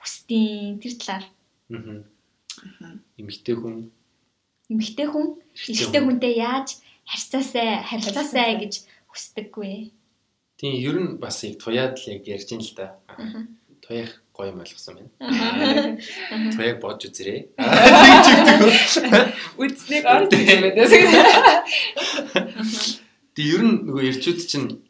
хүсдیں۔ 0.00 0.80
Тэр 0.80 0.94
талаар 0.96 1.24
Аа. 1.70 2.96
Имэгтэй 3.20 3.54
хүн 3.54 3.92
эмэгтэй 4.72 5.06
хүн 5.06 5.26
эрэгтэй 5.68 6.00
хүнтэй 6.02 6.34
яаж 6.40 6.68
харьцаасаа 7.06 7.84
харьцаасаа 7.86 8.56
гэж 8.58 8.74
хүсдэггүй. 9.10 9.99
Тийм 10.60 10.76
ер 10.76 11.00
нь 11.00 11.16
бас 11.16 11.40
яг 11.48 11.56
туяад 11.56 11.96
л 11.96 12.04
яг 12.12 12.28
ярьж 12.28 12.52
ин 12.52 12.60
л 12.60 12.68
да. 12.76 13.00
Аха. 13.08 13.48
Туяах 13.80 14.20
гоё 14.36 14.52
юм 14.52 14.60
ойлгосон 14.60 15.00
байна. 15.00 15.08
Аха. 15.16 15.96
Туяаг 16.52 16.76
бодж 16.84 17.08
үзэрээ. 17.08 17.56
үдснэг 19.56 20.04
орж 20.04 20.28
ирэх 20.36 20.52
юм 20.52 20.68
байна. 20.68 20.84
Тэг 23.34 23.46
ер 23.56 23.62
нь 23.64 23.88
нөгөө 23.88 24.04
ирчүүд 24.10 24.40
чинь 24.44 24.84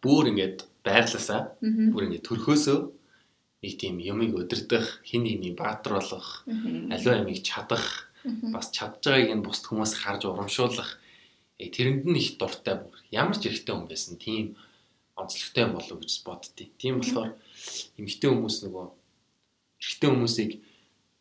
бүр 0.00 0.32
ингээд 0.32 0.64
байрласаа 0.86 1.52
Мгм. 1.60 1.92
бүр 1.92 2.04
ингээд 2.08 2.24
төрхөөсөө 2.24 2.78
нэг 3.64 3.72
тийм 3.80 3.96
юмыг 4.00 4.32
өдөрдох, 4.40 5.00
хин 5.04 5.24
нэгний 5.24 5.52
баатар 5.56 5.96
болох, 6.00 6.44
аливаа 6.48 7.20
ямиг 7.24 7.40
чадах, 7.44 8.08
бас 8.24 8.68
чадж 8.72 9.04
байгааг 9.04 9.36
нь 9.36 9.44
бусд 9.44 9.64
хүмүүс 9.68 9.92
харж 10.04 10.24
урамшуулах. 10.28 10.96
Тэрэнд 11.60 12.04
нь 12.04 12.20
их 12.20 12.36
дуртай 12.36 12.76
бүр. 12.76 12.92
Ямар 13.08 13.36
ч 13.40 13.48
эрэгтэй 13.48 13.72
хүн 13.72 13.88
байсан 13.88 14.20
тийм 14.20 14.52
онцлогтой 15.16 15.66
болов 15.70 15.92
уу 15.92 16.02
гэж 16.02 16.12
боддتي. 16.26 16.70
Тийм 16.78 17.00
болохоор 17.00 17.32
эмэгтэй 17.98 18.30
хүмүүс 18.30 18.56
нөгөө 18.66 18.86
эрэгтэй 19.80 20.10
хүмүүсийг 20.10 20.50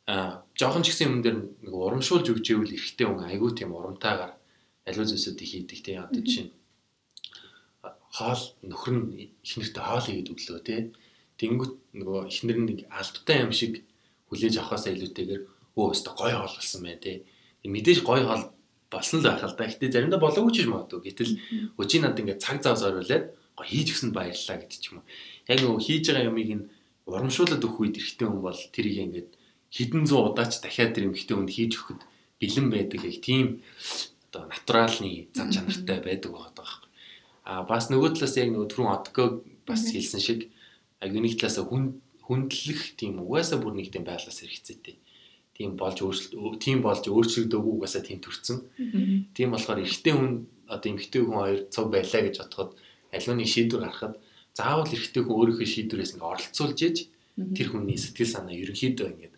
аа 0.10 0.44
жоохон 0.58 0.84
ч 0.84 0.92
гэсэн 0.92 1.08
юм 1.08 1.22
дээр 1.22 1.38
нэг 1.64 1.74
урамшуулж 1.74 2.28
өгч 2.34 2.48
ивэл 2.52 2.76
эрэгтэй 2.76 3.08
хүн 3.08 3.30
айгүй 3.30 3.52
тийм 3.54 3.72
урамтайгаар 3.78 4.34
аливаа 4.88 5.08
зүйлсүүдийг 5.08 5.50
хийдэг 5.50 5.80
тийм 5.86 6.04
одоо 6.04 6.22
жишээ 6.26 6.46
нь 6.50 6.54
хоол 8.14 8.42
нөхөр 8.62 8.94
нь 8.94 9.34
ихнэртэй 9.42 9.84
хоол 9.84 10.06
хийгээд 10.06 10.32
өглөө 10.34 10.60
тий. 10.62 10.82
Тэнгүүт 11.42 11.74
нөгөө 11.98 12.22
ихнэр 12.30 12.58
нь 12.62 12.68
нэг 12.70 12.80
албатай 12.94 13.42
юм 13.42 13.50
шиг 13.50 13.82
хүлээж 14.30 14.62
авахаасаа 14.62 14.94
илүүтэйгээр 14.94 15.42
өө 15.74 15.86
өстө 15.98 16.14
гой 16.14 16.32
хоол 16.38 16.54
болсон 16.54 16.82
байна 16.86 17.02
тий. 17.02 17.26
Мэдээж 17.66 18.00
гой 18.06 18.22
хоол 18.22 18.54
болсон 18.94 19.18
л 19.18 19.26
байх 19.26 19.42
л 19.42 19.58
да. 19.58 19.66
Гэтэ 19.66 19.90
заримдаа 19.90 20.22
болоогүй 20.22 20.54
ч 20.54 20.62
юм 20.62 20.78
магадгүй. 20.78 21.02
Гэтэл 21.10 21.34
өчиг 21.82 22.02
над 22.06 22.22
ингээд 22.22 22.38
цаг 22.46 22.62
зав 22.62 22.78
зориулаад 22.78 23.34
гой 23.58 23.68
хийж 23.70 23.88
өгсөнд 23.94 24.14
баярлалаа 24.18 24.58
гэдэг 24.62 24.80
ч 24.80 24.86
юм 24.92 25.02
уу. 25.02 25.08
Яг 25.50 25.58
нөгөө 25.62 25.82
хийж 25.86 26.04
байгаа 26.10 26.30
юмыг 26.32 26.50
нь 26.54 26.68
урамшуулад 27.10 27.62
өгөх 27.64 27.80
үед 27.84 28.00
эрэгтэй 28.00 28.28
хүн 28.28 28.42
бол 28.42 28.62
тэрийг 28.72 29.00
ингээд 29.06 29.30
хідэн 29.74 30.04
зуун 30.08 30.32
удаач 30.32 30.62
дахиад 30.62 30.94
тэр 30.94 31.10
эмэгтэй 31.10 31.36
хүнд 31.36 31.52
хийж 31.52 31.72
өгөхөд 31.78 32.02
бэлэн 32.40 32.68
байдаг 32.72 33.02
яг 33.04 33.18
тийм 33.20 33.46
одоо 34.30 34.48
натуралны 34.50 35.28
зам 35.36 35.50
чанартай 35.52 36.00
байдаг 36.02 36.32
байгаа 36.32 36.54
байхгүй. 36.56 36.90
А 37.44 37.64
бас 37.68 37.90
нөгөө 37.92 38.10
талаас 38.16 38.36
яг 38.40 38.50
нөгөө 38.54 38.70
түрүүн 38.72 38.94
одко 38.94 39.24
бас 39.68 39.82
хэлсэн 39.92 40.22
шиг 40.24 40.40
аг 41.04 41.12
нэг 41.12 41.36
талаас 41.36 41.60
хүн 41.60 42.00
хүндлэх 42.24 42.96
тийм 42.96 43.20
угаасаа 43.20 43.60
бүр 43.60 43.76
нэг 43.76 43.92
тийм 43.92 44.08
байдлаас 44.08 44.40
хэрэгцээтэй. 44.40 44.96
Тийм 45.54 45.76
болж 45.78 46.00
өөрчлөлт 46.02 46.64
тийм 46.64 46.80
болж 46.82 47.04
өөрчлөгдөөгүй 47.06 47.74
угаасаа 47.78 48.02
тийм 48.02 48.20
төрцөн. 48.24 48.58
Тийм 49.36 49.50
болохоор 49.52 49.84
эрэгтэй 49.84 50.14
хүн 50.16 50.48
одоо 50.72 50.88
эмэгтэй 50.90 51.22
хүн 51.22 51.38
хоёр 51.38 51.60
цуг 51.70 51.88
байлаа 51.92 52.22
гэж 52.24 52.36
бодоход 52.42 52.72
аливаа 53.14 53.36
нэг 53.38 53.48
шийдвэр 53.50 53.82
гаргахад 53.86 54.16
заавал 54.58 54.90
эрэгтэй 54.90 55.22
хүн 55.24 55.38
өөрийнхөө 55.38 55.68
шийдвэрээс 55.70 56.12
ингээ 56.18 56.32
оролцуулж 56.34 56.80
иж 56.84 56.98
тэр 57.58 57.68
хүний 57.74 57.98
сэтгэл 57.98 58.34
санаа 58.34 58.54
ерөнхийдөө 58.54 59.08
ингээд 59.14 59.36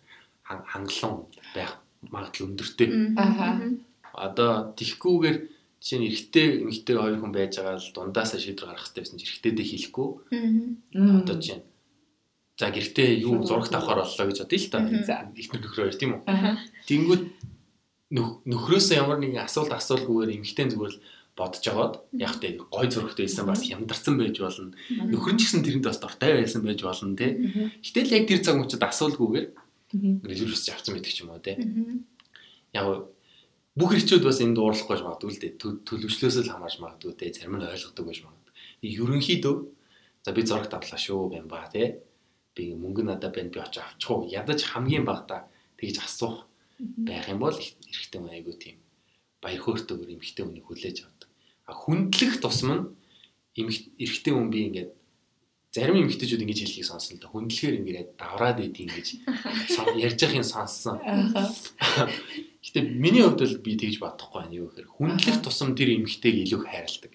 хан- 0.48 0.66
хангалуун 0.68 1.24
байх 1.56 1.72
магадлал 2.12 2.48
өндөртэй. 2.52 2.88
Одоо 4.16 4.72
тихгүүгээр 4.76 5.36
жишээ 5.80 5.98
нь 6.00 6.06
эрэгтэй 6.08 6.46
эмэгтэй 6.64 6.96
хоёр 6.96 7.16
хүн 7.20 7.32
байж 7.36 7.52
байгаа 7.60 7.76
л 7.80 7.92
дундаасаа 7.92 8.40
шийдвэр 8.40 8.68
гаргах 8.72 8.84
хэрэгтэй 8.88 9.02
байсан 9.04 9.16
чинь 9.20 9.28
эрэгтэйдээ 9.28 9.66
хэлэхгүй. 9.70 10.08
Одоо 11.20 11.36
жишээ 11.40 11.58
нь 11.60 11.64
за 12.56 12.66
гэртээ 12.72 13.08
юу 13.28 13.44
зурагт 13.44 13.72
авахар 13.76 14.00
боллоо 14.00 14.26
гэж 14.28 14.38
бодъё 14.40 14.56
л 14.60 14.68
та. 14.72 14.78
Ихнэр 15.36 15.60
нөхрөөр 15.64 15.94
тийм 16.00 16.10
үү? 16.16 16.20
Тэнгүүд 16.88 17.22
нөх- 18.16 18.40
нөхрөөсөө 18.48 18.96
ямар 18.96 19.18
нэгэн 19.20 19.44
асуулт 19.44 19.72
асуулгүйгээр 19.76 20.34
эмэгтэй 20.40 20.66
зүгээр 20.72 20.92
л 20.96 21.00
бодож 21.36 21.64
аваад 21.68 21.94
яг 22.16 22.40
тэ 22.40 22.56
гой 22.56 22.88
зөрөгтэй 22.88 23.28
байсан 23.28 23.46
бас 23.46 23.60
хямдарсан 23.68 24.16
байж 24.16 24.40
болно. 24.40 24.72
Нөхөр 24.88 25.32
нь 25.36 25.40
ч 25.40 25.42
гэсэн 25.52 25.62
тэрэнд 25.68 25.84
бас 25.84 26.00
дуртай 26.00 26.32
байсан 26.40 26.64
байж 26.64 26.80
болно 26.80 27.12
тий. 27.12 27.30
Гэтэл 27.84 28.12
яг 28.16 28.24
тэр 28.28 28.40
цаг 28.40 28.56
мөчид 28.56 28.80
асуулгүйгээр 28.80 29.46
релюс 30.24 30.64
авсан 30.72 30.96
байдаг 30.96 31.12
ч 31.12 31.20
юм 31.20 31.30
уу 31.36 31.40
тий. 31.44 31.56
Яг 32.72 32.86
бүх 33.76 33.92
ирчүүд 33.92 34.24
бас 34.24 34.40
энд 34.40 34.56
уурлахгүй 34.56 34.96
байж 34.96 35.04
магадгүй 35.04 35.30
л 35.36 35.40
дээ. 35.44 35.52
Тө- 35.60 35.80
Төлөвчлөөсөө 35.84 36.42
л 36.48 36.52
хамаарч 36.56 36.76
магадгүй 36.80 37.12
тий. 37.20 37.28
Зарим 37.36 37.60
нь 37.60 37.68
ойлгодог 37.68 38.04
байж 38.08 38.18
магадгүй. 38.24 38.52
Ерөнхийдөө 38.80 39.54
за 40.24 40.30
би 40.32 40.40
зурагт 40.48 40.72
авлаа 40.72 40.96
шүү 41.00 41.28
гэм 41.36 41.46
ба 41.52 41.68
тий. 41.68 42.00
Би 42.56 42.72
мөнгө 42.72 43.04
надад 43.04 43.36
байна 43.36 43.52
би 43.52 43.60
очиж 43.60 43.84
авчих 43.84 44.08
уу. 44.10 44.24
Ядаж 44.32 44.64
хамгийн 44.72 45.04
багтаа 45.04 45.44
тэгж 45.76 46.00
асуух 46.00 46.48
байх 46.80 47.28
юм 47.28 47.40
бол 47.44 47.52
эрэгтэй 47.52 48.20
айгүй 48.24 48.56
тийм 48.56 48.76
баяр 49.44 49.60
хөөртэйгээр 49.60 50.12
эмэгтэй 50.16 50.44
хүнийг 50.44 50.64
хүлээж 50.64 50.96
авдаг. 51.04 51.25
Хүндлэх 51.66 52.38
тусам 52.40 52.94
нь 53.58 53.66
эрэгтэй 53.98 54.32
хүн 54.34 54.50
би 54.50 54.58
ингээд 54.70 54.90
зарим 55.76 56.00
эмэгтэйчүүд 56.00 56.44
ингэж 56.44 56.60
хэлхийг 56.64 56.86
сонсон 56.88 57.16
л 57.18 57.22
да. 57.26 57.28
Хүндлэхээр 57.28 57.78
ингээд 57.82 58.08
давраад 58.16 58.64
идэв 58.64 58.86
ингэж 58.86 59.08
ярьж 60.00 60.20
байхын 60.24 60.46
сонссон. 60.46 60.96
Гэтэ 62.64 62.80
миний 62.96 63.26
хувьд 63.26 63.44
л 63.44 63.60
би 63.60 63.76
тэгж 63.76 64.00
бодохгүй 64.00 64.40
байна 64.40 64.56
юу 64.56 64.72
гэхээр 64.72 64.88
хүндлэх 64.88 65.44
тусам 65.44 65.76
тэр 65.76 66.00
эмэгтэйг 66.00 66.48
илүү 66.48 66.60
хайрладаг. 66.64 67.12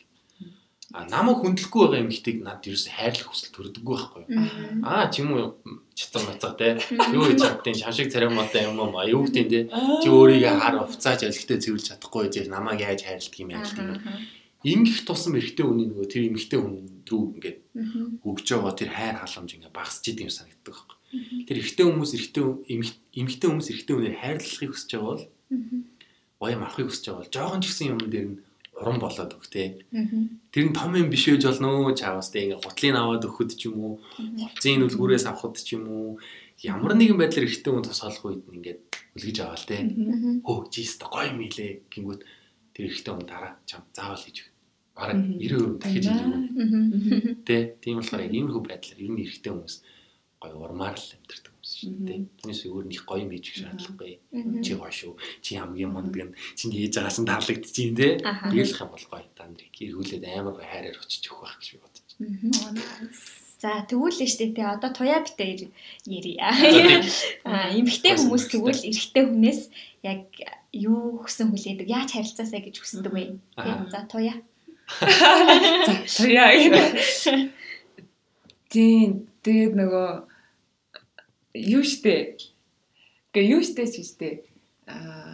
А 0.93 1.08
намайг 1.08 1.39
хүндлэхгүй 1.39 1.82
байгаа 1.88 2.04
эмэгтэйг 2.04 2.38
над 2.43 2.68
ерөөс 2.68 2.86
хайрлах 2.91 3.32
хүсэл 3.32 3.56
төрдөггүй 3.56 3.95
байхгүй 3.95 4.22
юу? 4.28 4.84
Аа 4.84 5.08
ч 5.08 5.24
юм 5.24 5.32
уу 5.32 5.56
чицэн 5.95 6.28
бацаа 6.28 6.52
те. 6.60 6.76
Юу 7.16 7.32
гэж 7.32 7.39
чаддیں۔ 7.39 7.80
Шамшиг 7.80 8.12
царамаатай 8.12 8.68
юм 8.68 8.76
уу? 8.76 8.99
Юу 9.08 9.24
гэдэг 9.24 9.47
те. 9.47 9.60
Чи 10.04 10.12
өөрийгөө 10.12 10.52
хар 10.60 10.84
уфцааж 10.84 11.24
алхтээ 11.32 11.64
цэвэрлж 11.64 11.95
чадахгүй 11.95 12.28
гэж 12.28 12.52
намайг 12.52 12.84
яаж 12.84 13.08
хайрладаг 13.08 13.39
юм 13.39 13.49
яаж 13.56 13.72
гэдэг 13.72 13.88
юм. 13.88 14.04
Ингэх 14.62 15.01
тусам 15.09 15.36
эрэгтэй 15.41 15.66
хүний 15.66 15.89
нөгөө 15.89 16.05
тэр 16.05 16.24
эмэгтэй 16.30 16.59
хүн 16.62 16.76
рүү 17.09 17.24
ингээд 17.41 17.59
өгж 18.22 18.45
байгаа 18.53 18.74
тэр 18.78 18.89
хайр 18.93 19.18
халамж 19.18 19.49
ингээд 19.57 19.74
багасч 19.74 20.05
идэм 20.14 20.30
санагддаг 20.30 20.76
байхгүй. 20.78 20.97
Тэр 21.49 21.57
эрэгтэй 21.57 21.86
хүмүүс 21.89 22.12
эрэгтэй 22.14 22.43
эмэгтэй 23.18 23.47
хүмүүс 23.49 23.68
эрэгтэй 23.74 23.93
хүнээр 23.97 24.18
хайрлахыг 24.22 24.70
хүсэж 24.70 24.89
байгаа 24.93 25.09
бол 25.09 25.26
гоём 26.38 26.62
авахыг 26.62 26.88
хүсэж 26.93 27.05
байгаа 27.09 27.22
бол 27.26 27.34
жоохон 27.34 27.62
ч 27.62 27.66
гэсэн 27.74 27.89
юм 27.89 27.99
дээр 28.05 28.28
нь 28.30 28.38
уран 28.78 28.99
болоод 29.01 29.34
өг 29.34 29.45
те. 29.49 29.82
Тэр 30.53 30.66
нь 30.70 30.78
том 30.78 30.93
юм 30.93 31.09
биш 31.09 31.26
байж 31.26 31.43
болно 31.45 31.89
чаавас 31.97 32.30
те 32.30 32.45
ингээд 32.45 32.62
гутлыг 32.62 32.95
аваад 32.95 33.26
өгөхөд 33.26 33.51
ч 33.57 33.70
юм 33.70 33.78
уу? 33.82 33.95
Хувцсын 34.18 34.86
үлгүүрээс 34.86 35.26
авахд 35.30 35.57
ч 35.62 35.78
юм 35.78 35.89
уу? 35.89 36.09
Ямар 36.62 36.93
нэгэн 36.97 37.18
байдлаар 37.18 37.49
эрэгтэй 37.49 37.72
хүн 37.74 37.86
тусгаалах 37.86 38.26
үед 38.26 38.45
нь 38.45 38.57
ингээд 38.62 38.80
үлгэж 39.18 39.38
аваа 39.41 39.57
л 39.57 39.70
те. 39.70 39.78
Хөө 40.45 40.57
жист 40.70 41.01
гоё 41.05 41.30
юм 41.30 41.41
илээ 41.45 41.72
гингүүд 41.93 42.22
тэр 42.74 42.86
эрэгтэй 42.89 43.14
хүн 43.14 43.28
дараа 43.28 43.53
чам 43.70 43.86
заавал 43.93 44.22
хийж. 44.22 44.51
Бараг 45.02 45.18
Мгм. 45.18 45.41
90% 45.41 45.82
дахиж. 45.82 46.06
Мгм. 46.06 47.41
Тэ 47.41 47.82
тийм 47.82 47.97
болохоор 47.97 48.22
яг 48.22 48.34
иймэрхүү 48.38 48.62
байдлаар 48.70 49.02
ер 49.02 49.10
нь 49.10 49.22
эрэгтэй 49.26 49.52
хүмүүс 49.52 49.76
гоё 50.41 50.56
урмаар 50.62 50.97
л 50.97 51.14
амьдэрдэг 51.18 51.49
хүмүүс 51.54 51.74
шүү 51.82 51.93
дээ. 52.06 52.20
Түүнээс 52.38 52.62
өөр 52.70 52.86
нэг 52.86 53.02
гоё 53.10 53.22
юм 53.26 53.32
хийж 53.34 53.45
өгөх 53.49 53.60
шаардлагагүй. 53.66 54.14
Чи 54.62 54.72
гоё 54.78 54.93
шүү. 54.93 55.14
Чи 55.41 55.52
хамгийн 55.58 55.89
монд 55.93 56.14
гэн 56.14 56.34
чиний 56.58 56.86
хийж 56.86 56.93
байгаа 56.97 57.14
чинь 57.14 57.30
таалагдчих 57.30 57.86
юм 57.89 57.95
те. 57.97 58.08
Тэгэлх 58.22 58.82
юм 58.82 58.89
бол 58.93 59.06
гоё 59.10 59.26
дандрыг 59.38 59.74
эргүүлээд 59.74 60.24
амар 60.30 60.54
гоё 60.58 60.70
хайраар 60.70 60.97
очиж 61.02 61.24
өгөх 61.30 61.41
байх 61.45 61.58
гэж 61.58 61.68
би 61.74 61.78
бодож 61.82 62.10
байна. 62.22 62.82
За 63.62 63.86
тэгвэл 63.86 64.18
штэ 64.26 64.58
те 64.58 64.66
одоо 64.66 64.89
туяа 64.89 65.22
битээ 65.22 65.70
ярья. 66.10 66.49
Аа 67.45 67.70
Гойсон 67.78 68.18
хүмүүс 68.26 68.45
тэгвэл 68.49 68.82
эрэгтэй 68.89 69.24
хүнээс 69.30 69.62
яг 70.02 70.26
юу 70.74 71.22
хүсэн 71.22 71.54
хүлээдэг 71.54 71.86
яаж 71.86 72.10
харилцаасаа 72.18 72.58
гэж 72.58 72.82
хүсдэг 72.82 73.14
вэ? 73.14 73.38
За 73.93 74.02
туяа. 74.10 74.41
Яа. 76.28 76.52
Тийм 78.72 79.28
тэгээд 79.44 79.74
нөгөө 79.76 80.10
юу 81.72 81.84
штэ. 81.84 82.38
Гэ 83.34 83.42
юу 83.52 83.62
штэ 83.64 83.84
ч 83.88 84.06
штэ. 84.06 84.30
Аа 84.88 85.32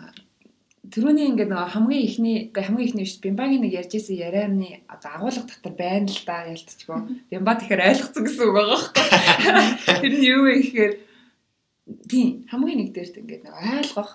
Төрөний 0.88 1.28
ингээд 1.28 1.52
нөгөө 1.52 1.72
хамгийн 1.76 2.06
ихний 2.08 2.38
үгүй 2.48 2.64
хамгийн 2.64 2.88
ихний 2.88 3.04
биш 3.04 3.20
бимбагийн 3.20 3.60
нэг 3.60 3.76
ярьжсэн 3.76 4.16
ярианы 4.24 4.88
одоо 4.88 5.20
агуулга 5.20 5.44
дотор 5.44 5.76
байна 5.76 6.08
л 6.08 6.24
да 6.24 6.48
ялцчихгүй. 6.48 7.28
Бимба 7.28 7.60
тэгэхээр 7.60 7.88
ойлгоцсон 7.92 8.24
гэсэн 8.24 8.44
үг 8.48 8.56
байгаа 8.56 8.80
байхгүй. 8.80 10.00
Тэр 10.02 10.14
нь 10.16 10.28
юу 10.32 10.42
вэ 10.48 10.54
гэхээр 10.64 10.94
тийм 12.08 12.48
хамгийн 12.48 12.80
нэг 12.80 12.90
дээрт 12.96 13.20
ингээд 13.20 13.44
нөгөө 13.44 13.64
ойлгох 13.84 14.12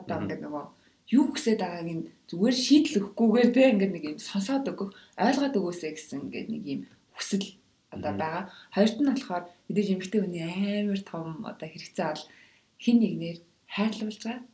одоо 0.00 0.16
ингээд 0.24 0.42
нөгөө 0.48 0.64
юу 1.08 1.32
гэсээд 1.32 1.60
байгааг 1.64 1.88
нь 1.88 2.04
зүгээр 2.28 2.56
шийдэл 2.56 2.98
өгөхгүйгээр 3.00 3.50
те 3.56 3.62
ингээд 3.72 3.92
нэг 3.94 4.04
юм 4.04 4.18
сонсоод 4.20 4.68
өгөх 4.68 4.90
ойлгоод 5.16 5.54
өгөөсэй 5.56 5.92
гэсэн 5.96 6.28
ингээд 6.28 6.48
нэг 6.52 6.64
юм 6.68 6.80
хүсэл 7.16 7.46
одоо 7.88 8.12
байгаа. 8.12 8.44
Хоёрт 8.76 8.98
нь 9.00 9.08
болохоор 9.08 9.44
мэдээж 9.68 9.88
эмэгтэй 9.96 10.20
хүний 10.20 10.44
амар 10.44 11.00
том 11.08 11.26
одоо 11.48 11.68
хэрэгцээ 11.68 12.06
бол 12.12 12.24
хин 12.76 12.96
нэгнэр 13.00 13.38
хайрлуулж 13.72 14.20
байгаа, 14.20 14.44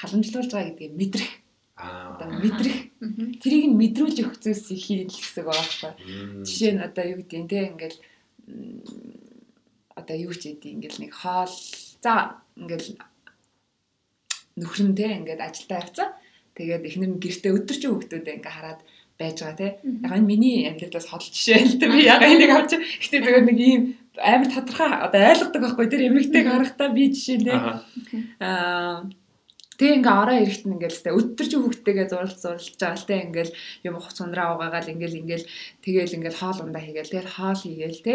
халамжлуулж 0.00 0.50
байгаа 0.52 0.68
гэдгийг 0.72 0.94
мэдрэх, 0.96 1.32
одоо 1.76 2.26
Аа. 2.32 2.40
мэдрэх. 2.40 2.78
Мгм. 3.04 3.26
Тэрийг 3.38 3.66
нь 3.68 3.78
мэдрүүлж 3.78 4.16
өгөх 4.24 4.40
зүйлсийг 4.40 4.80
хийх 4.80 5.12
гэсэн 5.12 5.44
байгаа 5.44 5.60
байхгүй. 5.62 5.92
Жишээ 6.48 6.72
нь 6.74 6.84
одоо 6.88 7.04
юу 7.12 7.20
гэдэг 7.22 7.40
нь 7.44 7.50
те 7.52 7.58
ингээл 7.68 7.98
м, 8.48 8.80
одоо 9.94 10.16
юу 10.16 10.32
ч 10.32 10.42
гэдэг 10.56 10.70
ингээл 10.74 11.02
нэг 11.04 11.12
хоол 11.12 11.54
за 12.02 12.40
ингээл 14.58 14.66
нөхрөн 14.66 14.92
те 14.98 15.06
ингээд 15.14 15.40
ажилдаа 15.40 15.78
явцсан. 15.86 16.08
Тэгээд 16.58 16.86
эхнэр 16.90 17.10
нь 17.14 17.22
гэртээ 17.22 17.54
өдөржин 17.54 17.90
хүүхдүүдээ 17.94 18.36
ингээ 18.42 18.54
хараад 18.58 18.80
байж 19.18 19.36
байгаа 19.42 19.58
те. 19.58 19.68
Яг 19.82 20.12
энэ 20.18 20.26
миний 20.26 20.66
амьдралаас 20.66 21.06
хол 21.06 21.22
жишээ 21.22 21.62
л 21.62 21.78
те 21.78 21.86
би 21.86 22.02
яг 22.02 22.22
энийг 22.26 22.50
авч 22.50 22.70
гэтээ 22.78 23.22
тэгээд 23.22 23.46
нэг 23.46 23.58
ийм 23.58 23.82
амар 24.18 24.50
тодорхой 24.50 24.90
одоо 24.90 25.20
ойлгодог 25.22 25.62
байхгүй 25.62 25.86
тэр 25.86 26.06
эмэгтэйг 26.10 26.46
харахтаа 26.50 26.88
би 26.90 27.04
жишээ 27.14 27.38
те. 27.46 27.54
Аа. 28.42 29.06
Тэгээ 29.78 30.02
ингээ 30.02 30.16
ороо 30.22 30.36
эрэхт 30.42 30.66
нь 30.66 30.74
ингээл 30.74 30.98
сте 30.98 31.14
өдөржин 31.14 31.62
хүүхдтэйгээ 31.62 32.06
зурлж 32.10 32.34
зурлж 32.42 32.74
байгаа 32.82 32.98
л 32.98 33.06
те 33.06 33.14
ингээл 33.22 33.52
юм 33.86 33.94
хуц 34.02 34.18
ундраа 34.18 34.58
угаагаал 34.58 34.90
ингээл 34.90 35.22
ингээл 35.22 35.46
тэгээл 35.86 36.16
ингээл 36.18 36.40
хоол 36.42 36.58
ундаа 36.66 36.82
хийгээл 36.82 37.14
тэгэл 37.14 37.34
хоол 37.38 37.60
хийгээл 37.62 38.02
те 38.02 38.14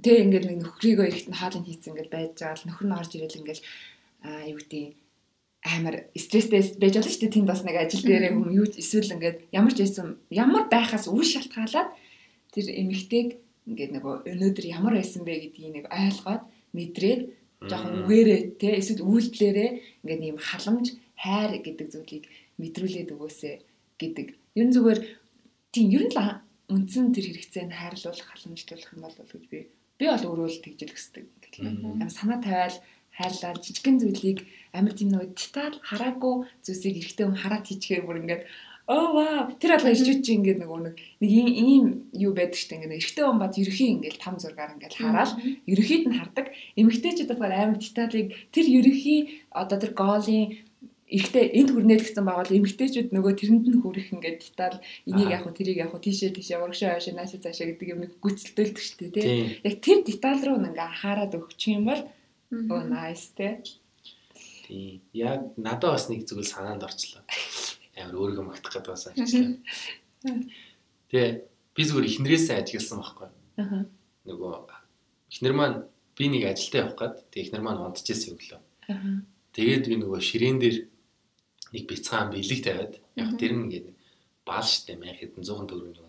Тэгээ 0.00 0.24
ингээл 0.24 0.48
нэг 0.48 0.58
нөхрийгөө 0.64 1.06
эрэхт 1.12 1.28
нь 1.28 1.36
хоолыг 1.36 1.64
хийцэн 1.68 1.92
ингээл 1.92 2.14
байж 2.16 2.32
байгаа 2.40 2.56
л 2.56 2.66
нөхөр 2.72 2.86
нь 2.88 2.96
орж 2.96 3.10
ирэл 3.20 3.40
ингээл 3.40 3.62
аа 4.24 4.42
юу 4.48 4.56
гэдэг 4.56 4.84
амар 5.64 6.08
стресстэй 6.16 6.62
байж 6.80 6.94
болно 6.96 7.10
шүү 7.12 7.20
дээ 7.20 7.34
тэнд 7.36 7.48
бас 7.52 7.62
нэг 7.64 7.76
ажил 7.76 8.04
дээрээ 8.06 8.32
хүн 8.32 8.50
юу 8.56 8.66
эсвэл 8.66 9.12
ингээд 9.12 9.38
ямар 9.52 9.72
ч 9.76 9.78
байсан 9.84 10.16
ямар 10.32 10.64
байхаас 10.72 11.04
үл 11.12 11.20
шалтгаалаад 11.20 11.90
тэр 12.54 12.66
эмэгтэйг 12.80 13.28
ингээд 13.68 13.92
нөгөө 13.92 14.14
өнөөдөр 14.32 14.66
ямар 14.72 14.94
байсан 14.96 15.22
бэ 15.28 15.52
гэдгийг 15.52 15.74
нэг 15.76 15.86
ойлгоод 15.92 16.42
мэдрээд 16.72 17.22
жоохон 17.68 18.08
үгээрээ 18.08 18.40
те 18.56 18.68
эсвэл 18.80 19.04
үйлдэлээрээ 19.04 19.70
ингээд 20.00 20.22
ийм 20.24 20.38
халамж 20.40 20.96
хайр 21.20 21.52
гэдэг 21.60 21.88
зүйлийг 21.92 22.24
мэдрүүлээд 22.56 23.12
өгөөсэй 23.12 23.54
гэдэг. 24.00 24.26
Ер 24.56 24.64
нь 24.64 24.74
зүгээр 24.74 25.00
тийм 25.76 25.86
ер 25.92 26.04
нь 26.08 26.14
л 26.16 26.40
үндсэн 26.72 27.12
тэр 27.12 27.26
хэрэгцээ 27.28 27.64
нь 27.68 27.76
хайрлуулах, 27.76 28.28
халамжлуулах 28.32 28.92
юм 28.96 29.02
бол 29.04 29.16
гэж 29.20 29.44
би 29.52 29.58
би 30.00 30.04
бол 30.08 30.24
өөрөө 30.24 30.48
л 30.48 30.64
тэгж 30.64 30.80
л 30.88 30.96
өсдөг. 30.96 31.26
Мм. 31.60 32.00
Ам 32.00 32.08
санаа 32.08 32.40
тавиал 32.40 32.76
хайрлал 33.18 33.58
жижигэн 33.64 33.96
зүйлийг 34.00 34.38
амар 34.72 34.94
тийм 34.94 35.10
нөгөө 35.12 35.28
деталь 35.34 35.76
хараагүй 35.88 36.34
зүйлсийг 36.64 36.96
эрэхтэй 37.00 37.26
хүн 37.26 37.42
хараад 37.42 37.64
хийчихээ 37.66 38.06
бүр 38.06 38.20
ингээд 38.22 38.42
оо 38.90 39.06
вау 39.14 39.54
тэр 39.62 39.78
алга 39.78 39.94
ирчүүч 39.94 40.20
чи 40.26 40.32
ингээд 40.34 40.62
нөгөө 40.62 40.80
нэг 40.82 40.96
нэг 41.22 41.30
ийм 41.30 41.84
юу 42.10 42.32
байдаг 42.34 42.58
штэ 42.58 42.74
ингээд 42.74 42.98
эрэхтэй 42.98 43.24
хүн 43.26 43.38
бат 43.38 43.54
ерөхий 43.54 43.90
ингээд 43.94 44.18
там 44.18 44.34
зургаар 44.42 44.74
ингээд 44.74 44.98
хараад 44.98 45.32
ерөхийд 45.70 46.04
нь 46.10 46.18
хардаг. 46.18 46.46
Эмэгтэйчүүд 46.74 47.30
болохоор 47.30 47.54
амар 47.54 47.78
деталийг 47.78 48.28
тэр 48.50 48.66
ерөхий 48.66 49.46
одоо 49.54 49.78
тэр 49.78 49.92
гоолын 49.94 50.58
ихтэй 51.10 51.50
энд 51.58 51.70
хүрнээд 51.74 52.02
гэсэн 52.06 52.24
байгал 52.26 52.50
эмэгтэйчүүд 52.50 53.08
нөгөө 53.14 53.32
тэрэнд 53.38 53.66
нь 53.66 53.82
хүрэх 53.82 54.08
ингээд 54.14 54.38
деталь 54.46 54.78
энийг 55.10 55.30
яг 55.34 55.42
хөө 55.42 55.54
тэрийг 55.58 55.78
яг 55.82 55.90
хөө 55.90 56.02
тийшээ 56.06 56.30
тийшээ 56.38 56.62
урагшаа 56.62 56.98
хойшоо 56.98 57.14
наашаа 57.18 57.42
цаашаа 57.42 57.66
гэдэг 57.66 57.88
юм 57.94 58.00
нэг 58.06 58.12
гүйцэлдүүлдэг 58.22 58.78
штэ 58.78 59.10
тий. 59.10 59.22
Тийм. 59.22 59.46
яг 59.66 59.74
тэр 59.82 59.98
деталь 60.06 60.42
руу 60.46 60.58
ингээ 60.62 60.86
анхаарад 60.86 61.34
өгчих 61.34 61.74
юм 61.78 61.90
бол. 61.90 62.02
Оо 62.50 62.82
nice 62.86 63.30
те 63.36 63.62
Тийм. 64.70 65.02
Яг 65.12 65.50
надад 65.58 65.98
бас 65.98 66.06
нэг 66.06 66.22
зүйл 66.30 66.46
санаанд 66.46 66.86
орчлоо. 66.86 67.26
Амар 67.98 68.14
өөрийгөө 68.14 68.46
магтах 68.46 68.78
гэдэг 68.78 68.92
бас 68.94 69.10
ажиглаа. 69.10 69.58
Тэгээ 71.10 71.30
би 71.74 71.82
зүгээр 71.82 72.06
ихнэрээсээ 72.06 72.56
ажигласан 72.62 73.02
байхгүй. 73.02 73.28
аха 73.58 73.78
Нөгөө 74.30 74.54
ихнэр 75.34 75.54
маань 75.58 75.78
би 76.14 76.24
нэг 76.30 76.54
ажилдаа 76.54 76.86
явах 76.86 76.98
гээд 77.02 77.16
тэгээ 77.34 77.44
ихнэр 77.50 77.62
маань 77.66 77.82
унтчихсэн 77.82 78.38
өглөө. 78.38 78.60
аха 78.94 79.10
Тэгээд 79.58 79.84
би 79.90 79.94
нөгөө 79.98 80.20
ширээн 80.22 80.58
дээр 80.62 80.76
нэг 81.74 81.82
бяцхан 81.90 82.30
бэлэг 82.30 82.60
тавиад 82.62 82.94
яг 83.18 83.30
тэр 83.42 83.52
нь 83.58 83.66
ингээд 83.66 83.86
баал 84.46 84.66
штэ 84.66 84.94
мэн 84.94 85.18
хэдэн 85.18 85.42
100 85.42 85.66
төгрөг 85.66 85.98
юм. 85.98 86.06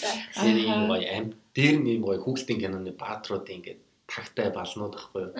За. 0.00 0.08
Тэр 0.40 0.56
Аха. 0.64 0.88
гоё 0.88 1.04
амт 1.04 1.36
дээр 1.52 1.76
ийм 1.84 2.00
гоё 2.00 2.24
хүүхэлдэйн 2.24 2.60
киноны 2.64 2.92
баатруудын 2.96 3.60
ингээд 3.60 3.80
тагтай 4.10 4.50
балнууд 4.50 4.94
ахгүй 4.98 5.22
юу. 5.22 5.32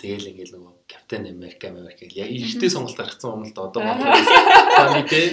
Тэгэл 0.00 0.32
ингээл 0.32 0.56
нөгөө 0.56 0.72
Капитан 0.88 1.28
Америк 1.28 1.60
Америк 1.68 2.00
яг 2.16 2.30
ихтэй 2.32 2.72
сонголт 2.72 2.96
гаргацсан 2.96 3.36
юм 3.36 3.44
л 3.44 3.52
да 3.52 3.68
одоо 3.68 3.82
бодвол 3.84 4.96
мэдээ. 4.96 5.26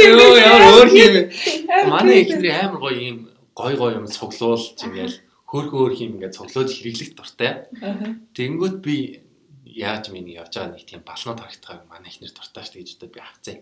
Йоо 0.00 0.32
яа 0.40 0.56
өөр 0.72 0.88
юм. 0.96 1.14
Манай 1.92 2.24
ихнэр 2.24 2.72
амар 2.72 2.80
гоё 2.80 2.96
юм 2.96 3.18
гой 3.52 3.76
гой 3.76 3.92
юм 4.00 4.08
цуглуулж 4.08 4.80
ингээл 4.80 5.20
хөөх 5.44 5.68
хөөх 5.68 6.00
юм 6.00 6.16
ингээд 6.16 6.36
цуглуулж 6.40 6.72
хэрэглэх 6.72 7.12
дуртай. 7.14 7.68
Тэнгүүт 8.32 8.76
би 8.80 9.24
яаж 9.74 10.08
миний 10.08 10.34
явж 10.40 10.56
байгаа 10.56 10.72
нэг 10.72 10.86
тийм 10.88 11.02
балнууд 11.04 11.40
харагдахаа 11.40 11.84
манай 11.90 12.08
ихнэр 12.10 12.32
дуртай 12.32 12.64
шүү 12.64 12.80
гэж 12.80 12.88
одоо 12.96 13.08
би 13.12 13.20
авцаа. 13.20 13.54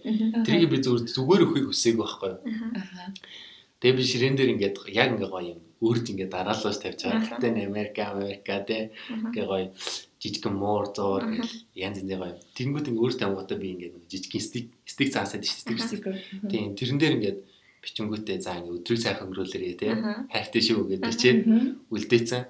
Тэрийг 0.46 0.70
би 0.70 0.78
зүгээр 0.78 1.10
зүгээр 1.10 1.42
өхийг 1.42 1.66
хүсээг 1.68 1.96
байхгүй 1.98 2.28
юу. 2.32 2.40
Тэгээ 3.82 3.98
би 3.98 4.04
ширээн 4.06 4.36
дээр 4.38 4.52
ингээд 4.54 4.76
яг 4.94 5.08
ингээ 5.10 5.30
гоё 5.34 5.58
юм 5.58 5.60
өөрт 5.82 6.06
ингээ 6.14 6.30
дараалалж 6.30 6.78
тавьж 6.78 7.02
байгаа. 7.02 7.42
Гэтэ 7.42 7.66
Америка 7.66 8.14
Америка 8.14 8.62
тэ 8.62 8.94
ингээ 9.10 9.46
гоё 9.50 9.66
жижигэн 10.22 10.54
муур 10.54 10.86
зуур 10.94 11.26
гэл 11.26 11.50
янз 11.74 11.98
янзын 11.98 12.22
гоё. 12.22 12.38
Тэнгүүд 12.54 12.86
ингээ 12.94 13.02
өөртөө 13.02 13.26
амгуудаа 13.26 13.58
би 13.58 13.68
ингээ 13.74 13.90
нэг 13.90 14.04
жижигэн 14.06 14.42
стик 14.46 14.66
стик 14.86 15.08
цаасаад 15.10 15.42
шүү 15.42 15.98
дээ. 15.98 16.46
Тийм 16.46 16.78
тэрэн 16.78 16.98
дээр 17.02 17.16
ингээд 17.18 17.38
бичингүүтээ 17.82 18.38
за 18.38 18.54
ингээ 18.62 18.76
өдрийг 18.78 19.00
сайхан 19.02 19.26
өнгөрүүлээрээ 19.26 19.74
тэ 19.74 19.86
Аха. 19.90 20.30
хайртай 20.30 20.62
шүү 20.62 20.86
гэж 20.86 21.00
бичээд 21.02 21.38
үлдээсэн. 21.90 22.42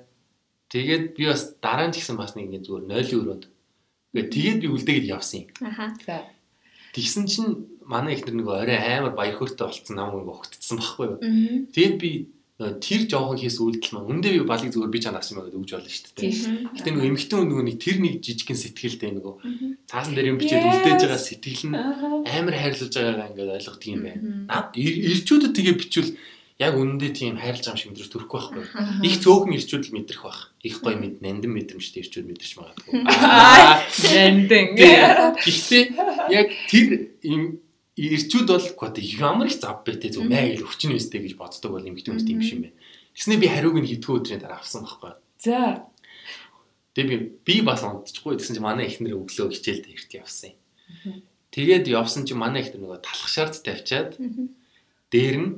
Тэгээд 0.68 1.04
би 1.16 1.24
бас 1.32 1.56
дараа 1.64 1.88
нь 1.88 1.96
гэсэн 1.96 2.16
бас 2.20 2.36
нэг 2.36 2.52
ингээ 2.52 2.64
зүгээр 2.68 2.84
нойлын 2.92 3.20
өрөөнд. 3.24 3.44
Тэгээд 4.12 4.28
тэгээд 4.36 4.58
би 4.60 4.68
үлдээгээд 4.68 5.08
явсан 5.08 5.48
юм. 5.48 5.50
Аха. 5.64 5.96
Тэгсэн 6.92 7.24
чинь 7.24 7.64
манай 7.93 8.16
ихнэр 8.16 8.36
нөгөө 8.40 8.57
орой 8.64 8.78
амар 8.80 9.12
баяр 9.12 9.36
хөөртэй 9.36 9.66
болцсон 9.68 9.97
нам 10.01 10.16
ингээ 10.16 10.32
огтцсан 10.40 10.76
байхгүй 10.80 11.07
юу. 11.12 11.18
Тэгээд 11.76 11.97
би 12.01 12.11
нөгөө 12.62 12.78
тэр 12.78 13.03
жоохон 13.11 13.38
хийс 13.43 13.57
үйлдэл 13.59 13.93
маань 13.97 14.11
үндэ 14.22 14.28
би 14.32 14.40
балыг 14.47 14.70
зүгээр 14.70 14.93
би 14.95 15.01
чанаас 15.03 15.28
юм 15.34 15.43
гэдэг 15.43 15.61
өгж 15.61 15.70
болно 15.76 15.90
шүү 15.93 16.12
дээ. 16.14 16.32
Гэтэ 16.78 16.90
нөгөө 16.95 17.09
эмхтэн 17.11 17.36
хүн 17.43 17.49
нөгөө 17.51 17.64
нэг 17.68 17.76
тэр 17.82 17.97
нэг 18.01 18.14
жижигхэн 18.22 18.59
сэтгэлтэй 18.62 19.11
нөгөө 19.18 19.34
цаасан 19.90 20.14
дээр 20.14 20.30
юм 20.30 20.38
бичээд 20.38 20.62
үлдээж 20.62 21.01
байгаа 21.03 21.20
сэтгэл 21.20 21.64
нь 21.68 21.74
Аа. 21.74 22.38
амар 22.38 22.55
хайрлаж 22.55 22.93
байгаагаа 22.95 23.28
ингээд 23.34 23.55
ойлгох 23.57 23.82
юм 23.90 24.01
байна. 24.07 24.20
Наад 24.47 24.68
ир- 24.78 25.01
ирчүүдэд 25.11 25.53
тэгээ 25.59 25.74
бичвэл 25.82 26.12
яг 26.62 26.74
үнэндээ 26.78 27.11
тийм 27.18 27.34
хайрлаж 27.43 27.64
байгаа 27.66 27.74
юм 27.74 27.80
шиг 27.82 27.90
мэдрэж 27.90 28.11
төрөхгүй 28.14 28.38
байхгүй. 28.38 28.64
Их 29.11 29.14
цөөхөн 29.18 29.57
ирчүүд 29.59 29.82
л 29.90 29.95
мэдрэх 29.99 30.22
байх. 30.22 30.40
Их 30.62 30.76
гоё 30.78 30.95
мэд 31.03 31.18
нандин 31.18 31.51
мэдрэмжтэй 31.59 32.01
ирчүүд 32.07 32.26
мэдэрч 32.30 32.53
магадгүй. 32.62 32.93
Аа. 33.11 33.82
Нэндэн. 34.14 34.66
Гэхдээ 35.43 35.84
яг 36.30 36.47
тэр 36.70 36.88
ирчүүд 37.97 38.49
бол 38.49 38.68
гоо 38.76 38.90
ямар 38.97 39.47
их 39.47 39.61
зав 39.61 39.84
бэ 39.84 40.01
те 40.01 40.09
зөв 40.09 40.24
маяг 40.24 40.61
л 40.61 40.64
өвчин 40.64 40.97
үстэй 40.97 41.20
гэж 41.20 41.36
боддог 41.36 41.76
бол 41.76 41.84
эмгтэн 41.84 42.16
үст 42.16 42.28
юм 42.28 42.40
шиг 42.40 42.57
юм 42.57 42.62
байна. 42.72 42.78
Тэгснэ 43.12 43.36
би 43.36 43.47
хариуг 43.53 43.76
нь 43.76 43.88
хэдхэн 43.88 44.16
өдрийн 44.16 44.40
дараа 44.40 44.64
авсан 44.64 44.88
байхгүй. 44.88 45.12
За. 45.45 45.84
Тэгээ 46.97 47.36
би 47.45 47.61
би 47.61 47.61
бас 47.61 47.84
унтчихгүй 47.84 48.40
гэсэн 48.40 48.57
чинь 48.57 48.64
манай 48.64 48.88
эхнэр 48.88 49.20
өглөө 49.20 49.53
хичээлдээ 49.53 49.93
эрт 49.93 50.12
явсан 50.16 50.57
юм. 50.57 51.20
Тэгээд 51.53 51.84
явсан 51.93 52.24
чинь 52.24 52.40
манай 52.40 52.64
эхнэр 52.64 52.80
нөгөө 52.80 53.05
талах 53.05 53.28
шаард 53.28 53.61
тавьчаад 53.61 54.16
дээр 55.12 55.36
нь 55.36 55.51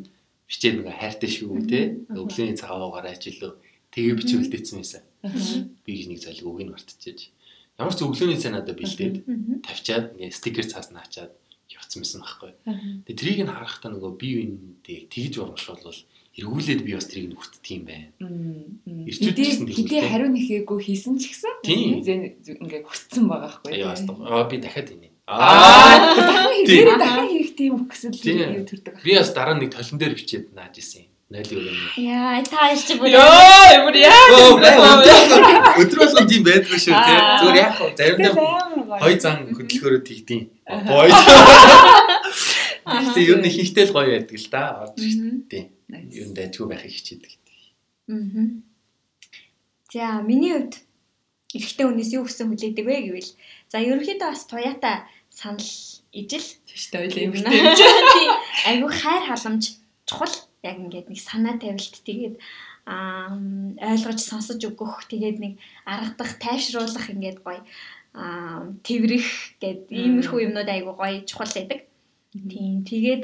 бичээд 0.51 0.83
нөгөө 0.83 0.95
хайртай 0.99 1.31
шүү 1.31 1.71
те 1.71 2.03
өглөөний 2.11 2.59
цагаагаар 2.59 3.15
ажиллав. 3.15 3.63
Тэгээ 3.95 4.19
бичиж 4.19 4.39
үлдээсэн 4.43 4.83
юмсан. 4.83 5.03
Би 5.87 6.03
нэг 6.11 6.19
залг 6.19 6.43
үг 6.43 6.67
нь 6.67 6.75
мартчихэж. 6.75 7.31
Ямар 7.79 7.95
ч 7.95 8.03
өглөөний 8.03 8.39
цай 8.43 8.51
надад 8.51 8.75
бэлдээд 8.75 9.17
тавьчаад 9.63 10.19
ингээ 10.19 10.35
стикер 10.35 10.67
цаас 10.67 10.91
наачаад 10.91 11.31
явцсан 11.75 12.01
байсан 12.03 12.21
байхгүй. 12.23 12.53
Тэгээ 13.05 13.19
трийг 13.19 13.41
нь 13.45 13.53
харахтаа 13.53 13.91
нөгөө 13.93 14.13
бие 14.19 14.35
биендээ 14.43 14.99
тэгж 15.11 15.35
урамшвал 15.43 15.83
эргүүлээд 16.35 16.83
би 16.83 16.93
бас 16.99 17.07
трийг 17.07 17.31
нөхцдөг 17.31 17.71
юм 17.71 17.85
байна. 17.87 18.09
Ирчүүд 19.07 19.39
гэсэн 19.39 19.67
Хэдий 19.71 19.75
хэдий 19.79 20.01
тэгвэл 20.03 20.11
хариу 20.11 20.31
нэхээгүй 20.35 20.79
хийсэн 20.83 21.15
ч 21.23 21.31
гэсэн 21.31 21.55
Тийм. 21.63 22.03
зэн 22.03 22.21
ингээ 22.43 22.83
хүссэн 22.83 23.25
байгаа 23.31 23.63
байхгүй. 23.63 24.27
Аа 24.27 24.51
би 24.51 24.57
дахиад 24.59 24.91
ийнэ. 24.91 25.15
Аа. 25.31 26.11
Тийм. 26.67 26.91
хэрэг 26.91 26.99
дахин 26.99 27.29
хийх 27.31 27.51
тийм 27.55 27.73
өгсөл 27.87 28.19
Тийм. 28.19 28.67
төрдөг. 28.67 28.99
Би 29.07 29.15
бас 29.15 29.31
дараа 29.31 29.55
нэг 29.55 29.71
толон 29.71 29.99
дээр 30.03 30.19
бичээд 30.19 30.51
нааж 30.59 30.75
исэн 30.83 31.07
юм. 31.07 31.15
Нойлын 31.33 31.57
өрөөний. 31.57 32.05
Яа, 32.05 32.43
та 32.45 32.69
чи 32.77 32.99
бүр 33.01 33.09
Йоо, 33.09 33.25
ямар 33.73 33.97
яа. 33.97 34.13
Өдөр 35.81 35.99
болгон 36.03 36.27
тийм 36.29 36.45
байдгүй 36.45 36.79
шүү 36.79 36.93
тий. 36.93 37.17
Аа. 37.17 37.41
Зүгээр 37.41 37.59
яах 37.63 37.79
вэ? 37.81 37.89
Заримдаа 37.97 38.35
Гоё. 38.85 39.01
хой 39.01 39.17
зан 39.21 39.49
хөдөлгөөрөө 39.57 40.03
тэгдэм. 40.05 40.43
Аа. 40.69 40.81
Бой. 40.85 41.11
Аха. 42.85 43.15
Тэгээ 43.17 43.31
ер 43.35 43.41
нь 43.41 43.51
хийхтэй 43.51 43.85
л 43.89 43.95
гоё 43.97 44.11
байдаг 44.13 44.37
л 44.37 44.49
да. 44.53 44.63
Орж 44.85 45.01
тий. 45.49 45.65
Ер 45.89 46.27
нь 46.29 46.37
дайггүй 46.37 46.67
байхыг 46.69 46.93
хичээдэг. 46.93 47.33
Мгм. 48.09 48.63
За, 49.93 50.21
миний 50.21 50.53
хувьд 50.53 50.85
эрэгтэй 51.55 51.87
хүнээс 51.87 52.11
юу 52.19 52.27
хүссэн 52.27 52.51
хүлээдэг 52.51 52.85
вэ 52.85 52.97
гэвэл 53.09 53.31
за 53.71 53.79
ерөнхийдөө 53.79 54.29
бас 54.29 54.43
туяатай 54.51 55.07
санал 55.31 55.71
ижил 56.11 56.47
Тэштэй 56.67 57.01
ойлаа 57.07 57.23
юм 57.31 57.35
тийм. 57.39 58.31
айгу 58.67 58.89
хайр 58.91 59.23
халамж 59.31 59.79
чухал 60.03 60.35
яг 60.67 60.77
ингээд 60.83 61.09
нэг 61.11 61.21
санаа 61.23 61.55
тавилт 61.63 61.95
тэгээд 62.03 62.37
аа 62.91 63.39
ойлгож 63.79 64.19
сонсож 64.19 64.61
өгөх 64.67 65.07
тэгээд 65.07 65.39
нэг 65.39 65.53
аргадах 65.87 66.43
тайвшруулах 66.43 67.07
ингээд 67.15 67.39
гоё 67.47 67.63
аа 68.15 68.71
тэрэх 68.87 69.59
гэд 69.59 69.91
иймэрхүү 69.91 70.47
юмнууд 70.47 70.71
айгу 70.71 70.95
гоё 70.95 71.27
чухал 71.27 71.51
байдаг. 71.51 71.91
Тийм 72.31 72.87
тэгээд 72.87 73.23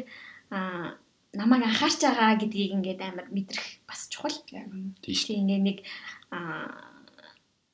аа 0.51 0.99
намайг 1.33 1.63
анхаарч 1.65 2.03
байгаа 2.03 2.39
гэдгийг 2.43 2.75
ингээд 2.75 3.01
амар 3.07 3.27
мэдрэх 3.31 3.67
бас 3.87 4.11
чухал. 4.11 4.35
Тийм 5.03 5.47
ингээд 5.47 5.63
нэг 5.63 5.79
аа 6.35 6.91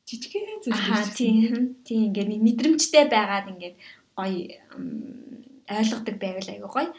Жижигхэн 0.06 0.62
зүйл. 0.62 1.10
тийм 1.18 1.82
тийм 1.82 2.00
ингээд 2.12 2.28
нэг 2.30 2.40
мэдрэмжтэй 2.46 3.04
байгаад 3.10 3.50
ингээд 3.50 3.76
гоё 4.14 4.54
ойлгодог 5.66 6.16
байвал 6.22 6.48
айгу 6.52 6.68
гоё. 6.70 6.90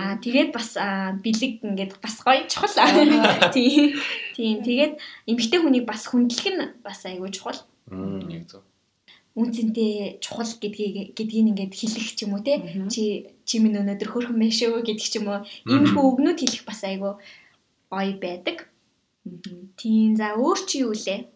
Аа 0.00 0.16
тэгээд 0.16 0.50
бас 0.56 0.76
аа, 0.80 1.12
бэлэг 1.20 1.60
ингээд 1.60 2.00
бас 2.00 2.16
гоё 2.24 2.48
чухал. 2.48 2.72
Аа. 2.80 3.52
Тийм. 3.56 4.00
Тийм 4.32 4.64
тэгээд 4.64 4.96
эмэгтэй 5.28 5.60
хүнийг 5.60 5.84
бас 5.84 6.08
хүндлэх 6.08 6.46
нь 6.48 6.72
бас 6.80 7.04
айгу 7.04 7.28
чухал. 7.28 7.60
Мм 7.92 8.32
яг 8.32 8.48
зөв. 8.48 8.64
Үнцэнтэй 9.34 10.22
чухал 10.22 10.46
гэдгийг 10.62 11.18
гэдгийг 11.18 11.50
ингээд 11.50 11.74
хэлэх 11.74 12.14
ч 12.14 12.22
юм 12.22 12.38
уу 12.38 12.46
те. 12.46 12.62
Чи 12.86 13.34
чи 13.42 13.58
минь 13.58 13.78
өнөөдөр 13.82 14.08
хөрхөн 14.10 14.38
байна 14.38 14.54
шүү 14.54 14.86
гэдэг 14.86 15.08
ч 15.10 15.18
юм 15.18 15.26
уу. 15.26 15.42
Иймэрхүү 15.66 16.02
өгнүүд 16.06 16.38
хэлэх 16.38 16.62
бас 16.62 16.80
айгу 16.86 17.18
гоё 17.90 18.14
байдаг. 18.22 18.70
Тийм 19.74 20.14
за 20.14 20.38
өөр 20.38 20.58
чи 20.70 20.86
юу 20.86 20.94
лээ? 20.94 21.26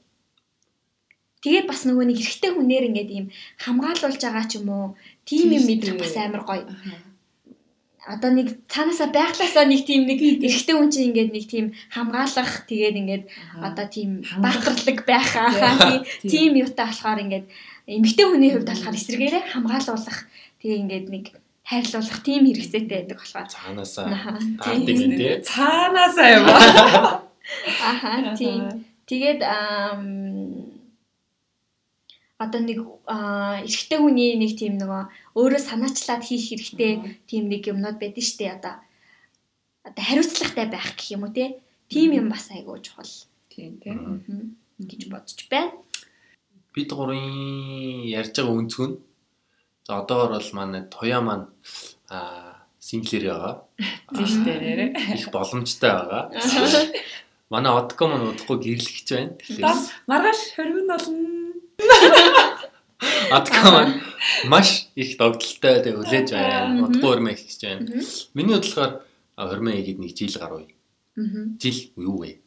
Тэгээд 1.42 1.66
бас 1.70 1.82
нөгөө 1.86 2.06
нэг 2.06 2.18
эрэгтэй 2.22 2.50
хүнээр 2.54 2.88
ингээд 2.90 3.10
ийм 3.14 3.26
хамгаалуулж 3.62 4.22
байгаа 4.22 4.46
ч 4.46 4.58
юм 4.58 4.68
уу. 4.70 4.86
Тийм 5.26 5.54
юм 5.58 5.64
мэдрэх 5.66 5.98
бас 5.98 6.14
амар 6.18 6.42
гоё. 6.46 6.66
одоо 8.08 8.30
нэг 8.32 8.64
цаанаасаа 8.72 9.12
байглаасаа 9.12 9.68
нэг 9.68 9.84
тийм 9.84 10.08
нэг 10.08 10.18
эрэгтэй 10.22 10.74
хүн 10.74 10.88
чинь 10.88 11.12
ингээд 11.12 11.30
нэг 11.36 11.44
тийм 11.44 11.66
хамгаалах 11.92 12.64
тэгээд 12.64 12.96
ингээд 13.04 13.24
одоо 13.60 13.86
тийм 13.86 14.24
баатарлаг 14.40 14.98
байхаа 15.04 16.00
тийм 16.32 16.56
юутай 16.56 16.88
болохоор 16.88 17.20
ингээд 17.20 17.46
эмэгтэй 17.88 18.26
хүний 18.28 18.50
хувьд 18.52 18.68
болохоор 18.68 18.96
эсрэгээрээ 19.00 19.42
хамгаалуулах 19.52 20.18
тэгээ 20.60 20.80
ингээд 20.84 21.06
нэг 21.08 21.24
хайрлуулах 21.64 22.20
тийм 22.24 22.42
хэрэгцээтэй 22.48 22.96
байдаг 23.08 23.18
болохоор 23.20 23.48
Цаанаасаа 23.48 24.06
таадаг 24.60 24.96
тийм. 24.96 25.04
юм 25.04 25.12
тий. 25.16 25.32
Цаанаасаа 25.44 26.28
юм. 26.36 26.46
Аха 27.80 28.10
тийм 28.36 28.62
тэгээд 29.08 29.40
одоо 32.38 32.60
нэг 32.62 32.78
аа, 33.10 33.64
эрэгтэй 33.66 33.98
хүний 33.98 34.38
нэг 34.38 34.52
тийм 34.60 34.78
нөгөө 34.78 35.02
өөрөө 35.34 35.62
санаачлаад 35.64 36.22
хийх 36.22 36.44
хэрэгтэй 36.54 36.92
тийм 37.26 37.50
нэг 37.50 37.66
юмнууд 37.66 37.98
байдаг 37.98 38.22
штэ 38.22 38.54
одоо 38.54 38.78
одоо 39.82 40.02
хариуцлагатай 40.06 40.66
байх 40.70 40.94
гэх 40.94 41.18
юм 41.18 41.26
уу 41.26 41.34
те 41.34 41.58
тийм 41.90 42.14
юм 42.14 42.28
бас 42.30 42.46
айгүй 42.54 42.78
чухал 42.84 43.10
Тийм 43.50 43.74
тийм. 43.82 44.22
мгм, 44.22 44.54
гэж 44.78 45.10
бодож 45.10 45.40
байна. 45.50 45.74
Бид 46.74 46.90
гурын 46.92 48.04
ярьж 48.08 48.34
байгаа 48.36 48.58
өнцгөө 48.60 48.88
нь 48.88 48.96
за 49.86 49.92
одоогор 50.00 50.36
бол 50.36 50.50
манай 50.52 50.82
туяа 50.92 51.20
маань 51.24 51.46
аа 52.14 52.58
синглэр 52.80 53.24
байгаа. 53.28 53.54
Тийм 54.14 54.44
нэрээ. 54.44 54.90
Их 55.16 55.30
боломжтой 55.30 55.90
байгаа. 55.90 56.22
Манай 57.52 57.72
одко 57.72 58.08
маань 58.08 58.28
удахгүй 58.28 58.58
гэрлэгч 58.60 59.08
байна. 59.08 59.32
Маргааш 60.06 60.40
хөргөн 60.56 60.86
болно. 60.92 61.16
одко 63.38 63.58
маань 63.72 63.94
маш 64.52 64.88
их 64.94 65.16
догдолтой 65.16 65.80
тэг 65.80 65.94
хүлээж 65.96 66.28
байна. 66.36 66.84
Удахгүй 66.84 67.10
өрмөө 67.16 67.32
их 67.32 67.42
гэж 67.48 67.60
байна. 67.64 67.80
Миний 68.36 68.56
бодлохоор 68.56 68.92
хормоо 69.36 69.74
игээд 69.80 69.98
нэг 69.98 70.12
жил 70.12 70.36
гаруй. 70.36 70.74
Жил 71.16 71.78
юу 71.96 72.20
вэ? 72.20 72.40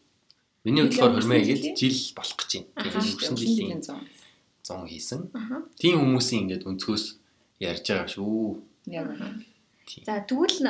Миний 0.63 0.85
игээд 0.85 1.73
жилийн? 1.73 1.77
жил 1.77 1.99
болох 2.13 2.37
гэж 2.37 2.51
байна. 2.75 2.89
Өнгөрсөн 3.01 3.37
жилийн 3.37 3.81
100. 3.81 3.97
100 4.61 4.87
хийсэн. 4.87 5.21
Тийм 5.81 5.95
хүмүүсийн 5.97 6.41
ингээд 6.45 6.67
өнцгөөс 6.69 7.05
ярьж 7.65 7.85
байгаа 7.89 8.09
шүү. 8.09 8.61
Яг. 8.93 9.09
За 10.05 10.21
тэгвэл 10.21 10.61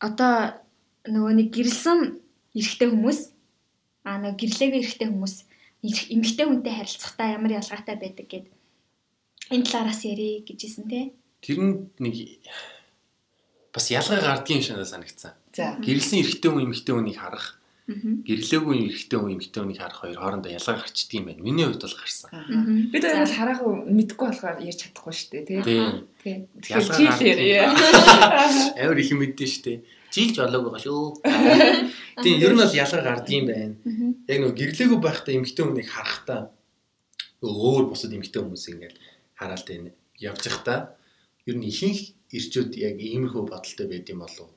одоо 0.00 0.34
нөгөө 1.06 1.32
нэг 1.38 1.48
гэрэлсэн 1.52 1.98
эрэгтэй 2.56 2.88
хүмүүс 2.88 3.20
аа 4.08 4.18
нөгөө 4.18 4.40
гэрлээгүй 4.40 4.80
эрэгтэй 4.82 5.08
хүмүүс 5.12 5.34
эмэгтэй 5.82 6.46
хүнтэй 6.46 6.74
харилцахдаа 6.74 7.36
ямар 7.36 7.58
ялгаатай 7.60 7.96
байдаг 8.00 8.26
гэд 8.26 8.46
энэ 9.52 9.66
талаараас 9.66 10.02
ярих 10.08 10.48
гэжсэн 10.48 10.86
тий. 10.88 11.12
Тэр 11.44 11.86
нэг 12.00 12.14
бас 13.70 13.86
ялгаа 13.92 14.20
гардгийн 14.20 14.58
юм 14.58 14.64
шиг 14.64 14.78
санагдсан. 14.82 15.36
Гэрэлсэн 15.54 16.22
эрэгтэй 16.22 16.50
хүн 16.50 16.66
эмэгтэй 16.66 16.94
хүнийг 16.94 17.18
харах. 17.18 17.61
Гэрлээгүй 17.90 18.76
эрэгтэй 18.86 19.18
хүн 19.18 19.34
эмэгтэй 19.34 19.58
хүнийг 19.58 19.80
харах 19.82 20.00
хоёр 20.06 20.18
хоорондоо 20.22 20.54
ялгаа 20.54 20.78
гарчдаг 20.78 21.18
юм 21.18 21.26
байна. 21.26 21.42
Миний 21.42 21.66
хувьд 21.66 21.82
бол 21.82 21.98
гарсан. 21.98 22.30
Бид 22.94 23.02
хоёр 23.02 23.26
бол 23.26 23.38
хараагүй 23.38 23.72
мэдгүй 23.90 24.26
болохоор 24.30 24.58
ярьж 24.62 24.78
чадахгүй 24.86 25.14
шүү 25.18 25.30
дээ 25.34 25.44
тий. 25.50 25.60
Тийм. 25.66 26.46
Тий. 26.62 26.72
Ялгаа 26.78 27.18
ярья. 27.26 27.74
Амар 28.86 28.98
их 29.02 29.10
юм 29.10 29.18
мэдэн 29.26 29.50
штэ. 29.50 29.82
Жилж 30.14 30.36
болоог 30.38 30.62
байгаа 30.70 30.82
шүү. 30.86 31.02
Тийм, 32.22 32.36
ер 32.38 32.54
нь 32.54 32.62
бол 32.62 32.70
ялгаа 32.70 33.02
гардаг 33.02 33.34
юм 33.34 33.46
байна. 33.50 33.74
Яг 34.30 34.38
нөгөө 34.38 34.58
гэрлээгүй 34.62 35.00
байхдаа 35.02 35.34
эмэгтэй 35.34 35.64
хүнийг 35.66 35.88
харахтаа 35.90 36.40
өөр 37.42 37.90
бусад 37.90 38.14
эмэгтэй 38.14 38.40
хүмүүс 38.46 38.64
ингээд 38.70 38.96
хараалт 39.34 39.68
энэ 39.74 39.90
явж 40.22 40.40
захтаа 40.46 40.94
ер 41.50 41.56
нь 41.58 41.66
ихэнх 41.66 42.14
ирчүүд 42.30 42.78
яг 42.78 42.96
иймэрхүү 43.02 43.42
бодолтой 43.50 43.86
байд 43.90 44.06
юм 44.06 44.22
болов 44.22 44.46
уу? 44.46 44.54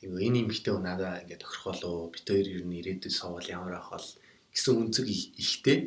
Нөгөө 0.00 0.20
энэ 0.26 0.38
эмэгтэй 0.48 0.72
хүн 0.72 0.84
надаа 0.88 1.20
ингээд 1.22 1.44
уу? 1.84 2.08
Бид 2.12 2.24
хоёр 2.24 2.46
ер 2.48 2.64
нь 2.64 2.78
ирээдүйн 2.80 3.12
совол 3.12 3.44
ямар 3.44 3.76
ах 3.76 3.92
бол 3.92 4.08
гэсэн 4.52 4.72
их- 5.04 5.32
ихтэй. 5.36 5.78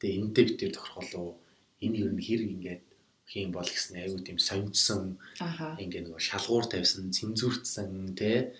Тэгээ 0.00 0.18
энэтэй 0.20 0.44
бид 0.44 0.60
хоёр 0.60 0.76
уу? 1.16 1.30
Энэ 1.80 1.96
ер 2.04 2.12
нь 2.12 2.20
хэр 2.20 2.42
ингээд 2.44 2.82
хийм 3.24 3.50
бол 3.56 3.64
гэсэн 3.64 3.96
айгүй 4.04 4.20
тийм 4.20 4.36
сонирчсан 4.38 5.16
Аха. 5.40 5.80
ингээ 5.80 6.04
нөгөө 6.04 6.20
шалгуур 6.20 6.68
тавьсан, 6.68 7.08
цензуртсан 7.08 8.12
тий. 8.12 8.52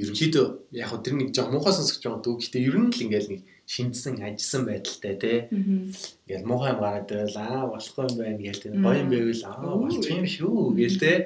Ерөнхийдөө 0.00 0.46
яг 0.72 0.88
хөө 0.88 1.00
тэр 1.04 1.14
нэг 1.20 1.28
жоо 1.36 1.52
муухай 1.52 1.76
сонсож 1.76 2.00
байгаа 2.00 2.24
дүү. 2.24 2.34
Гэтэ 2.40 2.58
ер 2.64 2.76
нь 2.80 2.88
л 2.88 3.02
ингээл 3.04 3.28
нэг 3.36 3.42
шинжсэн, 3.68 4.24
ажилласан 4.24 4.62
байдалтай 4.64 5.14
тий. 5.20 5.38
Ингээл 5.52 6.48
муухай 6.48 6.72
юм 6.72 6.80
гараад 6.80 7.06
байвал 7.12 7.36
аа 7.44 7.68
болохгүй 7.76 8.04
юм 8.08 8.16
байна 8.16 8.40
гээл 8.40 8.62
тий. 8.64 8.72
Гоё 8.72 8.98
юм 9.04 9.10
байвал 9.12 9.44
аа 9.52 9.76
болох 9.84 10.00
юм 10.08 10.24
шүү 10.24 10.56
гээл 10.80 10.96
тий. 10.96 11.16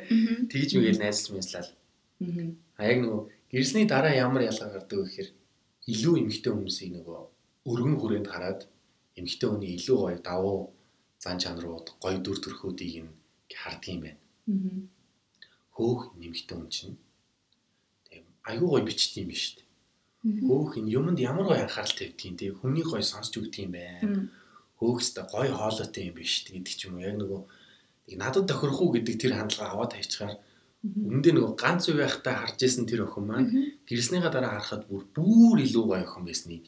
Тэгж 0.51 0.71
мгээл 0.83 0.99
найзлж 1.07 1.27
мэслэл. 1.31 1.71
Мгм. 2.21 2.49
А 2.77 2.85
яг 2.85 2.99
нөгөө 3.03 3.21
гэрсний 3.53 3.87
дараа 3.89 4.15
ямар 4.15 4.43
ялгаа 4.51 4.71
гардаг 4.73 4.99
вэ 4.99 5.05
гэхээр 5.09 5.31
илүү 5.93 6.15
эмгтэй 6.21 6.53
хүмүүсийг 6.53 6.91
нөгөө 6.95 7.19
өргөн 7.71 7.97
хүрээнд 8.01 8.29
хараад 8.31 8.61
эмгтэй 9.19 9.49
хүний 9.49 9.73
илүү 9.77 9.97
гоё 10.01 10.19
давуу 10.21 10.59
зан 11.23 11.37
чанарууд, 11.43 11.87
гоё 12.03 12.19
дүр 12.21 12.39
төрхүүдийг 12.41 13.05
нь 13.05 13.13
харддаг 13.61 13.91
юм 13.95 14.01
байна. 14.05 14.21
Хөөх 15.77 16.01
нэмэгтэй 16.21 16.57
хүн 16.57 16.69
чинь 16.69 16.97
тийм 18.09 18.25
айгүй 18.49 18.69
гоё 18.69 18.85
бичдэг 18.85 19.25
юм 19.25 19.31
биш 19.33 19.45
үү? 19.57 19.65
Хөөх 20.45 20.77
энэ 20.81 20.93
юмд 20.93 21.19
ямар 21.21 21.47
гоё 21.49 21.65
анхаарал 21.65 21.97
тавьдгийг 21.97 22.37
тийм 22.37 22.53
хүний 22.61 22.85
гоё 22.85 23.05
сонсч 23.05 23.33
өгдөг 23.41 23.65
юм 23.65 23.73
байна. 23.73 24.29
Хөөхстэй 24.77 25.25
гоё 25.33 25.53
хоолойтой 25.57 26.05
юм 26.09 26.17
биш 26.21 26.45
гэдэг 26.45 26.75
ч 26.77 26.81
юм 26.89 27.01
уу. 27.01 27.05
Яг 27.09 27.17
нөгөө 27.17 27.41
надад 28.21 28.45
тохирох 28.49 28.81
уу 28.81 28.93
гэдэг 28.97 29.17
тэр 29.17 29.33
хандлага 29.37 29.73
аваад 29.73 29.93
хайчаар 29.97 30.37
Өмнөдөө 30.81 31.33
нөгөө 31.37 31.55
ганц 31.61 31.93
үе 31.93 32.01
байхдаа 32.01 32.35
харж 32.41 32.61
исэн 32.65 32.89
тэр 32.89 33.05
охин 33.05 33.25
маань 33.29 33.49
гэрснийхаа 33.85 34.33
дараа 34.33 34.57
харахад 34.57 34.89
бүр 34.89 35.05
бүр 35.13 35.61
илүү 35.61 35.85
гоё 35.85 36.05
охин 36.09 36.25
байсныг 36.25 36.65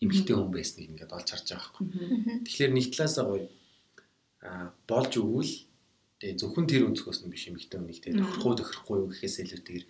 эмгтэй 0.00 0.32
хүн 0.32 0.48
байсныг 0.48 0.88
ингээд 0.88 1.12
олж 1.12 1.28
харж 1.28 1.46
байгаа 1.52 1.68
байхгүй. 1.68 1.86
Тэгэхээр 2.48 2.72
нэг 2.72 2.86
талаасаа 2.88 3.24
гоё 3.28 3.44
аа 4.48 4.72
болж 4.88 5.12
өгвөл 5.20 5.52
тэгээ 6.24 6.38
зөвхөн 6.40 6.66
тэр 6.72 6.82
өнцгөөс 6.88 7.20
нь 7.20 7.32
биш 7.32 7.44
эмгтэй 7.52 7.76
хүнийг 7.76 8.00
тэгээ 8.00 8.16
Мм. 8.16 8.24
тохирохгүй 8.24 8.56
тохирохгүй 8.56 8.96
юу 8.96 9.08
гэхээс 9.12 9.36
илүүтэйгээр 9.44 9.84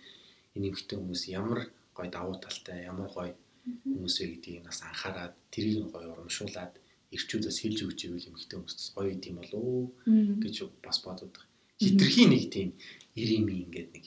энэ 0.59 0.67
эмгтэй 0.67 0.95
хүмүүс 0.99 1.23
ямар 1.31 1.59
гоё 1.95 2.09
давуу 2.11 2.35
талтай 2.43 2.77
ямар 2.91 3.07
гоё 3.07 3.31
хүмүүс 3.87 4.15
вэ 4.19 4.25
гэдгийг 4.35 4.67
нас 4.67 4.83
анхаарад 4.83 5.31
тэрийг 5.47 5.79
нь 5.79 5.91
гоё 5.95 6.11
урамшуулад 6.11 6.75
ирчүүдээс 7.15 7.57
хэлж 7.63 7.79
өгч 7.87 7.99
ивэл 8.07 8.27
эмгтэй 8.35 8.55
хүмүүс 8.59 8.91
гоё 8.95 9.15
уу 9.55 9.95
Мгм. 10.07 10.43
гэж 10.43 10.55
бас 10.83 10.99
бодод 11.03 11.31
байгаа. 11.31 11.47
Хитрхи 11.81 12.23
нэг 12.27 12.43
тийм 12.53 12.69
ирими 13.15 13.53
ингээд 13.67 13.89
нэг 13.95 14.05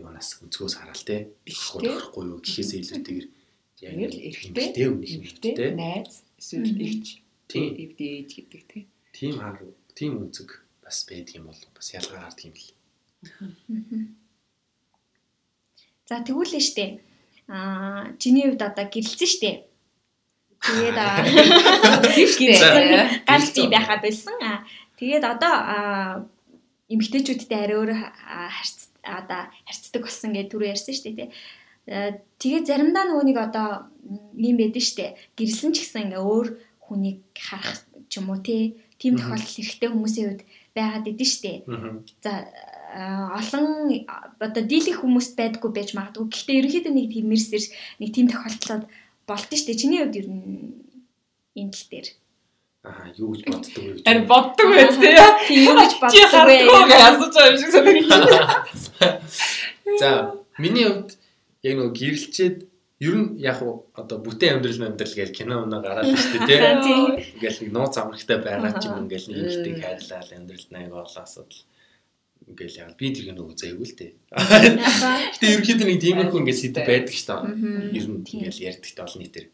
юунаас 0.00 0.40
өнцгөөс 0.40 0.74
хараал 0.80 1.04
те 1.04 1.28
те. 1.44 1.84
тохирохгүй 1.84 2.24
юу 2.30 2.40
гэхээс 2.40 2.70
илүүтэйгээр 2.78 3.26
яг 3.80 3.94
нэг 3.96 4.12
эрэгтэй, 4.16 4.86
Эмэгтэй, 4.86 5.52
те 5.56 5.66
найз, 5.76 6.24
эсвэл 6.40 6.76
эгч, 6.80 7.06
Тийм. 7.48 7.74
эвдээж 7.76 8.28
гэдэг 8.36 8.62
тий. 8.68 8.82
тийм 9.12 9.40
хар 9.40 9.56
тийм 9.96 10.20
үнцэг 10.22 10.48
бас 10.84 11.04
байдаг 11.08 11.34
юм 11.36 11.46
бол 11.50 11.60
бас 11.74 11.88
ялгаа 11.92 12.28
гардаг 12.28 12.44
юм 12.48 12.54
л. 12.56 12.68
За 16.08 16.24
тэгвэл 16.24 16.56
нь 16.56 16.64
штэ. 16.64 17.00
Аа, 17.48 18.16
чиний 18.18 18.46
хувьд 18.46 18.62
одоо 18.62 18.86
гэрэлцэн 18.88 19.30
штэ. 19.30 19.52
Тэгээд 20.60 20.98
аа 20.98 21.24
гэрэлцэн 22.04 23.24
ганц 23.28 23.48
бий 23.54 23.68
байхаа 23.68 23.98
байсан. 24.00 24.36
Аа, 24.42 24.64
тэгээд 24.98 25.24
одоо 25.24 25.54
аа 26.90 26.94
эмгтээчүүдтэй 26.98 27.58
арай 27.62 27.78
өөр 27.78 27.90
харьц 27.94 28.90
одоо 29.06 29.46
харьцдаг 29.64 30.02
болсон 30.02 30.34
гэж 30.34 30.46
түрүү 30.50 30.72
ярьсан 30.74 30.94
штэ 30.94 31.14
тий. 31.14 31.28
Аа, 31.86 32.18
Тэгээд 32.40 32.68
заримдаа 32.72 33.04
нөгөө 33.04 33.24
нэг 33.28 33.38
одоо 33.38 33.68
юм 34.32 34.56
байдаг 34.56 34.80
штэ. 34.80 35.12
Гэрэлсэн 35.36 35.76
ч 35.76 35.84
гэсэн 35.84 36.08
ингээ 36.08 36.24
өөр 36.24 36.56
хүнийг 36.88 37.20
харах 37.36 37.84
ч 38.08 38.16
юм 38.16 38.32
уу 38.32 38.40
тий. 38.40 38.80
Тим 38.96 39.20
тохиолдол 39.20 39.44
хэрэгтэй 39.44 39.88
хүмүүсийн 39.92 40.26
хувьд 40.28 40.42
байгаад 40.72 41.10
идэв 41.12 41.28
штэ. 41.28 41.52
Аа. 41.68 42.00
За 42.24 42.32
олон 43.36 43.92
одоо 44.40 44.62
дийлэх 44.64 45.04
хүмүүс 45.04 45.36
байдгүй 45.36 45.70
байж 45.72 45.92
магадгүй. 45.92 46.32
Гэхдээ 46.32 46.58
ерөнхийдөө 46.64 46.92
нэг 46.96 47.06
тийм 47.12 47.26
мэрсэр 47.28 47.64
нэг 48.00 48.10
тийм 48.16 48.26
тохиолдлууд 48.32 48.84
болд 49.28 49.48
нь 49.52 49.60
штэ. 49.60 49.76
Чиний 49.76 50.00
хувьд 50.00 50.16
ер 50.16 50.28
нь 50.32 50.80
энэ 51.60 51.72
тал 51.76 51.86
дээр. 51.92 52.08
Аа 52.80 53.12
юу 53.12 53.36
гэж 53.36 53.44
боддог 53.44 53.82
вэ 53.84 53.92
гэж. 53.92 54.04
Харин 54.08 54.24
боддог 54.24 54.68
байт 54.72 54.94
тий. 54.96 55.12
Тийм 55.48 55.60
юу 55.68 55.76
гэж 55.76 55.92
боддог 56.00 56.32
вэ? 56.48 56.56
асууж 56.96 57.34
байгаа 57.36 57.50
юм 57.52 57.58
шиг 57.60 57.70
санагдав. 57.76 58.80
За 60.00 60.08
миний 60.56 60.88
хувьд 60.88 61.10
яг 61.60 61.74
нөгөө 61.76 61.92
гэрэлчээд 61.92 62.56
ер 63.04 63.14
нь 63.20 63.36
яг 63.36 63.60
уу 63.60 63.84
одоо 63.92 64.16
бүтээн 64.24 64.60
амьдрал 64.60 64.96
амьдрал 64.96 65.12
гэж 65.12 65.30
кино 65.36 65.64
өнө 65.64 65.78
гараад 65.84 66.08
дээ 66.08 66.48
тий. 66.48 66.96
Ингээл 67.36 67.60
нэг 67.64 67.72
нууц 67.76 67.94
амрагтай 68.00 68.38
байгаа 68.40 68.72
ч 68.80 68.88
юм 68.88 69.04
ингээл 69.04 69.28
нэг 69.28 69.44
ихтэй 69.44 69.74
хайрлал 69.76 70.30
амьдралд 70.40 70.68
нэг 70.72 70.88
олон 70.88 71.24
асуудал 71.24 71.60
ингээл 72.48 72.80
яг 72.80 72.96
би 72.96 73.12
тэр 73.12 73.24
киног 73.28 73.52
үзээгүй 73.52 73.86
л 73.88 73.96
дээ. 74.00 74.12
Гэтэ 75.36 75.46
ерөнхийдөө 75.52 75.88
нэг 75.88 76.00
тиймэрхүү 76.00 76.40
ингээд 76.40 76.60
сэдв 76.64 76.80
байдаг 76.88 77.12
шүү 77.12 77.28
дээ. 77.28 77.96
Ер 77.96 78.06
нь 78.08 78.24
ингээл 78.24 78.64
ярьдагтай 78.68 79.04
олон 79.04 79.20
нийтэр. 79.20 79.46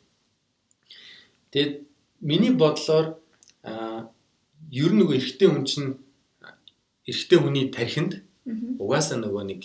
Тэгээд 1.51 1.75
миний 2.21 2.53
бодлоор 2.53 3.19
ер 3.65 4.91
нь 4.93 4.99
нөгөө 5.01 5.17
эрэгтэй 5.17 5.49
хүн 5.49 5.65
чинь 5.67 5.91
эрэгтэй 7.07 7.39
хүний 7.39 7.71
тархинд 7.71 8.23
угаасаа 8.79 9.19
нөгөө 9.21 9.45
нэг 9.51 9.61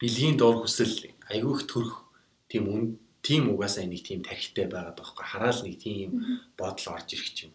бэлгийн 0.00 0.36
дор 0.38 0.64
хүсэл 0.64 1.12
айгүйх 1.28 1.68
төрөх 1.68 2.06
тийм 2.48 2.64
үн 2.68 2.84
тийм 3.22 3.52
угаасаа 3.52 3.84
нэг 3.84 4.02
тийм 4.06 4.22
тархитай 4.24 4.66
байгаа 4.70 4.94
байхгүй 4.96 5.24
хараал 5.26 5.60
нэг 5.64 5.76
тийм 5.82 6.08
бодол 6.56 6.94
орж 6.94 7.08
ирэх 7.12 7.50
юм. 7.50 7.52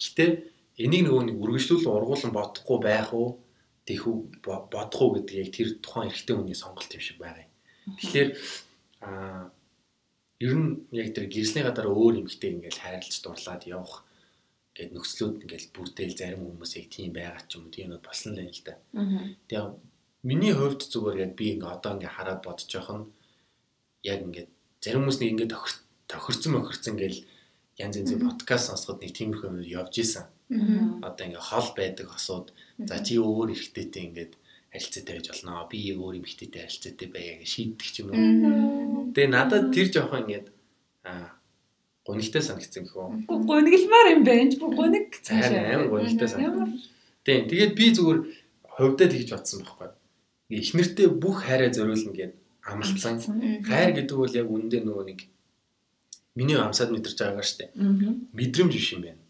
Гэтэ 0.00 0.24
энийг 0.82 1.06
нөгөө 1.06 1.22
нэг 1.30 1.36
үргэлжлүүлэн 1.38 1.94
ургуулсан 1.94 2.32
бодохгүй 2.34 2.78
байх 2.82 3.14
уу 3.14 3.38
тийх 3.86 4.08
үү 4.08 4.16
бо- 4.42 4.66
бодох 4.66 5.00
уу 5.02 5.14
гэдэг 5.14 5.36
яг 5.38 5.50
тэр 5.54 5.68
тухайн 5.78 6.10
эрэгтэй 6.10 6.34
хүний 6.34 6.58
сонголт 6.58 6.90
юм 6.90 7.02
шиг 7.04 7.18
байгаа 7.22 7.46
юм. 7.46 7.52
Тэгэхээр 8.00 8.28
аа 9.06 9.52
ер 10.44 10.54
нь 10.60 10.68
яг 10.92 11.08
тэр 11.16 11.26
гэрсний 11.32 11.64
гадаар 11.64 11.88
өөр 11.88 12.20
эмэгтэй 12.20 12.50
ингээл 12.52 12.82
хайрлаж 12.84 13.16
дурлаад 13.24 13.62
явах 13.64 14.04
гэд 14.76 14.90
нөхцлүүд 14.92 15.46
ингээл 15.46 15.72
бүрдээл 15.72 16.18
зарим 16.18 16.42
хүмүүс 16.44 16.72
яг 16.76 16.86
тийм 16.90 17.10
байгаа 17.16 17.42
ч 17.48 17.56
юм 17.56 17.64
уу 17.66 17.74
тийм 17.74 17.88
нь 17.94 18.04
болсон 18.04 18.34
л 18.34 18.42
юм 18.44 18.52
л 18.52 18.62
да. 18.66 18.74
Тэгээ 19.48 19.66
миний 20.28 20.52
хувьд 20.52 20.82
зүгээр 20.92 21.22
яг 21.24 21.32
би 21.38 21.46
ингээ 21.54 21.74
одоо 21.78 21.92
ингээ 21.96 22.16
хараад 22.16 22.40
бодож 22.42 22.68
явах 22.74 22.92
нь 22.98 23.06
яг 24.10 24.20
ингээ 24.26 24.46
зарим 24.82 25.00
хүмүүс 25.06 25.18
нэг 25.22 25.30
ингээ 25.32 25.52
тохир 25.54 25.74
тохирцсон 26.10 26.52
мохирцсон 26.52 26.92
ингээл 26.98 27.20
янз 27.80 27.94
янзын 28.02 28.20
подкаст 28.26 28.66
сонсоход 28.68 29.00
нэг 29.00 29.12
тиймэрхүү 29.14 29.48
юм 29.48 29.58
явж 29.64 29.94
исэн. 30.02 30.26
Одоо 31.06 31.24
ингээ 31.24 31.48
хол 31.48 31.68
байдаг 31.78 32.06
хосууд 32.10 32.46
за 32.88 32.96
чи 33.00 33.16
өөр 33.16 33.54
эрэгтэйтэй 33.54 34.02
ингээд 34.10 34.32
харилцаатай 34.74 35.14
байж 35.14 35.28
болно. 35.30 35.68
Би 35.70 35.78
өөр 35.94 36.18
эмэгтэйтэй 36.18 36.66
харилцаатай 36.66 37.08
байя 37.14 37.38
гэж 37.38 37.48
шийддэг 37.54 37.88
ч 37.88 37.96
юм 38.02 38.10
уу. 38.10 39.14
Тэгээ 39.14 39.30
надад 39.30 39.70
тэр 39.70 39.88
жоохон 39.94 40.26
ингээд 40.26 40.46
аа 41.06 41.38
гонигтай 42.02 42.42
санагдсан 42.42 42.84
гэх 42.84 42.98
үү. 42.98 43.30
Гонигламар 43.30 44.06
юм 44.10 44.22
байна. 44.26 44.50
Гоник 44.58 45.22
Харин 45.22 45.64
амар 45.70 45.88
гонигтай 45.88 46.26
Ямар 46.42 46.66
санагдсан. 46.66 46.90
Тийм. 47.22 47.42
Тэгээд 47.48 47.72
би 47.78 47.86
зүгээр 47.94 48.18
хувьдаа 48.74 49.08
тэгж 49.08 49.30
бодсон 49.30 49.62
байхгүй. 49.62 49.88
Ингээ 50.50 50.62
их 50.66 50.74
нэртэй 50.74 51.06
бүх 51.08 51.46
хайраа 51.46 51.70
зориулна 51.70 52.12
гэд 52.12 52.34
амлцсан. 52.66 53.14
Мгм. 53.22 53.62
Хайр 53.64 53.90
гэдэг 53.94 54.16
бол 54.18 54.34
яг 54.34 54.48
үндэ 54.50 54.82
нөгөө 54.82 55.04
нэг 55.06 55.20
миний 56.34 56.58
амсаад 56.58 56.90
мэдэрч 56.90 57.16
байгаагаа 57.16 57.46
штэ. 57.46 57.70
Мэдрэмж 58.34 58.72
биш 58.74 58.92
юм 58.92 59.06
байна. 59.06 59.22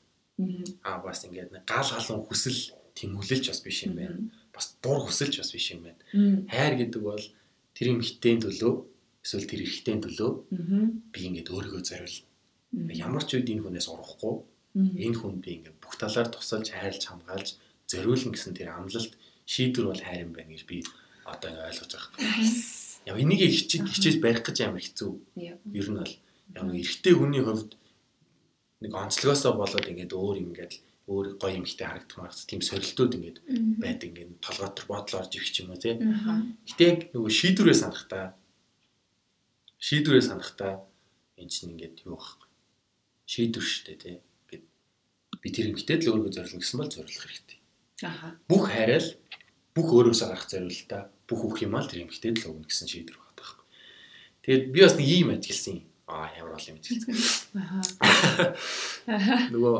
Аа 0.82 0.98
бас 1.04 1.22
ингээд 1.28 1.52
гал 1.68 1.86
галан 1.86 2.24
хүсэл 2.26 2.58
тэмүүлэлч 2.96 3.46
бас 3.52 3.60
биш 3.62 3.86
юм 3.86 3.94
байна. 3.94 4.18
Бас 4.54 4.78
дур 4.80 5.02
хүсэлч 5.02 5.42
бас 5.42 5.50
биш 5.50 5.74
юм 5.74 5.82
байна. 5.84 6.00
Хайр 6.48 6.74
гэдэг 6.78 7.02
бол 7.02 7.24
тэр 7.74 7.86
юм 7.90 8.00
хитээн 8.00 8.40
төлөө 8.46 8.72
эсвэл 9.24 9.50
тэр 9.50 9.60
эрэгтэй 9.66 9.96
төлөө 9.98 10.30
би 11.10 11.20
ингээд 11.26 11.50
өөрийгөө 11.50 11.82
зориулна. 11.82 12.28
Ямар 12.94 13.24
ч 13.26 13.34
үед 13.34 13.50
энэ 13.50 13.66
хүнээс 13.66 13.88
урахгүй 13.90 14.34
энэ 14.78 15.18
хүнд 15.18 15.38
би 15.42 15.50
ингээд 15.58 15.80
бүх 15.82 15.96
талаар 15.98 16.28
тусалж 16.30 16.70
хайрлж 16.70 17.02
хамгаалж 17.02 17.48
зориулна 17.90 18.30
гэсэн 18.36 18.54
тэр 18.54 18.74
амлалт 18.76 19.12
шийдвэр 19.48 19.86
бол 19.90 20.02
хайр 20.02 20.28
юм 20.28 20.32
байна 20.36 20.52
гэж 20.52 20.62
би 20.70 20.84
одоо 21.24 21.48
ингээд 21.50 21.68
ойлгож 21.72 21.92
байгаа. 21.94 22.12
Nice. 22.20 23.00
Яг 23.08 23.16
энийг 23.20 23.40
хичээж 23.48 23.82
хичээж 23.90 24.16
барих 24.20 24.44
гэж 24.44 24.58
амар 24.64 24.82
хэцүү. 24.84 25.10
Ер 25.72 25.88
нь 25.88 25.98
бол 25.98 26.14
яг 26.54 26.66
эрэгтэй 26.68 27.14
хүний 27.16 27.42
хувьд 27.44 27.76
нэг 28.84 28.92
онцлогоосоо 28.92 29.52
болоод 29.56 29.88
ингээд 29.88 30.12
өөр 30.12 30.36
юм 30.40 30.52
ингээд 30.52 30.80
өөр 31.04 31.36
гоё 31.36 31.60
юмхтэй 31.60 31.84
харагдах 31.84 32.16
маргац 32.16 32.48
тийм 32.48 32.64
сорилтууд 32.64 33.12
ингээд 33.12 33.38
байдаг 33.76 34.08
ингээд 34.08 34.40
толгойтор 34.40 34.84
бодол 34.88 35.20
орж 35.20 35.32
ирэх 35.36 35.52
юм 35.60 35.76
уу 35.76 35.80
тий. 35.80 36.00
Гэтэ 36.00 36.84
яг 36.88 36.98
нөгөө 37.12 37.28
шийдвэрээ 37.28 37.76
санахтаа 37.76 38.24
шийдвэрээ 39.84 40.24
санахтаа 40.24 40.72
эн 41.36 41.48
чинь 41.52 41.76
ингээд 41.76 42.08
юу 42.08 42.16
байхгүй. 42.16 42.48
Шийдвэр 43.28 43.66
шүү 43.68 43.84
дээ 43.84 43.98
тий. 44.00 44.16
Ингээд 44.48 44.64
би 45.44 45.48
тэр 45.52 45.68
эмгтээд 45.76 46.00
л 46.08 46.10
өөрийгөө 46.16 46.32
зориулна 46.40 46.62
гэсэн 46.64 46.78
бол 46.80 46.88
зориулах 46.88 47.24
хэрэгтэй. 47.28 47.58
Аха. 48.08 48.28
Бүх 48.48 48.64
хайрал 48.72 49.08
бүх 49.76 49.88
өөрөөсөө 49.92 50.28
гарах 50.32 50.48
зориулалтаа 50.48 51.02
бүх 51.28 51.40
бүх 51.44 51.60
юмаа 51.60 51.84
л 51.84 51.90
тэр 51.92 52.08
эмгтээд 52.08 52.36
л 52.40 52.48
өгнө 52.48 52.64
гэсэн 52.64 52.88
шийдвэр 52.88 53.20
байна 53.20 53.36
байхгүй. 53.36 53.64
Тэгээд 54.40 54.64
би 54.72 54.78
бас 54.80 54.96
нэг 54.96 55.08
ийм 55.12 55.28
ажигласан 55.36 55.84
юм. 55.84 55.86
Аа 56.08 56.32
ямар 56.32 56.56
бол 56.56 56.68
юм 56.72 56.80
ажигласан. 56.80 57.60
Аха. 57.60 58.56
Нөгөө 59.52 59.76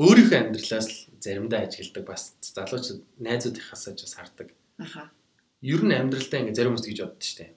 өөрийнхөө 0.00 0.38
амьдралаас 0.40 0.88
л 0.88 0.96
заримдаа 1.20 1.68
ажигладаг 1.68 2.04
бас 2.08 2.32
залуучууд 2.40 3.04
найзуудынхаасаа 3.20 3.92
ч 3.94 4.08
бас 4.08 4.14
хардаг. 4.16 4.48
Аха. 4.80 5.12
Ер 5.60 5.84
нь 5.84 5.92
амьдралдаа 5.92 6.40
ингээд 6.40 6.56
зарим 6.56 6.72
хүмүүс 6.72 6.88
гэж 6.88 6.98
боддог 7.04 7.32
дээ. 7.36 7.52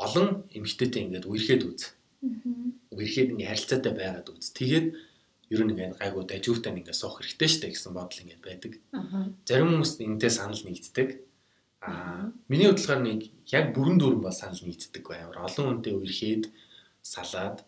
Олон 0.00 0.28
эмгтээтэй 0.56 1.02
ингээд 1.04 1.28
үерхэд 1.28 1.62
үз. 1.68 1.92
Үерхэд 2.96 3.36
ингээд 3.36 3.50
харилцаатай 3.52 3.92
байгаад 3.92 4.28
үз. 4.32 4.48
Тэгээд 4.56 4.86
ер 5.52 5.60
нь 5.60 5.72
ингээд 5.76 6.00
гайгүй 6.00 6.24
даживтай 6.24 6.72
ингээд 6.72 6.96
суух 6.96 7.20
хэрэгтэй 7.20 7.68
дээ 7.68 7.72
гэсэн 7.76 7.92
бодол 7.92 8.22
ингээд 8.24 8.40
байдаг. 8.40 8.72
Аха. 8.96 9.28
Зарим 9.44 9.68
хүмүүс 9.76 10.00
энэтэй 10.00 10.32
санал 10.32 10.64
нэгддэг. 10.64 11.08
Аа 11.84 12.32
миний 12.48 12.72
бодлохоор 12.72 13.02
нэг 13.04 13.20
яг 13.52 13.76
бүрэн 13.76 14.00
дүүрэн 14.00 14.24
бол 14.24 14.32
санал 14.32 14.64
нэгддэг 14.64 15.04
бай. 15.04 15.20
Амар 15.20 15.44
олон 15.44 15.84
хүнтэй 15.84 15.92
үерхэд 15.92 16.48
салаад 17.04 17.60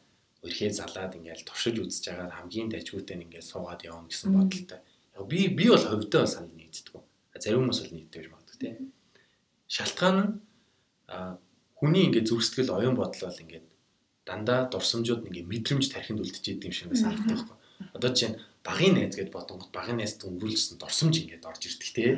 үерхэд 0.45 0.77
залаад 0.77 1.17
ингээд 1.17 1.49
туршиж 1.49 1.81
үзэж 1.81 2.05
байгаа 2.13 2.29
хамгийн 2.37 2.69
нь 2.69 3.25
ингээд 3.25 3.49
суугаад 3.49 3.81
явна 3.89 4.09
гэсэн 4.13 4.31
бодолтой. 4.37 4.81
Яг 5.17 5.25
би 5.25 5.49
би 5.49 5.65
бол 5.73 5.81
бол 5.81 6.27
санал 6.29 6.53
нэгддэг. 6.53 7.01
Зарим 7.41 7.65
хүмүүс 7.65 7.81
бол 7.81 7.95
нэгддэг 7.97 8.21
гэж 8.21 8.29
боддог 8.31 8.57
тийм. 8.61 8.77
Шалтгаан 9.73 10.17
нь 10.21 10.31
хүний 11.81 12.03
ингээд 12.09 12.29
зүрхсэтгэл 12.29 12.77
оюун 12.77 12.97
бодол 13.01 13.25
бол 13.25 13.43
ингээд 13.45 13.67
дандаа 14.29 14.69
дурсамжууд 14.69 15.27
ингээд 15.29 15.49
мэдрэмж 15.49 15.85
тархинд 15.89 16.21
үлдчихэж 16.21 16.61
идэм 16.61 16.73
шиг 16.73 16.93
санагддаг 16.93 17.41
байхгүй. 17.41 17.59
Одоо 17.97 18.11
чинь 18.13 18.37
багын 18.65 18.95
найз 18.97 19.17
гэдээ 19.17 19.37
бодонгот 19.37 19.73
багын 19.73 20.01
найз 20.01 20.17
дөнгөрүүлсэн 20.21 20.81
дурсамж 20.81 21.15
ингээд 21.21 21.45
орж 21.45 21.63
ирдэг 21.69 21.91
тийм. 21.93 22.17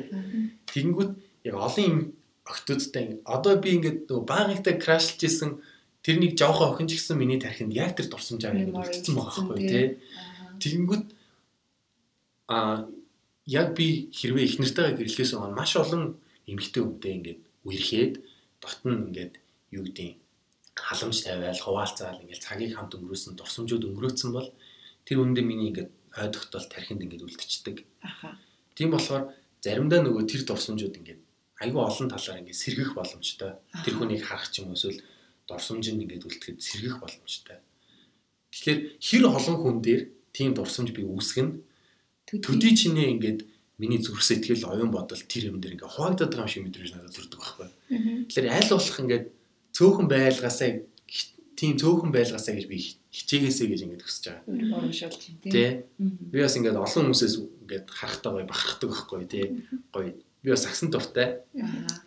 Тэгэнгүүт 0.70 1.12
яг 1.50 1.54
олон 1.58 1.84
юм 1.86 1.98
охтуудтай 2.46 3.18
одоо 3.26 3.58
би 3.58 3.74
ингээд 3.74 4.06
нөгөө 4.06 4.26
багынхтай 4.30 4.74
крашлж 4.78 5.20
исэн 5.26 5.58
тэр 6.06 6.22
нэг 6.22 6.38
жоохон 6.38 6.70
охин 6.70 6.86
ч 6.86 7.02
гэсэн 7.02 7.18
миний 7.18 7.42
тархинд 7.42 7.74
яг 7.74 7.98
тэр 7.98 8.06
дурсамж 8.06 8.46
аваа 8.46 8.62
ингээд 8.62 8.78
Memory 8.78 8.94
үлдсэн 8.94 9.14
байгаа 9.18 9.42
байхгүй 9.42 9.66
тий. 9.66 9.86
Тэгэнгүүт 10.62 11.04
а 12.46 12.86
яг 13.50 13.74
би 13.74 14.06
хэрвээ 14.14 14.46
их 14.46 14.62
нартайгаа 14.62 14.94
гэрлэхээс 15.02 15.34
өмнө 15.34 15.58
маш 15.58 15.74
олон 15.74 16.14
эмгтэй 16.46 16.82
хүнтэй 16.86 17.12
ингээд 17.18 17.40
үерхэд 17.66 18.14
дотн 18.62 19.10
ингээд 19.10 19.34
юу 19.74 19.82
гэдэг 19.82 20.14
халамж 20.78 21.16
тавиал 21.26 21.58
хуваалцаал 21.58 22.22
ингээд 22.22 22.44
цагийг 22.46 22.78
хамт 22.78 22.94
өнгөрөөсөн 22.94 23.34
дурсамжууд 23.34 23.90
өнгөрөөцсөн 23.90 24.30
бол 24.30 24.46
тэр 25.02 25.18
үндэ 25.26 25.42
миний 25.42 25.74
ингээд 25.74 25.90
ой 25.90 26.28
тогтоол 26.30 26.70
тархинд 26.70 27.02
ингээд 27.02 27.26
үлдчихдэг. 27.26 27.82
Аха. 28.06 28.38
Тийм 28.78 28.94
болохоор 28.94 29.34
заримдаа 29.58 30.06
нөгөө 30.06 30.22
тэр 30.30 30.46
дурсамжууд 30.46 30.94
ингээд 31.02 31.20
айгүй 31.66 31.82
олон 31.82 32.06
талаар 32.14 32.46
ингээд 32.46 32.62
сэргэх 32.62 32.94
боломжтой. 32.94 33.58
Тэр 33.82 33.94
хүнийг 33.98 34.22
харах 34.22 34.54
ч 34.54 34.62
юм 34.62 34.70
уу 34.70 34.78
эсвэл 34.78 35.02
дурсамжинд 35.48 36.02
ингээд 36.02 36.26
үлдэхэд 36.26 36.58
сэргэх 36.60 37.00
боломжтой. 37.00 37.58
Тэгэхээр 38.50 38.78
хэр 39.00 39.24
олон 39.30 39.56
хүн 39.62 39.76
дээр 39.82 40.02
тийм 40.34 40.54
дурсамж 40.54 40.90
би 40.92 41.02
үүсгэн 41.06 41.48
төдий 42.26 42.74
чинээ 42.74 43.14
ингээд 43.14 43.40
миний 43.78 44.00
зүрх 44.00 44.24
сэтгэл 44.24 44.66
оюун 44.66 44.90
бодол 44.90 45.20
тэр 45.20 45.52
юм 45.52 45.60
дээр 45.60 45.76
ингээд 45.76 45.94
хуваагдаад 45.94 46.32
байгаа 46.32 46.48
юм 46.48 46.52
шиг 46.52 46.64
мэдрэмж 46.64 46.90
надад 46.96 47.14
төрдөг 47.14 47.40
байхгүй. 47.40 47.68
Тэгэхээр 48.32 48.54
аль 48.56 48.70
болох 48.72 48.98
ингээд 49.04 49.24
цөөхөн 49.76 50.08
байлгаасаа 50.08 50.68
тийм 51.56 51.72
цөөхөн 51.76 52.12
байлгаасаа 52.12 52.54
гэж 52.56 52.66
би 52.68 52.76
хичээгээсэй 53.12 53.66
гэж 53.68 53.80
ингээд 53.84 54.04
хүсэж 54.04 54.24
байгаа. 54.32 54.80
Урамшуулж 54.80 55.22
юм 55.28 55.36
тий. 55.44 55.52
Тэ 55.52 55.64
би 56.00 56.38
бас 56.40 56.56
ингээд 56.56 56.76
олон 56.80 57.04
хүмүүсээс 57.12 57.34
ингээд 57.36 57.86
харахтаа 57.92 58.30
гоё 58.32 58.48
бахархдаг 58.48 58.88
байхгүй 58.92 59.24
тий. 59.28 59.46
Гоё. 59.92 60.16
Би 60.40 60.48
бас 60.52 60.64
агсан 60.68 60.88
дуртай. 60.88 61.44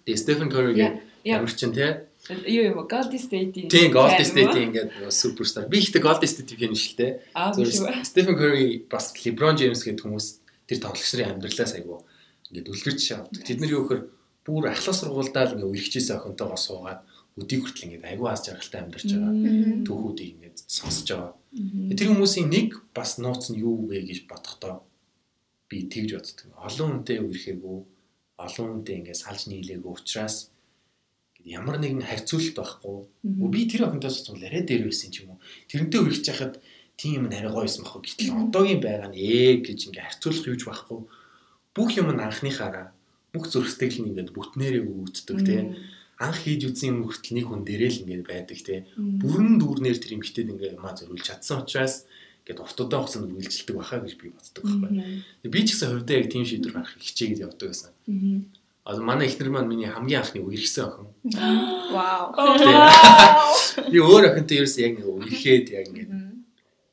Тэгээ 0.05 0.21
Стефен 0.21 0.49
Curry-гийн 0.49 1.01
Яа. 1.25 1.41
ямар 1.41 1.53
чин 1.53 1.73
тий. 1.73 2.08
Юу 2.27 2.63
юм 2.67 2.77
уу? 2.77 2.87
Golden 2.87 3.17
State-ийн. 3.17 3.71
Тийм 3.71 3.89
Golden 3.95 4.19
fan 4.19 4.27
юм 4.27 4.27
уу? 4.27 4.51
State 4.51 4.59
ингээд 4.67 4.89
нөгөө 4.99 5.13
суперстар. 5.15 5.65
Би 5.71 5.79
ихтэй 5.79 6.03
Golden 6.03 6.29
State 6.29 6.53
fan 6.59 6.75
шүү 6.75 6.95
дээ. 6.99 7.11
Зөв? 7.55 7.87
Стефен 8.05 8.35
Curry 8.35 8.67
бас 8.91 9.15
LeBron 9.15 9.55
James 9.55 9.81
гэдэг 9.81 10.03
хүмүүс 10.03 10.27
тэр 10.67 10.79
тоглогч 10.83 11.09
нарын 11.15 11.33
амьдралаас 11.39 11.73
айгу 11.79 12.03
ингээд 12.51 12.69
үлгэрч 12.69 13.05
авдаг. 13.15 13.41
Тэд 13.41 13.59
нар 13.63 13.73
юу 13.73 13.83
гэхээр 13.87 14.03
бүр 14.45 14.63
ахлах 14.69 14.97
сургуульдаа 14.99 15.43
л 15.47 15.53
ингээд 15.57 15.71
үргэлжлэсэн 15.71 16.17
охинтойгоо 16.19 16.59
суугаад 16.59 17.01
өдийг 17.39 17.61
хүртэл 17.63 17.85
ингээд 17.87 18.09
айгу 18.11 18.25
аз 18.27 18.43
жаргалтай 18.45 18.79
амьдарч 18.83 19.09
байгаа. 19.09 19.33
Түүхүүдийг 19.87 20.29
ингээд 20.35 20.57
сонсож 20.67 21.07
байгаа. 21.09 21.33
Тэр 21.97 22.07
хүмүүсийн 22.13 22.47
нэг 22.51 22.69
бас 22.93 23.17
нууц 23.17 23.49
нь 23.49 23.61
юу 23.63 23.89
вэ 23.89 24.05
гэж 24.05 24.29
бодохдоо 24.29 24.83
би 25.69 25.85
тэгж 25.87 26.17
боддог. 26.17 26.49
Олон 26.57 26.87
хүнтэй 27.01 27.21
үерхээгүй, 27.21 27.77
олон 28.41 28.67
хүнтэй 28.69 28.95
ингээд 29.01 29.21
салж 29.21 29.47
нийлээгүй 29.47 29.93
учраас 29.93 30.49
ямар 31.49 31.81
нэгэн 31.81 32.05
харьцуулалт 32.05 32.57
байхгүй. 32.61 32.97
Би 33.49 33.61
тэр 33.65 33.89
охинтойс 33.89 34.21
цуул 34.21 34.45
арай 34.45 34.61
дээр 34.61 34.85
байсан 34.85 35.09
ч 35.09 35.25
юм 35.25 35.33
уу. 35.33 35.41
Тэрнтэй 35.65 35.99
үргэлж 35.99 36.25
яхад 36.29 36.61
тийм 36.93 37.25
юм 37.25 37.25
арай 37.33 37.49
гоё 37.49 37.65
байсан 37.65 37.83
байхгүй. 37.83 38.01
Гэтэл 38.05 38.37
одоогийн 38.37 38.81
байгаа 38.85 39.09
нь 39.09 39.17
ээ 39.17 39.65
гэж 39.65 39.79
ингээд 39.89 40.05
харьцуулах 40.05 40.45
юуж 40.45 40.61
байхгүй. 40.69 40.99
Бүх 41.73 41.89
юм 41.97 42.09
нь 42.13 42.21
анхныхаараа 42.21 42.93
бүх 43.33 43.45
сэтгэл 43.49 44.01
нь 44.05 44.09
ингээд 44.13 44.33
бүтнээрээ 44.35 44.83
өгөгддөг 44.85 45.37
тий. 45.45 45.61
Анх 46.19 46.43
хийж 46.43 46.61
үзсэн 46.67 46.91
юм 46.91 47.07
хүртэл 47.07 47.35
нэг 47.39 47.45
хүн 47.47 47.63
дээрээ 47.63 47.91
л 47.95 48.01
ингээд 48.03 48.25
байдаг. 48.27 48.57
Мгм. 48.59 49.23
Бүрэн 49.23 49.55
дүүрнээр 49.55 49.97
тэр 50.03 50.15
эмгтээд 50.19 50.51
ингээд 50.51 50.75
юмаа 50.75 50.93
зориулж 50.97 51.23
чадсан 51.23 51.63
учраас 51.63 52.03
ингээд 52.43 52.59
уртудаан 52.59 53.07
хугацаанд 53.07 53.31
үргэлжилдэг 53.31 53.75
баха 53.79 54.03
гэж 54.03 54.13
би 54.19 54.27
боддог 54.35 54.63
байхгүй. 54.67 55.23
Би 55.47 55.59
ч 55.63 55.69
гэсэн 55.71 55.89
хувьдаа 55.95 56.17
яг 56.19 56.27
тийм 56.27 56.43
шийдвэр 56.43 56.75
гаргах 56.75 56.99
хичээгээд 56.99 57.43
явдаг 57.47 57.67
байсан. 57.71 57.91
Одоо 58.85 59.03
манай 59.03 59.27
эхнэр 59.27 59.49
маань 59.51 59.69
миний 59.69 59.89
хамгийн 59.89 60.21
анхны 60.21 60.41
үерхсэн 60.41 60.85
охин. 60.87 61.07
Вау. 61.93 62.33
Би 63.91 63.97
өөр 63.99 64.31
охинтой 64.33 64.63
ерөөсөө 64.63 64.81
яг 64.85 64.93
нэг 64.97 65.07
үерхэд 65.07 65.67
яг 65.75 65.85
ингээд 65.91 66.11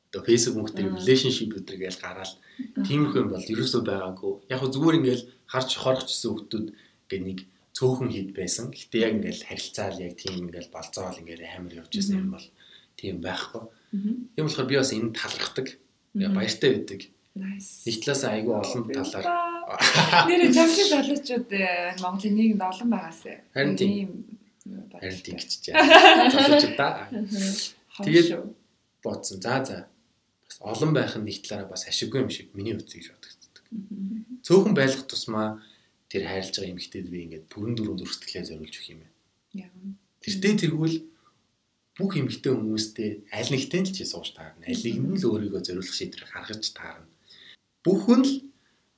одоо 0.07 0.21
фэйсбүүк 0.23 0.55
мөнгөтэй 0.57 0.85
Аа. 0.87 0.95
relationship 0.99 1.51
өдр 1.57 1.75
гээл 1.77 1.99
гараал 1.99 2.33
тиймэрхүү 2.85 3.21
юм 3.21 3.29
бол 3.33 3.51
ерөөсөө 3.53 3.81
байгаагүй. 3.87 4.33
Яг 4.51 4.59
хөө 4.61 4.71
зүгээр 4.73 4.97
ингээл 4.99 5.25
харж 5.51 5.69
хорхочсон 5.77 6.31
хүмүүс 6.37 6.73
гээ 7.09 7.21
нэг 7.23 7.39
цөөхөн 7.77 8.09
хід 8.13 8.29
байсан. 8.33 8.65
Гэтэ 8.71 8.97
яг 9.03 9.13
ингээл 9.19 9.47
харилцаал 9.47 9.97
яг 10.01 10.13
тийм 10.17 10.47
ингээл 10.47 10.73
болцоол 10.73 11.17
ингээл 11.21 11.45
амар 11.55 11.73
явж 11.81 11.91
байсан 11.93 12.15
юм 12.17 12.31
бол 12.33 12.47
тийм 12.97 13.15
байхгүй. 13.21 13.63
Тийм 14.35 14.43
болохоор 14.47 14.67
би 14.69 14.75
бас 14.79 14.91
энэ 14.95 15.13
талархдаг. 15.13 15.67
Баяртай 16.13 16.69
байдаг. 16.73 17.01
Нэг 17.37 17.95
талаас 18.03 18.23
айгүй 18.27 18.55
олон 18.55 18.83
талаар 18.93 19.25
Нэр 20.27 20.41
чамшиг 20.55 20.87
залуучууд 20.91 21.49
э, 21.51 21.95
Монголын 22.01 22.35
нийгэмд 22.39 22.63
олон 22.63 22.89
байгаасаа. 22.91 23.37
Харин 23.53 23.75
тийм. 23.75 23.91
Ийм, 23.91 24.11
юу 24.65 24.83
байна. 24.87 25.01
харин 25.03 25.21
тийгч 25.25 25.49
жаа. 25.67 25.75
Залуучуудаа 26.31 26.91
Тэгээд- 28.03 28.55
бодсон. 29.03 29.41
За 29.41 29.63
за. 29.65 29.77
Бас 30.47 30.57
олон 30.61 30.91
байх 30.93 31.15
нь 31.17 31.25
нэг 31.27 31.43
талаараа 31.43 31.69
бас 31.71 31.87
ашиггүй 31.87 32.23
юм 32.23 32.29
шиг 32.31 32.53
миний 32.55 32.73
гэж 32.73 33.11
бодогддог. 33.11 33.65
Цөөхөн 34.45 34.73
байлгах 34.75 35.05
тусмаа 35.07 35.59
тэр 36.07 36.23
хайрлаж 36.27 36.55
байгаа 36.55 36.71
эмэгтэйд 36.71 37.07
би 37.11 37.17
ингээд 37.27 37.45
бүрэн 37.51 37.75
дөрөв 37.75 37.99
зөрсгөлээ 37.99 38.43
зориулж 38.47 38.75
өгөх 38.79 38.91
юм 38.95 39.01
байна. 39.03 39.95
Тэртээ 40.23 40.53
тэргүүл 40.63 40.95
бүх 41.99 42.13
эмэгтэй 42.15 42.51
хүмүүстэй 42.53 43.09
аль 43.33 43.51
нэгтэй 43.51 43.81
л 43.83 43.91
чи 43.91 44.05
сууж 44.07 44.31
таарна. 44.37 44.63
Аль 44.69 44.83
нэг 44.85 44.95
нь 45.03 45.17
л 45.19 45.27
өөрийгөө 45.27 45.61
зориулах 45.65 45.95
шийдвэр 45.97 46.29
гаргаж 46.31 46.63
таарна. 46.71 47.06
Бүх 47.87 48.03
хүн 48.03 48.21
л 48.27 48.33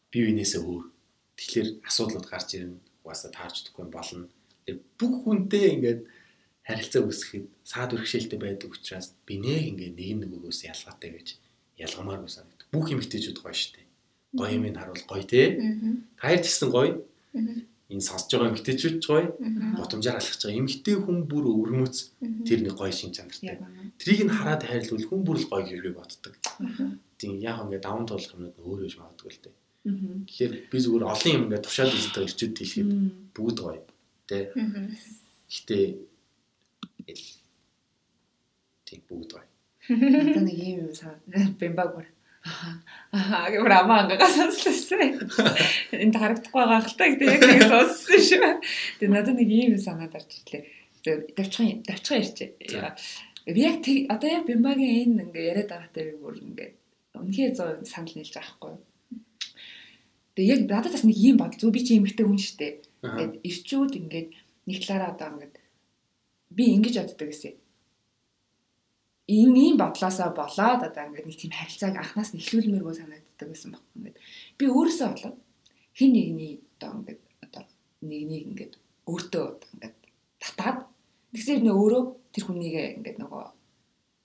бие 0.09 0.33
биенээсээ 0.33 0.65
өөр. 0.65 0.85
Тэгэхээр 1.37 1.69
асуудлууд 1.85 2.25
гарч 2.25 2.49
ирнэ. 2.57 2.81
Угаасаа 3.05 3.29
таарч 3.29 3.69
өгөхгүй 3.69 3.85
болно. 3.93 4.25
Тэр 4.65 4.81
бүх 4.97 5.13
хүнтэй 5.21 5.77
ингээд 5.77 6.01
харилцаа 6.65 7.05
үүсгэхэд 7.05 7.45
саад 7.61 7.93
бэрхшээлтэй 7.93 8.39
байдаг 8.41 8.73
учраас 8.73 9.13
би 9.29 9.37
нэ 9.37 9.69
ингээд 9.69 9.93
нэг 9.93 10.25
нөгөөгөөс 10.25 10.65
ялгаатай 10.73 11.09
гэж 11.13 11.27
ялгамаар 11.85 12.25
санагдав. 12.25 12.65
Бүх 12.73 12.89
эмэгтэйчүүд 12.89 13.37
гоё 13.45 13.53
шүү 13.53 13.73
дээ. 13.77 13.87
Гоё 14.41 14.57
юм 14.57 14.65
харуул 14.73 15.05
гоё 15.05 15.25
те. 15.29 15.53
Мгм. 15.53 15.93
Таяр 16.17 16.41
гэсэн 16.41 16.69
гоё. 16.73 16.93
Энэ 17.89 18.05
сонсож 18.05 18.29
байгаа 18.29 18.53
эмгтээчүүд 18.53 18.97
гоё 19.05 19.33
гудамжаар 19.77 20.21
алхаж 20.21 20.41
байгаа 20.45 20.61
эмгтээ 20.61 20.97
хүн 21.01 21.17
бүр 21.25 21.45
өвөрмөц 21.49 21.95
тэр 22.45 22.59
нэг 22.61 22.77
гоё 22.77 22.93
шин 22.93 23.13
чанартай. 23.13 23.57
Трийг 23.97 24.21
нь 24.25 24.33
хараад 24.33 24.61
хайрлуул 24.61 25.05
хүн 25.09 25.21
бүр 25.25 25.37
л 25.41 25.49
гоё 25.49 25.65
хэрэг 25.65 25.97
боддог. 25.97 26.33
Тийм 27.19 27.35
яг 27.43 27.59
ингээд 27.59 27.83
даван 27.83 28.07
туулах 28.07 28.33
юмнууд 28.33 28.57
өөр 28.63 28.79
биш 28.87 28.95
магадгүй 28.95 29.31
л 29.35 29.43
дээ. 29.43 29.55
Тэгэхээр 30.27 30.53
би 30.71 30.77
зүгээр 30.79 31.03
олон 31.03 31.33
юм 31.35 31.43
ингээд 31.45 31.65
тушаал 31.67 31.91
үздэг 31.91 32.23
ирчүүд 32.25 32.55
хэлэхэд 32.59 32.91
бүгд 33.35 33.57
гоё. 33.59 33.83
Тэ. 34.23 34.55
Гэтэ 35.51 35.77
ил 37.11 37.25
тийм 38.87 39.01
бүгд 39.11 39.29
гоё. 39.35 39.47
Одоо 39.91 40.43
нэг 40.47 40.57
юм 40.63 40.87
бэмбаг 41.59 41.89
бүр 41.91 42.07
Аа 43.11 43.51
гэмээр 43.51 43.75
амаа 43.83 44.07
ангага 44.07 44.27
сонслоо. 44.31 45.03
Энд 45.91 46.15
харагдахгүй 46.15 46.55
байгаа 46.63 46.81
хэл 46.87 46.99
та 46.99 47.05
гэдэг 47.11 47.27
яг 47.35 47.43
нэг 47.43 47.63
сонссон 47.67 48.19
шүү. 48.23 48.51
Тэгээ 49.03 49.11
надад 49.11 49.35
нэг 49.35 49.49
юм 49.51 49.75
санаад 49.75 50.15
орж 50.15 50.31
ирлээ. 50.39 50.63
Тэгээ 51.03 51.35
давчхан 51.35 51.83
давчхан 51.83 52.19
ярьчээ. 52.23 52.49
За. 52.71 52.95
Би 53.43 53.59
яг 53.67 53.83
одоо 54.07 54.29
яг 54.31 54.43
бэмбагийн 54.47 55.19
энэ 55.19 55.23
ингээ 55.27 55.49
яриад 55.51 55.69
байгаатай 55.71 56.03
би 56.07 56.13
бүр 56.15 56.35
ингээ 56.39 56.69
үнхээр 57.23 57.53
зөө 57.55 57.69
санал 57.85 58.15
нийлж 58.15 58.33
байгаа 58.33 58.55
хгүй. 58.55 58.73
Тэгээ 60.35 60.51
яг 60.55 60.61
надад 60.71 60.93
бас 60.95 61.05
нэг 61.05 61.17
юм 61.19 61.37
бодол 61.37 61.59
зү 61.59 61.71
би 61.71 61.81
чи 61.83 61.99
эмэгтэй 61.99 62.25
хүн 62.25 62.39
шүү 62.39 62.57
дээ. 62.59 62.73
Аа. 63.03 63.07
Ингээд 63.19 63.33
ирчүүд 63.49 63.93
ингээд 63.99 64.29
нэг 64.67 64.77
талаараа 64.83 65.11
одоо 65.13 65.27
ингээд 65.35 65.55
би 66.55 66.63
ингэж 66.75 66.95
боддог 67.03 67.27
гэсэн. 67.29 67.55
Ийм 69.29 69.53
ийм 69.53 69.75
бодлоосоо 69.77 70.29
болоод 70.33 70.81
одоо 70.87 71.03
ингээд 71.05 71.27
нэг 71.27 71.37
тийм 71.37 71.53
харилцааг 71.53 71.95
анханаас 71.99 72.31
нь 72.33 72.41
эхлүүлмээргүй 72.41 72.95
санагддаг 72.95 73.47
байсан 73.51 73.69
баг. 73.75 73.83
Ингээд 73.99 74.17
би 74.57 74.65
өөрөөсөө 74.71 75.07
болоод 75.11 75.37
хин 75.97 76.11
нэгний 76.15 76.53
одоо 76.79 76.89
ингээд 77.03 77.21
одоо 77.45 77.63
нэг 78.07 78.21
нэг 78.31 78.41
ингээд 78.49 78.73
өөртөө 79.11 79.45
ингээд 79.75 79.95
татаад 80.39 80.77
тэгсээр 81.35 81.61
нөө 81.67 81.75
өөрөө 81.77 82.03
тэр 82.33 82.43
хүнийг 82.47 82.75
ингээд 83.03 83.17
нөгөө 83.19 83.43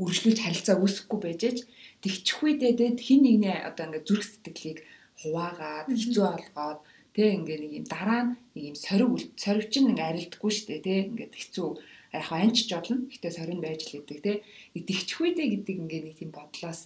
үргэлжлүүлж 0.03 0.41
харилцаа 0.43 0.77
үүсэхгүй 0.83 1.19
байж 1.23 1.41
ээж 1.49 1.59
тэгчих 2.03 2.39
үедээ 2.43 2.99
хин 2.99 3.21
нэгний 3.23 3.55
одоо 3.63 3.85
ингээд 3.87 4.09
зүрх 4.09 4.27
сэтгэлийг 4.27 4.79
хуваагаад 5.23 5.87
хэцүү 5.87 6.25
болгоод 6.27 6.81
тэг 7.15 7.29
ингээ 7.39 7.59
нэг 7.63 7.73
юм 7.79 7.87
дараа 7.87 8.23
нь 8.27 8.33
нэг 8.59 8.65
юм 8.75 8.77
сорив 8.77 9.11
сорив 9.39 9.67
чинь 9.71 9.91
ингээ 9.95 10.11
арилдаггүй 10.11 10.51
шүү 10.51 10.67
дээ 10.67 10.83
тэг 10.83 10.99
ингээ 11.15 11.29
хэцүү 11.31 11.69
яг 12.19 12.25
хаа 12.27 12.41
анчж 12.43 12.69
болно 12.75 12.97
гэтээ 13.07 13.33
сорив 13.39 13.61
байж 13.63 13.81
л 13.87 13.99
идэг 14.03 14.19
тэг 14.27 14.37
идэгчих 14.75 15.19
үедээ 15.23 15.49
гэдэг 15.55 15.77
ингээ 15.79 16.03
нэг 16.03 16.15
тийм 16.19 16.31
бодлоос 16.35 16.81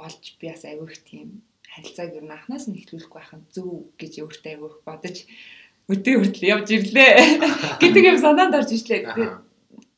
болж 0.00 0.22
би 0.40 0.46
бас 0.48 0.64
их 0.64 0.96
тийм 1.04 1.28
харилцааг 1.68 2.16
нь 2.16 2.32
анханаас 2.32 2.64
нь 2.72 2.78
ихлүүлэхгүй 2.80 3.20
байх 3.20 3.32
нь 3.36 3.48
зөв 3.52 3.92
гэж 4.00 4.12
өөртөө 4.24 4.52
их 4.56 4.80
бодож 4.88 5.16
өдөө 5.88 6.14
хүртэл 6.20 6.50
явж 6.52 6.68
ирлээ. 6.76 7.12
Гэдэг 7.80 8.04
юм 8.12 8.18
санаанд 8.20 8.56
орж 8.60 8.70
ирлээ 8.76 9.47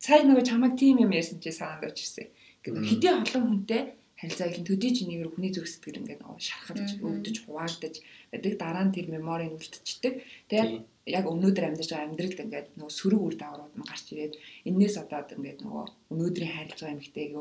Цай 0.00 0.24
нөгөө 0.24 0.44
чамайг 0.48 0.74
тим 0.80 0.96
юм 1.04 1.12
ярьсан 1.12 1.38
чи 1.44 1.52
ирсэн. 1.52 2.26
Мм. 2.26 2.32
Гэвь 2.64 2.88
хэдий 2.88 3.12
олон 3.12 3.44
хүнтэй 3.48 3.82
харилцаа 4.20 4.48
их 4.52 4.64
төдий 4.68 4.92
чинийгээр 4.96 5.32
хүний 5.32 5.52
зүрх 5.52 5.68
сэтгэл 5.68 6.00
ингээд 6.04 6.24
шархалж 6.40 6.90
өвдөж 7.00 7.36
хуваагдаж 7.44 7.94
байдаг 8.32 8.52
дараа 8.60 8.84
нь 8.84 8.92
тэр 8.96 9.06
меморийг 9.08 9.56
үлдчихдэг. 9.56 10.24
Тэгээд 10.48 10.70
Тийм. 10.72 10.84
яг 11.08 11.24
өнөөдөр 11.24 11.64
амьдарч 11.72 11.88
байгаа 11.92 12.08
амьдралд 12.08 12.40
ингээд 12.44 12.68
нөгөө 12.76 12.92
сөрөг 13.00 13.22
үр 13.24 13.34
дагаврууд 13.40 13.74
нь 13.80 13.88
гарч 13.88 14.06
ирээд 14.12 14.34
энээс 14.68 14.96
одоо 15.00 15.20
ингээд 15.24 15.58
нөгөө 15.64 15.84
өнөөдрийн 16.12 16.52
харилцаж 16.52 16.80
байгаа 16.84 16.96
эмэгтэйг 17.00 17.32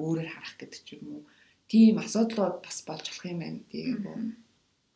өөрөөр 0.00 0.28
харах 0.32 0.54
гэдэг 0.56 0.80
ч 0.84 0.88
юм 0.96 1.04
уу. 1.20 1.22
Тийм 1.68 1.94
асуудлууд 2.00 2.56
бас 2.64 2.78
болж 2.88 3.04
болох 3.12 3.26
юм 3.28 3.40
байна 3.44 3.60
гэдэг. 3.68 4.40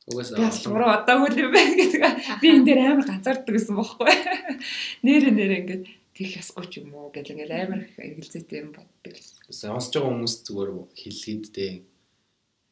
Угаасаа 0.08 0.36
Би 0.36 0.44
бас 0.48 0.58
олон- 0.64 0.96
одоо 0.96 1.16
үл 1.20 1.36
юм 1.36 1.52
байна 1.52 1.74
гэдэг. 1.76 2.00
Би 2.40 2.46
энэ 2.48 2.64
дээр 2.64 2.80
амар 2.80 3.06
ганцаарддаг 3.12 3.52
гэсэн 3.52 3.76
бохоггүй. 3.76 4.16
Нэрэ 5.04 5.28
нэрэ 5.36 5.56
ингээд 5.60 5.84
тех 6.16 6.32
ясгүй 6.40 6.66
ч 6.72 6.80
юм 6.80 6.96
уу 6.96 7.12
гэл 7.12 7.28
ингээд 7.36 7.52
амар 7.52 7.84
их 7.84 8.00
эргэлзээтэй 8.00 8.58
юм 8.64 8.72
боддог. 8.72 9.12
сонсож 9.52 9.92
байгаа 9.92 10.12
хүмүүс 10.16 10.34
зүгээр 10.48 10.70
хэлхийд 10.96 11.44
дээ. 11.52 11.74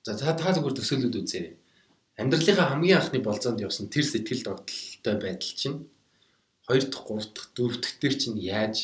За 0.09 0.17
та 0.17 0.33
та 0.33 0.57
зүгээр 0.57 0.77
төсөөлөд 0.81 1.21
үзээрэй. 1.21 1.55
Амьдралынхаа 2.17 2.73
хамгийн 2.73 2.99
анхны 3.05 3.21
болцоонд 3.21 3.61
явсан 3.61 3.93
тэр 3.93 4.07
сэтгэл 4.09 4.49
догтлолтой 4.49 5.17
байдал 5.21 5.53
чинь 5.61 5.79
2 6.73 6.89
дахь, 6.89 7.05
3 7.05 7.37
дахь, 7.37 7.49
4 7.53 7.81
дахь 7.85 7.97
төр 8.01 8.15
чинь 8.17 8.39
яаж 8.41 8.77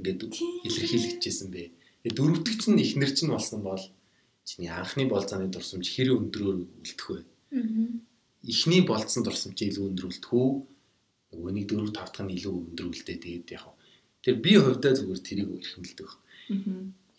ингээд 0.00 0.20
илэрхийлэгдэжсэн 0.64 1.48
бэ? 1.52 1.62
Тэгээ 2.00 2.16
дөрөв 2.16 2.40
дэх 2.40 2.56
чинь 2.56 2.80
ихнэр 2.80 3.12
чинь 3.12 3.34
болсон 3.34 3.60
бол 3.60 3.84
чиний 4.48 4.72
анхны 4.72 5.04
болцооны 5.04 5.52
дурсамж 5.52 5.84
хэр 5.92 6.16
өндрөөр 6.16 6.56
үлдэх 6.64 7.08
вэ? 7.12 7.20
Эхний 8.48 8.80
болцсон 8.80 9.28
дурсамж 9.28 9.60
илүү 9.60 9.84
өндрүүлдэх 9.92 10.32
үү? 10.32 10.50
Нөгөөний 11.36 11.66
дөрөв 11.68 11.92
тав 11.92 12.08
дахь 12.08 12.24
нь 12.24 12.32
илүү 12.40 12.54
өндрүүлдэ 12.72 13.20
тэгээд 13.20 13.48
яг 13.60 13.64
тэр 14.24 14.34
би 14.44 14.52
хувьдаа 14.56 14.92
зүгээр 14.96 15.20
тэрийг 15.24 15.48
эрхэмлдэг. 15.60 16.10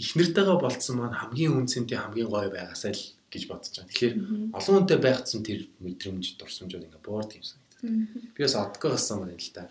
эхнэртэйгээ 0.01 0.57
болцсон 0.61 0.95
маань 0.97 1.17
хамгийн 1.17 1.53
үнцэнтэй 1.61 1.97
хамгийн 1.97 2.29
гоё 2.29 2.49
байгаасаа 2.49 2.93
л 2.93 3.03
гэж 3.29 3.43
бодож 3.47 3.73
байгаа. 3.77 3.89
Тэгэхээр 3.89 4.13
олон 4.57 4.73
хүнтэй 4.75 4.99
байхсан 4.99 5.41
тэр 5.45 5.59
мэдрэмж 5.79 6.25
дурсамжууд 6.41 6.85
ингээ 6.89 7.05
буурд 7.05 7.31
юм 7.37 7.45
санагдав. 7.45 8.33
Би 8.33 8.39
бас 8.41 8.55
одко 8.57 8.85
гасан 8.89 9.17
маань 9.21 9.37
л 9.37 9.53
та. 9.53 9.69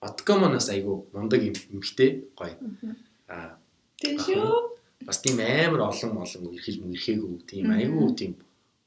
Одко 0.00 0.30
маань 0.40 0.56
бас 0.56 0.68
айгүй 0.72 0.96
мундаг 1.12 1.40
юм 1.44 1.56
эмхтэй 1.76 2.24
гоё. 2.34 2.56
Аа 3.28 3.60
Тийм 4.00 4.16
шүү. 4.20 4.76
бас 5.04 5.18
тийм 5.20 5.38
амар 5.40 5.92
олон 5.92 6.24
олон 6.24 6.52
ирхэл 6.56 6.82
мэрхээгүй 6.84 7.32
тийм 7.46 7.66
айгүй 7.72 8.08
тийм 8.16 8.32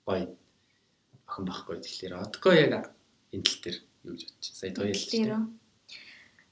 гоё 0.05 0.25
охин 1.29 1.45
байхгүй. 1.45 1.77
Тэгэхээр 1.85 2.13
одко 2.17 2.49
яг 2.53 2.91
энэ 3.33 3.45
тал 3.45 3.59
дээр 3.63 3.77
юу 4.03 4.13
гэж 4.17 4.21
бодчих. 4.25 4.55
Сая 4.57 4.73
Тэр 4.73 5.29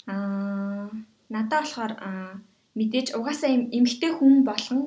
аа 0.08 0.90
надад 1.34 1.64
болохоор 1.64 1.94
мэдээж 2.78 3.08
угаасаа 3.18 3.50
эм- 3.56 3.70
эмэгтэй 3.78 4.12
хүн 4.16 4.34
болгон 4.50 4.82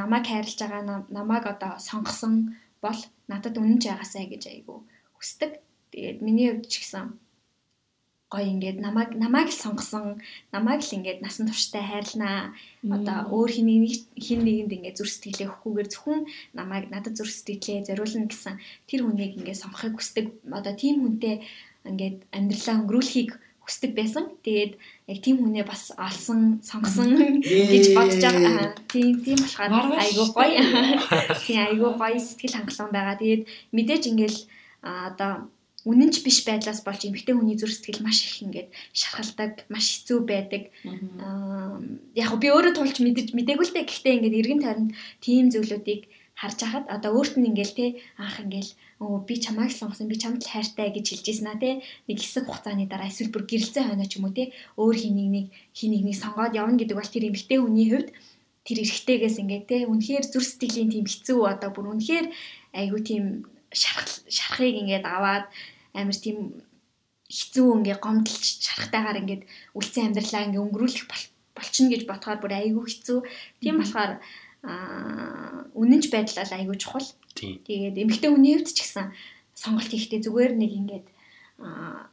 намайг 0.00 0.24
хайрлаж 0.28 0.58
байгаа 0.60 0.82
нам- 0.90 1.06
намайг 1.18 1.44
одоо 1.46 1.72
сонгосон 1.88 2.34
бол 2.84 3.00
надад 3.28 3.54
үнэн 3.60 3.78
ч 3.82 3.84
ягаасаа 3.94 4.24
гэж 4.28 4.42
айгу 4.52 4.84
хүсдэг. 5.16 5.52
Тэгээд 5.90 6.18
миний 6.26 6.48
хувьд 6.50 6.68
ч 6.72 6.74
гэсэн 6.82 7.04
гоё 8.34 8.50
ингээд 8.50 8.78
намайг 8.82 9.10
намайг 9.14 9.48
л 9.54 9.62
сонгосон 9.62 10.18
намайг 10.50 10.80
л 10.82 10.96
ингээд 10.96 11.22
насан 11.22 11.46
турштай 11.46 11.84
хайрлнаа 11.86 12.38
одоо 12.96 13.18
өөр 13.30 13.50
хин 13.54 13.68
нэг 13.70 13.94
хин 14.18 14.40
нэгэнд 14.42 14.74
ингээд 14.76 14.98
зүрх 14.98 15.12
сэтгэлээ 15.14 15.48
өгөхгүйгээр 15.50 15.88
зөвхөн 15.92 16.20
намайг 16.58 16.84
надад 16.90 17.14
зүрх 17.14 17.30
сэтгэлээ 17.30 17.86
зориулна 17.88 18.26
гэсэн 18.26 18.54
тэр 18.90 19.00
хүнийг 19.06 19.32
ингээд 19.38 19.62
сонгохыг 19.62 19.94
хүсдэг. 19.96 20.26
Одоо 20.50 20.74
тийм 20.74 20.96
хүнтэй 21.06 21.46
ингээд 21.86 22.16
амьдралаа 22.36 22.76
өнгөрүүлэхийг 22.82 23.30
хүсдэг 23.64 23.92
байсан. 23.96 24.30
Тэгээд 24.44 24.72
яг 25.08 25.18
тийм 25.24 25.40
хүнээ 25.40 25.64
бас 25.64 25.90
олсон, 25.96 26.60
сонгосон 26.60 27.40
гэж 27.40 27.96
бодож 27.96 28.20
байгаа. 28.20 28.52
Аа, 28.60 28.84
Тийм 28.92 29.24
тийм 29.24 29.38
болохоор 29.40 29.98
айгуу 29.98 30.28
гоё. 30.36 30.62
Тийм 31.42 31.58
айгуу 31.64 31.92
гоё 31.98 32.18
сэтгэл 32.20 32.56
хангалуун 32.60 32.92
байгаа. 32.92 33.16
Тэгээд 33.18 33.42
мэдээж 33.72 34.02
ингээл 34.12 34.38
одоо 34.84 35.50
үнэнч 35.84 36.24
биш 36.24 36.44
байдлаас 36.48 36.80
болж 36.80 37.04
эмэгтэй 37.04 37.36
хүний 37.36 37.56
зүрх 37.60 37.76
сэтгэл 37.76 38.04
маш 38.04 38.24
их 38.24 38.40
ингээд 38.40 38.68
шархалдаг, 38.96 39.68
маш 39.68 39.84
хэцүү 39.92 40.18
байдаг. 40.24 40.72
Аа, 41.20 41.76
яг 42.16 42.32
би 42.40 42.48
өөрөө 42.48 42.72
тулч 42.76 43.04
мэдэж 43.04 43.36
мэдээгүй 43.36 43.66
л 43.68 43.74
дээ. 43.76 43.88
Гэхдээ 43.88 44.14
ингээд 44.16 44.38
эргэн 44.40 44.62
тойронд 44.64 44.90
тийм 45.20 45.52
зүйлүүдийг 45.52 46.08
харж 46.40 46.58
хахад 46.64 46.86
одоо 46.88 47.10
өөрт 47.20 47.36
нь 47.38 47.48
ингээл 47.52 47.76
те 47.78 47.86
анх 48.16 48.40
ингээл 48.42 48.70
өө 49.04 49.28
би 49.28 49.36
чамайг 49.44 49.72
сонгосон 49.76 50.08
би 50.08 50.16
чамд 50.16 50.40
л 50.40 50.48
хайртай 50.48 50.88
гэж 50.88 51.06
хэлж 51.12 51.26
ийсэн 51.28 51.48
аа 51.52 51.60
те. 51.60 51.84
Нэг 52.08 52.18
хэсэг 52.18 52.48
хугацааны 52.48 52.88
дараа 52.88 53.12
эсвэл 53.12 53.28
бүр 53.28 53.44
гэрэлцээ 53.44 53.84
хойно 53.84 54.08
ч 54.08 54.16
юм 54.16 54.26
уу 54.26 54.34
те. 54.34 54.56
Өөр 54.80 54.96
хэнийг 54.96 55.30
нэг 55.30 55.46
хин 55.76 55.90
нэгнийг 55.92 56.16
сонгоод 56.16 56.56
явна 56.56 56.80
гэдэг 56.80 56.96
бол 56.96 57.12
тэр 57.12 57.28
эмэгтэй 57.28 57.58
хүний 57.60 57.88
хувьд 57.92 58.08
тэр 58.64 58.78
эрэгтэйгээс 58.80 59.36
ингээд 59.44 59.64
те. 59.68 59.76
Үнэхээр 59.84 60.24
зүрх 60.24 60.48
сэтгэлийн 60.48 60.90
тийм 60.90 61.04
хэцүү 61.04 61.40
одоо 61.44 61.70
бүр 61.70 61.92
үнэхээр 61.92 62.26
айгу 62.72 62.98
тийм 63.04 63.24
шарх 63.68 64.08
шархыг 64.26 64.74
ингээд 64.80 65.04
аваад 65.04 65.52
амар 65.92 66.16
тийм 66.16 66.64
хэцүү 67.28 67.68
ингээ 67.84 67.98
гомдолч 68.00 68.44
шархтайгаар 68.64 69.20
ингээд 69.20 69.42
үлцэн 69.76 70.10
амьдралаа 70.10 70.42
ингээ 70.48 70.64
өнгөрүүлэх 70.64 71.06
бол- 71.10 71.32
болчихно 71.54 71.92
гэж 71.92 72.02
бодохоор 72.08 72.38
бүр 72.40 72.52
айгүй 72.58 72.84
хэцүү. 72.88 73.18
Тийм 73.62 73.78
болохоор 73.78 74.18
аа 74.64 75.68
үнэнч 75.76 76.08
байдлаа 76.08 76.44
л 76.48 76.56
айгүй 76.56 76.76
чухал. 76.80 77.08
Тэгээд 77.36 78.00
эмэгтэй 78.00 78.30
хүний 78.32 78.56
хувьд 78.56 78.72
ч 78.72 78.80
гэсэн 78.80 79.12
сонголт 79.54 79.90
хийхдээ 79.92 80.20
зүгээр 80.24 80.52
нэг 80.56 80.72
ингээд 80.80 81.06
аа 81.60 82.08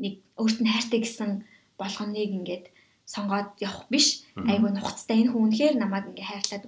нэг 0.00 0.24
өөрт 0.40 0.58
нь 0.64 0.72
хайртай 0.72 1.00
гэсэн 1.04 1.30
болгоныг 1.76 2.30
ингээд 2.40 2.64
сонгоод 3.04 3.58
явах 3.60 3.86
биш. 3.92 4.24
Айгүй 4.34 4.70
нухацтай 4.72 5.20
энэ 5.20 5.30
хүн 5.34 5.44
үнэхээр 5.50 5.74
намайг 5.76 6.08
ингээ 6.10 6.30
хайрлаад 6.30 6.64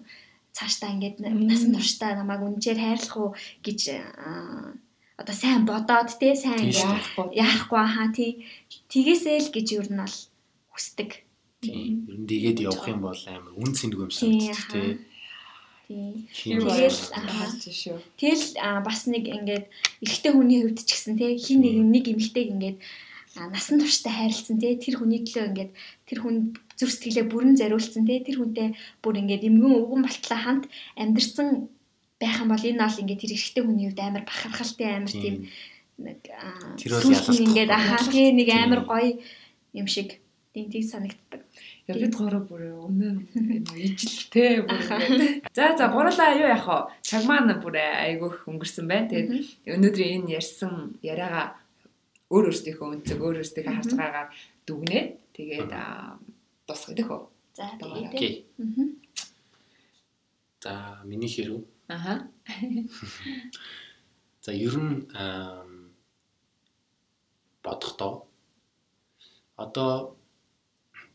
цаашдаа 0.52 0.90
ингээд 0.94 1.16
насан 1.22 1.72
туршдаа 1.72 2.12
намайг 2.18 2.42
үнэхээр 2.44 2.80
хайрлах 2.82 3.16
уу 3.16 3.30
гэж 3.64 3.80
одоо 5.16 5.36
сайн 5.38 5.64
бодоод 5.64 6.10
те 6.18 6.34
сайн 6.34 6.68
ингээд 6.68 6.82
яахгүй. 6.82 7.26
яахгүй 7.32 7.78
хаа 7.78 8.08
тий 8.12 8.30
Тэгээсээ 8.90 9.38
л 9.48 9.50
гэж 9.54 9.66
юу 9.78 9.86
нь 9.88 10.02
бол 10.02 10.16
хүсдэг. 10.74 11.21
Тийм. 11.62 12.10
Ер 12.10 12.18
нь 12.18 12.26
тэгээд 12.26 12.58
явах 12.66 12.90
юм 12.90 13.00
бол 13.06 13.22
амар 13.30 13.54
үн 13.54 13.70
цэнэг 13.70 13.98
юм 14.02 14.10
санагдчих 14.10 14.66
тий. 14.74 14.98
Тэгэл, 15.86 16.98
шүү. 17.70 17.98
Тэгэл 18.18 18.46
бас 18.82 19.06
нэг 19.06 19.30
ингээд 19.30 19.66
эрэгтэй 20.02 20.32
хүний 20.34 20.58
хувьд 20.66 20.82
ч 20.82 20.90
гэсэн 20.90 21.14
те 21.20 21.36
хин 21.38 21.62
нэг 21.62 21.76
нэг 21.86 22.04
эмэгтэйг 22.10 22.48
ингээд 22.50 22.78
насан 23.54 23.78
турштай 23.78 24.10
хайрлцсан 24.10 24.58
те 24.58 24.74
тэр 24.74 24.98
хүний 24.98 25.22
төлөө 25.22 25.44
ингээд 25.52 25.72
тэр 26.08 26.18
хүн 26.24 26.36
зүр 26.74 26.90
сэтгэлээ 26.90 27.26
бүрэн 27.30 27.54
зориулсан 27.60 28.08
те 28.08 28.24
тэр 28.24 28.40
хүнтэй 28.40 28.68
бүр 29.04 29.20
ингээд 29.20 29.46
эмгэн 29.46 29.76
өвгөн 29.84 30.02
болтлоо 30.02 30.38
хамт 30.40 30.64
амьдрсан 30.96 31.68
байх 32.18 32.40
юм 32.40 32.50
бол 32.50 32.64
энэ 32.64 32.82
бол 32.82 33.00
ингээд 33.06 33.22
тэр 33.22 33.34
эрэгтэй 33.36 33.62
хүний 33.62 33.86
хувьд 33.86 34.00
амар 34.00 34.24
бахархалтай 34.24 34.88
амар 34.96 35.12
тийм. 35.12 35.36
нэг 36.00 36.18
Тэр 36.80 36.90
бол 36.96 37.12
ялалт 37.12 37.36
ингээд 37.36 37.70
ахаа 37.70 38.02
тий 38.08 38.32
нэг 38.32 38.48
амар 38.48 38.80
гоё 38.88 39.20
юм 39.76 39.86
шиг 39.86 40.21
тийм 40.52 40.66
тийм 40.70 40.84
санагддаг. 40.84 41.42
Яг 41.88 41.96
бид 41.96 42.14
гурав 42.16 42.44
бүр 42.48 42.62
өмнө 42.86 43.24
нь 43.24 43.64
ижилтэй 43.76 44.62
бүр. 44.62 44.80
За 45.56 45.72
за 45.76 45.88
гурлаа 45.88 46.36
юу 46.36 46.48
яах 46.48 46.68
вэ? 46.68 46.78
Цаг 47.02 47.24
маань 47.24 47.56
бүр 47.60 47.80
айгүйх 47.80 48.44
өнгөрсөн 48.48 48.86
байна. 48.88 49.08
Тэгээд 49.08 49.72
өнөөдрийн 49.72 50.28
энэ 50.28 50.32
ярьсан 50.36 51.00
яриагаа 51.00 51.56
өөр 52.32 52.52
өөрсдийнхөө 52.52 52.88
өнцөг 53.00 53.18
өөр 53.20 53.40
өөрсдийнхөө 53.40 53.74
харж 53.76 53.92
байгаагаар 53.96 54.28
дүгнээ. 54.68 55.04
Тэгээд 55.32 55.72
дуусгая 56.68 56.96
дөхөө. 57.00 57.20
За 57.56 57.64
Дугаараа. 57.80 58.12
тэгээд. 58.12 58.36
За 60.60 60.72
миний 61.04 61.28
хэрв. 61.28 61.64
Аха. 61.88 62.28
За 64.44 64.52
ер 64.52 64.76
нь 64.76 65.06
бодохдоо 67.62 68.26
одоо 69.56 70.16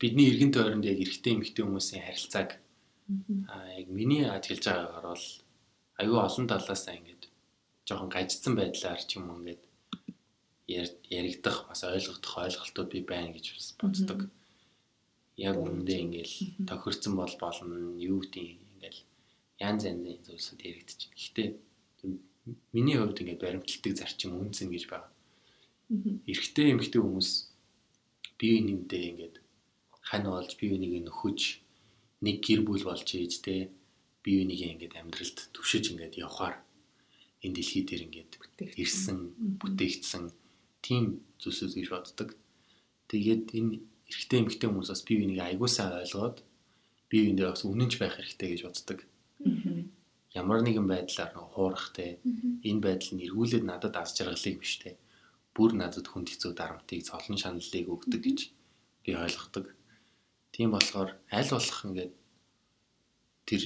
бидний 0.00 0.30
эргэн 0.30 0.52
тойронд 0.54 0.84
яг 0.86 0.98
эрэгтэй 1.02 1.32
эмэгтэй 1.34 1.64
хүмүүсийн 1.64 2.04
харилцааг 2.06 2.50
аа 3.52 3.66
яг 3.80 3.88
миний 3.98 4.24
ажиглаж 4.24 4.64
байгаагаар 4.66 5.06
бол 5.12 5.26
аюу 6.00 6.18
олон 6.26 6.46
талаасаа 6.48 6.94
ингээд 6.98 7.22
жоохон 7.86 8.10
гажицсан 8.12 8.54
байдлаар 8.56 9.00
ч 9.08 9.10
юм 9.18 9.26
уу 9.30 9.38
ингээд 9.40 9.62
яр- 10.68 11.00
яригдах 11.18 11.66
бас 11.68 11.80
ойлгох 11.84 12.20
ойлголтууд 12.44 12.88
би 12.92 13.00
байна 13.00 13.32
гэж 13.32 13.46
бас 13.56 13.68
боддог. 13.80 14.20
Яг 15.36 15.56
үүндээ 15.56 15.98
ингээл 16.04 16.36
тохирцсон 16.68 17.14
бол 17.16 17.34
болно 17.40 17.74
юу 17.96 18.20
гэдэг 18.22 18.44
ингээл 18.76 19.00
янз 19.64 19.82
янзын 19.88 20.22
зүйлсүүд 20.26 20.60
яригдчих. 20.68 21.10
Гэхдээ 21.16 21.48
миний 22.76 22.96
хувьд 22.98 23.20
ингээд 23.22 23.42
баримтлагдаг 23.42 23.94
зарчим 23.96 24.36
үнцэн 24.36 24.68
гэж 24.68 24.84
байна. 24.92 25.08
Эрэгтэй 26.28 26.76
эмэгтэй 26.76 27.00
хүмүүс 27.00 27.30
бие 28.36 28.60
биенийдээ 28.60 29.04
ингээд 29.10 29.36
хань 30.08 30.26
болж 30.32 30.56
бие 30.56 30.72
биенийг 30.72 31.04
нөхөж 31.04 31.40
нэг 32.24 32.36
гэр 32.46 32.60
бүл 32.64 32.84
болж 32.88 33.08
ээж 33.12 33.32
те 33.44 33.54
бие 34.24 34.40
биенийгээ 34.40 34.72
ингээд 34.74 34.98
амьдралд 35.00 35.38
түвшиж 35.54 35.84
ингээд 35.92 36.18
явхаар 36.24 36.56
энэ 37.44 37.54
дэлхий 37.54 37.84
дээр 37.86 38.02
ингээд 38.08 38.32
ирсэн 38.82 39.18
бүтээгдсэн 39.60 40.24
тийм 40.82 41.22
зүйлсүүд 41.38 41.72
гэж 41.78 41.88
боддог. 41.92 42.28
Тэгээд 43.10 43.44
энэ 43.58 43.72
эрэгтэй 44.10 44.38
эмэгтэй 44.42 44.68
хүмүүс 44.68 44.90
бас 44.90 45.02
бие 45.06 45.18
биенийг 45.20 45.40
аягуулсаа 45.44 46.02
ойлгоод 46.02 46.36
бие 47.12 47.22
биендээ 47.28 47.46
бас 47.52 47.62
үнэнч 47.62 47.94
байх 48.00 48.16
хэрэгтэй 48.16 48.48
гэж 48.52 48.62
боддог. 48.66 48.98
Ямар 50.34 50.60
нэгэн 50.64 50.86
байдлаар 50.88 51.30
нэг 51.36 51.46
хуурах 51.54 51.92
те 51.94 52.18
энэ 52.66 52.84
байдал 52.84 53.12
нь 53.14 53.24
эргүүлээд 53.26 53.64
надад 53.68 53.94
аз 53.96 54.16
жаргалыг 54.16 54.56
биш 54.60 54.74
те 54.82 54.98
бүр 55.54 55.72
надад 55.78 56.06
хүнд 56.10 56.28
хэцүү 56.30 56.52
дарамтыг 56.58 57.00
цолон 57.06 57.38
шаналлыг 57.38 57.86
өгдөг 57.86 58.20
гэж 58.22 58.38
би 59.04 59.10
ойлгодог. 59.14 59.77
Тийм 60.52 60.72
болохоор 60.74 61.10
аль 61.30 61.50
болох 61.52 61.80
ингээд 61.84 62.12
тэр 63.48 63.62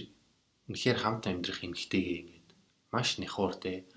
үнэхээр 0.68 0.98
хамт 1.02 1.24
амьдрах 1.26 1.60
эмгтэйгээ 1.66 2.18
ингээд 2.22 2.48
маш 2.92 3.18
нэхур 3.18 3.56
те 3.56 3.88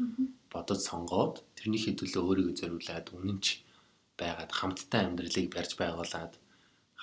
бодож 0.52 0.80
сонгоод 0.82 1.44
тэрнийхээ 1.60 1.96
төлөө 2.00 2.24
өөрийгөө 2.26 2.56
зориулаад 2.56 3.08
үнэнч 3.12 3.46
байгаад 4.20 4.52
хамттай 4.56 5.02
амьдралыг 5.06 5.48
барьж 5.52 5.72
байгуулад 5.76 6.34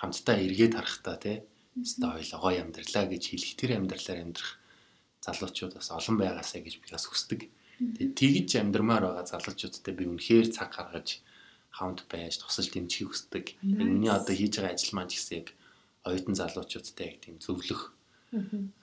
хамтдаа 0.00 0.36
эргээд 0.40 0.74
харахтаа 0.74 1.16
те 1.20 1.34
өстой 1.76 2.24
гоё 2.40 2.60
амьдралаа 2.64 3.04
гэж 3.08 3.22
хэлэх 3.28 3.52
тэр 3.56 3.70
амьдралаар 3.76 4.24
амьдрах 4.24 4.52
залуучууд 5.24 5.72
бас 5.78 5.88
олон 5.92 6.16
байгаасаа 6.18 6.60
гэж 6.60 6.74
би 6.82 6.86
бас 6.90 7.06
хүсдэг. 7.06 7.40
Тэгээд 7.78 8.14
тэгж 8.18 8.50
амьдрмаар 8.60 9.04
байгаа 9.06 9.26
залуучуудтай 9.30 9.94
би 9.94 10.04
үнэхээр 10.10 10.48
цаг 10.52 10.74
гаргаж 10.74 11.22
хамт 11.70 12.04
байж 12.10 12.42
тусалж 12.42 12.68
дэмжихийг 12.74 13.08
хүсдэг. 13.14 13.44
Миний 13.62 14.12
одоо 14.12 14.34
хийж 14.34 14.58
байгаа 14.58 14.74
ажил 14.76 14.92
маань 14.98 15.08
ч 15.08 15.16
гэсэн 15.16 15.36
яг 15.40 15.48
оюутан 16.06 16.34
залуучуудтай 16.34 17.06
яг 17.12 17.18
тийм 17.22 17.36
зөвлөх 17.38 17.94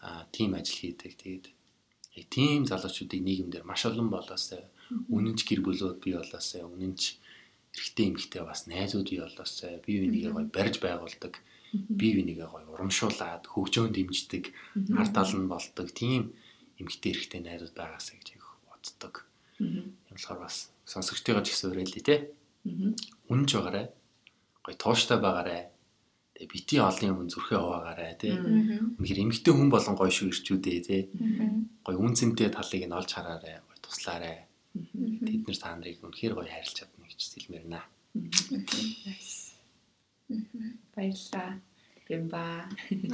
аа 0.02 0.28
тийм 0.32 0.54
ажил 0.54 0.78
хийдэг. 0.80 1.14
Тэгээд 1.18 1.46
яг 2.20 2.26
тийм 2.30 2.62
залуучуудыг 2.70 3.22
нийгэмдэр 3.24 3.64
маш 3.66 3.86
олон 3.90 4.10
болоосаа 4.14 4.64
үнэнч 5.10 5.40
гэр 5.46 5.62
бүлүүд 5.66 5.98
бий 6.04 6.16
болоосаа 6.18 6.64
үнэнч 6.70 7.02
эрэгтэй 7.76 8.06
эмэгтэй 8.10 8.44
бас 8.46 8.66
найзууд 8.70 9.10
бий 9.10 9.22
болоосаа 9.22 9.82
бие 9.86 10.00
бинийгээ 10.06 10.34
гоё 10.34 10.48
барьж 10.50 10.76
байгуулдаг. 10.82 11.34
Бие 11.74 12.14
бинийгээ 12.18 12.50
гоё 12.50 12.66
урамшуулад 12.74 13.46
хөгжөөнд 13.46 13.94
дэмждэг. 13.94 14.44
Ард 14.98 15.14
тал 15.14 15.34
нь 15.34 15.50
болдог. 15.50 15.88
Тийм 15.94 16.34
эмэгтэй 16.82 17.12
эрэгтэй 17.14 17.42
найзууд 17.46 17.74
байгаасаа 17.78 18.16
гэж 18.18 18.28
яг 18.38 18.46
боддог. 18.66 19.14
Юм 19.60 19.94
болохоор 20.10 20.46
бас 20.46 20.74
сонсогчтойгоо 20.86 21.44
ч 21.46 21.54
гэсэн 21.54 21.70
уриалъя 21.74 22.04
те. 22.06 22.16
Үнэнч 23.30 23.52
байгаарай. 23.54 23.86
Гоё 24.66 24.76
тууштай 24.78 25.18
байгаарай. 25.22 25.70
Тэгээ 26.40 26.56
бити 26.56 26.76
олон 26.80 27.08
юм 27.12 27.28
зүрхээ 27.28 27.60
хуваагаарай 27.60 28.16
те. 28.16 28.32
Үнэхээр 28.96 29.24
эмэгтэй 29.28 29.52
хүн 29.52 29.68
болон 29.68 29.96
гоё 30.00 30.08
шүү 30.08 30.32
ирчүүдээ 30.32 30.80
те. 30.88 30.98
Гоё 31.84 32.00
үн 32.00 32.16
цэнтэй 32.16 32.48
талыг 32.48 32.88
нь 32.88 32.96
олж 32.96 33.12
хараарай. 33.12 33.60
Гоё 33.60 33.80
туслаарай. 33.84 34.48
Тэд 34.72 35.44
нэр 35.44 35.60
та 35.60 35.76
нарыг 35.76 36.00
үнэхээр 36.00 36.40
гоё 36.40 36.48
хайрлаж 36.48 36.76
чадна 36.80 37.04
гэж 37.12 37.22
сэлмэрнэ. 37.28 37.84
Баярлалаа. 40.96 41.60
Бэмба. 42.08 42.72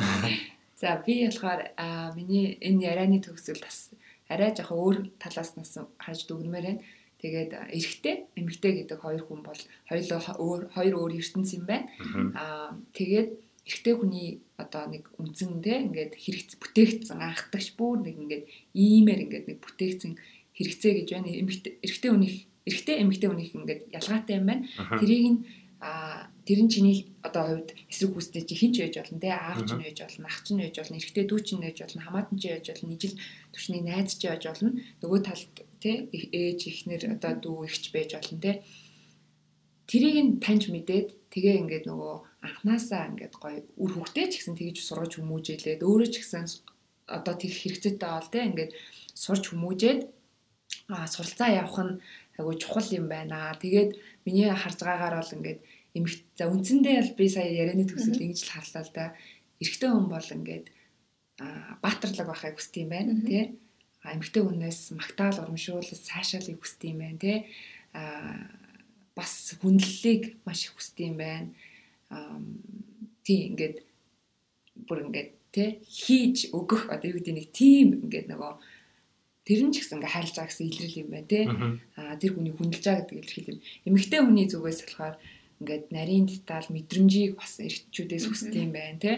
За 0.80 1.01
би 1.01 1.26
болохоор 1.26 1.73
миний 2.13 2.61
энэ 2.61 2.93
ярианы 2.93 3.26
төгсгөл 3.26 3.65
бас 3.65 3.89
арай 4.30 4.53
жоохон 4.53 4.78
өөр 4.78 4.97
талаас 5.17 5.57
нас 5.57 5.73
харж 5.97 6.30
дүгнмээр 6.30 6.65
байна. 6.69 6.84
Тэгээд 7.26 7.51
эрэгтэй, 7.73 8.15
эмэгтэй 8.38 8.71
гэдэг 8.86 9.01
хоёр 9.01 9.26
хүн 9.26 9.41
бол 9.41 9.61
хоёулаа 9.89 10.19
хо- 10.21 10.38
өөр 10.38 10.61
хоёр 10.78 10.93
өөр 11.01 11.11
ертөнц 11.17 11.49
юм 11.57 11.65
байна. 11.65 11.89
Аа 12.38 12.78
тэгээд 12.93 13.30
эрэгтэй 13.65 13.93
хүний 13.97 14.30
одоо 14.61 14.86
нэг 14.93 15.09
үнцэн 15.17 15.57
те 15.65 15.82
ингээд 15.89 16.13
хэрэгц 16.21 16.61
бүтээгдсэн 16.61 17.17
анхдагч 17.17 17.73
бүр 17.73 18.05
нэг 18.05 18.15
ингээд 18.21 18.43
иймэр 18.78 19.26
ингээд 19.26 19.45
нэг 19.49 19.57
бүтээгдсэн 19.57 20.13
хэрэгцээ 20.53 20.93
гэж 21.01 21.07
байна. 21.17 21.34
Эмэгтэй 21.34 21.73
эрэгтэй 21.82 22.11
хүнийх 22.13 22.38
эрэгтэй 22.69 22.95
эмэгтэй 23.01 23.30
хүнийх 23.34 23.51
ингээд 23.57 23.82
ялгаатай 23.89 24.36
юм 24.38 24.45
байна. 24.45 24.63
Тэрийг 25.01 25.26
нь 25.34 25.39
а 25.81 26.30
тэр 26.45 26.59
нь 26.61 26.69
чиний 26.69 26.97
одоо 27.26 27.43
хувьд 27.49 27.69
эсрэг 27.89 28.11
хүстэй 28.13 28.43
чи 28.45 28.55
хинч 28.55 28.76
байж 28.80 28.95
болно 29.01 29.19
те 29.19 29.30
аав 29.34 29.59
ч 29.65 29.72
байж 29.73 29.97
болно 30.05 30.26
ах 30.30 30.39
ч 30.45 30.47
байж 30.53 30.76
болно 30.77 30.97
эрэгтэй 31.01 31.26
дүү 31.26 31.39
ч 31.41 31.49
байж 31.57 31.77
болно 31.81 32.01
хамаатан 32.05 32.38
ч 32.38 32.43
байж 32.53 32.65
болно 32.69 32.93
ижил 32.93 33.15
түвшний 33.53 33.81
найз 33.81 34.11
ч 34.13 34.22
байж 34.30 34.43
болно 34.45 34.69
нөгөө 35.01 35.19
талд 35.26 35.53
те 35.81 35.91
ээж 36.13 36.59
ихнэр 36.69 37.01
одоо 37.17 37.34
дүү 37.41 37.57
ихч 37.65 37.84
байж 37.89 38.09
болно 38.13 38.38
те 38.45 38.51
тэрийг 39.89 40.17
нь 40.22 40.31
таньж 40.38 40.69
мэдээд 40.69 41.07
тэгээ 41.34 41.59
ингээд 41.61 41.85
нөгөө 41.89 42.13
анханасаа 42.45 43.09
ингээд 43.09 43.34
гоё 43.41 43.59
үр 43.81 43.91
хөвгтэй 43.97 44.26
ч 44.30 44.34
гэсэн 44.38 44.55
тэгж 44.57 44.77
сургаж 44.85 45.11
хүмүүжээлээд 45.17 45.81
өөрөө 45.81 46.09
ч 46.13 46.15
гэсэн 46.22 46.45
одоо 47.09 47.34
тэр 47.38 47.53
хэрэгцээтэй 47.53 48.11
бол 48.13 48.30
те 48.34 48.39
ингээд 48.49 48.72
сурч 49.13 49.43
хүмүүжээд 49.49 50.01
а 50.89 51.07
суралцаа 51.09 51.49
явах 51.61 51.77
нь 51.85 51.93
айгуу 52.38 52.55
чухал 52.61 52.89
юм 52.91 53.07
байна. 53.09 53.53
Тэгээд 53.61 53.91
миний 54.26 54.49
харж 54.49 54.80
байгаагаар 54.81 55.15
бол 55.22 55.35
ингээд 55.38 55.59
эмх 55.95 56.11
за 56.35 56.51
үндсэндээ 56.51 56.95
бол 57.01 57.13
би 57.15 57.26
сая 57.31 57.47
ярианы 57.47 57.88
төгсөлд 57.88 58.19
ингэж 58.19 58.39
л 58.43 58.53
харлаа 58.53 58.84
л 58.84 58.91
да. 58.91 59.05
Эрэгтэй 59.63 59.89
хүн 59.89 60.07
бол 60.11 60.30
ингээд 60.35 60.65
баатарлаг 61.81 62.27
байхыг 62.27 62.55
хүсдэг 62.59 62.84
юм 62.84 62.91
байна 62.91 63.13
тий. 63.23 63.55
Эмэгтэй 64.03 64.43
хүнээс 64.43 64.95
магтаал 64.95 65.39
урамшуулал 65.43 65.84
цаашаалыг 65.84 66.59
хүсдэг 66.59 66.91
юм 66.91 66.99
байна 66.99 67.19
тий. 67.19 67.38
Бас 69.15 69.55
хүндлэлийг 69.59 70.39
маш 70.43 70.67
их 70.67 70.76
хүсдэг 70.76 71.05
юм 71.11 71.17
байна. 71.19 71.49
Тий 73.23 73.47
ингээд 73.51 73.84
бүр 74.88 75.07
ингээд 75.07 75.31
тий 75.55 75.80
хийж 75.88 76.51
өгөх 76.51 76.91
одоо 76.91 77.07
юу 77.11 77.19
гэдэг 77.19 77.35
нэг 77.35 77.47
тим 77.55 77.88
ингээд 78.07 78.27
нөгөө 78.31 78.53
тэр 79.47 79.61
нь 79.63 79.72
ч 79.72 79.84
гэсэн 79.84 79.99
ингээ 79.99 80.13
хайрлаж 80.15 80.35
байгаа 80.35 80.51
гэсэн 80.51 80.67
илрэл 80.67 81.01
юм 81.03 81.09
байна 81.11 81.31
тий. 81.31 81.43
Аа 81.99 82.15
тэр 82.19 82.31
хүний 82.35 82.53
хүндэлж 82.55 82.84
байгаа 82.84 83.03
гэдэг 83.03 83.19
илэрхийл 83.19 83.51
юм. 83.55 83.59
Эмэгтэй 83.88 84.19
хүний 84.23 84.47
зүгээс 84.51 84.80
болохоор 84.84 85.15
ингээд 85.60 85.86
нарийн 85.91 86.26
деталь 86.27 86.68
мэдрэмжийг 86.72 87.40
бас 87.40 87.60
эрчүүдээс 87.60 88.26
хүсдэг 88.27 88.61
юм 88.65 88.72
байна 88.76 88.99
тий. 88.99 89.15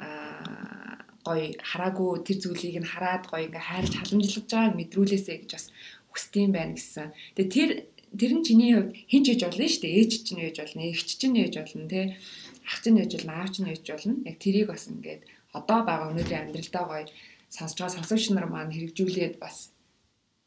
Аа 0.00 1.00
гоё 1.24 1.52
хараагүй 1.60 2.24
тэр 2.24 2.38
зүйлийг 2.40 2.80
нь 2.80 2.92
хараад 2.92 3.24
гоё 3.28 3.44
ингээ 3.48 3.68
хайрлаж 3.68 3.94
халамжлаж 3.96 4.46
байгааг 4.48 4.74
мэдрүүлээсэй 4.80 5.36
гэж 5.44 5.50
бас 5.56 5.66
хүсдэг 6.12 6.40
юм 6.48 6.52
байна 6.56 6.74
гэсэн. 6.76 7.08
Тэгээ 7.36 7.52
тэр 7.54 7.70
тэр 8.16 8.32
нь 8.34 8.46
чиний 8.46 8.72
хувьд 8.74 8.96
хинч 9.10 9.26
ээж 9.28 9.40
болно 9.44 9.66
шүү 9.68 9.82
дээ. 9.84 9.98
Ээж 10.00 10.12
чинь 10.26 10.42
ээж 10.44 10.56
болно, 10.60 10.82
эгч 10.90 11.08
чинь 11.20 11.40
ээж 11.40 11.54
болно 11.60 11.86
тий. 11.92 12.06
Ах 12.66 12.78
чинь 12.82 13.00
ээж 13.00 13.12
болно, 13.14 13.32
аав 13.36 13.50
чинь 13.54 13.70
ээж 13.70 13.84
болно. 13.86 14.14
Яг 14.26 14.36
тэрийг 14.40 14.66
бас 14.72 14.84
ингээд 14.88 15.22
одоо 15.58 15.78
байгаа 15.86 16.10
өнөөдрийн 16.10 16.42
амьдралдаа 16.48 16.84
гоё 16.88 17.04
сонсож 17.52 17.78
байгаа 17.78 17.96
сонсогч 17.96 18.24
нар 18.32 18.46
маань 18.50 18.74
хэрэгжүүлээд 18.74 19.34
бас 19.42 19.56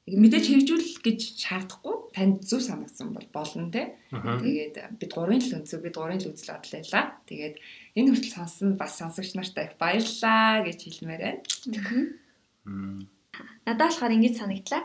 мэдээж 0.04 0.46
хэрэгжүүл 0.52 0.88
гэж 1.00 1.20
шаардахгүй 1.40 1.96
танд 2.12 2.44
зөв 2.44 2.60
санагдсан 2.60 3.16
бол 3.16 3.28
болно 3.32 3.72
те. 3.72 3.96
Тэгээд 4.12 5.00
бид 5.00 5.12
гурвын 5.16 5.40
л 5.40 5.56
өнцөг 5.64 5.80
бид 5.80 5.96
гурвын 5.96 6.20
л 6.20 6.28
үзэл 6.28 6.52
бодол 6.52 6.76
байлаа. 6.76 7.06
Тэгээд 7.24 7.56
энэ 7.96 8.10
хүртэл 8.12 8.36
сонсон 8.36 8.70
бас 8.76 9.00
сонсогч 9.00 9.32
нартай 9.40 9.72
их 9.72 9.80
баярлалаа 9.80 10.68
гэж 10.68 10.80
хэлмээр 10.84 11.22
байна. 11.24 11.40
Надад 13.64 13.88
болохоор 13.88 14.16
ингэж 14.20 14.36
санагдлаа. 14.44 14.84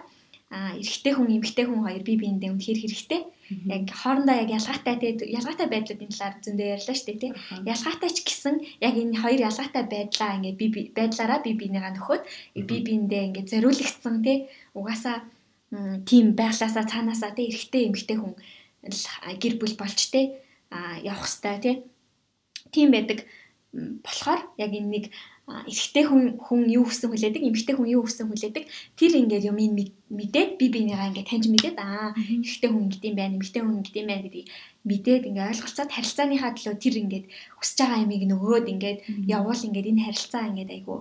Эрэгтэй 0.49 1.12
хүн, 1.12 1.29
эмэгтэй 1.29 1.69
хүн 1.69 1.85
хоёр 1.85 2.03
бие 2.09 2.16
биендээ 2.16 2.51
үнэхээр 2.57 2.81
хэрэгтэй. 2.81 3.23
Яг 3.69 3.85
хоорондоо 3.93 4.33
яг 4.33 4.49
ялгаатай 4.49 4.97
те 4.97 5.09
ялгаатай 5.29 5.69
байдлуудын 5.69 6.09
талаар 6.09 6.35
зөндөө 6.41 6.69
ярьлаа 6.73 6.97
шүү 6.97 7.07
дээ 7.09 7.20
те. 7.20 7.29
Ялгаатай 7.69 8.11
ч 8.16 8.19
гэсэн 8.25 8.55
яг 8.81 8.95
энэ 8.97 9.20
хоёр 9.20 9.41
ялгаатай 9.45 9.85
байдлаа 9.93 10.37
ингээд 10.41 10.57
би 10.57 10.66
байдлаараа 10.97 11.45
бие 11.45 11.53
биенийгаа 11.53 11.93
нөхөд 11.93 12.23
бие 12.65 12.81
биендээ 12.81 13.27
ингээд 13.29 13.51
зориулагдсан 13.53 14.16
те. 14.25 14.49
Угаасаа 14.73 15.16
тийм 16.09 16.33
байглаасаа 16.33 16.85
цаанаасаа 16.89 17.37
те 17.37 17.45
эрэгтэй 17.53 17.93
эмэгтэй 17.93 18.16
хүн 18.16 18.33
гэр 19.37 19.55
бүл 19.61 19.77
болж 19.77 20.01
те 20.09 20.41
а 20.73 20.97
явах 21.05 21.29
хэвээр 21.29 21.61
те. 21.61 21.73
Тийм 22.73 22.89
байдаг 22.89 23.29
болохоор 24.05 24.41
яг 24.57 24.73
энэ 24.73 24.89
нэг 24.89 25.05
эрэгтэй 25.49 26.05
хүн 26.05 26.23
хүн 26.45 26.61
юу 26.69 26.85
хүссэн 26.85 27.09
хүлээдэг, 27.09 27.41
эмэгтэй 27.41 27.75
хүн 27.77 27.89
юу 27.89 28.05
хүссэн 28.05 28.29
хүлээдэг. 28.29 28.65
Тэр 29.01 29.12
ингээд 29.16 29.49
юм 29.49 29.57
мэдээд 30.12 30.61
би 30.61 30.66
бинийгаа 30.69 31.09
ингээд 31.09 31.29
таньж 31.33 31.47
мэдээд 31.49 31.77
аа 31.81 32.12
эрэгтэй 32.12 32.69
хүн 32.69 32.85
ингэдэм 32.93 33.15
байх, 33.16 33.33
эмэгтэй 33.33 33.62
хүн 33.65 33.79
ингэдэм 33.81 34.07
байх 34.09 34.23
гэдгийг 34.29 34.49
мэдээд 34.85 35.23
ингээд 35.29 35.51
ойлголцоод 35.53 35.91
харилцааныхаа 35.93 36.53
төлөө 36.53 36.77
тэр 36.77 36.95
ингээд 37.01 37.27
хүсэж 37.61 37.79
байгаа 37.81 38.05
ямиг 38.05 38.23
нөгөөд 38.29 38.66
ингээд 38.73 38.99
явуул 39.25 39.62
ингээд 39.69 39.91
энэ 39.91 40.05
харилцаа 40.05 40.45
ингээд 40.53 40.70
айгу 40.77 40.95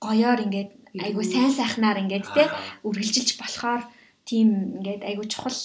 гоёор 0.00 0.40
ингээд 0.40 0.70
айгу 1.04 1.22
сайн 1.24 1.52
сайхнаар 1.52 2.02
ингээд 2.04 2.26
те 2.32 2.44
үргэлжилж 2.84 3.30
болохоор 3.40 3.82
тийм 4.28 4.80
ингээд 4.80 5.02
айгу 5.08 5.24
чухал 5.28 5.58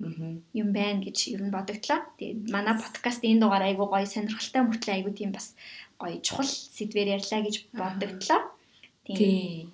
юм 0.00 0.68
байна 0.72 1.04
гэж 1.04 1.18
ер 1.34 1.42
нь 1.44 1.52
бодогдлоо. 1.52 2.00
Тэгээд 2.16 2.48
манай 2.48 2.74
подкаст 2.80 3.20
энэ 3.24 3.40
дугаар 3.40 3.64
айгу 3.68 3.84
гоё 3.84 4.06
сонирхолтой 4.08 4.62
мөртлөө 4.64 4.94
айгу 4.96 5.10
тийм 5.12 5.30
бас 5.36 5.52
гоё 6.00 6.16
чухал 6.24 6.48
сэдвээр 6.48 7.20
ярьлаа 7.20 7.40
гэж 7.44 7.56
бодогдлоо. 7.76 8.40
Тийм. 9.04 9.68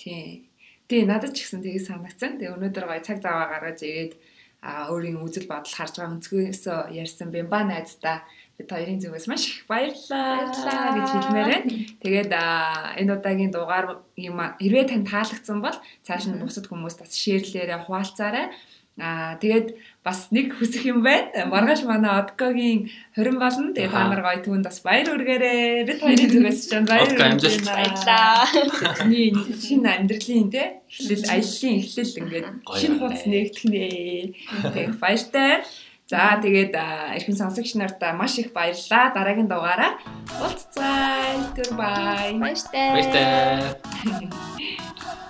Тийм. 0.00 0.48
Тэгээ 0.88 1.04
надад 1.04 1.36
ч 1.36 1.44
гэсэн 1.44 1.60
тэгээ 1.60 1.84
санагцсан. 1.84 2.40
Тэгээ 2.40 2.56
өнөөдөр 2.56 2.84
гоё 2.88 3.02
цаг 3.04 3.20
зав 3.20 3.52
гаргаж 3.52 3.84
ирээд 3.84 4.12
а 4.58 4.90
өөрийн 4.90 5.22
үзэл 5.22 5.46
бодол 5.46 5.70
харж 5.70 5.94
байгаа 6.02 6.18
өнцгөөс 6.18 6.64
ярьсан 6.90 7.30
бимба 7.30 7.62
найздаа 7.62 8.26
бид 8.58 8.66
хоёрын 8.74 8.98
зүгээс 8.98 9.30
маш 9.30 9.42
их 9.46 9.70
баярлалаа 9.70 10.98
гэж 10.98 11.08
хэлмээр 11.14 11.46
байна. 11.46 11.70
Тэгээд 12.02 12.30
энэ 12.34 13.12
удаагийн 13.14 13.54
дугаар 13.54 14.02
юм 14.18 14.38
хэрвээ 14.58 14.86
тань 14.90 15.06
таалагдсан 15.06 15.62
бол 15.62 15.78
цааш 16.02 16.26
нь 16.26 16.42
бусад 16.42 16.66
хүмүүст 16.66 16.98
бас 16.98 17.14
шеэрлээрээ 17.14 17.86
хуваалцаарай. 17.86 18.50
Аа 18.98 19.38
тэгээд 19.38 19.78
бас 20.08 20.32
нэг 20.32 20.56
хүсэх 20.56 20.88
юм 20.88 21.04
байна. 21.04 21.44
Маргааш 21.52 21.84
манай 21.84 22.16
Одкогийн 22.16 22.88
20 23.12 23.36
болно. 23.36 23.76
Тэгээд 23.76 23.92
та 23.92 24.08
нар 24.08 24.24
гоё 24.24 24.40
түнд 24.40 24.64
бас 24.64 24.80
баяр 24.80 25.12
үргээрээ. 25.12 25.84
Бид 25.84 26.00
хоёрын 26.00 26.32
зүгээс 26.32 26.60
ч 26.64 26.72
баяр 26.88 27.12
үргэлж 27.12 27.60
баярлаа. 27.68 28.48
Миний 29.04 29.36
шинэ 29.52 30.00
амьдралын 30.00 30.48
те 30.48 30.80
эхлэл 30.88 31.28
аяллаа 31.28 31.72
эхлэл 31.76 32.18
ингээд 32.24 32.46
шинэ 32.80 32.96
хуудас 32.96 33.24
нэгдэх 33.28 33.64
нэ. 33.68 33.84
Тэгээд 34.72 34.96
баяртай. 34.96 35.60
За 36.08 36.40
тэгээд 36.40 36.72
эрхэм 36.72 37.36
сонсогч 37.36 37.76
нартаа 37.76 38.16
маш 38.16 38.40
их 38.40 38.56
баярлалаа. 38.56 39.12
Дараагийн 39.12 39.44
дугаараа 39.44 39.92
уулзцай. 40.40 41.36
Goodbye. 41.52 42.32
Баяртай. 42.40 42.88
Баяртай. 42.96 44.32